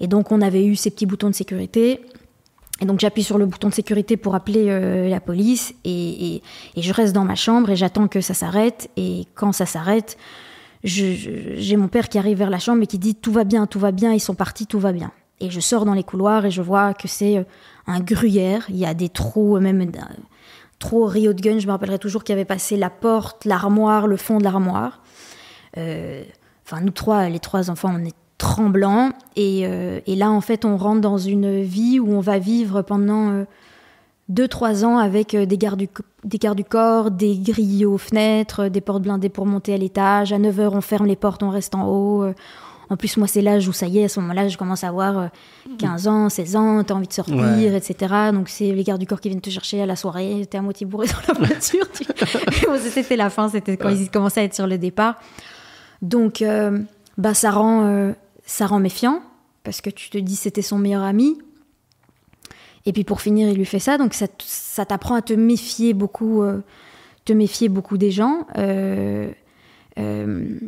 Et 0.00 0.06
donc, 0.08 0.32
on 0.32 0.40
avait 0.42 0.64
eu 0.64 0.76
ces 0.76 0.90
petits 0.90 1.06
boutons 1.06 1.28
de 1.30 1.34
sécurité. 1.34 2.00
Et 2.80 2.84
donc, 2.84 2.98
j'appuie 2.98 3.22
sur 3.22 3.38
le 3.38 3.46
bouton 3.46 3.68
de 3.68 3.74
sécurité 3.74 4.16
pour 4.16 4.34
appeler 4.34 4.64
euh, 4.70 5.08
la 5.08 5.20
police. 5.20 5.72
Et, 5.84 6.34
et- 6.36 6.42
et 6.74 6.82
je 6.82 6.92
reste 6.92 7.12
dans 7.12 7.24
ma 7.24 7.36
chambre 7.36 7.70
et 7.70 7.76
j'attends 7.76 8.08
que 8.08 8.20
ça 8.20 8.34
s'arrête. 8.34 8.90
Et 8.96 9.26
quand 9.36 9.52
ça 9.52 9.66
s'arrête, 9.66 10.16
j'ai 10.84 11.76
mon 11.76 11.88
père 11.88 12.08
qui 12.08 12.18
arrive 12.18 12.38
vers 12.38 12.50
la 12.50 12.58
chambre 12.58 12.82
et 12.82 12.86
qui 12.86 12.98
dit 12.98 13.14
Tout 13.14 13.32
va 13.32 13.44
bien, 13.44 13.66
tout 13.66 13.78
va 13.78 13.92
bien, 13.92 14.12
ils 14.12 14.20
sont 14.20 14.34
partis, 14.34 14.66
tout 14.66 14.80
va 14.80 14.92
bien. 14.92 15.12
Et 15.40 15.50
je 15.50 15.60
sors 15.60 15.84
dans 15.84 15.94
les 15.94 16.04
couloirs 16.04 16.44
et 16.44 16.50
je 16.50 16.62
vois 16.62 16.94
que 16.94 17.08
c'est 17.08 17.38
euh, 17.38 17.44
un 17.86 18.00
gruyère. 18.00 18.64
Il 18.68 18.76
y 18.76 18.86
a 18.86 18.94
des 18.94 19.08
trous, 19.08 19.56
euh, 19.56 19.60
même 19.60 19.90
au 20.92 21.04
Rio 21.06 21.32
de 21.32 21.40
Gun. 21.40 21.58
Je 21.58 21.66
me 21.66 21.72
rappellerai 21.72 21.98
toujours 21.98 22.24
qu'il 22.24 22.32
y 22.32 22.36
avait 22.36 22.44
passé 22.44 22.76
la 22.76 22.90
porte, 22.90 23.44
l'armoire, 23.44 24.06
le 24.06 24.16
fond 24.16 24.38
de 24.38 24.44
l'armoire. 24.44 25.02
Euh, 25.76 26.22
Enfin, 26.64 26.80
nous 26.80 26.92
trois, 26.92 27.28
les 27.28 27.40
trois 27.40 27.70
enfants, 27.70 27.92
on 27.92 28.04
est 28.04 28.14
tremblants. 28.38 29.10
Et, 29.34 29.66
là, 30.06 30.30
en 30.30 30.40
fait, 30.40 30.64
on 30.64 30.76
rentre 30.76 31.00
dans 31.00 31.18
une 31.18 31.60
vie 31.60 31.98
où 31.98 32.12
on 32.12 32.20
va 32.20 32.38
vivre 32.38 32.82
pendant 32.82 33.44
deux, 34.28 34.48
trois 34.48 34.84
ans 34.84 34.98
avec 34.98 35.34
euh, 35.34 35.46
des 35.46 35.58
gardes, 35.58 35.78
du, 35.78 35.88
co- 35.88 36.04
des 36.24 36.38
gardes 36.38 36.56
du 36.58 36.64
corps, 36.64 37.10
des 37.10 37.36
grilles 37.36 37.84
aux 37.86 37.98
fenêtres, 37.98 38.64
euh, 38.64 38.68
des 38.68 38.80
portes 38.80 39.02
blindées 39.02 39.28
pour 39.28 39.46
monter 39.46 39.74
à 39.74 39.76
l'étage. 39.76 40.32
À 40.32 40.38
9 40.38 40.56
h 40.56 40.70
on 40.72 40.80
ferme 40.80 41.06
les 41.06 41.16
portes, 41.16 41.42
on 41.42 41.50
reste 41.50 41.74
en 41.74 41.86
haut. 41.88 42.22
Euh, 42.24 42.34
En 42.90 42.96
plus, 42.96 43.16
moi, 43.16 43.26
c'est 43.26 43.40
l'âge 43.40 43.66
où 43.68 43.72
ça 43.72 43.86
y 43.86 43.98
est, 44.00 44.04
à 44.04 44.08
ce 44.08 44.20
moment-là, 44.20 44.48
je 44.48 44.58
commence 44.58 44.84
à 44.84 44.88
avoir 44.88 45.18
euh, 45.18 45.26
15 45.78 46.08
ans, 46.08 46.28
16 46.28 46.56
ans, 46.56 46.84
t'as 46.84 46.92
envie 46.94 47.08
de 47.08 47.12
sortir, 47.12 47.36
Ouais. 47.36 47.74
etc. 47.76 48.14
Donc, 48.34 48.50
c'est 48.50 48.70
les 48.72 48.84
gardes 48.84 49.00
du 49.00 49.06
corps 49.06 49.18
qui 49.20 49.28
viennent 49.30 49.40
te 49.40 49.48
chercher 49.50 49.80
à 49.80 49.86
la 49.86 49.96
soirée, 49.96 50.46
t'es 50.50 50.58
à 50.58 50.62
moitié 50.62 50.84
bourré 50.86 51.06
dans 51.28 51.32
la 51.32 51.46
voiture. 51.46 51.86
tu- 51.92 52.04
c'était 52.90 53.16
la 53.16 53.30
fin, 53.30 53.48
c'était 53.48 53.76
quand 53.78 53.88
ils 53.88 54.10
commençaient 54.10 54.40
à 54.40 54.44
être 54.44 54.54
sur 54.54 54.66
le 54.66 54.76
départ. 54.76 55.14
Donc, 56.02 56.42
euh, 56.42 56.80
bah, 57.16 57.32
ça, 57.34 57.50
rend, 57.50 57.86
euh, 57.86 58.12
ça 58.44 58.66
rend 58.66 58.78
méfiant, 58.80 59.20
parce 59.64 59.80
que 59.80 59.88
tu 59.90 60.10
te 60.10 60.18
dis 60.18 60.36
c'était 60.36 60.62
son 60.62 60.78
meilleur 60.78 61.02
ami. 61.02 61.38
Et 62.86 62.92
puis 62.92 63.04
pour 63.04 63.20
finir, 63.20 63.48
il 63.48 63.56
lui 63.56 63.64
fait 63.64 63.78
ça, 63.78 63.96
donc 63.98 64.12
ça, 64.14 64.26
ça 64.44 64.84
t'apprend 64.84 65.14
à 65.14 65.22
te 65.22 65.32
méfier 65.32 65.94
beaucoup, 65.94 66.42
euh, 66.42 66.60
te 67.24 67.32
méfier 67.32 67.68
beaucoup 67.68 67.96
des 67.96 68.10
gens. 68.10 68.46
Euh, 68.58 69.30
euh, 69.98 70.58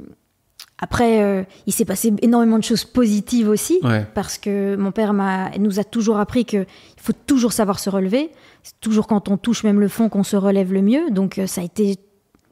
après, 0.78 1.46
il 1.66 1.72
s'est 1.72 1.84
passé 1.84 2.12
énormément 2.20 2.58
de 2.58 2.64
choses 2.64 2.84
positives 2.84 3.48
aussi, 3.48 3.78
Ouais. 3.82 4.04
parce 4.14 4.38
que 4.38 4.76
mon 4.76 4.92
père 4.92 5.14
m'a, 5.14 5.50
nous 5.58 5.78
a 5.78 5.84
toujours 5.84 6.18
appris 6.18 6.44
qu'il 6.44 6.66
faut 7.00 7.12
toujours 7.26 7.52
savoir 7.52 7.78
se 7.78 7.88
relever. 7.88 8.30
C'est 8.62 8.78
toujours 8.80 9.06
quand 9.06 9.28
on 9.28 9.36
touche 9.36 9.64
même 9.64 9.80
le 9.80 9.88
fond 9.88 10.08
qu'on 10.08 10.24
se 10.24 10.36
relève 10.36 10.72
le 10.72 10.82
mieux. 10.82 11.10
Donc 11.10 11.40
ça 11.46 11.60
a 11.62 11.64
été 11.64 11.96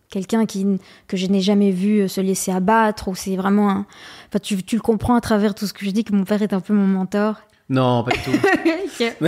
quelqu'un 0.08 0.46
qui 0.46 0.66
que 1.08 1.16
je 1.16 1.26
n'ai 1.26 1.40
jamais 1.40 1.72
vu 1.72 2.08
se 2.08 2.20
laisser 2.20 2.52
abattre 2.52 3.08
ou 3.08 3.14
c'est 3.14 3.34
vraiment 3.36 3.70
un... 3.70 3.86
enfin 4.28 4.38
tu, 4.42 4.62
tu 4.62 4.76
le 4.76 4.82
comprends 4.82 5.14
à 5.14 5.20
travers 5.20 5.54
tout 5.54 5.66
ce 5.66 5.72
que 5.72 5.84
je 5.84 5.90
dis 5.90 6.04
que 6.04 6.14
mon 6.14 6.24
père 6.24 6.42
est 6.42 6.52
un 6.52 6.60
peu 6.60 6.74
mon 6.74 6.86
mentor 6.86 7.40
Non, 7.68 8.04
pas 8.04 8.10
du 8.12 8.18
tout. 8.20 8.30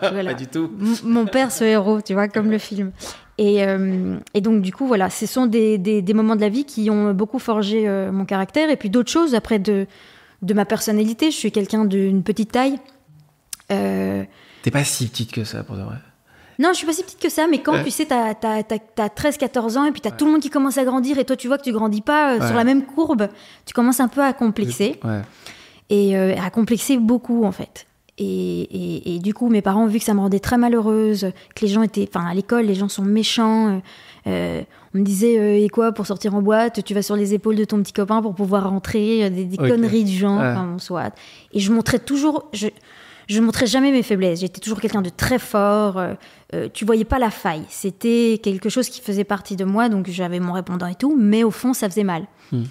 Voilà. 0.00 0.30
Pas 0.30 0.34
du 0.34 0.46
tout. 0.46 0.70
M- 0.80 0.94
mon 1.04 1.26
père 1.26 1.52
ce 1.52 1.64
héros 1.64 2.00
tu 2.00 2.14
vois 2.14 2.28
comme 2.28 2.50
le 2.50 2.58
film 2.58 2.92
et, 3.38 3.64
euh, 3.64 4.16
et 4.34 4.40
donc 4.40 4.62
du 4.62 4.72
coup 4.72 4.86
voilà 4.86 5.08
ce 5.10 5.26
sont 5.26 5.46
des, 5.46 5.78
des, 5.78 6.02
des 6.02 6.14
moments 6.14 6.36
de 6.36 6.40
la 6.40 6.48
vie 6.48 6.64
qui 6.64 6.90
ont 6.90 7.12
beaucoup 7.12 7.38
forgé 7.38 7.86
euh, 7.88 8.10
mon 8.12 8.24
caractère 8.24 8.70
et 8.70 8.76
puis 8.76 8.90
d'autres 8.90 9.10
choses 9.10 9.34
après 9.34 9.58
de 9.58 9.86
de 10.42 10.54
ma 10.54 10.64
personnalité 10.64 11.30
je 11.30 11.36
suis 11.36 11.52
quelqu'un 11.52 11.84
d'une 11.84 12.22
petite 12.22 12.52
taille 12.52 12.78
euh, 13.70 14.24
T'es 14.62 14.70
pas 14.70 14.84
si 14.84 15.06
petite 15.08 15.32
que 15.32 15.44
ça, 15.44 15.62
pour 15.62 15.76
de 15.76 15.82
vrai. 15.82 15.96
Non, 16.58 16.70
je 16.72 16.74
suis 16.78 16.86
pas 16.86 16.92
si 16.92 17.02
petite 17.02 17.20
que 17.20 17.30
ça, 17.30 17.46
mais 17.50 17.60
quand 17.62 17.72
Ouais. 17.72 17.84
tu 17.84 17.90
sais, 17.90 18.04
t'as, 18.04 18.34
t'as, 18.34 18.62
t'as, 18.62 18.76
t'as 18.78 19.06
13-14 19.06 19.78
ans 19.78 19.84
et 19.86 19.92
puis 19.92 20.02
t'as 20.02 20.10
tout 20.10 20.26
le 20.26 20.32
monde 20.32 20.42
qui 20.42 20.50
commence 20.50 20.76
à 20.76 20.84
grandir 20.84 21.18
et 21.18 21.24
toi 21.24 21.34
tu 21.36 21.46
vois 21.48 21.56
que 21.56 21.62
tu 21.62 21.72
grandis 21.72 22.02
pas 22.02 22.34
euh, 22.34 22.40
Ouais. 22.40 22.46
sur 22.46 22.56
la 22.56 22.64
même 22.64 22.84
courbe, 22.84 23.28
tu 23.64 23.72
commences 23.74 24.00
un 24.00 24.08
peu 24.08 24.22
à 24.22 24.32
complexer 24.34 24.98
Ouais. 25.04 25.22
Et 25.90 26.16
euh, 26.16 26.34
à 26.42 26.48
complexer 26.50 26.96
beaucoup 26.96 27.44
en 27.44 27.52
fait. 27.52 27.86
Et, 28.22 28.24
et, 28.24 29.14
et 29.14 29.18
du 29.18 29.32
coup, 29.32 29.48
mes 29.48 29.62
parents, 29.62 29.86
vu 29.86 29.98
que 29.98 30.04
ça 30.04 30.12
me 30.12 30.20
rendait 30.20 30.40
très 30.40 30.58
malheureuse, 30.58 31.30
que 31.54 31.64
les 31.64 31.68
gens 31.72 31.82
étaient, 31.82 32.06
enfin 32.12 32.26
à 32.26 32.34
l'école, 32.34 32.66
les 32.66 32.74
gens 32.74 32.88
sont 32.88 33.02
méchants. 33.04 33.68
euh, 33.68 33.78
euh, 34.26 34.62
on 34.94 34.98
me 34.98 35.04
disait, 35.04 35.38
euh, 35.38 35.56
et 35.64 35.68
quoi, 35.70 35.92
pour 35.92 36.06
sortir 36.06 36.34
en 36.34 36.42
boîte, 36.42 36.84
tu 36.84 36.92
vas 36.92 37.00
sur 37.00 37.16
les 37.16 37.32
épaules 37.32 37.56
de 37.56 37.64
ton 37.64 37.78
petit 37.82 37.94
copain 37.94 38.20
pour 38.20 38.34
pouvoir 38.34 38.68
rentrer, 38.68 39.30
des, 39.30 39.44
des 39.46 39.56
conneries 39.56 40.04
du 40.04 40.14
genre, 40.16 40.38
Ouais. 40.38 40.50
enfin 40.50 40.66
bon, 40.66 40.78
soit. 40.78 41.14
Et 41.54 41.60
je 41.60 41.72
montrais 41.72 41.98
toujours, 41.98 42.50
je, 42.52 42.66
je 43.28 43.40
montrais 43.40 43.66
jamais 43.66 43.90
mes 43.90 44.02
faiblesses. 44.02 44.40
J'étais 44.40 44.60
toujours 44.60 44.80
quelqu'un 44.82 45.00
de 45.00 45.08
très 45.10 45.38
fort. 45.38 45.96
euh, 46.52 46.68
tu 46.74 46.84
voyais 46.84 47.04
pas 47.06 47.18
la 47.20 47.30
faille. 47.30 47.62
C'était 47.70 48.38
quelque 48.42 48.68
chose 48.68 48.90
qui 48.90 49.00
faisait 49.00 49.24
partie 49.24 49.56
de 49.56 49.64
moi, 49.64 49.88
donc 49.88 50.10
j'avais 50.10 50.40
mon 50.40 50.52
répondant 50.52 50.88
et 50.88 50.94
tout, 50.96 51.16
mais 51.18 51.42
au 51.42 51.50
fond, 51.52 51.72
ça 51.72 51.88
faisait 51.88 52.04
mal. 52.04 52.26
Hmm. 52.52 52.64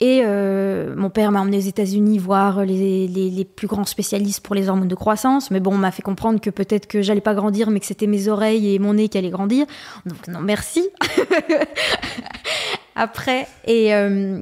Et 0.00 0.20
euh, 0.26 0.94
mon 0.94 1.08
père 1.08 1.32
m'a 1.32 1.40
emmené 1.40 1.56
aux 1.56 1.60
États-Unis 1.60 2.18
voir 2.18 2.66
les, 2.66 3.08
les- 3.08 3.30
les 3.30 3.44
plus 3.46 3.66
grands 3.66 3.86
spécialistes 3.86 4.40
pour 4.44 4.54
les 4.54 4.68
hormones 4.68 4.88
de 4.88 4.94
croissance. 4.94 5.50
Mais 5.50 5.58
bon, 5.58 5.72
on 5.72 5.78
m'a 5.78 5.90
fait 5.90 6.02
comprendre 6.02 6.38
que 6.38 6.50
peut-être 6.50 6.86
que 6.86 7.00
j'allais 7.00 7.22
pas 7.22 7.34
grandir, 7.34 7.70
mais 7.70 7.80
que 7.80 7.86
c'était 7.86 8.06
mes 8.06 8.28
oreilles 8.28 8.74
et 8.74 8.78
mon 8.78 8.92
nez 8.92 9.08
qui 9.08 9.16
allaient 9.16 9.30
grandir. 9.30 9.64
Donc 10.04 10.28
non, 10.28 10.40
merci. 10.40 10.86
Après, 12.94 13.46
et 13.66 13.94
euh, 13.94 14.40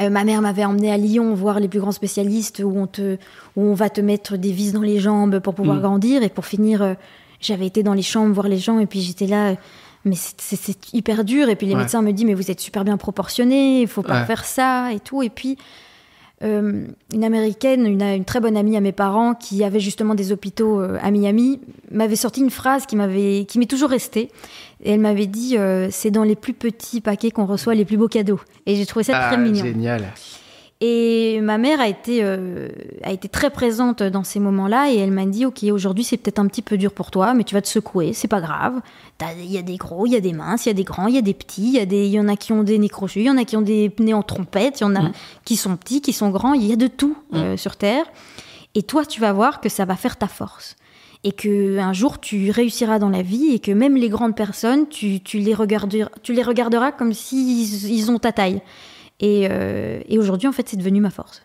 euh, 0.00 0.10
ma 0.10 0.24
mère 0.24 0.40
m'avait 0.40 0.64
emmené 0.64 0.90
à 0.90 0.96
Lyon 0.96 1.34
voir 1.34 1.60
les 1.60 1.68
plus 1.68 1.80
grands 1.80 1.92
spécialistes 1.92 2.62
où 2.64 2.72
on, 2.78 2.86
te, 2.86 3.16
où 3.56 3.62
on 3.62 3.74
va 3.74 3.90
te 3.90 4.00
mettre 4.00 4.36
des 4.36 4.52
vis 4.52 4.72
dans 4.72 4.80
les 4.82 4.98
jambes 5.00 5.38
pour 5.40 5.54
pouvoir 5.54 5.76
Mm. 5.78 5.82
grandir. 5.82 6.22
Et 6.22 6.28
pour 6.30 6.46
finir, 6.46 6.96
j'avais 7.40 7.66
été 7.66 7.82
dans 7.82 7.92
les 7.94 8.02
chambres 8.02 8.32
voir 8.34 8.48
les 8.48 8.58
gens 8.58 8.78
et 8.78 8.86
puis 8.86 9.00
j'étais 9.00 9.26
là. 9.26 9.54
Mais 10.04 10.14
c'est- 10.16 10.94
hyper 10.94 11.24
dur. 11.24 11.48
Et 11.48 11.56
puis 11.56 11.66
les 11.66 11.74
Ouais. 11.74 11.80
médecins 11.80 12.02
me 12.02 12.12
disent, 12.12 12.26
mais 12.26 12.34
vous 12.34 12.50
êtes 12.50 12.60
super 12.60 12.84
bien 12.84 12.96
proportionné, 12.96 13.80
il 13.82 13.88
faut 13.88 14.02
pas 14.02 14.20
Ouais. 14.20 14.26
faire 14.26 14.44
ça 14.44 14.92
et 14.92 15.00
tout. 15.00 15.22
Et 15.22 15.30
puis, 15.30 15.56
euh, 16.42 16.86
une 17.12 17.24
américaine, 17.24 17.86
une, 17.86 18.02
une 18.02 18.24
très 18.24 18.40
bonne 18.40 18.56
amie 18.56 18.76
à 18.76 18.80
mes 18.80 18.92
parents, 18.92 19.34
qui 19.34 19.64
avait 19.64 19.80
justement 19.80 20.14
des 20.14 20.32
hôpitaux 20.32 20.80
euh, 20.80 20.98
à 21.02 21.10
Miami, 21.10 21.60
m'avait 21.90 22.16
sorti 22.16 22.40
une 22.40 22.50
phrase 22.50 22.86
qui 22.86 22.96
m'avait, 22.96 23.46
qui 23.48 23.58
m'est 23.58 23.66
toujours 23.70 23.90
restée. 23.90 24.30
Et 24.82 24.92
elle 24.92 25.00
m'avait 25.00 25.26
dit, 25.26 25.56
euh, 25.56 25.88
c'est 25.90 26.10
dans 26.10 26.24
les 26.24 26.36
plus 26.36 26.52
petits 26.52 27.00
paquets 27.00 27.30
qu'on 27.30 27.46
reçoit 27.46 27.74
les 27.74 27.84
plus 27.86 27.96
beaux 27.96 28.08
cadeaux. 28.08 28.40
Et 28.66 28.74
j'ai 28.76 28.84
trouvé 28.84 29.04
ça 29.04 29.12
Ah, 29.16 29.28
très 29.32 29.38
mignon. 29.42 29.64
génial. 29.64 30.04
Et 30.86 31.40
ma 31.40 31.56
mère 31.56 31.80
a 31.80 31.88
été, 31.88 32.18
euh, 32.22 32.68
a 33.04 33.10
été 33.10 33.26
très 33.30 33.48
présente 33.48 34.02
dans 34.02 34.22
ces 34.22 34.38
moments-là 34.38 34.90
et 34.92 34.98
elle 34.98 35.12
m'a 35.12 35.24
dit 35.24 35.46
Ok, 35.46 35.62
aujourd'hui 35.72 36.04
c'est 36.04 36.18
peut-être 36.18 36.38
un 36.40 36.46
petit 36.46 36.60
peu 36.60 36.76
dur 36.76 36.92
pour 36.92 37.10
toi, 37.10 37.32
mais 37.32 37.42
tu 37.44 37.54
vas 37.54 37.62
te 37.62 37.68
secouer, 37.68 38.12
c'est 38.12 38.28
pas 38.28 38.42
grave. 38.42 38.82
T'as- 39.16 39.32
Il 39.32 39.50
y 39.50 39.56
a 39.56 39.62
des 39.62 39.76
gros, 39.78 40.04
il 40.04 40.12
y 40.12 40.16
a 40.16 40.20
des 40.20 40.34
minces, 40.34 40.66
il 40.66 40.68
y 40.68 40.72
a 40.72 40.74
des 40.74 40.84
grands, 40.84 41.06
il 41.06 41.14
y 41.14 41.18
a 41.18 41.22
des 41.22 41.32
petits, 41.32 41.78
il 41.82 41.90
y, 41.92 42.08
y 42.10 42.20
en 42.20 42.28
a 42.28 42.36
qui 42.36 42.52
ont 42.52 42.62
des 42.62 42.76
nez 42.78 42.90
crochus, 42.90 43.20
il 43.20 43.26
y 43.26 43.30
en 43.30 43.38
a 43.38 43.44
qui 43.44 43.56
ont 43.56 43.62
des 43.62 43.90
nez 43.98 44.12
en 44.12 44.22
trompette, 44.22 44.80
il 44.80 44.82
y 44.82 44.86
en 44.86 44.94
a 44.94 45.00
Mm. 45.08 45.12
qui 45.46 45.56
sont 45.56 45.74
petits, 45.76 46.02
qui 46.02 46.12
sont 46.12 46.28
grands, 46.28 46.52
il 46.52 46.66
y 46.66 46.72
a 46.72 46.76
de 46.76 46.86
tout 46.88 47.16
euh, 47.32 47.56
sur 47.56 47.76
Terre. 47.76 48.04
Et 48.74 48.82
toi, 48.82 49.06
tu 49.06 49.22
vas 49.22 49.32
voir 49.32 49.62
que 49.62 49.70
ça 49.70 49.86
va 49.86 49.96
faire 49.96 50.18
ta 50.18 50.28
force. 50.28 50.76
Et 51.26 51.32
que 51.32 51.78
un 51.78 51.94
jour, 51.94 52.20
tu 52.20 52.50
réussiras 52.50 52.98
dans 52.98 53.08
la 53.08 53.22
vie 53.22 53.54
et 53.54 53.58
que 53.58 53.70
même 53.72 53.96
les 53.96 54.10
grandes 54.10 54.36
personnes, 54.36 54.86
tu, 54.88 55.20
les, 55.32 55.54
regarderas, 55.54 56.10
tu 56.22 56.34
les 56.34 56.42
regarderas 56.42 56.92
comme 56.92 57.14
s'ils 57.14 57.90
ils 57.90 58.10
ont 58.10 58.18
ta 58.18 58.32
taille. 58.32 58.60
Et, 59.20 59.48
euh, 59.50 60.00
et 60.08 60.18
aujourd'hui, 60.18 60.48
en 60.48 60.52
fait, 60.52 60.68
c'est 60.68 60.76
devenu 60.76 61.00
ma 61.00 61.10
force. 61.10 61.42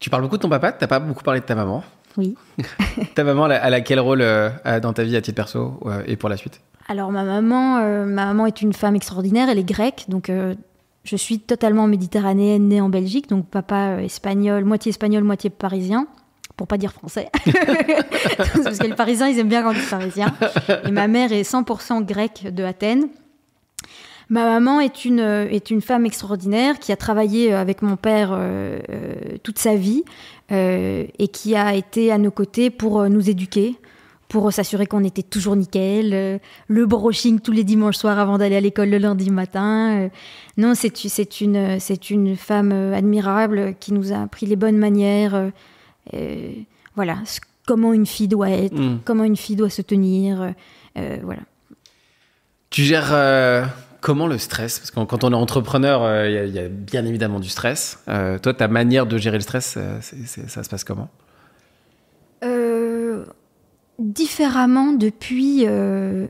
Tu 0.00 0.10
parles 0.10 0.22
beaucoup 0.22 0.36
de 0.36 0.42
ton 0.42 0.48
papa, 0.48 0.72
tu 0.72 0.78
n'as 0.80 0.88
pas 0.88 1.00
beaucoup 1.00 1.22
parlé 1.22 1.40
de 1.40 1.44
ta 1.44 1.54
maman. 1.54 1.82
Oui. 2.16 2.36
ta 3.14 3.24
maman, 3.24 3.50
elle 3.50 3.74
a 3.74 3.80
quel 3.80 4.00
rôle 4.00 4.22
euh, 4.22 4.50
dans 4.80 4.92
ta 4.92 5.04
vie 5.04 5.16
à 5.16 5.20
titre 5.20 5.36
perso 5.36 5.80
et 6.06 6.16
pour 6.16 6.28
la 6.28 6.36
suite? 6.36 6.60
Alors, 6.88 7.10
ma 7.10 7.24
maman, 7.24 7.80
ma 8.06 8.26
maman 8.26 8.46
est 8.46 8.62
une 8.62 8.72
femme 8.72 8.96
extraordinaire, 8.96 9.48
elle 9.50 9.58
est 9.58 9.68
grecque, 9.68 10.06
donc 10.08 10.30
je 11.08 11.16
suis 11.16 11.38
totalement 11.38 11.86
méditerranéenne, 11.86 12.68
née 12.68 12.82
en 12.82 12.90
Belgique, 12.90 13.30
donc 13.30 13.46
papa 13.46 13.92
euh, 13.92 13.98
espagnol, 14.00 14.64
moitié 14.64 14.90
espagnol, 14.90 15.24
moitié 15.24 15.48
parisien, 15.48 16.06
pour 16.56 16.66
pas 16.66 16.76
dire 16.76 16.92
français. 16.92 17.30
Parce 18.36 18.78
que 18.78 18.86
les 18.86 18.94
Parisiens, 18.94 19.28
ils 19.28 19.38
aiment 19.38 19.48
bien 19.48 19.62
quand 19.62 19.70
on 19.70 19.72
dit 19.72 19.86
parisien. 19.88 20.34
Et 20.84 20.90
ma 20.90 21.08
mère 21.08 21.32
est 21.32 21.50
100% 21.50 22.04
grecque 22.04 22.52
de 22.52 22.62
Athènes. 22.62 23.08
Ma 24.30 24.44
maman 24.44 24.80
est 24.80 25.04
une, 25.04 25.20
euh, 25.20 25.48
est 25.48 25.70
une 25.70 25.80
femme 25.80 26.04
extraordinaire 26.04 26.78
qui 26.78 26.92
a 26.92 26.96
travaillé 26.96 27.52
euh, 27.52 27.60
avec 27.60 27.82
mon 27.82 27.96
père 27.96 28.38
toute 29.42 29.58
sa 29.58 29.74
vie 29.74 30.04
et 30.50 31.28
qui 31.32 31.56
a 31.56 31.74
été 31.74 32.10
à 32.10 32.18
nos 32.18 32.30
côtés 32.30 32.70
pour 32.70 33.08
nous 33.08 33.28
éduquer, 33.28 33.76
pour 34.28 34.52
s'assurer 34.52 34.86
qu'on 34.86 35.04
était 35.04 35.22
toujours 35.22 35.56
nickel, 35.56 36.12
euh, 36.12 36.38
le 36.68 36.86
brushing 36.86 37.40
tous 37.40 37.52
les 37.52 37.64
dimanches 37.64 37.96
soirs 37.96 38.18
avant 38.18 38.38
d'aller 38.38 38.56
à 38.56 38.60
l'école 38.60 38.90
le 38.90 38.98
lundi 38.98 39.30
matin. 39.30 40.02
Euh. 40.02 40.08
non, 40.56 40.74
c'est 40.74 41.40
une, 41.40 41.78
une 42.10 42.36
femme 42.36 42.72
euh, 42.72 42.94
admirable 42.94 43.74
qui 43.80 43.92
nous 43.92 44.12
a 44.12 44.18
appris 44.18 44.46
les 44.46 44.56
bonnes 44.56 44.76
manières. 44.76 45.50
voilà, 46.94 47.18
comment 47.66 47.92
une 47.92 48.06
fille 48.06 48.28
doit 48.28 48.50
être, 48.50 48.78
hmm. 48.78 49.00
comment 49.04 49.24
une 49.24 49.36
fille 49.36 49.56
doit 49.56 49.70
se 49.70 49.82
tenir. 49.82 50.54
voilà. 50.94 51.42
Tu 52.70 52.82
gères 52.82 53.14
comment 54.00 54.26
le 54.26 54.38
stress 54.38 54.78
Parce 54.78 54.90
que 54.90 55.00
quand 55.00 55.24
on 55.24 55.32
est 55.32 55.36
entrepreneur, 55.36 56.26
il 56.26 56.54
y, 56.54 56.58
a 56.58 56.68
bien 56.68 57.04
évidemment 57.04 57.40
du 57.40 57.48
stress. 57.48 57.98
toi, 58.06 58.54
ta 58.54 58.68
manière 58.68 59.06
de 59.06 59.18
gérer 59.18 59.36
le 59.36 59.42
stress, 59.42 59.78
ça 60.00 60.62
se 60.62 60.68
passe 60.68 60.84
comment? 60.84 61.08
Différemment 63.98 64.92
depuis. 64.92 65.64
Euh, 65.66 66.28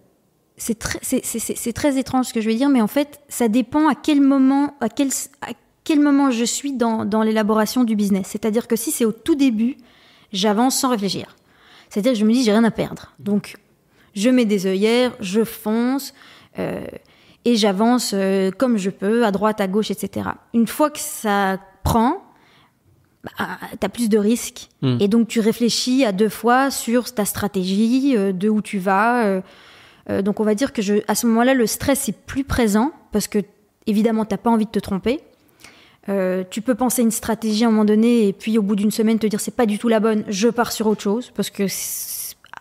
c'est 0.56 0.74
très, 0.78 1.98
étrange 1.98 2.26
ce 2.26 2.32
que 2.32 2.40
je 2.40 2.48
vais 2.48 2.54
dire, 2.54 2.70
mais 2.70 2.80
en 2.80 2.86
fait, 2.88 3.20
ça 3.28 3.48
dépend 3.48 3.88
à 3.88 3.94
quel 3.94 4.20
moment, 4.22 4.74
à 4.80 4.88
quel, 4.88 6.00
moment 6.00 6.30
je 6.30 6.44
suis 6.44 6.72
dans, 6.72 7.22
l'élaboration 7.22 7.84
du 7.84 7.94
business. 7.94 8.28
C'est-à-dire 8.30 8.66
que 8.66 8.74
si 8.74 8.90
c'est 8.90 9.04
au 9.04 9.12
tout 9.12 9.34
début, 9.34 9.76
j'avance 10.32 10.78
sans 10.78 10.88
réfléchir. 10.88 11.36
C'est-à-dire 11.90 12.12
que 12.12 12.18
je 12.18 12.24
me 12.24 12.32
dis, 12.32 12.42
j'ai 12.42 12.52
rien 12.52 12.64
à 12.64 12.70
perdre. 12.70 13.12
Donc, 13.18 13.56
je 14.14 14.30
mets 14.30 14.46
des 14.46 14.66
œillères, 14.66 15.12
je 15.20 15.44
fonce, 15.44 16.14
euh, 16.58 16.80
et 17.49 17.57
j'avance 17.57 18.12
euh, 18.14 18.51
comme 18.51 18.76
je 18.76 18.90
peux, 18.90 19.24
à 19.24 19.30
droite, 19.30 19.61
à 19.61 19.68
gauche, 19.68 19.90
etc. 19.90 20.28
Une 20.53 20.66
fois 20.66 20.90
que 20.90 20.99
ça 20.99 21.59
prend, 21.82 22.22
bah, 23.24 23.30
tu 23.80 23.86
as 23.86 23.88
plus 23.88 24.11
de 24.11 24.18
risques. 24.18 24.68
Hmm. 24.82 24.99
Et 25.01 25.09
donc, 25.09 25.28
tu 25.28 25.40
réfléchis 25.40 26.05
à 26.05 26.12
deux 26.12 26.28
fois 26.28 26.70
sur 26.70 27.12
ta 27.14 27.24
stratégie, 27.24 28.14
euh, 28.16 28.32
de 28.32 28.51
où 28.51 28.61
tu 28.61 28.78
vas. 28.78 29.24
Euh, 29.24 30.22
donc, 30.22 30.40
on 30.40 30.44
va 30.44 30.55
dire 30.55 30.74
que 30.74 30.82
je, 30.82 30.96
à 31.09 31.14
ce 31.14 31.26
moment-là, 31.26 31.55
le 31.55 31.66
stress 31.66 32.09
est 32.11 32.16
plus 32.26 32.44
présent 32.44 32.92
parce 33.12 33.28
que, 33.28 33.38
évidemment, 33.86 34.26
tu 34.26 34.34
n'as 34.34 34.38
pas 34.38 34.51
envie 34.51 34.66
de 34.66 34.70
te 34.70 34.78
tromper. 34.78 35.20
tu 36.51 36.61
peux 36.62 36.74
penser 36.74 37.03
une 37.03 37.11
stratégie 37.11 37.64
à 37.64 37.68
un 37.68 37.70
moment 37.70 37.84
donné 37.84 38.28
et 38.28 38.32
puis 38.32 38.59
au 38.59 38.62
bout 38.62 38.76
d'une 38.76 38.90
semaine 38.90 39.18
te 39.18 39.26
dire 39.26 39.40
c'est 39.40 39.55
pas 39.55 39.66
du 39.66 39.78
tout 39.78 39.88
la 39.88 40.01
bonne, 40.01 40.24
je 40.28 40.49
pars 40.49 40.72
sur 40.72 40.86
autre 40.86 41.03
chose 41.03 41.30
parce 41.34 41.51
que 41.51 41.64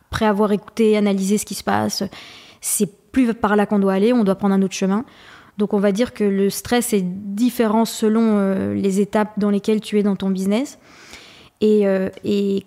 après 0.10 0.26
avoir 0.26 0.52
écouté, 0.52 0.98
analysé 0.98 1.38
ce 1.38 1.46
qui 1.46 1.56
se 1.56 1.64
passe, 1.64 2.04
c'est 2.60 2.90
plus 3.12 3.34
par 3.34 3.56
là 3.56 3.66
qu'on 3.66 3.80
doit 3.80 3.94
aller, 3.94 4.14
on 4.14 4.24
doit 4.24 4.36
prendre 4.36 4.56
un 4.56 4.62
autre 4.62 4.76
chemin. 4.76 5.06
Donc 5.58 5.74
on 5.74 5.80
va 5.80 5.92
dire 5.92 6.14
que 6.14 6.24
le 6.24 6.50
stress 6.50 6.94
est 6.94 7.02
différent 7.02 7.86
selon 7.86 8.38
euh, 8.38 8.74
les 8.74 9.00
étapes 9.02 9.40
dans 9.40 9.50
lesquelles 9.50 9.82
tu 9.82 9.98
es 10.00 10.04
dans 10.04 10.16
ton 10.16 10.30
business. 10.30 10.78
Et, 11.60 11.88
euh, 11.88 12.10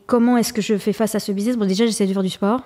comment 0.07 0.37
est-ce 0.37 0.53
que 0.53 0.61
je 0.61 0.77
fais 0.77 0.93
face 0.93 1.15
à 1.15 1.21
ce 1.21 1.31
business? 1.31 1.57
Bon 1.57 1.67
déjà 1.67 1.87
j'essaie 1.87 2.07
de 2.07 2.13
faire 2.13 2.23
du 2.23 2.31
sport. 2.31 2.63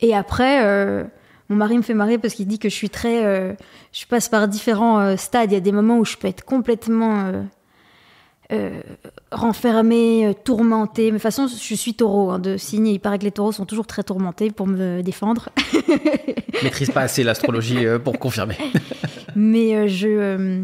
Et 0.00 0.14
après, 0.14 0.64
euh, 0.64 1.04
mon 1.50 1.56
mari 1.56 1.76
me 1.76 1.82
fait 1.82 1.92
marrer 1.92 2.16
parce 2.16 2.34
qu'il 2.34 2.46
dit 2.46 2.58
que 2.58 2.68
je 2.68 2.74
suis 2.74 2.88
très... 2.88 3.56
je 3.92 4.06
passe 4.06 4.28
par 4.28 4.48
différents 4.48 5.16
stades. 5.16 5.50
Il 5.50 5.54
y 5.54 5.56
a 5.56 5.60
des 5.60 5.72
moments 5.72 5.98
où 5.98 6.04
je 6.04 6.16
peux 6.16 6.28
être 6.28 6.44
complètement 6.44 7.32
euh, 8.50 8.80
renfermé, 9.30 10.26
euh, 10.26 10.32
tourmenté. 10.32 11.04
Mais 11.04 11.10
de 11.10 11.12
toute 11.16 11.22
façon, 11.22 11.48
je 11.48 11.74
suis 11.74 11.94
taureau 11.94 12.30
hein, 12.30 12.38
de 12.38 12.56
signe. 12.56 12.86
Il 12.86 12.98
paraît 12.98 13.18
que 13.18 13.24
les 13.24 13.30
taureaux 13.30 13.52
sont 13.52 13.66
toujours 13.66 13.86
très 13.86 14.02
tourmentés 14.02 14.50
pour 14.50 14.66
me 14.66 15.02
défendre. 15.02 15.50
Maîtrise 16.62 16.90
pas 16.90 17.02
assez 17.02 17.22
l'astrologie 17.24 17.84
euh, 17.84 17.98
pour 17.98 18.18
confirmer. 18.18 18.56
Mais 19.36 19.88
je. 19.88 20.62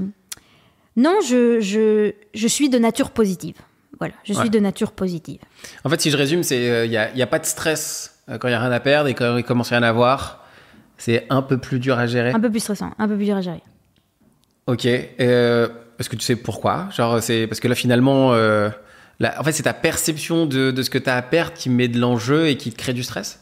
non, 0.96 1.18
je, 1.26 1.60
je, 1.60 2.12
je, 2.32 2.48
suis 2.48 2.70
de 2.70 2.78
nature 2.78 3.10
positive. 3.10 3.56
Voilà, 3.98 4.14
je 4.24 4.32
suis 4.32 4.50
de 4.50 4.58
nature 4.58 4.92
positive. 4.92 5.38
En 5.84 5.90
fait, 5.90 6.00
si 6.00 6.10
je 6.10 6.16
résume, 6.16 6.42
c'est 6.42 6.86
il 6.86 6.90
n'y 6.90 6.96
a, 6.96 7.10
a, 7.16 7.26
pas 7.26 7.38
de 7.38 7.46
stress 7.46 8.18
quand 8.26 8.48
il 8.48 8.50
n'y 8.50 8.56
a 8.56 8.60
rien 8.60 8.72
à 8.72 8.80
perdre 8.80 9.08
et 9.08 9.14
quand 9.14 9.36
il 9.36 9.44
commence 9.44 9.70
à 9.72 9.76
rien 9.76 9.84
à 9.84 9.90
avoir. 9.90 10.44
C'est 10.96 11.26
un 11.30 11.42
peu 11.42 11.58
plus 11.58 11.80
dur 11.80 11.98
à 11.98 12.06
gérer. 12.06 12.30
Un 12.30 12.40
peu 12.40 12.50
plus 12.50 12.60
stressant, 12.60 12.92
un 12.98 13.08
peu 13.08 13.16
plus 13.16 13.26
dur 13.26 13.36
à 13.36 13.40
gérer. 13.40 13.62
Ok. 14.66 14.86
Euh, 14.86 15.68
est-ce 15.98 16.08
que 16.08 16.16
tu 16.16 16.24
sais 16.24 16.36
pourquoi 16.36 16.88
Genre, 16.90 17.22
c'est 17.22 17.46
parce 17.46 17.60
que 17.60 17.68
là, 17.68 17.74
finalement, 17.74 18.32
euh, 18.32 18.68
en 19.22 19.44
fait, 19.44 19.52
c'est 19.52 19.64
ta 19.64 19.74
perception 19.74 20.46
de, 20.46 20.70
de 20.70 20.82
ce 20.82 20.90
que 20.90 20.98
tu 20.98 21.08
as 21.08 21.16
à 21.16 21.22
perdre 21.22 21.54
qui 21.54 21.70
met 21.70 21.88
de 21.88 21.98
l'enjeu 21.98 22.48
et 22.48 22.56
qui 22.56 22.70
te 22.70 22.76
crée 22.76 22.92
du 22.92 23.02
stress? 23.02 23.40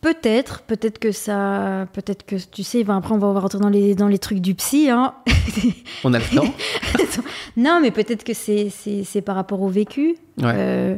Peut-être, 0.00 0.62
peut-être 0.62 0.98
que 0.98 1.12
ça, 1.12 1.86
peut-être 1.92 2.24
que 2.24 2.36
tu 2.36 2.62
sais, 2.62 2.86
après 2.88 3.12
on 3.12 3.18
va 3.18 3.38
rentrer 3.38 3.58
dans 3.58 3.68
les 3.68 3.94
dans 3.94 4.08
les 4.08 4.18
trucs 4.18 4.40
du 4.40 4.54
psy, 4.54 4.88
hein. 4.88 5.12
On 6.04 6.14
a 6.14 6.18
le 6.18 6.24
temps. 6.24 6.54
non, 7.58 7.80
mais 7.82 7.90
peut-être 7.90 8.24
que 8.24 8.32
c'est 8.32 8.70
c'est 8.70 9.20
par 9.20 9.36
rapport 9.36 9.60
au 9.60 9.68
vécu. 9.68 10.16
Ouais. 10.38 10.54
Euh, 10.56 10.96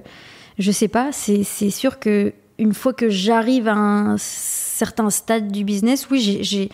je 0.57 0.71
sais 0.71 0.87
pas. 0.87 1.11
C'est 1.11 1.43
c'est 1.43 1.71
sûr 1.71 1.99
que 1.99 2.33
une 2.59 2.75
fois 2.75 2.93
que 2.93 3.09
j'arrive 3.09 3.67
à 3.67 3.75
un 3.75 4.17
certain 4.19 5.11
stade 5.11 5.51
du 5.51 5.65
business, 5.65 6.09
oui, 6.09 6.39
j'ai 6.41 6.69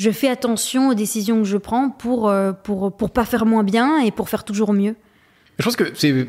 je 0.00 0.10
fais 0.10 0.28
attention 0.28 0.88
aux 0.88 0.94
décisions 0.94 1.42
que 1.42 1.44
je 1.44 1.58
prends 1.58 1.90
pour, 1.90 2.30
euh, 2.30 2.52
pour, 2.52 2.96
pour 2.96 3.10
pas 3.10 3.26
faire 3.26 3.44
moins 3.44 3.64
bien 3.64 4.00
et 4.00 4.10
pour 4.10 4.30
faire 4.30 4.44
toujours 4.44 4.72
mieux. 4.72 4.96
Je 5.58 5.64
pense 5.64 5.76
que 5.76 5.92
c'est. 5.94 6.26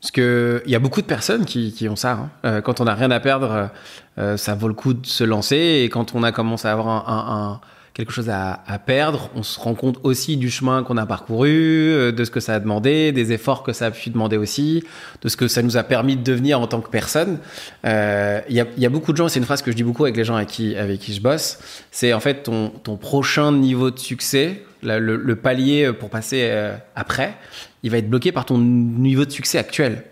Parce 0.00 0.12
qu'il 0.12 0.62
y 0.70 0.74
a 0.74 0.78
beaucoup 0.78 1.02
de 1.02 1.06
personnes 1.06 1.44
qui, 1.44 1.74
qui 1.74 1.86
ont 1.86 1.96
ça. 1.96 2.12
Hein. 2.12 2.30
Euh, 2.46 2.60
quand 2.62 2.80
on 2.80 2.84
n'a 2.84 2.94
rien 2.94 3.10
à 3.10 3.20
perdre, 3.20 3.68
euh, 4.16 4.38
ça 4.38 4.54
vaut 4.54 4.68
le 4.68 4.72
coup 4.72 4.94
de 4.94 5.04
se 5.04 5.22
lancer. 5.22 5.82
Et 5.84 5.90
quand 5.90 6.14
on 6.14 6.22
a 6.22 6.32
commencé 6.32 6.66
à 6.66 6.72
avoir 6.72 7.10
un 7.10 7.60
quelque 8.00 8.12
chose 8.12 8.30
à, 8.30 8.78
perdre. 8.86 9.28
On 9.34 9.42
se 9.42 9.60
rend 9.60 9.74
compte 9.74 9.98
aussi 10.04 10.38
du 10.38 10.50
chemin 10.50 10.82
qu'on 10.82 10.96
a 10.96 11.04
parcouru, 11.04 11.50
euh, 11.50 12.12
de 12.12 12.24
ce 12.24 12.30
que 12.30 12.40
ça 12.40 12.54
a 12.54 12.58
demandé, 12.58 13.12
des 13.12 13.32
efforts 13.32 13.62
que 13.62 13.74
ça 13.74 13.86
a 13.86 13.90
pu 13.90 14.08
demander 14.08 14.38
aussi, 14.38 14.82
de 15.20 15.28
ce 15.28 15.36
que 15.36 15.48
ça 15.48 15.60
nous 15.62 15.76
a 15.76 15.82
permis 15.82 16.16
de 16.16 16.22
devenir 16.22 16.58
en 16.62 16.66
tant 16.66 16.80
que 16.80 16.88
personne. 16.88 17.38
Euh, 17.84 18.40
il 18.48 18.56
y, 18.56 18.86
a, 18.86 18.88
beaucoup 18.88 19.12
de 19.12 19.18
gens, 19.18 19.28
c'est 19.28 19.38
une 19.38 19.44
phrase 19.44 19.60
que 19.60 19.70
je 19.70 19.76
dis 19.76 19.82
beaucoup 19.82 20.04
avec 20.04 20.16
les 20.16 20.24
gens 20.24 20.36
avec 20.36 20.48
qui, 20.48 20.74
avec 20.76 20.98
qui 20.98 21.12
je 21.12 21.20
bosse, 21.20 21.58
c'est 21.90 22.14
en 22.14 22.20
fait 22.20 22.42
ton, 22.42 22.70
ton 22.70 22.96
prochain 22.96 23.52
niveau 23.52 23.90
de 23.90 23.98
succès, 23.98 24.62
le, 24.82 25.34
palier 25.34 25.92
pour 25.92 26.08
passer 26.08 26.48
euh, 26.50 26.74
après, 26.96 27.34
il 27.82 27.90
va 27.90 27.98
être 27.98 28.08
bloqué 28.08 28.32
par 28.32 28.46
ton 28.46 28.56
niveau 28.56 29.26
de 29.26 29.30
succès 29.30 29.58
actuel. 29.58 30.04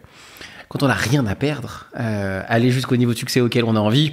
Quand 0.69 0.83
on 0.83 0.89
n'a 0.89 0.95
rien 0.95 1.27
à 1.27 1.35
perdre, 1.35 1.87
aller 1.95 2.71
jusqu'au 2.71 2.97
niveau 2.97 3.15
de 3.15 3.19
succès 3.19 3.41
auquel 3.41 3.65
on 3.65 3.75
a 3.75 3.81
envie, 3.81 4.13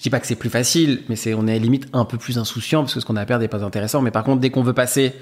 je 0.00 0.04
dis 0.04 0.08
pas 0.08 0.18
que 0.18 0.26
c'est 0.26 0.34
plus 0.34 0.48
facile, 0.48 1.02
mais 1.10 1.16
c'est 1.16 1.34
on 1.34 1.46
est 1.46 1.58
limite 1.58 1.86
un 1.92 2.06
peu 2.06 2.16
plus 2.16 2.38
insouciant 2.38 2.80
parce 2.80 2.94
que 2.94 3.00
ce 3.00 3.04
qu'on 3.04 3.16
a 3.16 3.20
à 3.20 3.26
perdre 3.26 3.42
n'est 3.42 3.48
pas 3.48 3.62
intéressant. 3.62 4.00
Mais 4.00 4.10
par 4.10 4.24
contre, 4.24 4.40
dès 4.40 4.48
qu'on 4.48 4.62
veut 4.62 4.72
passer 4.72 5.12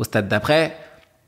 au 0.00 0.02
stade 0.02 0.26
d'après, 0.26 0.76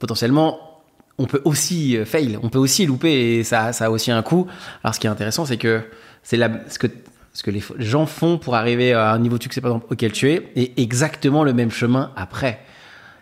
potentiellement, 0.00 0.82
on 1.16 1.26
peut 1.26 1.40
aussi 1.44 1.96
euh, 1.96 2.04
fail, 2.04 2.36
on 2.42 2.48
peut 2.48 2.58
aussi 2.58 2.84
louper 2.84 3.36
et 3.38 3.44
ça, 3.44 3.72
ça 3.72 3.84
a 3.84 3.90
aussi 3.90 4.10
un 4.10 4.22
coût. 4.22 4.48
Alors 4.82 4.92
ce 4.92 4.98
qui 4.98 5.06
est 5.06 5.10
intéressant, 5.10 5.46
c'est 5.46 5.56
que 5.56 5.82
c'est 6.24 6.36
ce 6.68 6.80
que 6.80 6.88
ce 7.32 7.44
que 7.44 7.52
les 7.52 7.62
gens 7.78 8.06
font 8.06 8.38
pour 8.38 8.56
arriver 8.56 8.92
à 8.92 9.12
un 9.12 9.20
niveau 9.20 9.38
de 9.38 9.42
succès 9.44 9.60
par 9.60 9.70
exemple 9.70 9.86
auquel 9.92 10.10
tu 10.10 10.28
es 10.28 10.50
est 10.56 10.76
exactement 10.76 11.44
le 11.44 11.52
même 11.52 11.70
chemin 11.70 12.10
après. 12.16 12.58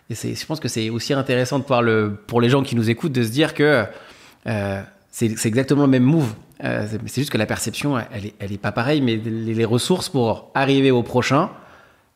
Et 0.08 0.14
je 0.14 0.46
pense 0.46 0.60
que 0.60 0.68
c'est 0.68 0.88
aussi 0.88 1.12
intéressant 1.12 1.58
de 1.58 1.64
pouvoir 1.64 1.82
le, 1.82 2.16
pour 2.26 2.40
les 2.40 2.48
gens 2.48 2.62
qui 2.62 2.74
nous 2.74 2.88
écoutent 2.88 3.12
de 3.12 3.22
se 3.22 3.30
dire 3.30 3.52
que 3.52 3.84
euh, 4.46 4.82
c'est 5.14 5.46
exactement 5.46 5.82
le 5.82 5.88
même 5.88 6.02
move. 6.02 6.34
Euh, 6.64 6.88
c'est 7.06 7.20
juste 7.20 7.30
que 7.30 7.38
la 7.38 7.46
perception, 7.46 7.96
elle 7.96 8.26
est, 8.26 8.34
elle 8.40 8.52
est 8.52 8.58
pas 8.58 8.72
pareille, 8.72 9.00
mais 9.00 9.14
les, 9.14 9.64
ressources 9.64 10.08
pour 10.08 10.50
arriver 10.54 10.90
au 10.90 11.04
prochain, 11.04 11.50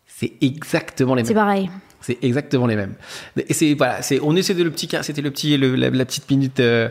c'est 0.06 0.32
exactement 0.40 1.14
les 1.14 1.22
mêmes. 1.22 1.28
C'est 1.28 1.34
pareil. 1.34 1.70
C'est 2.00 2.18
exactement 2.22 2.66
les 2.66 2.74
mêmes. 2.74 2.94
Et 3.36 3.54
c'est 3.54 3.74
voilà, 3.74 4.02
c'est 4.02 4.18
on 4.20 4.34
essaie 4.34 4.54
de 4.54 4.64
le 4.64 4.72
petit, 4.72 4.88
c'était 5.02 5.22
le 5.22 5.30
petit, 5.30 5.56
la, 5.56 6.04
petite 6.04 6.28
minute 6.28 6.58
euh, 6.58 6.88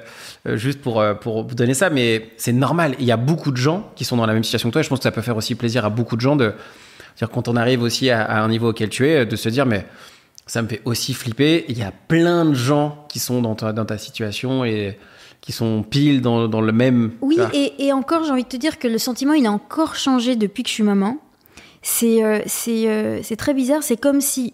euh, 0.48 0.56
juste 0.56 0.82
pour 0.82 1.04
pour 1.20 1.46
vous 1.46 1.56
donner 1.56 1.74
ça, 1.74 1.90
mais 1.90 2.30
c'est 2.38 2.54
normal. 2.54 2.96
Il 3.00 3.06
y 3.06 3.12
a 3.12 3.18
beaucoup 3.18 3.52
de 3.52 3.58
gens 3.58 3.92
qui 3.98 4.06
sont 4.06 4.16
dans 4.16 4.26
la 4.26 4.34
même 4.34 4.46
situation 4.46 4.70
que 4.70 4.74
toi. 4.74 4.80
Et 4.80 4.84
je 4.86 4.90
pense 4.90 5.00
que 5.00 5.04
ça 5.04 5.12
peut 5.12 5.22
faire 5.22 5.36
aussi 5.36 5.56
plaisir 5.56 5.84
à 5.84 5.90
beaucoup 5.90 6.16
de 6.16 6.22
gens 6.22 6.38
de 6.38 6.54
dire 7.18 7.30
quand 7.30 7.50
on 7.50 7.58
arrive 7.58 7.82
aussi 7.82 8.10
à, 8.12 8.44
un 8.44 8.48
niveau 8.48 8.70
auquel 8.70 8.88
tu 8.88 9.06
es, 9.10 9.26
de 9.26 9.36
se 9.36 9.50
dire 9.50 9.66
mais 9.66 9.86
ça 10.46 10.62
me 10.62 10.70
fait 10.70 10.82
aussi 10.86 11.14
flipper. 11.14 11.66
Il 11.68 11.78
y 11.78 11.84
a 11.84 11.92
plein 12.08 12.46
de 12.46 12.54
gens 12.54 13.06
qui 13.10 13.20
sont 13.20 13.42
dans 13.42 13.56
ta, 13.56 13.74
dans 13.74 13.86
ta 13.86 13.98
situation 13.98 14.64
et 14.64 14.98
qui 15.42 15.52
sont 15.52 15.84
pile 15.84 16.22
dans, 16.22 16.48
dans 16.48 16.62
le 16.62 16.72
même. 16.72 17.12
Oui, 17.22 17.38
et, 17.54 17.86
et, 17.86 17.94
encore, 17.94 18.24
j'ai 18.24 18.32
envie 18.32 18.44
de 18.44 18.50
te 18.50 18.58
dire 18.58 18.80
que 18.80 18.88
le 18.88 18.98
sentiment, 18.98 19.34
il 19.34 19.46
a 19.46 19.52
encore 19.52 19.96
changé 19.96 20.36
depuis 20.36 20.64
que 20.64 20.70
je 20.70 20.74
suis 20.74 20.84
maman. 20.84 21.18
C'est 21.82 22.24
euh, 22.24 22.40
euh, 22.68 23.22
très 23.38 23.54
bizarre. 23.54 23.84
C'est 23.84 23.98
comme 23.98 24.20
si 24.20 24.54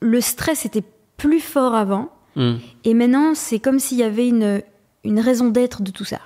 le 0.00 0.20
stress 0.20 0.64
était 0.64 0.84
plus 1.16 1.40
fort 1.40 1.74
avant. 1.74 2.10
Hmm. 2.36 2.54
Et 2.84 2.94
maintenant, 2.94 3.34
c'est 3.34 3.58
comme 3.58 3.78
s'il 3.78 3.98
y 3.98 4.02
avait 4.02 4.28
une, 4.28 4.62
une 5.04 5.20
raison 5.20 5.48
d'être 5.48 5.82
de 5.82 5.90
tout 5.90 6.04
ça. 6.04 6.20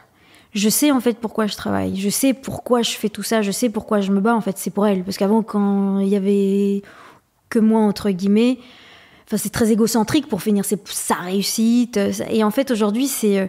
Je 0.52 0.68
sais 0.68 0.90
en 0.90 1.00
fait 1.00 1.18
pourquoi 1.18 1.46
je 1.46 1.56
travaille. 1.56 1.96
Je 1.96 2.08
sais 2.08 2.32
pourquoi 2.32 2.82
je 2.82 2.92
fais 2.92 3.08
tout 3.08 3.22
ça. 3.22 3.42
Je 3.42 3.50
sais 3.50 3.70
pourquoi 3.70 4.00
je 4.00 4.12
me 4.12 4.20
bats. 4.20 4.34
En 4.34 4.40
fait, 4.40 4.58
c'est 4.58 4.70
pour 4.70 4.86
elle. 4.86 5.04
Parce 5.04 5.16
qu'avant, 5.16 5.42
quand 5.42 6.00
il 6.00 6.08
y 6.08 6.16
avait 6.16 6.82
que 7.48 7.58
moi, 7.58 7.80
entre 7.80 8.10
guillemets, 8.10 8.58
Enfin, 9.26 9.38
c'est 9.38 9.50
très 9.50 9.72
égocentrique 9.72 10.28
pour 10.28 10.40
finir, 10.40 10.64
c'est 10.64 10.80
sa 10.88 11.16
réussite. 11.16 11.98
Et 12.30 12.44
en 12.44 12.52
fait, 12.52 12.70
aujourd'hui, 12.70 13.08
c'est 13.08 13.40
euh, 13.40 13.46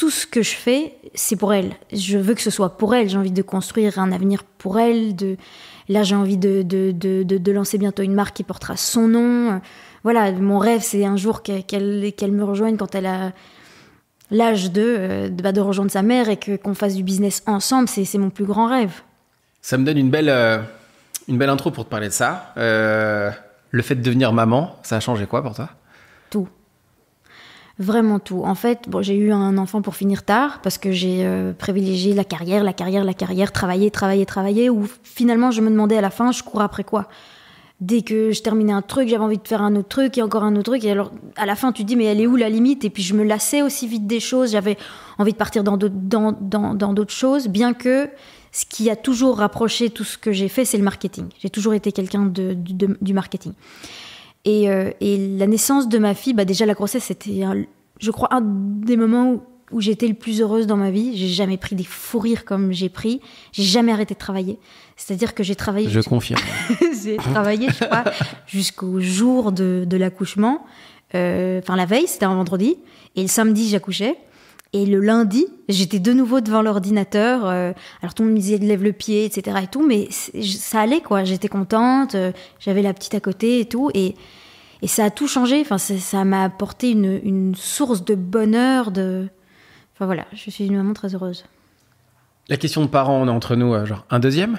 tout 0.00 0.08
ce 0.08 0.26
que 0.26 0.40
je 0.40 0.52
fais, 0.52 0.94
c'est 1.14 1.36
pour 1.36 1.52
elle. 1.52 1.72
Je 1.92 2.16
veux 2.16 2.32
que 2.32 2.40
ce 2.40 2.48
soit 2.48 2.78
pour 2.78 2.94
elle. 2.94 3.10
J'ai 3.10 3.18
envie 3.18 3.32
de 3.32 3.42
construire 3.42 3.98
un 3.98 4.12
avenir 4.12 4.44
pour 4.44 4.80
elle. 4.80 5.14
De... 5.14 5.36
Là, 5.90 6.04
j'ai 6.04 6.14
envie 6.14 6.38
de, 6.38 6.62
de, 6.62 6.90
de, 6.90 7.22
de, 7.22 7.52
lancer 7.52 7.76
bientôt 7.76 8.02
une 8.02 8.14
marque 8.14 8.34
qui 8.34 8.42
portera 8.42 8.78
son 8.78 9.08
nom. 9.08 9.60
Voilà, 10.02 10.32
mon 10.32 10.58
rêve, 10.58 10.80
c'est 10.80 11.04
un 11.04 11.18
jour 11.18 11.42
qu'elle 11.42 11.64
qu'elle 12.14 12.32
me 12.32 12.44
rejoigne 12.44 12.78
quand 12.78 12.94
elle 12.94 13.04
a 13.04 13.32
l'âge 14.30 14.72
de, 14.72 14.82
euh, 14.82 15.28
bah, 15.28 15.52
de, 15.52 15.60
rejoindre 15.60 15.90
sa 15.90 16.00
mère 16.00 16.30
et 16.30 16.38
que, 16.38 16.56
qu'on 16.56 16.72
fasse 16.72 16.94
du 16.94 17.02
business 17.02 17.42
ensemble. 17.44 17.86
C'est, 17.86 18.16
mon 18.16 18.30
plus 18.30 18.46
grand 18.46 18.68
rêve. 18.68 19.02
Ça 19.60 19.76
me 19.76 19.84
donne 19.84 19.98
une 19.98 20.08
belle, 20.08 20.30
euh, 20.30 20.60
une 21.28 21.36
belle 21.36 21.50
intro 21.50 21.70
pour 21.70 21.84
te 21.84 21.90
parler 21.90 22.08
de 22.08 22.14
ça. 22.14 22.54
Le 22.56 23.82
fait 23.82 23.96
de 23.96 24.02
devenir 24.02 24.32
maman, 24.32 24.76
ça 24.82 24.96
a 24.96 25.00
changé 25.00 25.26
quoi 25.26 25.42
pour 25.42 25.54
toi? 25.54 25.68
Vraiment 27.80 28.18
tout. 28.18 28.42
En 28.44 28.54
fait, 28.54 28.90
bon, 28.90 29.00
j'ai 29.00 29.16
eu 29.16 29.32
un 29.32 29.56
enfant 29.56 29.80
pour 29.80 29.96
finir 29.96 30.22
tard 30.22 30.60
parce 30.60 30.76
que 30.76 30.92
j'ai 30.92 31.24
euh, 31.24 31.54
privilégié 31.54 32.12
la 32.12 32.24
carrière, 32.24 32.62
la 32.62 32.74
carrière, 32.74 33.04
la 33.04 33.14
carrière, 33.14 33.52
travailler, 33.52 33.90
travailler, 33.90 34.26
travailler. 34.26 34.68
Ou 34.68 34.86
finalement, 35.02 35.50
je 35.50 35.62
me 35.62 35.70
demandais 35.70 35.96
à 35.96 36.02
la 36.02 36.10
fin, 36.10 36.30
je 36.30 36.42
cours 36.42 36.60
après 36.60 36.84
quoi? 36.84 37.08
Dès 37.80 38.02
que 38.02 38.32
je 38.32 38.42
terminais 38.42 38.74
un 38.74 38.82
truc, 38.82 39.08
j'avais 39.08 39.24
envie 39.24 39.38
de 39.38 39.48
faire 39.48 39.62
un 39.62 39.74
autre 39.76 39.88
truc 39.88 40.18
et 40.18 40.22
encore 40.22 40.44
un 40.44 40.56
autre 40.56 40.72
truc. 40.72 40.84
Et 40.84 40.90
alors, 40.90 41.10
à 41.36 41.46
la 41.46 41.56
fin, 41.56 41.72
tu 41.72 41.80
te 41.84 41.88
dis, 41.88 41.96
mais 41.96 42.04
elle 42.04 42.20
est 42.20 42.26
où 42.26 42.36
la 42.36 42.50
limite? 42.50 42.84
Et 42.84 42.90
puis, 42.90 43.02
je 43.02 43.14
me 43.14 43.24
lassais 43.24 43.62
aussi 43.62 43.88
vite 43.88 44.06
des 44.06 44.20
choses. 44.20 44.52
J'avais 44.52 44.76
envie 45.16 45.32
de 45.32 45.38
partir 45.38 45.64
dans 45.64 45.78
d'autres, 45.78 47.14
choses, 47.14 47.48
bien 47.48 47.72
que 47.72 48.10
ce 48.52 48.66
qui 48.66 48.90
a 48.90 48.96
toujours 48.96 49.38
rapproché 49.38 49.88
tout 49.88 50.04
ce 50.04 50.18
que 50.18 50.32
j'ai 50.32 50.48
fait, 50.48 50.66
c'est 50.66 50.76
le 50.76 50.84
marketing. 50.84 51.28
J'ai 51.38 51.48
toujours 51.48 51.72
été 51.72 51.92
quelqu'un 51.92 52.26
de, 52.26 52.52
du 53.00 53.14
marketing. 53.14 53.54
Et, 54.44 54.70
euh, 54.70 54.90
et, 55.00 55.36
la 55.36 55.46
naissance 55.46 55.88
de 55.88 55.98
ma 55.98 56.14
fille, 56.14 56.32
bah 56.32 56.44
déjà 56.44 56.64
la 56.66 56.74
grossesse, 56.74 57.04
c'était, 57.04 57.42
je 57.98 58.10
crois, 58.10 58.28
un 58.32 58.40
des 58.42 58.96
moments 58.96 59.32
où, 59.32 59.42
où 59.70 59.80
j'étais 59.80 60.08
le 60.08 60.14
plus 60.14 60.40
heureuse 60.40 60.66
dans 60.66 60.76
ma 60.76 60.90
vie. 60.90 61.16
J'ai 61.16 61.28
jamais 61.28 61.56
pris 61.56 61.76
des 61.76 61.84
fous 61.84 62.18
rires 62.18 62.44
comme 62.44 62.72
j'ai 62.72 62.88
pris. 62.88 63.20
J'ai 63.52 63.62
jamais 63.62 63.92
arrêté 63.92 64.14
de 64.14 64.18
travailler. 64.18 64.58
C'est-à-dire 64.96 65.34
que 65.34 65.42
j'ai 65.42 65.54
travaillé. 65.54 65.88
Je 65.88 66.00
confirme. 66.00 66.40
j'ai 67.02 67.16
travaillé, 67.16 67.68
je 67.68 67.84
crois, 67.84 68.04
jusqu'au 68.46 69.00
jour 69.00 69.52
de, 69.52 69.84
de 69.86 69.96
l'accouchement. 69.96 70.64
Euh, 71.14 71.60
enfin, 71.62 71.76
la 71.76 71.86
veille, 71.86 72.06
c'était 72.06 72.26
un 72.26 72.34
vendredi. 72.34 72.76
Et 73.16 73.22
le 73.22 73.28
samedi, 73.28 73.68
j'accouchais. 73.68 74.16
Et 74.72 74.86
le 74.86 75.00
lundi, 75.00 75.46
j'étais 75.68 75.98
de 75.98 76.12
nouveau 76.12 76.40
devant 76.40 76.62
l'ordinateur. 76.62 77.44
Euh, 77.44 77.72
alors 78.02 78.14
tout 78.14 78.22
le 78.22 78.28
monde 78.28 78.36
me 78.36 78.40
disait 78.40 78.58
lève 78.58 78.84
le 78.84 78.92
pied, 78.92 79.24
etc. 79.24 79.58
et 79.64 79.66
tout, 79.66 79.84
mais 79.84 80.08
ça 80.10 80.80
allait 80.80 81.00
quoi. 81.00 81.24
J'étais 81.24 81.48
contente, 81.48 82.14
euh, 82.14 82.30
j'avais 82.60 82.82
la 82.82 82.94
petite 82.94 83.14
à 83.16 83.20
côté 83.20 83.60
et 83.60 83.64
tout, 83.64 83.90
et, 83.94 84.14
et 84.82 84.86
ça 84.86 85.04
a 85.04 85.10
tout 85.10 85.26
changé. 85.26 85.60
Enfin, 85.60 85.78
ça 85.78 86.24
m'a 86.24 86.44
apporté 86.44 86.92
une, 86.92 87.20
une, 87.24 87.56
source 87.56 88.04
de 88.04 88.14
bonheur. 88.14 88.92
De, 88.92 89.26
enfin 89.96 90.06
voilà, 90.06 90.24
je 90.32 90.50
suis 90.50 90.66
une 90.66 90.76
maman 90.76 90.94
très 90.94 91.16
heureuse. 91.16 91.44
La 92.48 92.56
question 92.56 92.82
de 92.82 92.88
parents, 92.88 93.20
on 93.20 93.26
est 93.26 93.30
entre 93.30 93.56
nous, 93.56 93.74
euh, 93.74 93.86
genre 93.86 94.06
un 94.08 94.20
deuxième? 94.20 94.56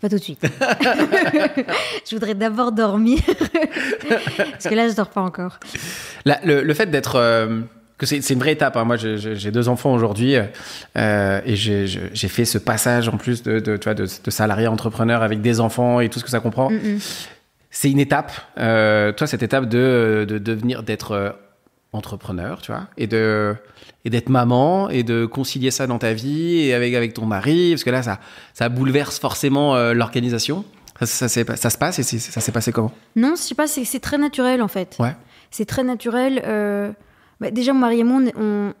Pas 0.00 0.08
tout 0.08 0.16
de 0.16 0.22
suite. 0.22 0.42
je 2.08 2.14
voudrais 2.14 2.34
d'abord 2.34 2.72
dormir. 2.72 3.20
Parce 4.36 4.68
que 4.68 4.74
là, 4.74 4.88
je 4.88 4.94
dors 4.94 5.10
pas 5.10 5.22
encore. 5.22 5.58
le, 6.24 6.62
le, 6.62 6.74
fait 6.74 6.86
d'être 6.86 7.18
que 7.98 8.06
c'est 8.06 8.30
une 8.30 8.38
vraie 8.38 8.52
étape. 8.52 8.76
Hein. 8.76 8.84
Moi, 8.84 8.96
j'ai 8.96 9.50
deux 9.50 9.68
enfants 9.68 9.92
aujourd'hui 9.92 10.36
euh, 10.96 11.40
et 11.44 11.56
j'ai 11.56 12.28
fait 12.28 12.44
ce 12.44 12.58
passage 12.58 13.08
en 13.08 13.16
plus 13.16 13.42
de, 13.42 13.58
de, 13.58 13.76
tu 13.76 13.84
vois, 13.84 13.94
de, 13.94 14.06
de, 14.24 14.30
salarié 14.30 14.68
entrepreneur 14.68 15.22
avec 15.22 15.40
des 15.40 15.60
enfants 15.60 16.00
et 16.00 16.08
tout 16.08 16.20
ce 16.20 16.24
que 16.24 16.30
ça 16.30 16.40
comprend. 16.40 16.70
C'est 17.70 17.90
une 17.90 18.00
étape. 18.00 18.32
Euh, 18.58 19.12
toi, 19.12 19.26
cette 19.26 19.42
étape 19.42 19.68
de, 19.68 20.24
de 20.26 20.38
devenir, 20.38 20.82
d'être 20.82 21.12
euh, 21.12 21.30
entrepreneur, 21.92 22.62
tu 22.62 22.72
vois, 22.72 22.86
et 22.96 23.06
de 23.06 23.54
et 24.04 24.10
d'être 24.10 24.28
maman 24.28 24.88
et 24.88 25.02
de 25.02 25.26
concilier 25.26 25.70
ça 25.70 25.86
dans 25.86 25.98
ta 25.98 26.12
vie 26.12 26.60
et 26.60 26.74
avec 26.74 26.94
avec 26.94 27.14
ton 27.14 27.26
mari, 27.26 27.72
parce 27.72 27.84
que 27.84 27.90
là, 27.90 28.02
ça 28.02 28.20
ça 28.54 28.68
bouleverse 28.68 29.18
forcément 29.18 29.76
euh, 29.76 29.92
l'organisation. 29.92 30.64
Ça, 31.00 31.28
ça, 31.28 31.28
ça, 31.28 31.70
se 31.70 31.78
passe 31.78 32.00
et 32.00 32.02
ça 32.02 32.40
s'est 32.40 32.50
passé 32.50 32.72
comment? 32.72 32.90
Non, 33.14 33.34
je 33.36 33.42
sais 33.42 33.54
pas, 33.54 33.68
c'est 33.68 34.00
très 34.00 34.18
naturel 34.18 34.62
en 34.62 34.66
fait. 34.66 34.96
Ouais. 34.98 35.14
C'est 35.52 35.64
très 35.64 35.84
naturel. 35.84 36.42
Euh, 36.44 36.90
bah, 37.40 37.50
déjà, 37.50 37.72
mon 37.72 37.80
mari 37.80 38.00
et 38.00 38.04
moi, 38.04 38.20
on, 38.36 38.72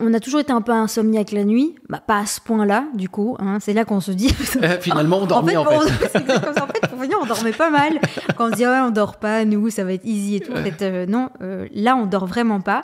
on, 0.00 0.14
a 0.14 0.20
toujours 0.20 0.40
été 0.40 0.52
un 0.52 0.62
peu 0.62 0.72
insomniaque 0.72 1.32
la 1.32 1.44
nuit. 1.44 1.74
Bah, 1.88 2.02
pas 2.04 2.18
à 2.18 2.26
ce 2.26 2.40
point-là, 2.40 2.84
du 2.94 3.08
coup. 3.08 3.36
Hein. 3.38 3.58
C'est 3.60 3.72
là 3.72 3.84
qu'on 3.84 4.00
se 4.00 4.12
dit. 4.12 4.34
Euh, 4.62 4.78
finalement, 4.80 5.18
on 5.18 5.26
dormait 5.26 5.56
en 5.56 5.64
fait. 5.64 5.76
En 5.76 5.80
fait. 5.80 6.18
en 6.60 6.66
fait, 6.66 6.88
pour 6.88 7.00
finir, 7.00 7.18
on 7.22 7.26
dormait 7.26 7.52
pas 7.52 7.70
mal. 7.70 7.98
Quand 8.36 8.48
on 8.48 8.50
se 8.50 8.56
dit, 8.56 8.66
ouais, 8.66 8.80
on 8.80 8.90
dort 8.90 9.16
pas, 9.16 9.44
nous, 9.44 9.70
ça 9.70 9.84
va 9.84 9.94
être 9.94 10.04
easy 10.04 10.36
et 10.36 10.40
tout. 10.40 10.52
En 10.52 10.62
fait, 10.62 10.82
euh, 10.82 11.06
non, 11.06 11.30
euh, 11.40 11.66
là, 11.72 11.96
on 11.96 12.04
dort 12.06 12.26
vraiment 12.26 12.60
pas. 12.60 12.82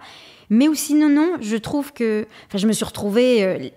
Mais 0.48 0.68
aussi, 0.68 0.94
non, 0.94 1.08
non, 1.08 1.32
je 1.40 1.56
trouve 1.56 1.92
que. 1.92 2.26
Enfin, 2.48 2.58
je 2.58 2.66
me 2.66 2.72
suis 2.72 2.84
retrouvée 2.84 3.72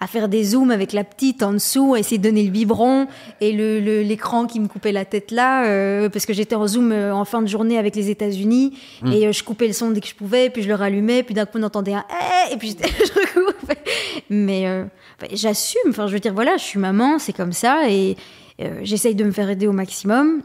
à 0.00 0.06
faire 0.06 0.28
des 0.28 0.42
zooms 0.42 0.70
avec 0.70 0.92
la 0.94 1.04
petite 1.04 1.42
en 1.42 1.52
dessous, 1.52 1.94
à 1.94 1.98
essayer 1.98 2.16
de 2.16 2.22
donner 2.22 2.42
le 2.42 2.50
biberon 2.50 3.06
et 3.42 3.52
l'écran 4.02 4.42
le, 4.42 4.48
qui 4.48 4.58
me 4.58 4.66
coupait 4.66 4.92
la 4.92 5.04
tête 5.04 5.30
là, 5.30 5.66
euh, 5.66 6.08
parce 6.08 6.24
que 6.24 6.32
j'étais 6.32 6.54
en 6.54 6.66
zoom 6.66 6.90
euh, 6.90 7.14
en 7.14 7.26
fin 7.26 7.42
de 7.42 7.46
journée 7.46 7.76
avec 7.76 7.94
les 7.94 8.08
États-Unis 8.08 8.78
mm. 9.02 9.12
et 9.12 9.26
euh, 9.26 9.32
je 9.32 9.44
coupais 9.44 9.66
le 9.66 9.74
son 9.74 9.90
dès 9.90 10.00
que 10.00 10.08
je 10.08 10.14
pouvais, 10.14 10.48
puis 10.48 10.62
je 10.62 10.68
le 10.68 10.74
rallumais, 10.74 11.22
puis 11.22 11.34
d'un 11.34 11.44
coup 11.44 11.58
on 11.58 11.62
entendait 11.62 11.92
un 11.92 12.04
eh, 12.10 12.54
et 12.54 12.56
puis 12.56 12.74
je. 12.80 13.20
Mais 14.30 14.86
j'assume, 15.32 15.90
enfin 15.90 16.06
je 16.06 16.14
veux 16.14 16.20
dire 16.20 16.32
voilà, 16.32 16.56
je 16.56 16.64
suis 16.64 16.78
maman, 16.78 17.18
c'est 17.18 17.32
comme 17.32 17.52
ça 17.52 17.90
et 17.90 18.16
j'essaye 18.82 19.14
de 19.14 19.24
me 19.24 19.32
faire 19.32 19.50
aider 19.50 19.66
au 19.66 19.72
maximum. 19.72 20.42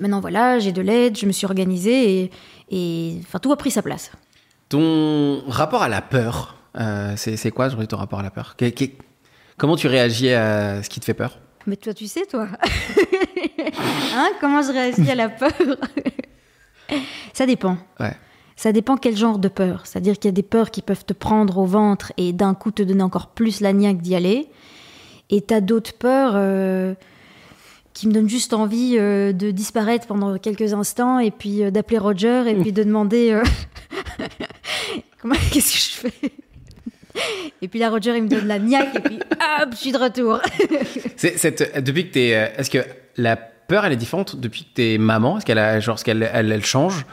maintenant 0.00 0.20
voilà, 0.20 0.58
j'ai 0.58 0.72
de 0.72 0.80
l'aide, 0.80 1.18
je 1.18 1.26
me 1.26 1.32
suis 1.32 1.44
organisée 1.44 2.22
et, 2.22 2.30
et 2.70 3.16
enfin 3.20 3.38
tout 3.40 3.52
a 3.52 3.56
pris 3.56 3.70
sa 3.70 3.82
place. 3.82 4.10
Ton 4.68 5.42
rapport 5.48 5.82
à 5.82 5.88
la 5.88 6.00
peur, 6.00 6.59
euh, 6.78 7.14
c'est 7.16 7.50
quoi 7.50 7.70
ton 7.70 7.96
rapport 7.96 8.20
à 8.20 8.22
la 8.22 8.30
peur? 8.30 8.56
Comment 9.56 9.76
tu 9.76 9.88
réagis 9.88 10.30
à 10.30 10.82
ce 10.82 10.88
qui 10.88 11.00
te 11.00 11.04
fait 11.04 11.14
peur? 11.14 11.38
Mais 11.66 11.76
toi, 11.76 11.92
tu 11.92 12.06
sais, 12.06 12.24
toi. 12.24 12.48
hein? 14.14 14.30
Comment 14.40 14.62
je 14.62 14.72
réagis 14.72 15.10
à 15.10 15.14
la 15.14 15.28
peur? 15.28 15.52
Ça 17.34 17.46
dépend. 17.46 17.76
Ouais. 17.98 18.16
Ça 18.56 18.72
dépend 18.72 18.96
quel 18.96 19.16
genre 19.16 19.38
de 19.38 19.48
peur. 19.48 19.82
C'est-à-dire 19.84 20.14
qu'il 20.14 20.26
y 20.26 20.32
a 20.32 20.32
des 20.32 20.42
peurs 20.42 20.70
qui 20.70 20.82
peuvent 20.82 21.04
te 21.04 21.12
prendre 21.12 21.58
au 21.58 21.66
ventre 21.66 22.12
et 22.16 22.32
d'un 22.32 22.54
coup 22.54 22.70
te 22.70 22.82
donner 22.82 23.02
encore 23.02 23.28
plus 23.28 23.60
la 23.60 23.72
niaque 23.72 24.00
d'y 24.00 24.14
aller. 24.14 24.48
Et 25.28 25.42
t'as 25.42 25.60
d'autres 25.60 25.94
peurs 25.94 26.32
euh, 26.34 26.94
qui 27.94 28.08
me 28.08 28.12
donnent 28.12 28.28
juste 28.28 28.52
envie 28.52 28.96
euh, 28.98 29.32
de 29.32 29.50
disparaître 29.50 30.06
pendant 30.06 30.38
quelques 30.38 30.72
instants 30.72 31.18
et 31.18 31.30
puis 31.30 31.70
d'appeler 31.70 31.98
Roger 31.98 32.44
et 32.48 32.54
puis 32.54 32.72
de 32.72 32.82
demander 32.82 33.40
comment 35.20 35.36
qu'est-ce 35.52 35.72
que 35.72 36.08
je 36.08 36.08
fais? 36.08 36.32
Et 37.62 37.68
puis 37.68 37.78
là, 37.80 37.90
Roger, 37.90 38.16
il 38.16 38.24
me 38.24 38.28
donne 38.28 38.46
la 38.46 38.58
niaque, 38.58 38.96
et 38.96 39.00
puis 39.00 39.18
hop, 39.18 39.68
je 39.72 39.76
suis 39.76 39.92
de 39.92 39.98
retour. 39.98 40.40
cette, 41.16 41.82
depuis 41.84 42.08
que 42.08 42.14
t'es. 42.14 42.34
Euh, 42.34 42.46
est-ce 42.56 42.70
que 42.70 42.78
la 43.16 43.36
peur, 43.36 43.84
elle 43.84 43.92
est 43.92 43.96
différente 43.96 44.36
depuis 44.36 44.64
que 44.64 44.74
t'es 44.74 44.98
maman? 44.98 45.38
Est-ce 45.38 45.46
qu'elle 45.46 45.58
a, 45.58 45.80
genre, 45.80 46.02
qu'elle 46.02 46.28
elle, 46.32 46.52
elle, 46.52 46.64
change? 46.64 47.06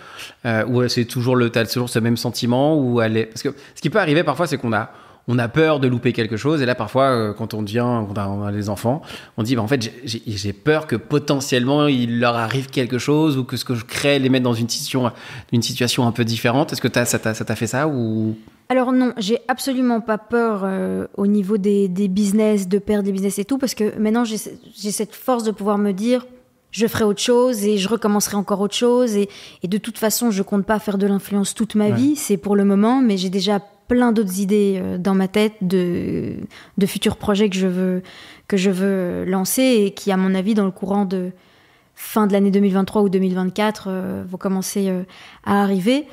Euh, 0.45 0.65
Ou 0.65 0.87
c'est 0.87 1.05
toujours 1.05 1.35
le, 1.35 1.49
t'as 1.49 1.65
toujours 1.65 1.89
ce 1.89 1.99
même 1.99 2.17
sentiment 2.17 2.77
ou 2.77 3.01
elle. 3.01 3.27
Parce 3.27 3.43
que 3.43 3.49
ce 3.75 3.81
qui 3.81 3.89
peut 3.89 3.99
arriver 3.99 4.23
parfois, 4.23 4.47
c'est 4.47 4.57
qu'on 4.57 4.73
a 4.73 4.91
on 5.27 5.37
a 5.39 5.47
peur 5.47 5.79
de 5.79 5.87
louper 5.87 6.13
quelque 6.13 6.37
chose. 6.37 6.61
Et 6.61 6.65
là, 6.65 6.75
parfois, 6.75 7.05
euh, 7.05 7.33
quand 7.33 7.53
on 7.53 7.61
devient, 7.61 8.03
quand 8.07 8.17
on 8.17 8.43
a 8.43 8.51
des 8.51 8.69
enfants, 8.69 9.01
on 9.37 9.43
dit, 9.43 9.55
bah, 9.55 9.61
en 9.61 9.67
fait, 9.67 9.91
j'ai 10.05 10.53
peur 10.53 10.87
que 10.87 10.95
potentiellement 10.95 11.87
il 11.87 12.19
leur 12.19 12.35
arrive 12.35 12.69
quelque 12.69 12.97
chose 12.97 13.37
ou 13.37 13.43
que 13.43 13.57
ce 13.57 13.65
que 13.65 13.75
je 13.75 13.85
crée 13.85 14.19
les 14.19 14.29
mette 14.29 14.43
dans 14.43 14.53
une 14.53 14.69
situation, 14.69 15.11
une 15.51 15.61
situation 15.61 16.07
un 16.07 16.11
peu 16.11 16.25
différente. 16.25 16.71
Est-ce 16.71 16.81
que 16.81 17.05
ça 17.05 17.19
t'a 17.19 17.55
fait 17.55 17.67
ça 17.67 17.87
ou? 17.87 18.37
Alors 18.69 18.91
non, 18.91 19.13
j'ai 19.17 19.39
absolument 19.47 20.01
pas 20.01 20.17
peur 20.17 20.61
euh, 20.63 21.07
au 21.15 21.25
niveau 21.25 21.57
des, 21.57 21.87
business, 22.09 22.67
de 22.67 22.79
perdre 22.79 23.03
des 23.03 23.13
business 23.13 23.39
et 23.39 23.45
tout, 23.45 23.57
parce 23.57 23.73
que 23.73 23.97
maintenant 23.97 24.25
j'ai 24.25 24.37
cette 24.91 25.15
force 25.15 25.43
de 25.43 25.51
pouvoir 25.51 25.77
me 25.77 25.93
dire, 25.93 26.25
je 26.71 26.85
ferai 26.85 27.05
autre 27.05 27.21
chose 27.21 27.63
et 27.63 27.77
je 27.77 27.87
recommencerai 27.87 28.35
encore 28.35 28.59
autre 28.59 28.75
chose. 28.75 29.15
Et, 29.15 29.29
de 29.63 29.77
toute 29.77 29.97
façon, 29.97 30.31
je 30.31 30.43
compte 30.43 30.65
pas 30.65 30.79
faire 30.79 30.97
de 30.97 31.07
l'influence 31.07 31.53
toute 31.53 31.75
ma 31.75 31.91
vie, 31.91 32.17
c'est 32.17 32.37
pour 32.37 32.57
le 32.57 32.65
moment, 32.65 33.01
mais 33.01 33.15
j'ai 33.15 33.29
déjà 33.29 33.61
plein 33.87 34.11
d'autres 34.11 34.39
idées 34.39 34.79
euh, 34.81 34.97
dans 34.97 35.15
ma 35.15 35.27
tête 35.27 35.53
de, 35.61 36.35
futurs 36.85 37.17
projets 37.17 37.49
que 37.49 37.57
je 37.57 37.67
veux 37.67 38.03
que 38.47 38.57
je 38.57 38.69
veux 38.69 39.25
lancer 39.25 39.61
et 39.61 39.91
qui, 39.91 40.11
à 40.11 40.17
mon 40.17 40.33
avis, 40.33 40.53
dans 40.53 40.65
le 40.65 40.71
courant 40.71 41.05
de 41.05 41.31
fin 41.95 42.27
de 42.27 42.33
l'année 42.33 42.51
2023 42.51 43.01
ou 43.01 43.09
2024 43.09 43.89
vont 44.25 44.37
commencer 44.37 44.89
à 45.43 45.61
arriver. 45.63 46.05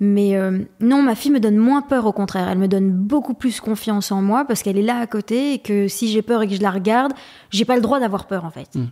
Mais 0.00 0.38
non, 0.80 1.02
ma 1.02 1.14
fille 1.14 1.32
me 1.32 1.40
donne 1.40 1.56
moins 1.56 1.82
peur, 1.82 2.06
au 2.06 2.12
contraire. 2.12 2.48
Elle 2.48 2.58
me 2.58 2.68
donne 2.68 2.92
beaucoup 2.92 3.34
plus 3.34 3.60
confiance 3.60 4.10
en 4.10 4.22
moi 4.22 4.46
parce 4.46 4.62
qu'elle 4.62 4.78
est 4.78 4.82
là 4.82 4.98
à 4.98 5.06
côté 5.06 5.52
et 5.54 5.58
que 5.58 5.88
si 5.88 6.08
j'ai 6.08 6.22
peur 6.22 6.42
et 6.42 6.48
que 6.48 6.54
je 6.54 6.62
la 6.62 6.70
regarde, 6.70 7.12
j'ai 7.50 7.64
pas 7.64 7.74
le 7.74 7.82
droit 7.82 8.00
d'avoir 8.00 8.26
peur 8.26 8.44
en 8.46 8.50
fait. 8.50 8.74
Mm. 8.74 8.86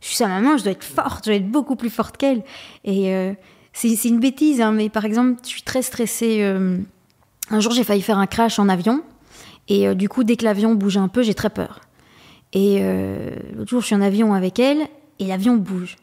Je 0.00 0.06
suis 0.08 0.16
sa 0.16 0.26
maman, 0.26 0.56
je 0.56 0.64
dois 0.64 0.72
être 0.72 0.82
forte, 0.82 1.24
je 1.24 1.30
dois 1.30 1.36
être 1.36 1.50
beaucoup 1.50 1.76
plus 1.76 1.90
forte 1.90 2.16
qu'elle. 2.16 2.42
Et 2.84 3.34
c'est 3.72 4.08
une 4.08 4.18
bêtise, 4.18 4.60
hein, 4.60 4.72
mais 4.72 4.88
par 4.88 5.04
exemple, 5.04 5.40
je 5.44 5.48
suis 5.48 5.62
très 5.62 5.82
stressée. 5.82 6.42
Un 7.52 7.60
jour, 7.60 7.72
j'ai 7.72 7.84
failli 7.84 8.02
faire 8.02 8.18
un 8.18 8.26
crash 8.26 8.58
en 8.58 8.68
avion. 8.68 9.02
Et 9.68 9.86
euh, 9.86 9.94
du 9.94 10.08
coup, 10.08 10.24
dès 10.24 10.36
que 10.36 10.44
l'avion 10.44 10.74
bouge 10.74 10.96
un 10.96 11.08
peu, 11.08 11.22
j'ai 11.22 11.34
très 11.34 11.50
peur. 11.50 11.80
Et 12.52 12.78
euh, 12.80 13.30
l'autre 13.54 13.70
jour, 13.70 13.80
je 13.82 13.86
suis 13.86 13.94
en 13.94 14.00
avion 14.00 14.34
avec 14.34 14.58
elle 14.58 14.88
et 15.18 15.26
l'avion 15.26 15.56
bouge. 15.56 15.96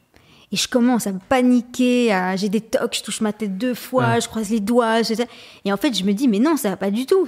Et 0.52 0.56
je 0.56 0.68
commence 0.68 1.06
à 1.06 1.12
paniquer, 1.14 2.10
j'ai 2.36 2.50
des 2.50 2.62
tocs, 2.62 2.96
je 2.96 3.04
touche 3.04 3.22
ma 3.22 3.34
tête 3.34 3.60
deux 3.60 3.76
fois, 3.76 4.20
je 4.20 4.28
croise 4.28 4.50
les 4.50 4.60
doigts. 4.60 5.02
Et 5.64 5.72
en 5.72 5.78
fait, 5.78 5.94
je 5.94 6.04
me 6.04 6.12
dis, 6.14 6.28
mais 6.28 6.40
non, 6.40 6.58
ça 6.58 6.72
va 6.72 6.76
pas 6.76 6.90
du 6.90 7.06
tout. 7.06 7.28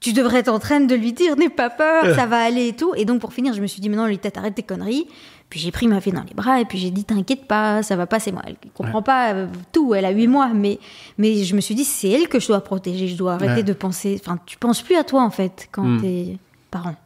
Tu 0.00 0.14
devrais 0.14 0.38
être 0.38 0.48
en 0.48 0.58
train 0.58 0.80
de 0.80 0.94
lui 0.94 1.12
dire, 1.12 1.36
n'aie 1.36 1.50
pas 1.50 1.68
peur, 1.68 2.14
ça 2.14 2.24
va 2.24 2.38
aller 2.38 2.68
et 2.68 2.72
tout. 2.72 2.94
Et 2.96 3.04
donc, 3.04 3.20
pour 3.20 3.34
finir, 3.34 3.52
je 3.52 3.60
me 3.60 3.66
suis 3.66 3.82
dit, 3.82 3.90
mais 3.90 3.96
non, 3.96 4.06
lui, 4.06 4.18
arrête 4.34 4.54
tes 4.54 4.62
conneries. 4.62 5.06
Puis 5.50 5.60
j'ai 5.60 5.70
pris 5.70 5.88
ma 5.88 6.00
fille 6.00 6.12
dans 6.12 6.24
les 6.24 6.34
bras 6.34 6.60
et 6.60 6.66
puis 6.66 6.76
j'ai 6.78 6.90
dit 6.90 7.04
t'inquiète 7.04 7.46
pas, 7.46 7.82
ça 7.82 7.96
va 7.96 8.06
passer. 8.06 8.32
Moi, 8.32 8.42
elle 8.46 8.56
comprend 8.74 9.00
pas 9.00 9.32
euh, 9.32 9.46
tout, 9.72 9.94
elle 9.94 10.04
a 10.04 10.10
huit 10.10 10.26
mois, 10.26 10.50
mais 10.54 10.78
mais 11.16 11.42
je 11.44 11.56
me 11.56 11.60
suis 11.60 11.74
dit 11.74 11.84
c'est 11.84 12.10
elle 12.10 12.28
que 12.28 12.38
je 12.38 12.48
dois 12.48 12.60
protéger, 12.62 13.08
je 13.08 13.16
dois 13.16 13.34
arrêter 13.34 13.62
de 13.62 13.72
penser. 13.72 14.20
Enfin, 14.22 14.38
tu 14.44 14.58
penses 14.58 14.82
plus 14.82 14.96
à 14.96 15.04
toi 15.04 15.22
en 15.22 15.30
fait 15.30 15.68
quand 15.72 15.84
hmm. 15.84 16.00
t'es 16.02 16.38
parent, 16.70 16.96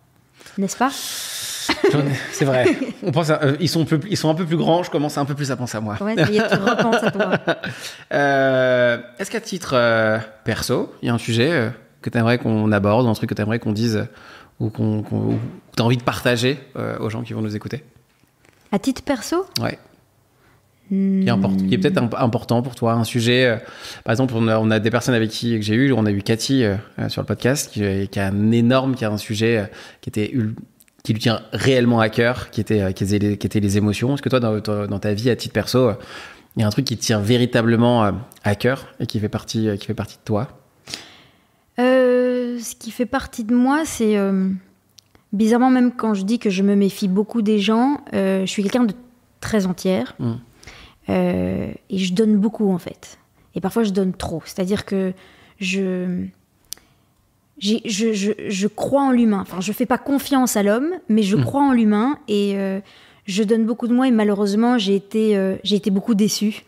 n'est-ce 0.58 0.76
pas? 0.76 0.90
C'est 2.32 2.44
vrai. 2.44 2.66
On 3.04 3.12
pense 3.12 3.30
euh, 3.30 3.56
ils, 3.60 3.68
sont 3.68 3.86
ils 4.10 4.16
sont 4.16 4.28
un 4.28 4.34
peu 4.34 4.44
plus 4.44 4.56
grands, 4.56 4.82
je 4.82 4.90
commence 4.90 5.16
un 5.18 5.24
peu 5.24 5.36
plus 5.36 5.52
à 5.52 5.56
penser 5.56 5.76
à 5.76 5.80
moi. 5.80 5.96
Ouais, 6.00 6.16
tu 6.16 6.40
repenses 6.40 7.02
à 7.02 7.10
toi. 7.10 7.38
Euh, 8.12 8.98
est-ce 9.18 9.30
qu'à 9.30 9.40
titre 9.40 10.20
perso, 10.44 10.92
il 11.00 11.06
y 11.06 11.08
a 11.10 11.14
un 11.14 11.18
sujet 11.18 11.72
que 12.02 12.10
tu 12.10 12.18
aimerais 12.18 12.36
qu'on 12.36 12.70
aborde, 12.72 13.06
un 13.06 13.14
truc 13.14 13.30
que 13.30 13.34
tu 13.34 13.40
aimerais 13.40 13.58
qu'on 13.58 13.72
dise 13.72 14.06
ou 14.60 14.68
qu'on, 14.68 15.02
qu 15.02 15.14
tu 15.76 15.82
as 15.82 15.86
envie 15.86 15.96
de 15.96 16.02
partager 16.02 16.58
aux 17.00 17.08
gens 17.08 17.22
qui 17.22 17.32
vont 17.32 17.40
nous 17.40 17.56
écouter? 17.56 17.84
À 18.72 18.78
titre 18.78 19.02
perso 19.02 19.46
Ouais. 19.60 19.78
Qui 20.88 21.24
est, 21.74 21.78
peut-être 21.78 22.02
important 22.18 22.60
pour 22.60 22.74
toi, 22.74 22.92
un 22.92 23.04
sujet. 23.04 23.46
Euh, 23.46 23.56
par 24.04 24.12
exemple, 24.12 24.34
on 24.36 24.70
a, 24.70 24.78
des 24.78 24.90
personnes 24.90 25.14
avec 25.14 25.30
qui 25.30 25.58
que 25.58 25.64
j'ai 25.64 25.74
eu, 25.74 25.92
on 25.92 26.04
a 26.04 26.10
eu 26.10 26.20
Cathy 26.20 26.64
euh, 26.64 26.76
euh, 26.98 27.08
sur 27.08 27.22
le 27.22 27.26
podcast, 27.26 27.70
qui, 27.72 28.18
a 28.18 28.26
un 28.26 28.50
énorme, 28.50 28.94
qui 28.94 29.06
a 29.06 29.10
un 29.10 29.16
sujet 29.16 29.70
qui 30.02 30.10
était 30.10 30.34
qui 31.02 31.14
lui 31.14 31.20
tient 31.20 31.40
réellement 31.52 31.98
à 31.98 32.10
cœur, 32.10 32.50
qui 32.50 32.60
était, 32.60 32.92
qui 32.92 33.04
était, 33.04 33.60
les 33.60 33.76
émotions. 33.78 34.14
Est-ce 34.14 34.22
que 34.22 34.28
toi, 34.28 34.38
dans, 34.38 34.58
dans, 34.60 34.98
ta 34.98 35.14
vie, 35.14 35.30
à 35.30 35.36
titre 35.36 35.54
perso, 35.54 35.92
il 36.56 36.60
y 36.60 36.62
a 36.62 36.66
un 36.66 36.70
truc 36.70 36.84
qui 36.84 36.96
te 36.96 37.02
tient 37.02 37.20
véritablement 37.20 38.12
à 38.44 38.54
cœur 38.54 38.86
et 39.00 39.06
qui 39.06 39.18
fait 39.18 39.30
partie, 39.30 39.68
qui 39.80 39.86
fait 39.86 39.94
partie 39.94 40.16
de 40.16 40.22
toi? 40.24 40.48
Ce 41.78 42.74
qui 42.76 42.90
fait 42.90 43.06
partie 43.06 43.44
de 43.44 43.54
moi, 43.54 43.84
c'est 43.84 44.16
Bizarrement, 45.32 45.70
même 45.70 45.92
quand 45.92 46.12
je 46.12 46.24
dis 46.24 46.38
que 46.38 46.50
je 46.50 46.62
me 46.62 46.74
méfie 46.74 47.08
beaucoup 47.08 47.40
des 47.40 47.58
gens, 47.58 48.00
euh, 48.12 48.42
je 48.42 48.50
suis 48.50 48.62
quelqu'un 48.62 48.84
de 48.84 48.94
très 49.40 49.64
entière. 49.64 50.14
Mm. 50.18 50.32
Euh, 51.08 51.72
et 51.88 51.98
je 51.98 52.12
donne 52.12 52.36
beaucoup, 52.36 52.70
en 52.70 52.78
fait. 52.78 53.18
Et 53.54 53.60
parfois, 53.60 53.82
je 53.82 53.90
donne 53.90 54.12
trop. 54.12 54.42
C'est-à-dire 54.44 54.84
que 54.84 55.14
je, 55.58 56.26
je, 57.58 57.76
je, 57.86 58.32
je, 58.46 58.66
crois 58.66 59.02
en 59.02 59.10
l'humain. 59.10 59.40
Enfin, 59.40 59.60
je 59.60 59.72
fais 59.72 59.86
pas 59.86 59.96
confiance 59.96 60.56
à 60.56 60.62
l'homme, 60.62 60.90
mais 61.08 61.22
je 61.22 61.36
mm. 61.36 61.44
crois 61.44 61.62
en 61.62 61.72
l'humain. 61.72 62.18
Et 62.28 62.52
euh, 62.56 62.80
je 63.24 63.42
donne 63.42 63.64
beaucoup 63.64 63.88
de 63.88 63.94
moi. 63.94 64.08
Et 64.08 64.10
malheureusement, 64.10 64.76
j'ai 64.76 64.96
été, 64.96 65.56
j'ai 65.64 65.76
été 65.76 65.90
beaucoup 65.90 66.14
déçue. 66.14 66.62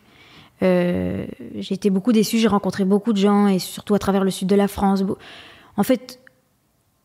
j'ai 0.63 1.27
été 1.71 1.91
beaucoup 1.91 2.13
déçue. 2.13 2.39
J'ai 2.39 2.49
rencontré 2.49 2.87
beaucoup 2.87 3.13
de 3.13 3.19
gens, 3.19 3.47
et 3.47 3.59
surtout 3.59 3.95
à 3.95 3.99
travers 3.99 4.25
le 4.25 4.31
sud 4.31 4.49
de 4.49 4.57
la 4.57 4.69
France. 4.69 5.05
En 5.77 5.83
fait, 5.83 6.24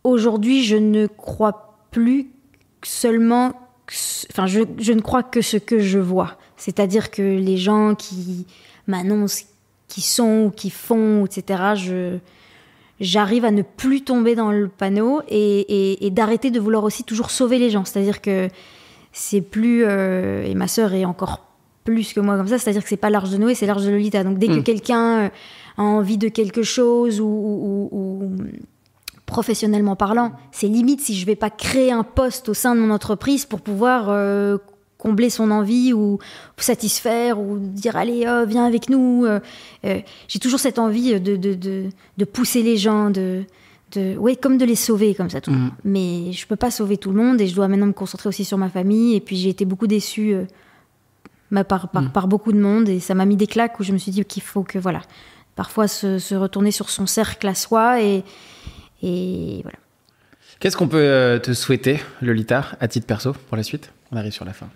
aujourd'hui, 0.04 0.64
je 0.64 0.76
ne 0.76 1.08
crois 1.08 1.78
plus 1.92 2.32
seulement. 2.84 3.54
enfin, 4.32 4.48
je, 4.48 4.92
ne 4.92 5.02
crois 5.02 5.24
que 5.24 5.42
ce 5.42 5.58
que 5.58 5.80
je 5.80 6.00
vois. 6.00 6.38
C'est-à-dire 6.58 7.12
que 7.12 7.22
les 7.22 7.58
gens 7.58 7.96
qui 7.96 8.46
m'annoncent 8.88 9.46
qui 9.88 10.02
sont 10.02 10.46
ou 10.46 10.52
qui 10.52 10.70
font, 10.70 11.26
etc., 11.26 11.64
je, 11.76 12.18
j'arrive 13.00 13.44
à 13.46 13.52
ne 13.52 13.64
plus 13.64 14.04
tomber 14.04 14.36
dans 14.36 14.52
le 14.52 14.68
panneau 14.68 15.22
et, 15.28 16.10
d'arrêter 16.12 16.52
de 16.52 16.60
vouloir 16.60 16.84
aussi 16.84 17.04
toujours 17.04 17.32
sauver 17.32 17.60
les 17.60 17.70
gens. 17.70 17.86
C'est-à-dire 17.86 18.22
que 18.22 18.50
c'est 19.12 19.42
plus. 19.42 19.84
Euh, 19.86 20.44
et 20.44 20.54
ma 20.54 20.68
sœur 20.68 20.94
est 20.94 21.06
encore 21.06 21.46
plus 21.86 22.14
que 22.14 22.20
moi 22.20 22.38
comme 22.38 22.48
ça, 22.48 22.60
c'est-à-dire 22.60 22.84
que 22.84 22.90
c'est 22.90 22.98
pas 22.98 23.10
l'arche 23.10 23.32
de 23.32 23.38
Noé, 23.38 23.56
c'est 23.56 23.66
l'arche 23.66 23.84
de 23.84 23.90
Lolita. 23.90 24.24
Donc 24.24 24.38
dès 24.38 24.48
que 24.48 24.60
hmm. 24.60 24.64
quelqu'un 24.64 25.20
euh, 25.20 25.30
a 25.78 25.82
envie 25.82 26.20
de 26.20 26.28
quelque 26.28 26.62
chose 26.62 27.20
ou 27.20 28.22
professionnellement 29.30 29.96
parlant. 29.96 30.34
C'est 30.52 30.68
limite 30.68 31.02
si 31.02 31.16
je 31.16 31.26
vais 31.26 31.36
pas 31.36 31.50
créer 31.50 31.92
un 31.92 32.04
poste 32.04 32.50
au 32.50 32.54
sein 32.54 32.76
de 32.76 32.82
mon 32.82 32.90
entreprise 32.90 33.46
pour 33.46 33.62
pouvoir 33.62 34.08
euh, 34.10 34.58
combler 34.98 35.30
son 35.30 35.52
envie 35.52 35.94
ou 35.94 36.18
satisfaire 36.58 37.40
ou 37.40 37.58
dire 37.60 37.96
allez 37.96 38.26
oh, 38.28 38.46
viens 38.48 38.66
avec 38.66 38.90
nous. 38.90 39.26
Euh, 39.26 39.40
euh, 39.86 40.00
j'ai 40.28 40.40
toujours 40.40 40.60
cette 40.60 40.80
envie 40.80 41.20
de, 41.20 41.36
de, 41.36 41.54
de, 41.54 42.26
pousser 42.26 42.64
les 42.64 42.76
gens, 42.76 43.12
de, 43.12 43.44
de 43.94 44.18
ouais 44.18 44.36
comme 44.36 44.58
de 44.58 44.66
les 44.66 44.76
sauver 44.76 45.14
comme 45.14 45.30
ça 45.30 45.42
tout. 45.42 45.52
Mm. 45.52 45.72
Mais 45.86 46.32
je 46.34 46.48
peux 46.48 46.58
pas 46.58 46.72
sauver 46.72 46.98
tout 46.98 47.12
le 47.12 47.24
monde 47.24 47.40
et 47.40 47.48
je 47.48 47.56
dois 47.56 47.68
maintenant 47.68 47.88
me 47.88 47.94
concentrer 47.94 48.28
aussi 48.28 48.44
sur 48.44 48.58
ma 48.58 48.70
famille 48.70 49.16
et 49.16 49.22
puis 49.22 49.38
j'ai 49.38 49.50
été 49.50 49.64
beaucoup 49.64 49.88
déçue 49.88 50.36
par, 51.52 51.90
par, 51.90 52.02
mm. 52.02 52.10
par, 52.10 52.28
beaucoup 52.28 52.52
de 52.52 52.60
monde 52.60 52.90
et 52.90 53.00
ça 53.00 53.14
m'a 53.14 53.26
mis 53.26 53.38
des 53.38 53.48
claques 53.48 53.80
où 53.80 53.84
je 53.84 53.94
me 53.94 54.00
suis 54.00 54.12
dit 54.12 54.26
qu'il 54.26 54.44
faut 54.44 54.64
que 54.64 54.80
voilà 54.80 55.02
parfois 55.56 55.88
se, 55.88 56.20
se 56.20 56.36
retourner 56.36 56.72
sur 56.72 56.90
son 56.90 57.06
cercle 57.06 57.46
à 57.46 57.54
soi 57.54 58.02
et 58.02 58.24
et 59.02 59.62
voilà. 59.64 59.78
Qu'est-ce 60.60 60.76
qu'on 60.76 60.88
peut 60.88 60.98
euh, 60.98 61.40
te 61.40 61.54
souhaiter, 61.54 62.00
Lolita, 62.22 62.66
à 62.80 62.88
titre 62.88 63.08
perso, 63.08 63.34
pour 63.34 63.56
la 63.56 63.64
suite? 63.64 63.92
On 64.12 64.18
arrive 64.18 64.34
sur 64.34 64.46
la 64.46 64.54
fin. 64.54 64.68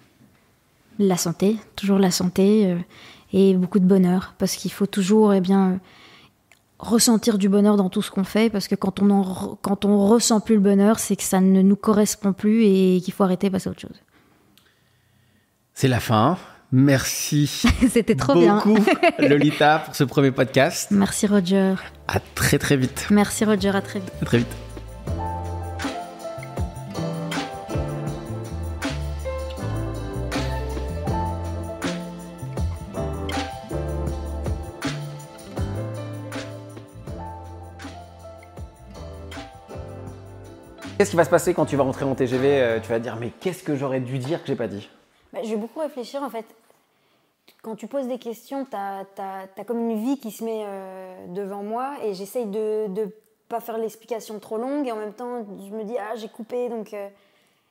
La 1.00 1.18
santé, 1.18 1.58
toujours 1.76 2.00
la 2.00 2.12
santé 2.12 2.68
euh, 2.68 2.78
et 3.34 3.56
beaucoup 3.56 3.80
de 3.80 3.86
bonheur, 3.86 4.34
parce 4.38 4.56
qu'il 4.56 4.72
faut 4.72 4.86
toujours 4.86 5.34
eh 5.34 5.42
bien, 5.42 5.80
ressentir 6.80 7.38
du 7.38 7.50
bonheur 7.50 7.76
dans 7.76 7.90
tout 7.90 8.02
ce 8.02 8.12
qu'on 8.12 8.24
fait, 8.24 8.50
parce 8.50 8.68
que 8.68 8.76
quand 8.76 9.02
on 9.02 9.10
en, 9.10 9.58
quand 9.62 9.86
on 9.86 10.08
ressent 10.08 10.40
plus 10.40 10.56
le 10.56 10.62
bonheur, 10.62 11.00
c'est 11.00 11.16
que 11.16 11.24
ça 11.24 11.42
ne 11.42 11.62
nous 11.62 11.76
correspond 11.76 12.32
plus 12.32 12.64
et 12.64 13.02
qu'il 13.04 13.14
faut 13.14 13.24
arrêter 13.24 13.48
de 13.48 13.54
passer 13.54 13.68
à 13.68 13.72
autre 13.72 13.82
chose. 13.82 14.02
C'est 15.74 15.88
la 15.88 16.00
fin. 16.00 16.38
Merci. 16.76 17.46
C'était 17.92 18.16
trop 18.16 18.34
beaucoup, 18.34 18.80
Lolita, 19.20 19.78
pour 19.86 19.96
ce 19.96 20.04
premier 20.04 20.32
podcast. 20.32 20.90
Merci, 20.90 21.28
Roger. 21.28 21.76
À 22.08 22.20
très, 22.34 22.58
très 22.58 22.78
vite. 22.78 23.06
Merci, 23.12 23.46
Roger. 23.46 23.70
À 23.70 23.82
très 23.84 24.00
vite. 24.00 24.12
À 24.24 24.26
très 24.26 24.40
vite. 24.40 24.48
Qu'est-ce 40.98 41.12
qui 41.12 41.18
va 41.18 41.24
se 41.24 41.30
passer 41.30 41.54
quand 41.54 41.66
tu 41.66 41.76
vas 41.76 41.84
rentrer 41.84 42.06
en 42.06 42.16
TGV 42.16 42.62
euh, 42.62 42.80
Tu 42.82 42.90
vas 42.90 42.98
dire 42.98 43.18
mais 43.20 43.30
qu'est-ce 43.30 43.62
que 43.62 43.76
j'aurais 43.76 44.00
dû 44.00 44.18
dire 44.18 44.42
que 44.42 44.48
j'ai 44.48 44.56
pas 44.56 44.68
dit? 44.68 44.90
Bah, 45.34 45.40
Je 45.44 45.50
vais 45.50 45.58
beaucoup 45.58 45.82
réfléchir 45.82 46.24
en 46.24 46.30
fait 46.30 46.46
quand 47.62 47.76
tu 47.76 47.88
poses 47.88 48.08
des 48.08 48.20
questions, 48.20 48.66
tu 48.66 48.76
as, 48.76 49.64
comme 49.66 49.90
une 49.90 50.04
vie 50.04 50.20
qui 50.20 50.32
se 50.32 50.44
met 50.44 50.64
euh, 50.66 51.28
devant 51.28 51.64
moi 51.64 51.96
et 52.04 52.14
j'essaye 52.14 52.46
de 52.46 52.88
ne 52.90 53.06
pas 53.48 53.62
faire 53.62 53.78
l'explication 53.78 54.40
trop 54.40 54.58
longue 54.58 54.88
et 54.88 54.92
en 54.92 54.98
même 54.98 55.14
temps, 55.14 55.46
je 55.60 55.74
me 55.74 55.84
dis, 55.84 55.96
ah, 55.98 56.16
j'ai 56.16 56.28
coupé, 56.28 56.70
donc 56.70 56.94
euh, 56.94 57.08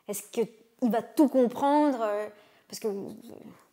est-ce 0.09 0.23
qu'il 0.31 0.49
va 0.91 1.03
tout 1.03 1.29
comprendre 1.29 1.99
euh, 2.03 2.27
Parce 2.69 2.81
que 2.81 2.89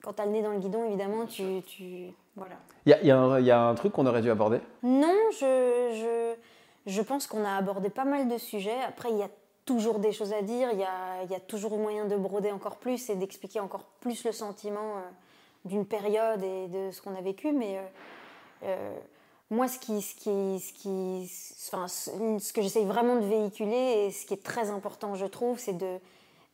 quand 0.04 0.14
tu 0.14 0.22
as 0.22 0.26
le 0.26 0.32
nez 0.32 0.42
dans 0.42 0.52
le 0.52 0.60
guidon, 0.60 0.84
évidemment, 0.86 1.26
tu. 1.26 1.62
tu 1.66 2.08
voilà. 2.36 2.56
Il 2.86 2.98
y, 3.02 3.08
y 3.08 3.12
a, 3.52 3.62
un 3.62 3.76
truc 3.76 3.94
qu'on 3.94 4.06
aurait 4.06 4.22
dû 4.22 4.32
aborder? 4.32 4.60
Non, 4.84 5.16
je, 5.34 6.36
je, 6.86 6.92
je 6.92 7.02
pense 7.02 7.28
qu'on 7.28 7.44
a 7.44 7.56
abordé 7.58 7.90
pas 7.90 8.06
mal 8.06 8.28
de 8.30 8.38
sujets. 8.38 8.78
Après, 8.88 9.10
il 9.12 9.18
y 9.18 9.24
a 9.24 9.30
toujours 9.70 10.00
des 10.00 10.12
choses 10.12 10.34
à 10.34 10.42
dire, 10.42 10.70
il 10.74 10.80
y 10.80 10.84
a, 10.84 11.24
y 11.30 11.36
a, 11.36 11.40
toujours 11.40 11.78
moyen 11.78 12.06
de 12.06 12.16
broder 12.16 12.52
encore 12.52 12.78
plus 12.78 13.08
et 13.12 13.16
d'expliquer 13.16 13.60
encore 13.60 13.84
plus 14.02 14.24
le 14.24 14.32
sentiment 14.32 14.96
d'une 15.64 15.86
période 15.86 16.42
et 16.42 16.68
de 16.68 16.90
ce 16.90 17.04
qu'on 17.04 17.16
a 17.16 17.22
vécu, 17.22 17.52
mais 17.52 17.78
euh, 17.78 17.82
euh, 18.64 19.00
moi, 19.52 19.68
ce, 19.68 19.78
qui, 19.78 20.02
ce, 20.02 20.16
qui, 20.16 20.60
ce, 20.60 20.74
qui, 20.74 21.30
enfin, 21.68 21.88
ce 21.88 22.52
que 22.52 22.64
j'essaye 22.64 22.86
vraiment 22.86 23.18
de 23.18 23.26
véhiculer 23.26 24.06
et 24.06 24.12
ce 24.12 24.26
qui 24.26 24.34
est 24.34 24.44
très 24.44 24.72
important, 24.72 25.14
je 25.14 25.28
trouve, 25.28 25.60
c'est 25.60 25.78
de, 25.78 26.00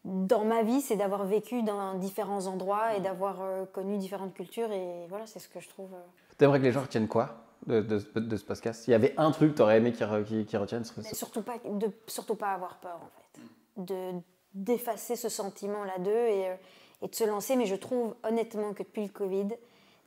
dans 0.04 0.44
ma 0.44 0.64
vie, 0.64 0.82
c'est 0.82 0.98
d'avoir 0.98 1.24
vécu 1.24 1.64
dans 1.64 1.94
différents 1.96 2.48
endroits 2.48 2.98
et 2.98 3.00
d'avoir 3.00 3.42
euh, 3.42 3.64
connu 3.66 3.98
différentes 3.98 4.34
cultures. 4.34 4.74
Et 4.74 5.08
voilà, 5.08 5.26
c'est 5.26 5.40
ce 5.40 5.48
que 5.48 5.62
je 5.62 5.70
trouve. 5.70 5.92
Tu 6.38 6.44
aimerais 6.44 6.60
que 6.60 6.66
les 6.66 6.74
gens 6.74 6.82
retiennent 6.82 7.08
quoi? 7.08 7.45
De, 7.68 7.82
de, 7.82 8.20
de, 8.20 8.38
ce 8.38 8.44
podcast 8.44 8.84
S'il 8.84 8.92
y 8.92 8.96
avait 8.96 9.14
un 9.18 9.32
truc 9.32 9.52
que 9.52 9.58
tu 9.58 9.62
aurais 9.62 9.78
aimé 9.78 9.92
qu'ils 9.92 10.46
qui, 10.46 10.58
retiennent 10.58 10.86
surtout 10.86 11.42
pas, 11.42 11.58
de 11.64 11.92
surtout 12.08 12.36
pas 12.36 12.54
avoir 12.54 12.78
peur, 12.78 13.00
en 13.02 13.10
fait. 13.10 13.42
De, 13.78 14.20
d'effacer 14.54 15.16
ce 15.16 15.30
sentiment-là 15.30 16.00
d'eux 16.00 16.12
et, 16.12 16.56
et 17.02 17.08
de 17.08 17.16
se 17.16 17.24
lancer. 17.26 17.56
Mais 17.56 17.66
je 17.66 17.76
trouve 17.76 18.16
honnêtement 18.24 18.74
que 18.74 18.84
depuis 18.84 19.04
le 19.04 19.10
Covid, 19.10 19.50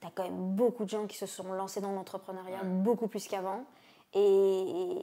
tu 0.01 0.07
as 0.07 0.11
quand 0.15 0.25
même 0.25 0.55
beaucoup 0.55 0.85
de 0.85 0.91
gens 0.91 1.07
qui 1.07 1.17
se 1.17 1.27
sont 1.27 1.53
lancés 1.53 1.81
dans 1.81 1.93
l'entrepreneuriat, 1.93 2.63
beaucoup 2.65 3.09
plus 3.09 3.27
qu'avant. 3.27 3.65
Et, 4.15 4.97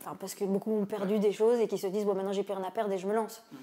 enfin, 0.00 0.16
parce 0.18 0.34
que 0.34 0.44
beaucoup 0.44 0.72
ont 0.72 0.86
perdu 0.86 1.18
des 1.18 1.32
choses 1.32 1.60
et 1.60 1.68
qui 1.68 1.78
se 1.78 1.86
disent 1.88 2.04
bon, 2.04 2.14
maintenant 2.14 2.32
j'ai 2.32 2.42
plus 2.42 2.54
rien 2.54 2.64
à 2.64 2.70
perdre 2.70 2.92
et 2.92 2.98
je 2.98 3.06
me 3.06 3.14
lance. 3.14 3.42
Mm. 3.52 3.56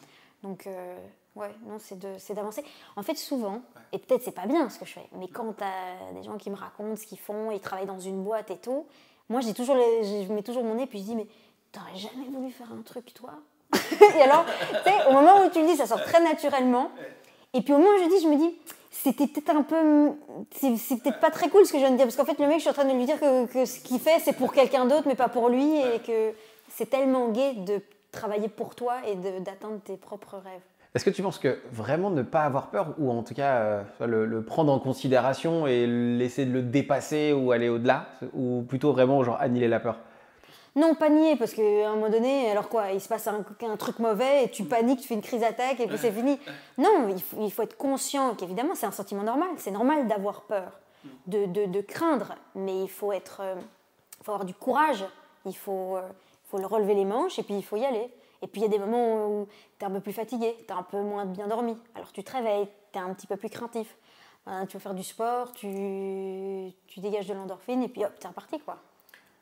Donc, 0.43 0.67
euh, 0.67 0.97
ouais, 1.35 1.51
non, 1.65 1.77
c'est 1.79 2.33
d'avancer. 2.33 2.63
En 2.95 3.03
fait, 3.03 3.15
souvent, 3.15 3.61
et 3.91 3.99
peut-être 3.99 4.23
c'est 4.23 4.31
pas 4.31 4.45
bien 4.45 4.69
ce 4.69 4.79
que 4.79 4.85
je 4.85 4.93
fais, 4.93 5.07
mais 5.13 5.27
quand 5.27 5.53
tu 5.53 5.63
as 5.63 6.13
des 6.13 6.23
gens 6.23 6.37
qui 6.37 6.49
me 6.49 6.55
racontent 6.55 6.95
ce 6.95 7.05
qu'ils 7.05 7.19
font, 7.19 7.51
ils 7.51 7.59
travaillent 7.59 7.85
dans 7.85 7.99
une 7.99 8.23
boîte 8.23 8.51
et 8.51 8.57
tout, 8.57 8.85
moi 9.29 9.41
j'ai 9.41 9.53
toujours 9.53 9.75
je 9.75 10.31
mets 10.33 10.43
toujours 10.43 10.63
mon 10.63 10.75
nez 10.75 10.87
puis 10.87 10.99
je 10.99 11.03
dis 11.03 11.15
mais 11.15 11.27
t'aurais 11.71 11.95
jamais 11.95 12.27
voulu 12.29 12.51
faire 12.51 12.71
un 12.71 12.81
truc 12.81 13.13
toi? 13.13 13.33
Et 14.17 14.21
alors, 14.21 14.45
tu 14.45 14.89
sais, 14.89 15.07
au 15.09 15.13
moment 15.13 15.45
où 15.45 15.49
tu 15.49 15.61
le 15.61 15.67
dis, 15.67 15.77
ça 15.77 15.85
sort 15.85 16.03
très 16.03 16.21
naturellement. 16.21 16.91
Et 17.53 17.61
puis 17.61 17.73
au 17.73 17.77
moment 17.77 17.91
où 17.91 18.03
je 18.03 18.09
dis, 18.09 18.23
je 18.23 18.27
me 18.27 18.37
dis, 18.37 18.55
c'était 18.89 19.27
peut-être 19.27 19.49
un 19.55 19.63
peu. 19.63 20.11
C'est 20.51 21.01
peut-être 21.01 21.19
pas 21.19 21.31
très 21.31 21.49
cool 21.49 21.65
ce 21.65 21.71
que 21.71 21.77
je 21.77 21.83
viens 21.83 21.91
de 21.91 21.97
dire, 21.97 22.05
parce 22.05 22.17
qu'en 22.17 22.25
fait, 22.25 22.39
le 22.39 22.47
mec, 22.47 22.57
je 22.57 22.61
suis 22.61 22.69
en 22.69 22.73
train 22.73 22.85
de 22.85 22.93
lui 22.93 23.05
dire 23.05 23.19
que, 23.19 23.65
ce 23.65 23.79
qu'il 23.79 23.99
fait, 23.99 24.19
c'est 24.19 24.33
pour 24.33 24.53
quelqu'un 24.53 24.85
d'autre, 24.85 25.03
mais 25.05 25.15
pas 25.15 25.29
pour 25.29 25.49
lui, 25.49 25.79
et 25.79 25.99
que 25.99 26.33
c'est 26.69 26.89
tellement 26.89 27.29
gai 27.29 27.53
de 27.53 27.81
travailler 28.11 28.49
pour 28.49 28.75
toi 28.75 28.95
et 29.07 29.15
d'atteindre 29.15 29.79
tes 29.83 29.95
propres 29.95 30.35
rêves. 30.35 30.61
Est-ce 30.93 31.05
que 31.05 31.09
tu 31.09 31.21
penses 31.21 31.39
que 31.39 31.59
vraiment 31.71 32.09
ne 32.09 32.21
pas 32.21 32.41
avoir 32.41 32.67
peur, 32.67 32.93
ou 32.97 33.11
en 33.11 33.23
tout 33.23 33.33
cas 33.33 33.55
euh, 33.55 33.83
le, 34.01 34.43
prendre 34.43 34.73
en 34.73 34.79
considération 34.79 35.65
et 35.65 35.87
laisser 35.87 36.45
de 36.45 36.51
le 36.51 36.61
dépasser 36.61 37.31
ou 37.31 37.53
aller 37.53 37.69
au-delà, 37.69 38.07
ou 38.33 38.63
plutôt 38.67 38.91
vraiment 38.91 39.23
genre 39.23 39.37
annihiler 39.39 39.69
la 39.69 39.79
peur? 39.79 39.97
Non, 40.75 40.95
pas 40.95 41.09
nier, 41.09 41.37
parce 41.37 41.53
qu'à 41.53 41.61
un 41.61 41.95
moment 41.95 42.09
donné, 42.09 42.49
alors 42.49 42.67
quoi, 42.67 42.91
il 42.91 42.99
se 42.99 43.07
passe 43.07 43.27
un, 43.27 43.43
truc 43.77 43.99
mauvais 43.99 44.45
et 44.45 44.49
tu 44.49 44.63
paniques, 44.63 45.01
tu 45.01 45.07
fais 45.07 45.15
une 45.15 45.21
crise 45.21 45.41
d'attaque 45.41 45.79
et 45.79 45.87
puis 45.87 45.97
c'est 45.97 46.11
fini. 46.11 46.39
Non, 46.77 47.13
il 47.39 47.51
faut, 47.51 47.63
être 47.63 47.77
conscient 47.77 48.35
qu'évidemment, 48.35 48.75
c'est 48.75 48.85
un 48.85 48.91
sentiment 48.91 49.23
normal. 49.23 49.49
C'est 49.57 49.71
normal 49.71 50.07
d'avoir 50.07 50.41
peur, 50.41 50.71
de, 51.27 51.81
craindre, 51.81 52.35
mais 52.55 52.83
il 52.83 52.83
euh, 52.83 52.87
faut 52.87 54.31
avoir 54.31 54.45
du 54.45 54.53
courage, 54.53 55.05
il 55.45 55.55
faut, 55.55 55.97
euh, 55.97 56.01
faut 56.49 56.57
le 56.57 56.65
relever 56.65 56.95
les 56.95 57.05
manches 57.05 57.37
et 57.37 57.43
puis 57.43 57.55
il 57.55 57.63
faut 57.63 57.77
y 57.77 57.85
aller. 57.85 58.09
Et 58.41 58.47
puis 58.47 58.61
il 58.61 58.63
y 58.63 58.67
a 58.67 58.69
des 58.69 58.79
moments 58.79 59.27
où 59.27 59.47
tu 59.77 59.85
es 59.85 59.87
un 59.87 59.91
peu 59.91 59.99
plus 59.99 60.13
fatigué, 60.13 60.55
tu 60.67 60.73
as 60.73 60.77
un 60.77 60.83
peu 60.83 61.01
moins 61.01 61.25
bien 61.25 61.47
dormi. 61.47 61.77
Alors 61.95 62.11
tu 62.11 62.23
te 62.23 62.31
réveilles, 62.31 62.67
tu 62.91 62.99
es 62.99 63.01
un 63.01 63.13
petit 63.13 63.27
peu 63.27 63.37
plus 63.37 63.49
craintif. 63.49 63.97
Ben, 64.45 64.65
tu 64.65 64.77
vas 64.77 64.81
faire 64.81 64.95
du 64.95 65.03
sport, 65.03 65.51
tu, 65.51 66.71
tu 66.87 66.99
dégages 66.99 67.27
de 67.27 67.35
l'endorphine 67.35 67.83
et 67.83 67.87
puis 67.87 68.03
hop, 68.03 68.11
tu 68.19 68.25
es 68.25 68.27
reparti 68.27 68.59
quoi. 68.59 68.77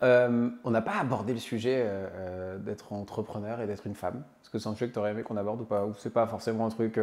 Euh, 0.02 0.50
on 0.64 0.72
n'a 0.72 0.82
pas 0.82 0.98
abordé 1.00 1.34
le 1.34 1.40
sujet 1.40 1.84
euh, 1.86 2.08
euh, 2.14 2.58
d'être 2.58 2.94
entrepreneur 2.94 3.60
et 3.62 3.68
d'être 3.68 3.86
une 3.86 3.96
femme. 3.96 4.24
Est-ce 4.42 4.50
que 4.50 4.60
c'est 4.60 4.70
un 4.70 4.74
sujet 4.74 4.88
que 4.88 4.94
tu 4.94 5.00
aurais 5.00 5.12
aimé 5.12 5.24
qu'on 5.24 5.38
aborde 5.38 5.62
ou 5.62 5.66
pas? 5.66 5.86
Ou 5.86 5.94
c'est 5.98 6.14
pas 6.14 6.26
forcément 6.28 6.66
un 6.66 6.70
truc 6.70 7.00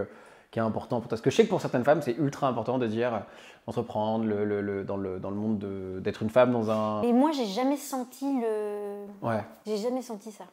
qui 0.50 0.58
est 0.58 0.62
important 0.62 1.00
pour 1.00 1.08
toi? 1.08 1.10
Parce 1.10 1.22
que 1.22 1.30
je 1.30 1.36
sais 1.36 1.44
que 1.44 1.50
pour 1.50 1.60
certaines 1.60 1.84
femmes, 1.84 2.00
c'est 2.00 2.16
ultra 2.16 2.48
important 2.48 2.78
de 2.78 2.86
dire 2.86 3.22
entreprendre 3.66 4.24
le, 4.24 4.84
dans, 4.84 4.96
le, 4.96 5.20
dans 5.20 5.30
le 5.30 5.36
monde 5.36 5.58
d'être 6.02 6.22
une 6.22 6.30
femme 6.30 6.52
dans 6.52 6.70
un. 6.70 7.02
Mais 7.02 7.12
moi, 7.12 7.32
j'ai 7.32 7.46
jamais 7.46 7.76
senti 7.76 8.40
le. 8.40 9.04
Ouais. 9.20 9.44
J'ai 9.66 9.76
jamais 9.76 10.02
senti 10.02 10.32
ça. 10.32 10.44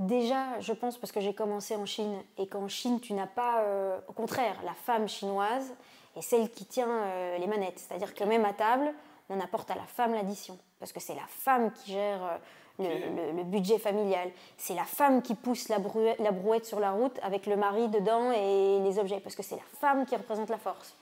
Déjà, 0.00 0.58
je 0.58 0.72
pense 0.72 0.98
parce 0.98 1.12
que 1.12 1.20
j'ai 1.20 1.34
commencé 1.34 1.76
en 1.76 1.86
Chine 1.86 2.16
et 2.38 2.48
qu'en 2.48 2.66
Chine, 2.66 2.98
tu 3.00 3.12
n'as 3.12 3.28
pas. 3.28 3.62
au 4.08 4.12
contraire, 4.12 4.56
la 4.64 4.74
femme 4.74 5.08
chinoise 5.08 5.72
est 6.16 6.22
celle 6.22 6.50
qui 6.50 6.64
tient 6.64 7.04
les 7.38 7.46
manettes. 7.46 7.78
C'est-à-dire 7.78 8.14
que 8.14 8.24
même 8.24 8.44
à 8.44 8.52
table, 8.52 8.92
on 9.28 9.38
apporte 9.38 9.70
à 9.70 9.74
la 9.74 9.84
femme 9.84 10.14
l'addition 10.14 10.58
parce 10.80 10.92
que 10.92 10.98
c'est 10.98 11.14
la 11.14 11.26
femme 11.28 11.70
qui 11.72 11.92
gère 11.92 12.40
euh, 12.80 13.32
le, 13.36 13.44
budget 13.44 13.78
familial. 13.78 14.30
C'est 14.56 14.74
la 14.74 14.84
femme 14.84 15.22
qui 15.22 15.34
pousse 15.34 15.68
la, 15.68 15.78
brouette, 15.78 16.64
sur 16.64 16.80
la 16.80 16.90
route 16.90 17.16
avec 17.22 17.46
le 17.46 17.56
mari 17.56 17.88
dedans 17.88 18.32
et 18.32 18.80
les 18.80 18.98
objets, 18.98 19.20
parce 19.20 19.36
que 19.36 19.42
c'est 19.42 19.56
la 19.56 19.78
femme 19.80 20.06
qui 20.06 20.16
représente 20.16 20.48
la 20.48 20.58
force. 20.58 20.96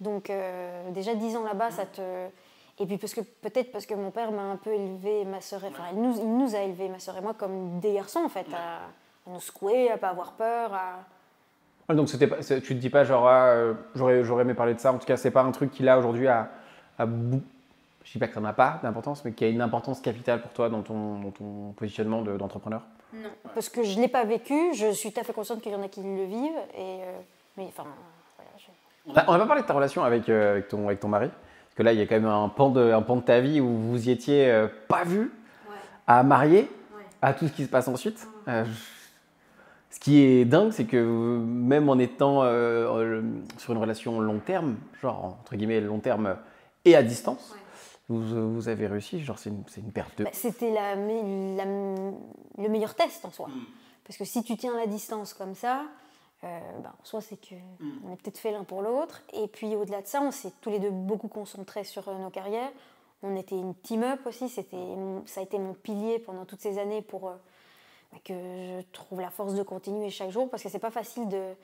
Donc 0.00 0.28
euh, 0.28 0.90
déjà 0.90 1.14
dix 1.14 1.36
ans 1.36 1.44
là-bas, 1.44 1.70
ça 1.70 1.86
te... 1.86 2.28
Et 2.80 2.86
puis 2.86 2.96
parce 2.96 3.14
que 3.14 3.20
peut-être 3.20 3.72
parce 3.72 3.86
que 3.86 3.94
mon 3.94 4.10
père 4.10 4.30
m'a 4.30 4.42
un 4.42 4.56
peu 4.56 4.72
élevé, 4.72 5.24
ma 5.24 5.40
soeur, 5.40 5.60
enfin 5.64 5.84
il 5.92 6.00
nous, 6.00 6.16
il 6.16 6.36
nous 6.38 6.54
a 6.54 6.60
élevé 6.60 6.88
ma 6.88 6.98
soeur 6.98 7.16
et 7.16 7.20
moi 7.20 7.34
comme 7.34 7.80
des 7.80 7.94
garçons 7.94 8.20
en 8.24 8.28
fait, 8.28 8.46
à, 8.54 8.80
nous 9.26 9.40
secouer, 9.40 9.90
à 9.90 9.98
pas 9.98 10.08
avoir 10.08 10.32
peur, 10.32 10.72
à... 10.72 11.94
donc 11.94 12.08
c'était 12.08 12.28
pas, 12.28 12.36
tu 12.36 12.60
te 12.60 12.72
dis 12.74 12.90
pas 12.90 13.04
genre 13.04 13.26
ah, 13.28 13.48
euh, 13.48 13.74
j'aurais, 13.94 14.22
j'aurais 14.22 14.42
aimé 14.42 14.54
parler 14.54 14.74
de 14.74 14.80
ça, 14.80 14.92
en 14.92 14.98
tout 14.98 15.06
cas 15.06 15.16
c'est 15.16 15.32
pas 15.32 15.42
un 15.42 15.50
truc 15.50 15.72
qu'il 15.72 15.88
a 15.88 15.98
aujourd'hui 15.98 16.28
à, 16.28 16.50
à, 16.98 17.06
je 18.08 18.12
dis 18.12 18.18
pas 18.18 18.28
que 18.28 18.34
ça 18.34 18.40
n'a 18.40 18.54
pas 18.54 18.80
d'importance, 18.82 19.24
mais 19.24 19.32
qui 19.32 19.44
a 19.44 19.48
une 19.48 19.60
importance 19.60 20.00
capitale 20.00 20.40
pour 20.40 20.52
toi 20.52 20.70
dans 20.70 20.82
ton, 20.82 21.30
ton 21.32 21.72
positionnement 21.76 22.22
d'entrepreneur. 22.22 22.82
Non, 23.12 23.28
parce 23.54 23.68
que 23.68 23.82
je 23.82 23.96
ne 23.96 24.02
l'ai 24.02 24.08
pas 24.08 24.24
vécu, 24.24 24.74
je 24.74 24.92
suis 24.92 25.12
tout 25.12 25.20
à 25.20 25.24
fait 25.24 25.32
consciente 25.32 25.60
qu'il 25.60 25.72
y 25.72 25.74
en 25.74 25.82
a 25.82 25.88
qui 25.88 26.02
le 26.02 26.24
vivent, 26.24 26.58
et, 26.74 27.02
euh, 27.02 27.18
mais 27.56 27.66
enfin, 27.68 27.84
On 29.06 29.12
n'a 29.12 29.24
pas 29.24 29.46
parlé 29.46 29.62
de 29.62 29.66
ta 29.66 29.74
relation 29.74 30.04
avec, 30.04 30.28
euh, 30.28 30.52
avec, 30.52 30.68
ton, 30.68 30.86
avec 30.86 31.00
ton 31.00 31.08
mari, 31.08 31.30
que 31.78 31.84
là, 31.84 31.92
il 31.92 31.98
y 32.00 32.02
a 32.02 32.06
quand 32.06 32.16
même 32.16 32.26
un 32.26 32.48
pan 32.48 32.70
de, 32.70 32.90
un 32.92 33.02
pan 33.02 33.16
de 33.16 33.22
ta 33.22 33.40
vie 33.40 33.60
où 33.60 33.68
vous 33.68 34.08
y 34.08 34.10
étiez 34.10 34.50
euh, 34.50 34.66
pas 34.88 35.04
vu, 35.04 35.30
à 36.08 36.24
marier, 36.24 36.68
à 37.22 37.32
tout 37.32 37.46
ce 37.46 37.52
qui 37.52 37.64
se 37.64 37.68
passe 37.68 37.86
ensuite. 37.86 38.26
ce 38.46 40.00
qui 40.00 40.20
est 40.20 40.44
dingue, 40.44 40.72
c'est 40.72 40.86
que 40.86 41.38
même 41.38 41.88
en 41.88 41.98
étant 41.98 42.42
sur 43.58 43.72
une 43.72 43.78
relation 43.78 44.20
long 44.20 44.40
terme, 44.40 44.76
genre 45.00 45.38
entre 45.40 45.54
guillemets 45.54 45.80
long 45.80 46.00
terme 46.00 46.36
et 46.84 46.96
à 46.96 47.02
distance, 47.04 47.54
vous, 48.08 48.68
avez 48.68 48.86
réussi 48.86 49.20
Genre, 49.22 49.38
c'est 49.38 49.50
une, 49.50 49.62
une, 49.76 49.92
perte 49.92 50.18
de. 50.18 50.24
Bah, 50.24 50.30
c'était 50.32 50.72
la, 50.72 50.96
le 50.96 52.68
meilleur 52.68 52.94
test 52.94 53.24
en 53.24 53.30
soi. 53.30 53.48
Mm. 53.48 53.60
Parce 54.04 54.16
que 54.16 54.24
si 54.24 54.42
tu 54.42 54.56
tiens 54.56 54.74
la 54.76 54.86
distance 54.86 55.34
comme 55.34 55.54
ça, 55.54 55.82
euh, 56.44 56.60
bah, 56.82 56.94
soit 57.02 57.20
c'est 57.20 57.36
que 57.36 57.54
mm. 57.54 58.00
on 58.04 58.12
est 58.12 58.16
peut-être 58.16 58.38
fait 58.38 58.52
l'un 58.52 58.64
pour 58.64 58.82
l'autre. 58.82 59.22
Et 59.32 59.48
puis 59.48 59.74
au-delà 59.74 60.02
de 60.02 60.06
ça, 60.06 60.20
on 60.20 60.30
s'est 60.30 60.52
tous 60.60 60.70
les 60.70 60.78
deux 60.78 60.90
beaucoup 60.90 61.28
concentrés 61.28 61.84
sur 61.84 62.08
euh, 62.08 62.18
nos 62.18 62.30
carrières. 62.30 62.70
On 63.22 63.34
était 63.36 63.56
une 63.56 63.74
team-up 63.74 64.20
aussi. 64.26 64.48
C'était, 64.48 64.76
ça 65.26 65.40
a 65.40 65.42
été 65.42 65.58
mon 65.58 65.74
pilier 65.74 66.20
pendant 66.20 66.44
toutes 66.44 66.60
ces 66.60 66.78
années 66.78 67.02
pour 67.02 67.28
euh, 67.28 67.34
bah, 68.12 68.18
que 68.24 68.34
je 68.34 68.92
trouve 68.92 69.20
la 69.20 69.30
force 69.30 69.54
de 69.54 69.62
continuer 69.62 70.10
chaque 70.10 70.30
jour. 70.30 70.48
Parce 70.48 70.62
que 70.62 70.68
c'est 70.68 70.78
pas 70.78 70.92
facile 70.92 71.28
de 71.28 71.54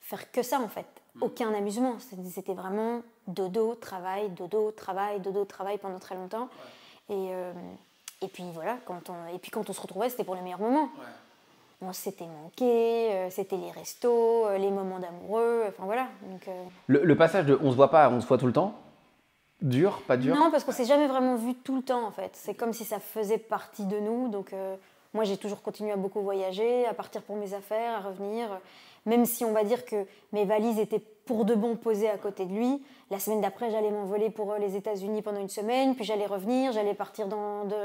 faire 0.00 0.30
que 0.32 0.42
ça 0.42 0.58
en 0.58 0.68
fait. 0.68 0.86
Mm. 1.14 1.22
Aucun 1.22 1.54
amusement. 1.54 1.96
C'était 2.00 2.54
vraiment 2.54 3.02
dodo, 3.28 3.76
travail, 3.76 4.30
dodo, 4.30 4.72
travail, 4.72 5.20
dodo, 5.20 5.44
travail 5.44 5.78
pendant 5.78 6.00
très 6.00 6.16
longtemps. 6.16 6.48
Et, 7.08 7.28
euh, 7.30 7.52
et 8.20 8.28
puis 8.28 8.44
voilà, 8.52 8.78
quand 8.84 9.10
on, 9.10 9.34
et 9.34 9.38
puis 9.38 9.50
quand 9.50 9.68
on 9.68 9.72
se 9.72 9.80
retrouvait, 9.80 10.08
c'était 10.08 10.24
pour 10.24 10.34
les 10.34 10.40
meilleurs 10.40 10.60
moments. 10.60 10.88
On 11.86 11.92
s'était 11.92 12.26
manqué, 12.26 13.12
euh, 13.12 13.30
c'était 13.30 13.56
les 13.56 13.70
restos, 13.70 14.46
euh, 14.46 14.58
les 14.58 14.70
moments 14.70 14.98
d'amoureux, 14.98 15.64
enfin 15.68 15.84
voilà. 15.84 16.08
Donc, 16.30 16.48
le, 16.86 17.16
passage 17.16 17.46
de 17.46 17.58
on 17.62 17.70
se 17.70 17.76
voit 17.76 17.90
pas, 17.90 18.08
on 18.10 18.20
se 18.20 18.26
voit 18.26 18.38
tout 18.38 18.46
le 18.46 18.52
temps, 18.52 18.74
dur, 19.60 20.02
pas 20.06 20.16
dur? 20.16 20.34
Non, 20.34 20.50
parce 20.50 20.64
qu'on 20.64 20.72
s'est 20.72 20.84
jamais 20.84 21.06
vraiment 21.06 21.36
vu 21.36 21.54
tout 21.54 21.76
le 21.76 21.82
temps 21.82 22.06
en 22.06 22.10
fait. 22.10 22.30
C'est 22.34 22.54
comme 22.54 22.72
si 22.72 22.84
ça 22.84 23.00
faisait 23.00 23.38
partie 23.38 23.84
de 23.84 23.98
nous. 23.98 24.28
Donc 24.28 24.54
moi 25.12 25.24
j'ai 25.24 25.36
toujours 25.36 25.62
continué 25.62 25.92
à 25.92 25.96
beaucoup 25.96 26.20
voyager, 26.20 26.86
à 26.86 26.94
partir 26.94 27.22
pour 27.22 27.36
mes 27.36 27.54
affaires, 27.54 27.96
à 27.96 28.00
revenir 28.00 28.48
même 29.06 29.26
si 29.26 29.44
on 29.44 29.52
va 29.52 29.64
dire 29.64 29.84
que 29.84 30.06
mes 30.32 30.44
valises 30.44 30.78
étaient 30.78 31.02
pour 31.26 31.44
de 31.44 31.54
bon 31.54 31.76
posées 31.76 32.08
à 32.08 32.18
côté 32.18 32.44
de 32.44 32.52
lui. 32.52 32.82
La 33.10 33.18
semaine 33.18 33.40
d'après, 33.40 33.70
j'allais 33.70 33.90
m'envoler 33.90 34.30
pour 34.30 34.52
euh, 34.52 34.58
les 34.58 34.76
États-Unis 34.76 35.22
pendant 35.22 35.40
une 35.40 35.48
semaine, 35.48 35.94
puis 35.94 36.04
j'allais 36.04 36.26
revenir, 36.26 36.72
j'allais 36.72 36.94
partir 36.94 37.28
dans 37.28 37.64
de... 37.64 37.76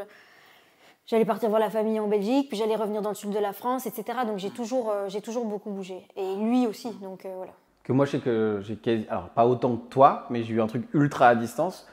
J'allais 1.10 1.26
partir 1.26 1.50
voir 1.50 1.60
la 1.60 1.72
famille 1.72 2.00
en 2.00 2.08
Belgique, 2.08 2.50
puis 2.50 2.58
j'allais 2.58 2.76
revenir 2.76 3.02
dans 3.02 3.10
le 3.10 3.16
sud 3.16 3.32
de 3.32 3.40
la 3.40 3.52
France, 3.52 3.88
etc. 3.88 4.20
Donc 4.28 4.38
j'ai 4.38 4.52
toujours, 4.52 4.92
euh, 4.92 5.10
j'ai 5.10 5.22
toujours 5.22 5.44
beaucoup 5.44 5.72
bougé. 5.72 6.04
Et 6.16 6.36
lui 6.36 6.68
aussi, 6.68 6.92
donc 7.02 7.26
euh, 7.26 7.34
voilà. 7.36 7.52
Que 7.84 7.94
moi, 7.94 8.06
je 8.06 8.12
sais 8.12 8.20
que 8.20 8.60
j'ai 8.62 8.76
quasi... 8.76 9.08
Alors, 9.10 9.30
pas 9.30 9.48
autant 9.48 9.76
que 9.76 9.90
toi, 9.90 10.28
mais 10.30 10.44
j'ai 10.44 10.54
eu 10.54 10.62
un 10.62 10.68
truc 10.68 10.84
ultra 10.94 11.30
à 11.30 11.36
distance. 11.36 11.88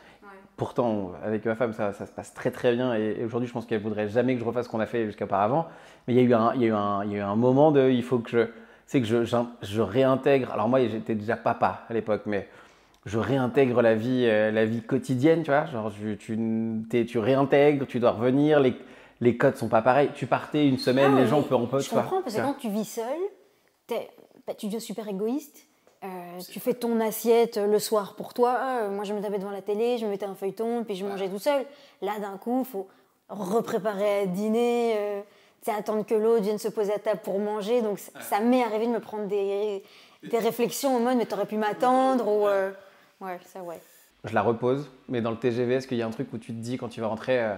Pourtant, 0.59 1.13
avec 1.25 1.47
ma 1.47 1.55
femme, 1.55 1.73
ça, 1.73 1.95
ça, 1.95 2.05
se 2.05 2.13
passe 2.13 2.35
très 2.35 2.51
très 2.51 2.75
bien. 2.75 2.93
Et, 2.93 3.25
aujourd'hui, 3.25 3.49
je 3.49 3.55
pense 3.55 3.65
qu'elle 3.65 3.81
voudrait 3.81 4.09
jamais 4.11 4.35
que 4.35 4.41
je 4.41 4.45
refasse 4.45 4.67
ce 4.67 4.71
qu'on 4.71 4.81
a 4.81 4.87
fait 4.87 5.07
jusqu'à 5.07 5.25
auparavant. 5.25 5.67
Mais 6.07 6.13
il 6.13 6.17
y, 6.19 6.21
a 6.21 6.23
eu 6.23 6.35
un, 6.35 6.53
il, 6.55 6.61
y 6.61 6.65
a 6.65 6.69
eu 6.69 6.73
un, 6.73 7.03
il 7.05 7.13
y 7.13 7.15
a 7.15 7.19
eu 7.19 7.23
un 7.23 7.37
moment 7.37 7.71
de 7.73 7.89
il 7.89 8.03
faut 8.03 8.19
que 8.19 8.29
je 8.29 8.47
c'est 8.85 9.01
que 9.01 9.07
je, 9.07 9.25
je, 9.25 9.81
réintègre. 9.81 10.53
Alors 10.53 10.69
moi, 10.69 10.87
j'étais 10.87 11.15
déjà 11.15 11.37
papa 11.37 11.87
à 11.89 11.95
l'époque, 11.95 12.23
mais 12.27 12.49
je 13.07 13.19
réintègre 13.19 13.81
la 13.81 13.95
vie, 13.95 14.27
euh, 14.27 14.51
la 14.51 14.67
vie 14.67 14.83
quotidienne, 14.83 15.43
tu 15.43 15.51
vois. 15.51 15.65
Genre, 15.65 15.91
tu, 16.19 17.07
tu 17.07 17.19
réintègres, 17.19 17.87
tu 17.87 17.99
dois 17.99 18.13
revenir, 18.13 18.61
les, 18.61 18.75
les 19.21 19.37
codes 19.37 19.57
sont 19.57 19.69
pas 19.69 19.83
pareils. 19.83 20.11
Tu 20.15 20.27
partais 20.27 20.67
une 20.67 20.79
semaine, 20.79 21.13
ah, 21.17 21.21
les 21.21 21.27
gens 21.27 21.43
peuvent 21.43 21.61
en 21.61 21.67
pote. 21.67 21.83
Je 21.83 21.91
comprends, 21.91 22.23
parce 22.23 22.35
que 22.35 22.41
quand 22.41 22.55
tu 22.55 22.69
vis 22.69 22.85
seul, 22.85 23.19
bah, 24.47 24.55
tu 24.57 24.67
deviens 24.67 24.81
super 24.81 25.09
égoïste. 25.09 25.67
Euh, 26.05 26.39
tu 26.51 26.61
fais 26.61 26.75
ton 26.75 27.01
assiette 27.01 27.57
le 27.57 27.79
soir 27.79 28.15
pour 28.17 28.35
toi. 28.35 28.59
Euh, 28.61 28.91
moi, 28.91 29.05
je 29.05 29.15
me 29.15 29.21
tapais 29.21 29.39
devant 29.39 29.51
la 29.51 29.63
télé, 29.63 29.99
je 29.99 30.05
me 30.05 30.11
mettais 30.11 30.27
un 30.27 30.35
feuilleton, 30.35 30.85
puis 30.85 30.95
je 30.95 31.05
mangeais 31.07 31.29
tout 31.29 31.39
seul. 31.39 31.65
Là, 32.03 32.19
d'un 32.21 32.37
coup, 32.37 32.61
il 32.61 32.71
faut 32.71 32.87
repréparer 33.29 34.21
à 34.21 34.27
dîner 34.27 35.25
c'est 35.67 35.73
attendre 35.73 36.07
que 36.07 36.15
l'autre 36.15 36.43
vienne 36.43 36.59
se 36.59 36.69
poser 36.69 36.93
à 36.93 36.99
table 37.01 37.21
pour 37.25 37.41
manger. 37.41 37.83
Donc 37.83 37.99
ça 37.99 38.39
m'est 38.39 38.63
arrivé 38.63 38.87
de 38.87 38.93
me 38.93 39.01
prendre 39.01 39.27
des, 39.27 39.83
des 40.23 40.39
réflexions 40.39 40.97
en 40.97 41.01
mode 41.01 41.17
mais 41.17 41.27
t'aurais 41.27 41.47
pu 41.47 41.57
m'attendre 41.57 42.29
ou 42.29 42.47
euh, 42.47 42.71
ouais 43.21 43.41
ça 43.45 43.63
ouais. 43.63 43.81
Je 44.23 44.33
la 44.33 44.43
repose, 44.43 44.89
mais 45.09 45.21
dans 45.21 45.33
le 45.33 45.37
TGV, 45.37 45.75
est-ce 45.75 45.89
qu'il 45.89 45.99
y 45.99 46.03
a 46.03 46.07
un 46.07 46.11
truc 46.11 46.33
où 46.33 46.39
tu 46.39 46.53
te 46.53 46.59
dis 46.59 46.79
quand 46.79 46.89
tu 46.89 47.01
vas 47.01 47.09
rentrer, 47.09 47.41
euh, 47.41 47.55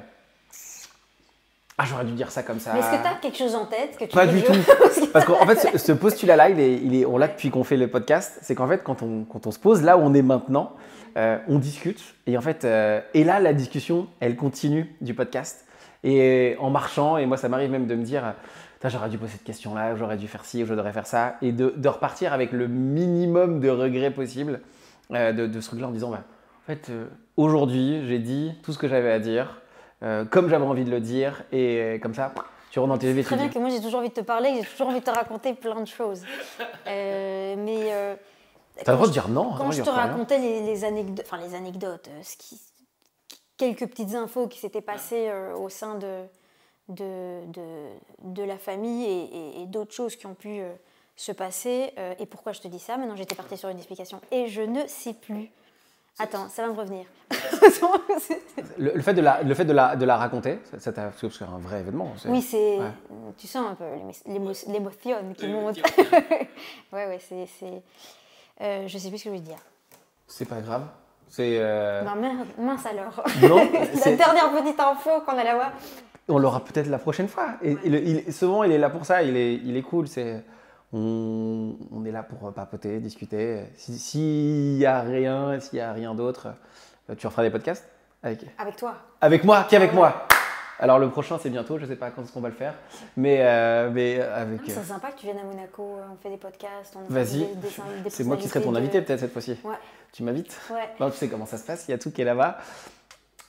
Ah, 1.81 1.85
j'aurais 1.87 2.05
dû 2.05 2.13
dire 2.13 2.33
ça 2.33 2.43
comme 2.43 2.59
ça. 2.59 2.73
Mais 2.73 2.81
est-ce 2.81 2.91
que 2.91 3.03
tu 3.03 3.07
as 3.07 3.15
quelque 3.23 3.39
chose 3.39 3.55
en 3.55 3.65
tête 3.65 3.97
que 3.97 4.05
tu 4.05 4.11
Pas 4.11 4.27
du 4.27 4.43
tout. 4.43 4.53
Parce 5.13 5.25
qu'en 5.25 5.47
fait, 5.47 5.55
ce, 5.57 5.79
ce 5.79 5.93
postulat-là, 5.93 6.51
il 6.51 6.59
est, 6.59 6.75
il 6.75 6.97
est, 6.97 7.07
on 7.07 7.17
l'a 7.19 7.29
depuis 7.29 7.51
qu'on 7.51 7.63
fait 7.63 7.77
le 7.77 7.87
podcast. 7.87 8.37
C'est 8.43 8.57
qu'en 8.57 8.67
fait, 8.67 8.83
quand 8.83 9.03
on, 9.03 9.23
quand 9.23 9.47
on 9.47 9.53
se 9.53 9.61
pose 9.61 9.83
là 9.83 9.97
où 9.97 10.01
on 10.01 10.13
est 10.13 10.23
maintenant, 10.23 10.73
euh, 11.17 11.39
on 11.47 11.61
discute. 11.61 12.03
Et 12.27 12.37
en 12.37 12.41
fait, 12.41 12.65
euh, 12.65 13.01
et 13.15 13.23
là, 13.23 13.39
la 13.39 13.53
discussion, 13.53 14.09
elle 14.19 14.35
continue 14.35 14.93
du 15.01 15.15
podcast. 15.15 15.67
Et 16.03 16.57
en 16.59 16.71
marchant, 16.71 17.17
et 17.17 17.27
moi, 17.27 17.37
ça 17.37 17.49
m'arrive 17.49 17.71
même 17.71 17.87
de 17.87 17.95
me 17.95 18.03
dire, 18.03 18.35
j'aurais 18.85 19.09
dû 19.09 19.19
poser 19.19 19.33
cette 19.33 19.45
question-là, 19.45 19.95
j'aurais 19.95 20.17
dû 20.17 20.27
faire 20.27 20.45
ci, 20.45 20.65
ou 20.65 20.67
je 20.67 20.75
devrais 20.75 20.93
faire 20.93 21.07
ça. 21.07 21.37
Et 21.43 21.53
de, 21.53 21.75
de 21.77 21.89
repartir 21.89 22.33
avec 22.33 22.51
le 22.51 22.67
minimum 22.67 23.61
de 23.61 23.69
regrets 23.69 24.11
possible 24.11 24.61
euh, 25.13 25.33
de, 25.33 25.47
de 25.47 25.61
ce 25.61 25.69
truc-là 25.69 25.87
en 25.87 25.93
disant, 25.93 26.11
bah, 26.11 26.25
en 26.65 26.67
fait, 26.67 26.91
aujourd'hui, 27.37 28.03
j'ai 28.09 28.19
dit 28.19 28.53
tout 28.65 28.73
ce 28.73 28.79
que 28.79 28.89
j'avais 28.89 29.13
à 29.13 29.21
dire, 29.21 29.61
euh, 30.03 30.25
comme 30.25 30.49
j'avais 30.49 30.65
envie 30.65 30.85
de 30.85 30.91
le 30.91 31.01
dire. 31.01 31.45
Et 31.53 31.99
comme 32.03 32.15
ça, 32.15 32.33
tu 32.71 32.79
rentres 32.79 32.93
dans 32.95 32.99
tes 32.99 33.23
Très 33.23 33.37
bien 33.37 33.49
que 33.49 33.59
moi 33.59 33.71
j'ai 33.71 33.81
toujours 33.81 34.01
envie 34.01 34.11
de 34.11 34.15
te 34.15 34.21
parler, 34.21 34.55
j'ai 34.61 34.67
toujours 34.69 34.89
envie 34.89 35.01
de 35.01 35.05
te 35.05 35.11
raconter 35.11 35.55
plein 35.55 35.81
de 35.81 35.87
choses. 35.87 36.23
Euh, 36.87 37.55
mais 37.59 37.93
euh, 37.93 38.15
T'as 38.85 38.93
le 38.93 38.97
droit 38.97 39.09
de 39.09 39.13
dire 39.13 39.29
non. 39.29 39.53
Quand 39.57 39.69
de 39.69 39.73
je 39.73 39.83
te 39.83 39.91
racontais 39.91 40.39
les, 40.39 40.61
les 40.63 40.85
anecdotes, 40.85 41.27
enfin 41.29 41.43
les 41.43 41.55
anecdotes, 41.55 42.09
euh, 42.09 42.21
ce 42.23 42.37
qui, 42.37 42.61
quelques 43.57 43.87
petites 43.87 44.15
infos 44.15 44.47
qui 44.47 44.59
s'étaient 44.59 44.81
passées 44.83 45.29
euh, 45.29 45.57
au 45.57 45.69
sein 45.69 45.97
de, 45.97 46.23
de, 46.89 47.41
de, 47.47 47.89
de 48.25 48.43
la 48.45 48.57
famille 48.59 49.05
et, 49.05 49.59
et- 49.59 49.63
et 49.63 49.67
d'autres 49.67 49.93
choses 49.95 50.15
qui 50.17 50.27
ont 50.27 50.35
pu 50.35 50.61
se 51.17 51.33
passer. 51.33 51.93
et 52.21 52.27
pourquoi 52.27 52.53
je 52.53 52.61
te 52.61 52.69
dis 52.69 52.79
ça? 52.79 52.97
Maintenant 52.97 53.17
j'étais 53.17 53.35
partie 53.35 53.57
sur 53.57 53.69
une 53.71 53.79
explication 53.79 54.21
et 54.31 54.47
je 54.47 54.63
ne 54.63 54.87
sais 54.87 55.15
plus. 55.15 55.51
Attends, 56.19 56.49
ça 56.49 56.63
va 56.63 56.69
me 56.73 56.79
revenir. 56.79 57.05
Le, 58.79 58.93
le 58.95 59.03
fait 59.03 59.15
de 59.15 59.21
la, 59.21 59.43
le 59.43 59.55
fait 59.55 59.65
de 59.65 59.73
la, 59.73 59.97
de 59.97 60.05
la 60.05 60.17
raconter, 60.17 60.61
ça, 60.79 60.93
t'a- 60.93 61.03
parce 61.05 61.21
que 61.21 61.29
c'est 61.31 61.45
un 61.45 61.59
vrai 61.59 61.81
événement. 61.81 62.13
oui, 62.29 62.41
c'est. 62.43 62.79
Ouais. 62.79 62.91
Tu 63.37 63.47
sens 63.47 63.67
un 63.71 63.75
peu 63.75 63.85
l'émo- 63.85 64.13
l'émo- 64.27 64.73
l'émotion 64.73 65.17
qui 65.37 65.47
monte. 65.49 65.77
ouais, 66.93 67.07
ouais, 67.07 67.19
c'est. 67.29 67.47
c'est- 67.59 67.83
Euh, 68.61 68.85
je 68.89 68.99
sais 68.99 69.09
plus 69.09 69.19
ce 69.19 69.25
que 69.25 69.31
je 69.31 69.35
veux 69.35 69.41
dire. 69.41 69.59
C'est 70.27 70.45
pas 70.49 70.61
grave. 70.61 70.83
C'est. 71.29 71.59
euh, 71.61 72.03
Ben, 72.03 72.15
merde, 72.17 72.47
mince 72.59 72.87
alors. 72.87 73.23
non, 73.43 73.57
La 74.05 74.17
dernière 74.17 74.51
petite 74.53 74.81
info 74.81 75.11
qu'on 75.27 75.37
allait 75.39 75.51
avoir. 75.51 75.73
on 76.29 76.39
l'aura 76.39 76.65
peut-être 76.65 76.87
la 76.89 76.99
prochaine 76.99 77.29
fois. 77.29 77.49
Et, 77.63 77.77
il- 77.85 78.33
souvent, 78.33 78.63
il 78.65 78.73
est 78.73 78.79
là 78.79 78.91
pour 78.91 79.05
ça. 79.07 79.23
Il 79.23 79.37
est, 79.37 79.55
il 79.55 79.77
est 79.77 79.83
cool. 79.83 80.09
C'est. 80.09 80.43
On, 80.93 81.75
on 81.93 82.05
est 82.07 82.11
là 82.11 82.23
pour 82.23 82.53
papoter, 82.53 82.99
discuter. 83.01 83.65
Si- 83.77 83.99
S'il 83.99 84.79
y 84.79 84.87
a 84.87 85.01
rien, 85.01 85.61
s'il 85.61 85.79
y 85.79 85.83
a 85.83 85.93
rien 85.93 86.15
d'autre, 86.15 86.49
euh, 87.11 87.15
tu 87.15 87.27
referas 87.27 87.43
des 87.43 87.51
podcasts 87.51 87.87
avec, 88.23 88.41
Avec 88.59 88.77
toi. 88.77 88.95
avec 89.21 89.45
moi, 89.45 89.65
qui 89.69 89.77
avec 89.77 89.93
moi? 89.93 90.27
Alors 90.81 90.99
le 91.01 91.11
prochain, 91.11 91.39
c'est 91.43 91.51
bientôt. 91.51 91.77
Je 91.79 91.87
sais 91.87 91.97
pas 91.97 92.11
quand 92.11 92.23
est-ce 92.23 92.33
qu'on 92.33 92.41
va 92.41 92.49
le 92.49 92.55
faire, 92.55 92.73
mais 93.17 93.39
euh, 93.43 93.91
mais 93.93 94.21
avec. 94.21 94.61
Ah, 94.63 94.71
C'est 94.71 94.85
sympa 94.85 95.11
que 95.11 95.19
tu 95.19 95.27
viennes 95.27 95.39
à 95.41 95.45
Monaco, 95.45 95.83
euh, 95.99 96.05
on 96.13 96.17
fait 96.23 96.31
des 96.31 96.37
podcasts. 96.37 96.95
on 96.97 97.13
Vas-y. 97.13 97.49
C'est 98.09 98.25
moi 98.25 98.37
qui 98.37 98.49
serai 98.49 98.63
ton 98.63 98.75
invité 98.75 99.01
de- 99.01 99.05
peut-être 99.05 99.21
cette 99.21 99.33
fois-ci. 99.33 99.59
Ouais, 99.65 99.75
Tu 100.13 100.23
m'invites? 100.23 100.57
Ouais. 100.71 100.89
Non, 101.01 101.11
tu 101.11 101.17
sais 101.17 101.29
comment 101.29 101.47
ça 101.47 101.59
se 101.59 101.67
passe, 101.67 101.87
il 101.89 101.91
y 101.91 101.95
a 101.95 101.99
tout 101.99 102.11
qui 102.13 102.23
est 102.23 102.25
là-bas. 102.25 102.59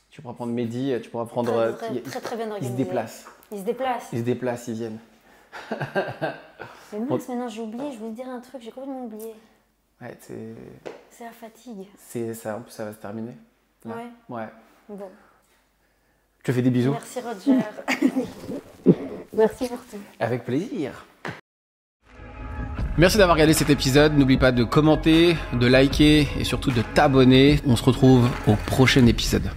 Tu 0.10 0.22
pourras 0.22 0.34
prendre 0.34 0.52
Mehdi, 0.52 0.94
tu 1.04 1.10
pourras 1.10 1.26
prendre. 1.26 1.52
Très, 1.52 1.88
euh, 1.90 2.02
très, 2.02 2.02
très, 2.02 2.20
très 2.20 2.36
bien 2.36 2.46
ils 2.48 2.50
se 2.50 2.54
organisé. 2.56 2.84
déplacent. 2.84 3.26
Ils 3.52 3.60
se 3.60 3.64
déplacent. 3.64 4.08
Ils 4.12 4.20
se 4.20 4.24
déplacent, 4.24 4.68
ils 4.68 4.74
viennent. 4.74 5.00
Mais 6.94 7.00
mince, 7.00 7.28
maintenant 7.28 7.48
j'ai 7.48 7.62
oublié, 7.62 7.92
je 7.94 7.98
voulais 8.00 8.12
dire 8.12 8.28
un 8.28 8.40
truc, 8.40 8.62
j'ai 8.62 8.72
complètement 8.72 9.06
oublié. 9.06 9.34
Ouais, 10.02 10.18
c'est, 10.22 10.56
C'est 11.12 11.26
la 11.26 11.32
fatigue. 11.32 11.88
c'est 11.98 12.34
ça, 12.34 12.58
en 12.58 12.62
plus 12.62 12.72
ça 12.72 12.86
va 12.86 12.94
se 12.94 12.98
terminer. 12.98 13.34
Là. 13.86 13.96
Ouais. 13.96 14.36
Ouais. 14.38 14.48
Bon. 14.90 15.10
Je 16.40 16.44
te 16.46 16.52
fais 16.52 16.62
des 16.62 16.70
bisous. 16.70 16.92
Merci 16.92 17.20
Roger. 17.20 17.60
Merci 19.34 19.68
pour 19.68 19.78
tout. 19.78 19.98
Avec 20.20 20.46
plaisir. 20.46 21.06
Merci 22.98 23.18
d'avoir 23.18 23.36
regardé 23.36 23.54
cet 23.54 23.70
épisode. 23.70 24.18
N'oublie 24.18 24.38
pas 24.38 24.52
de 24.52 24.64
commenter, 24.64 25.36
de 25.54 25.68
liker 25.68 26.28
et 26.38 26.44
surtout 26.44 26.72
de 26.72 26.82
t'abonner. 26.82 27.60
On 27.66 27.76
se 27.76 27.84
retrouve 27.84 28.30
au 28.48 28.56
prochain 28.68 29.06
épisode. 29.06 29.50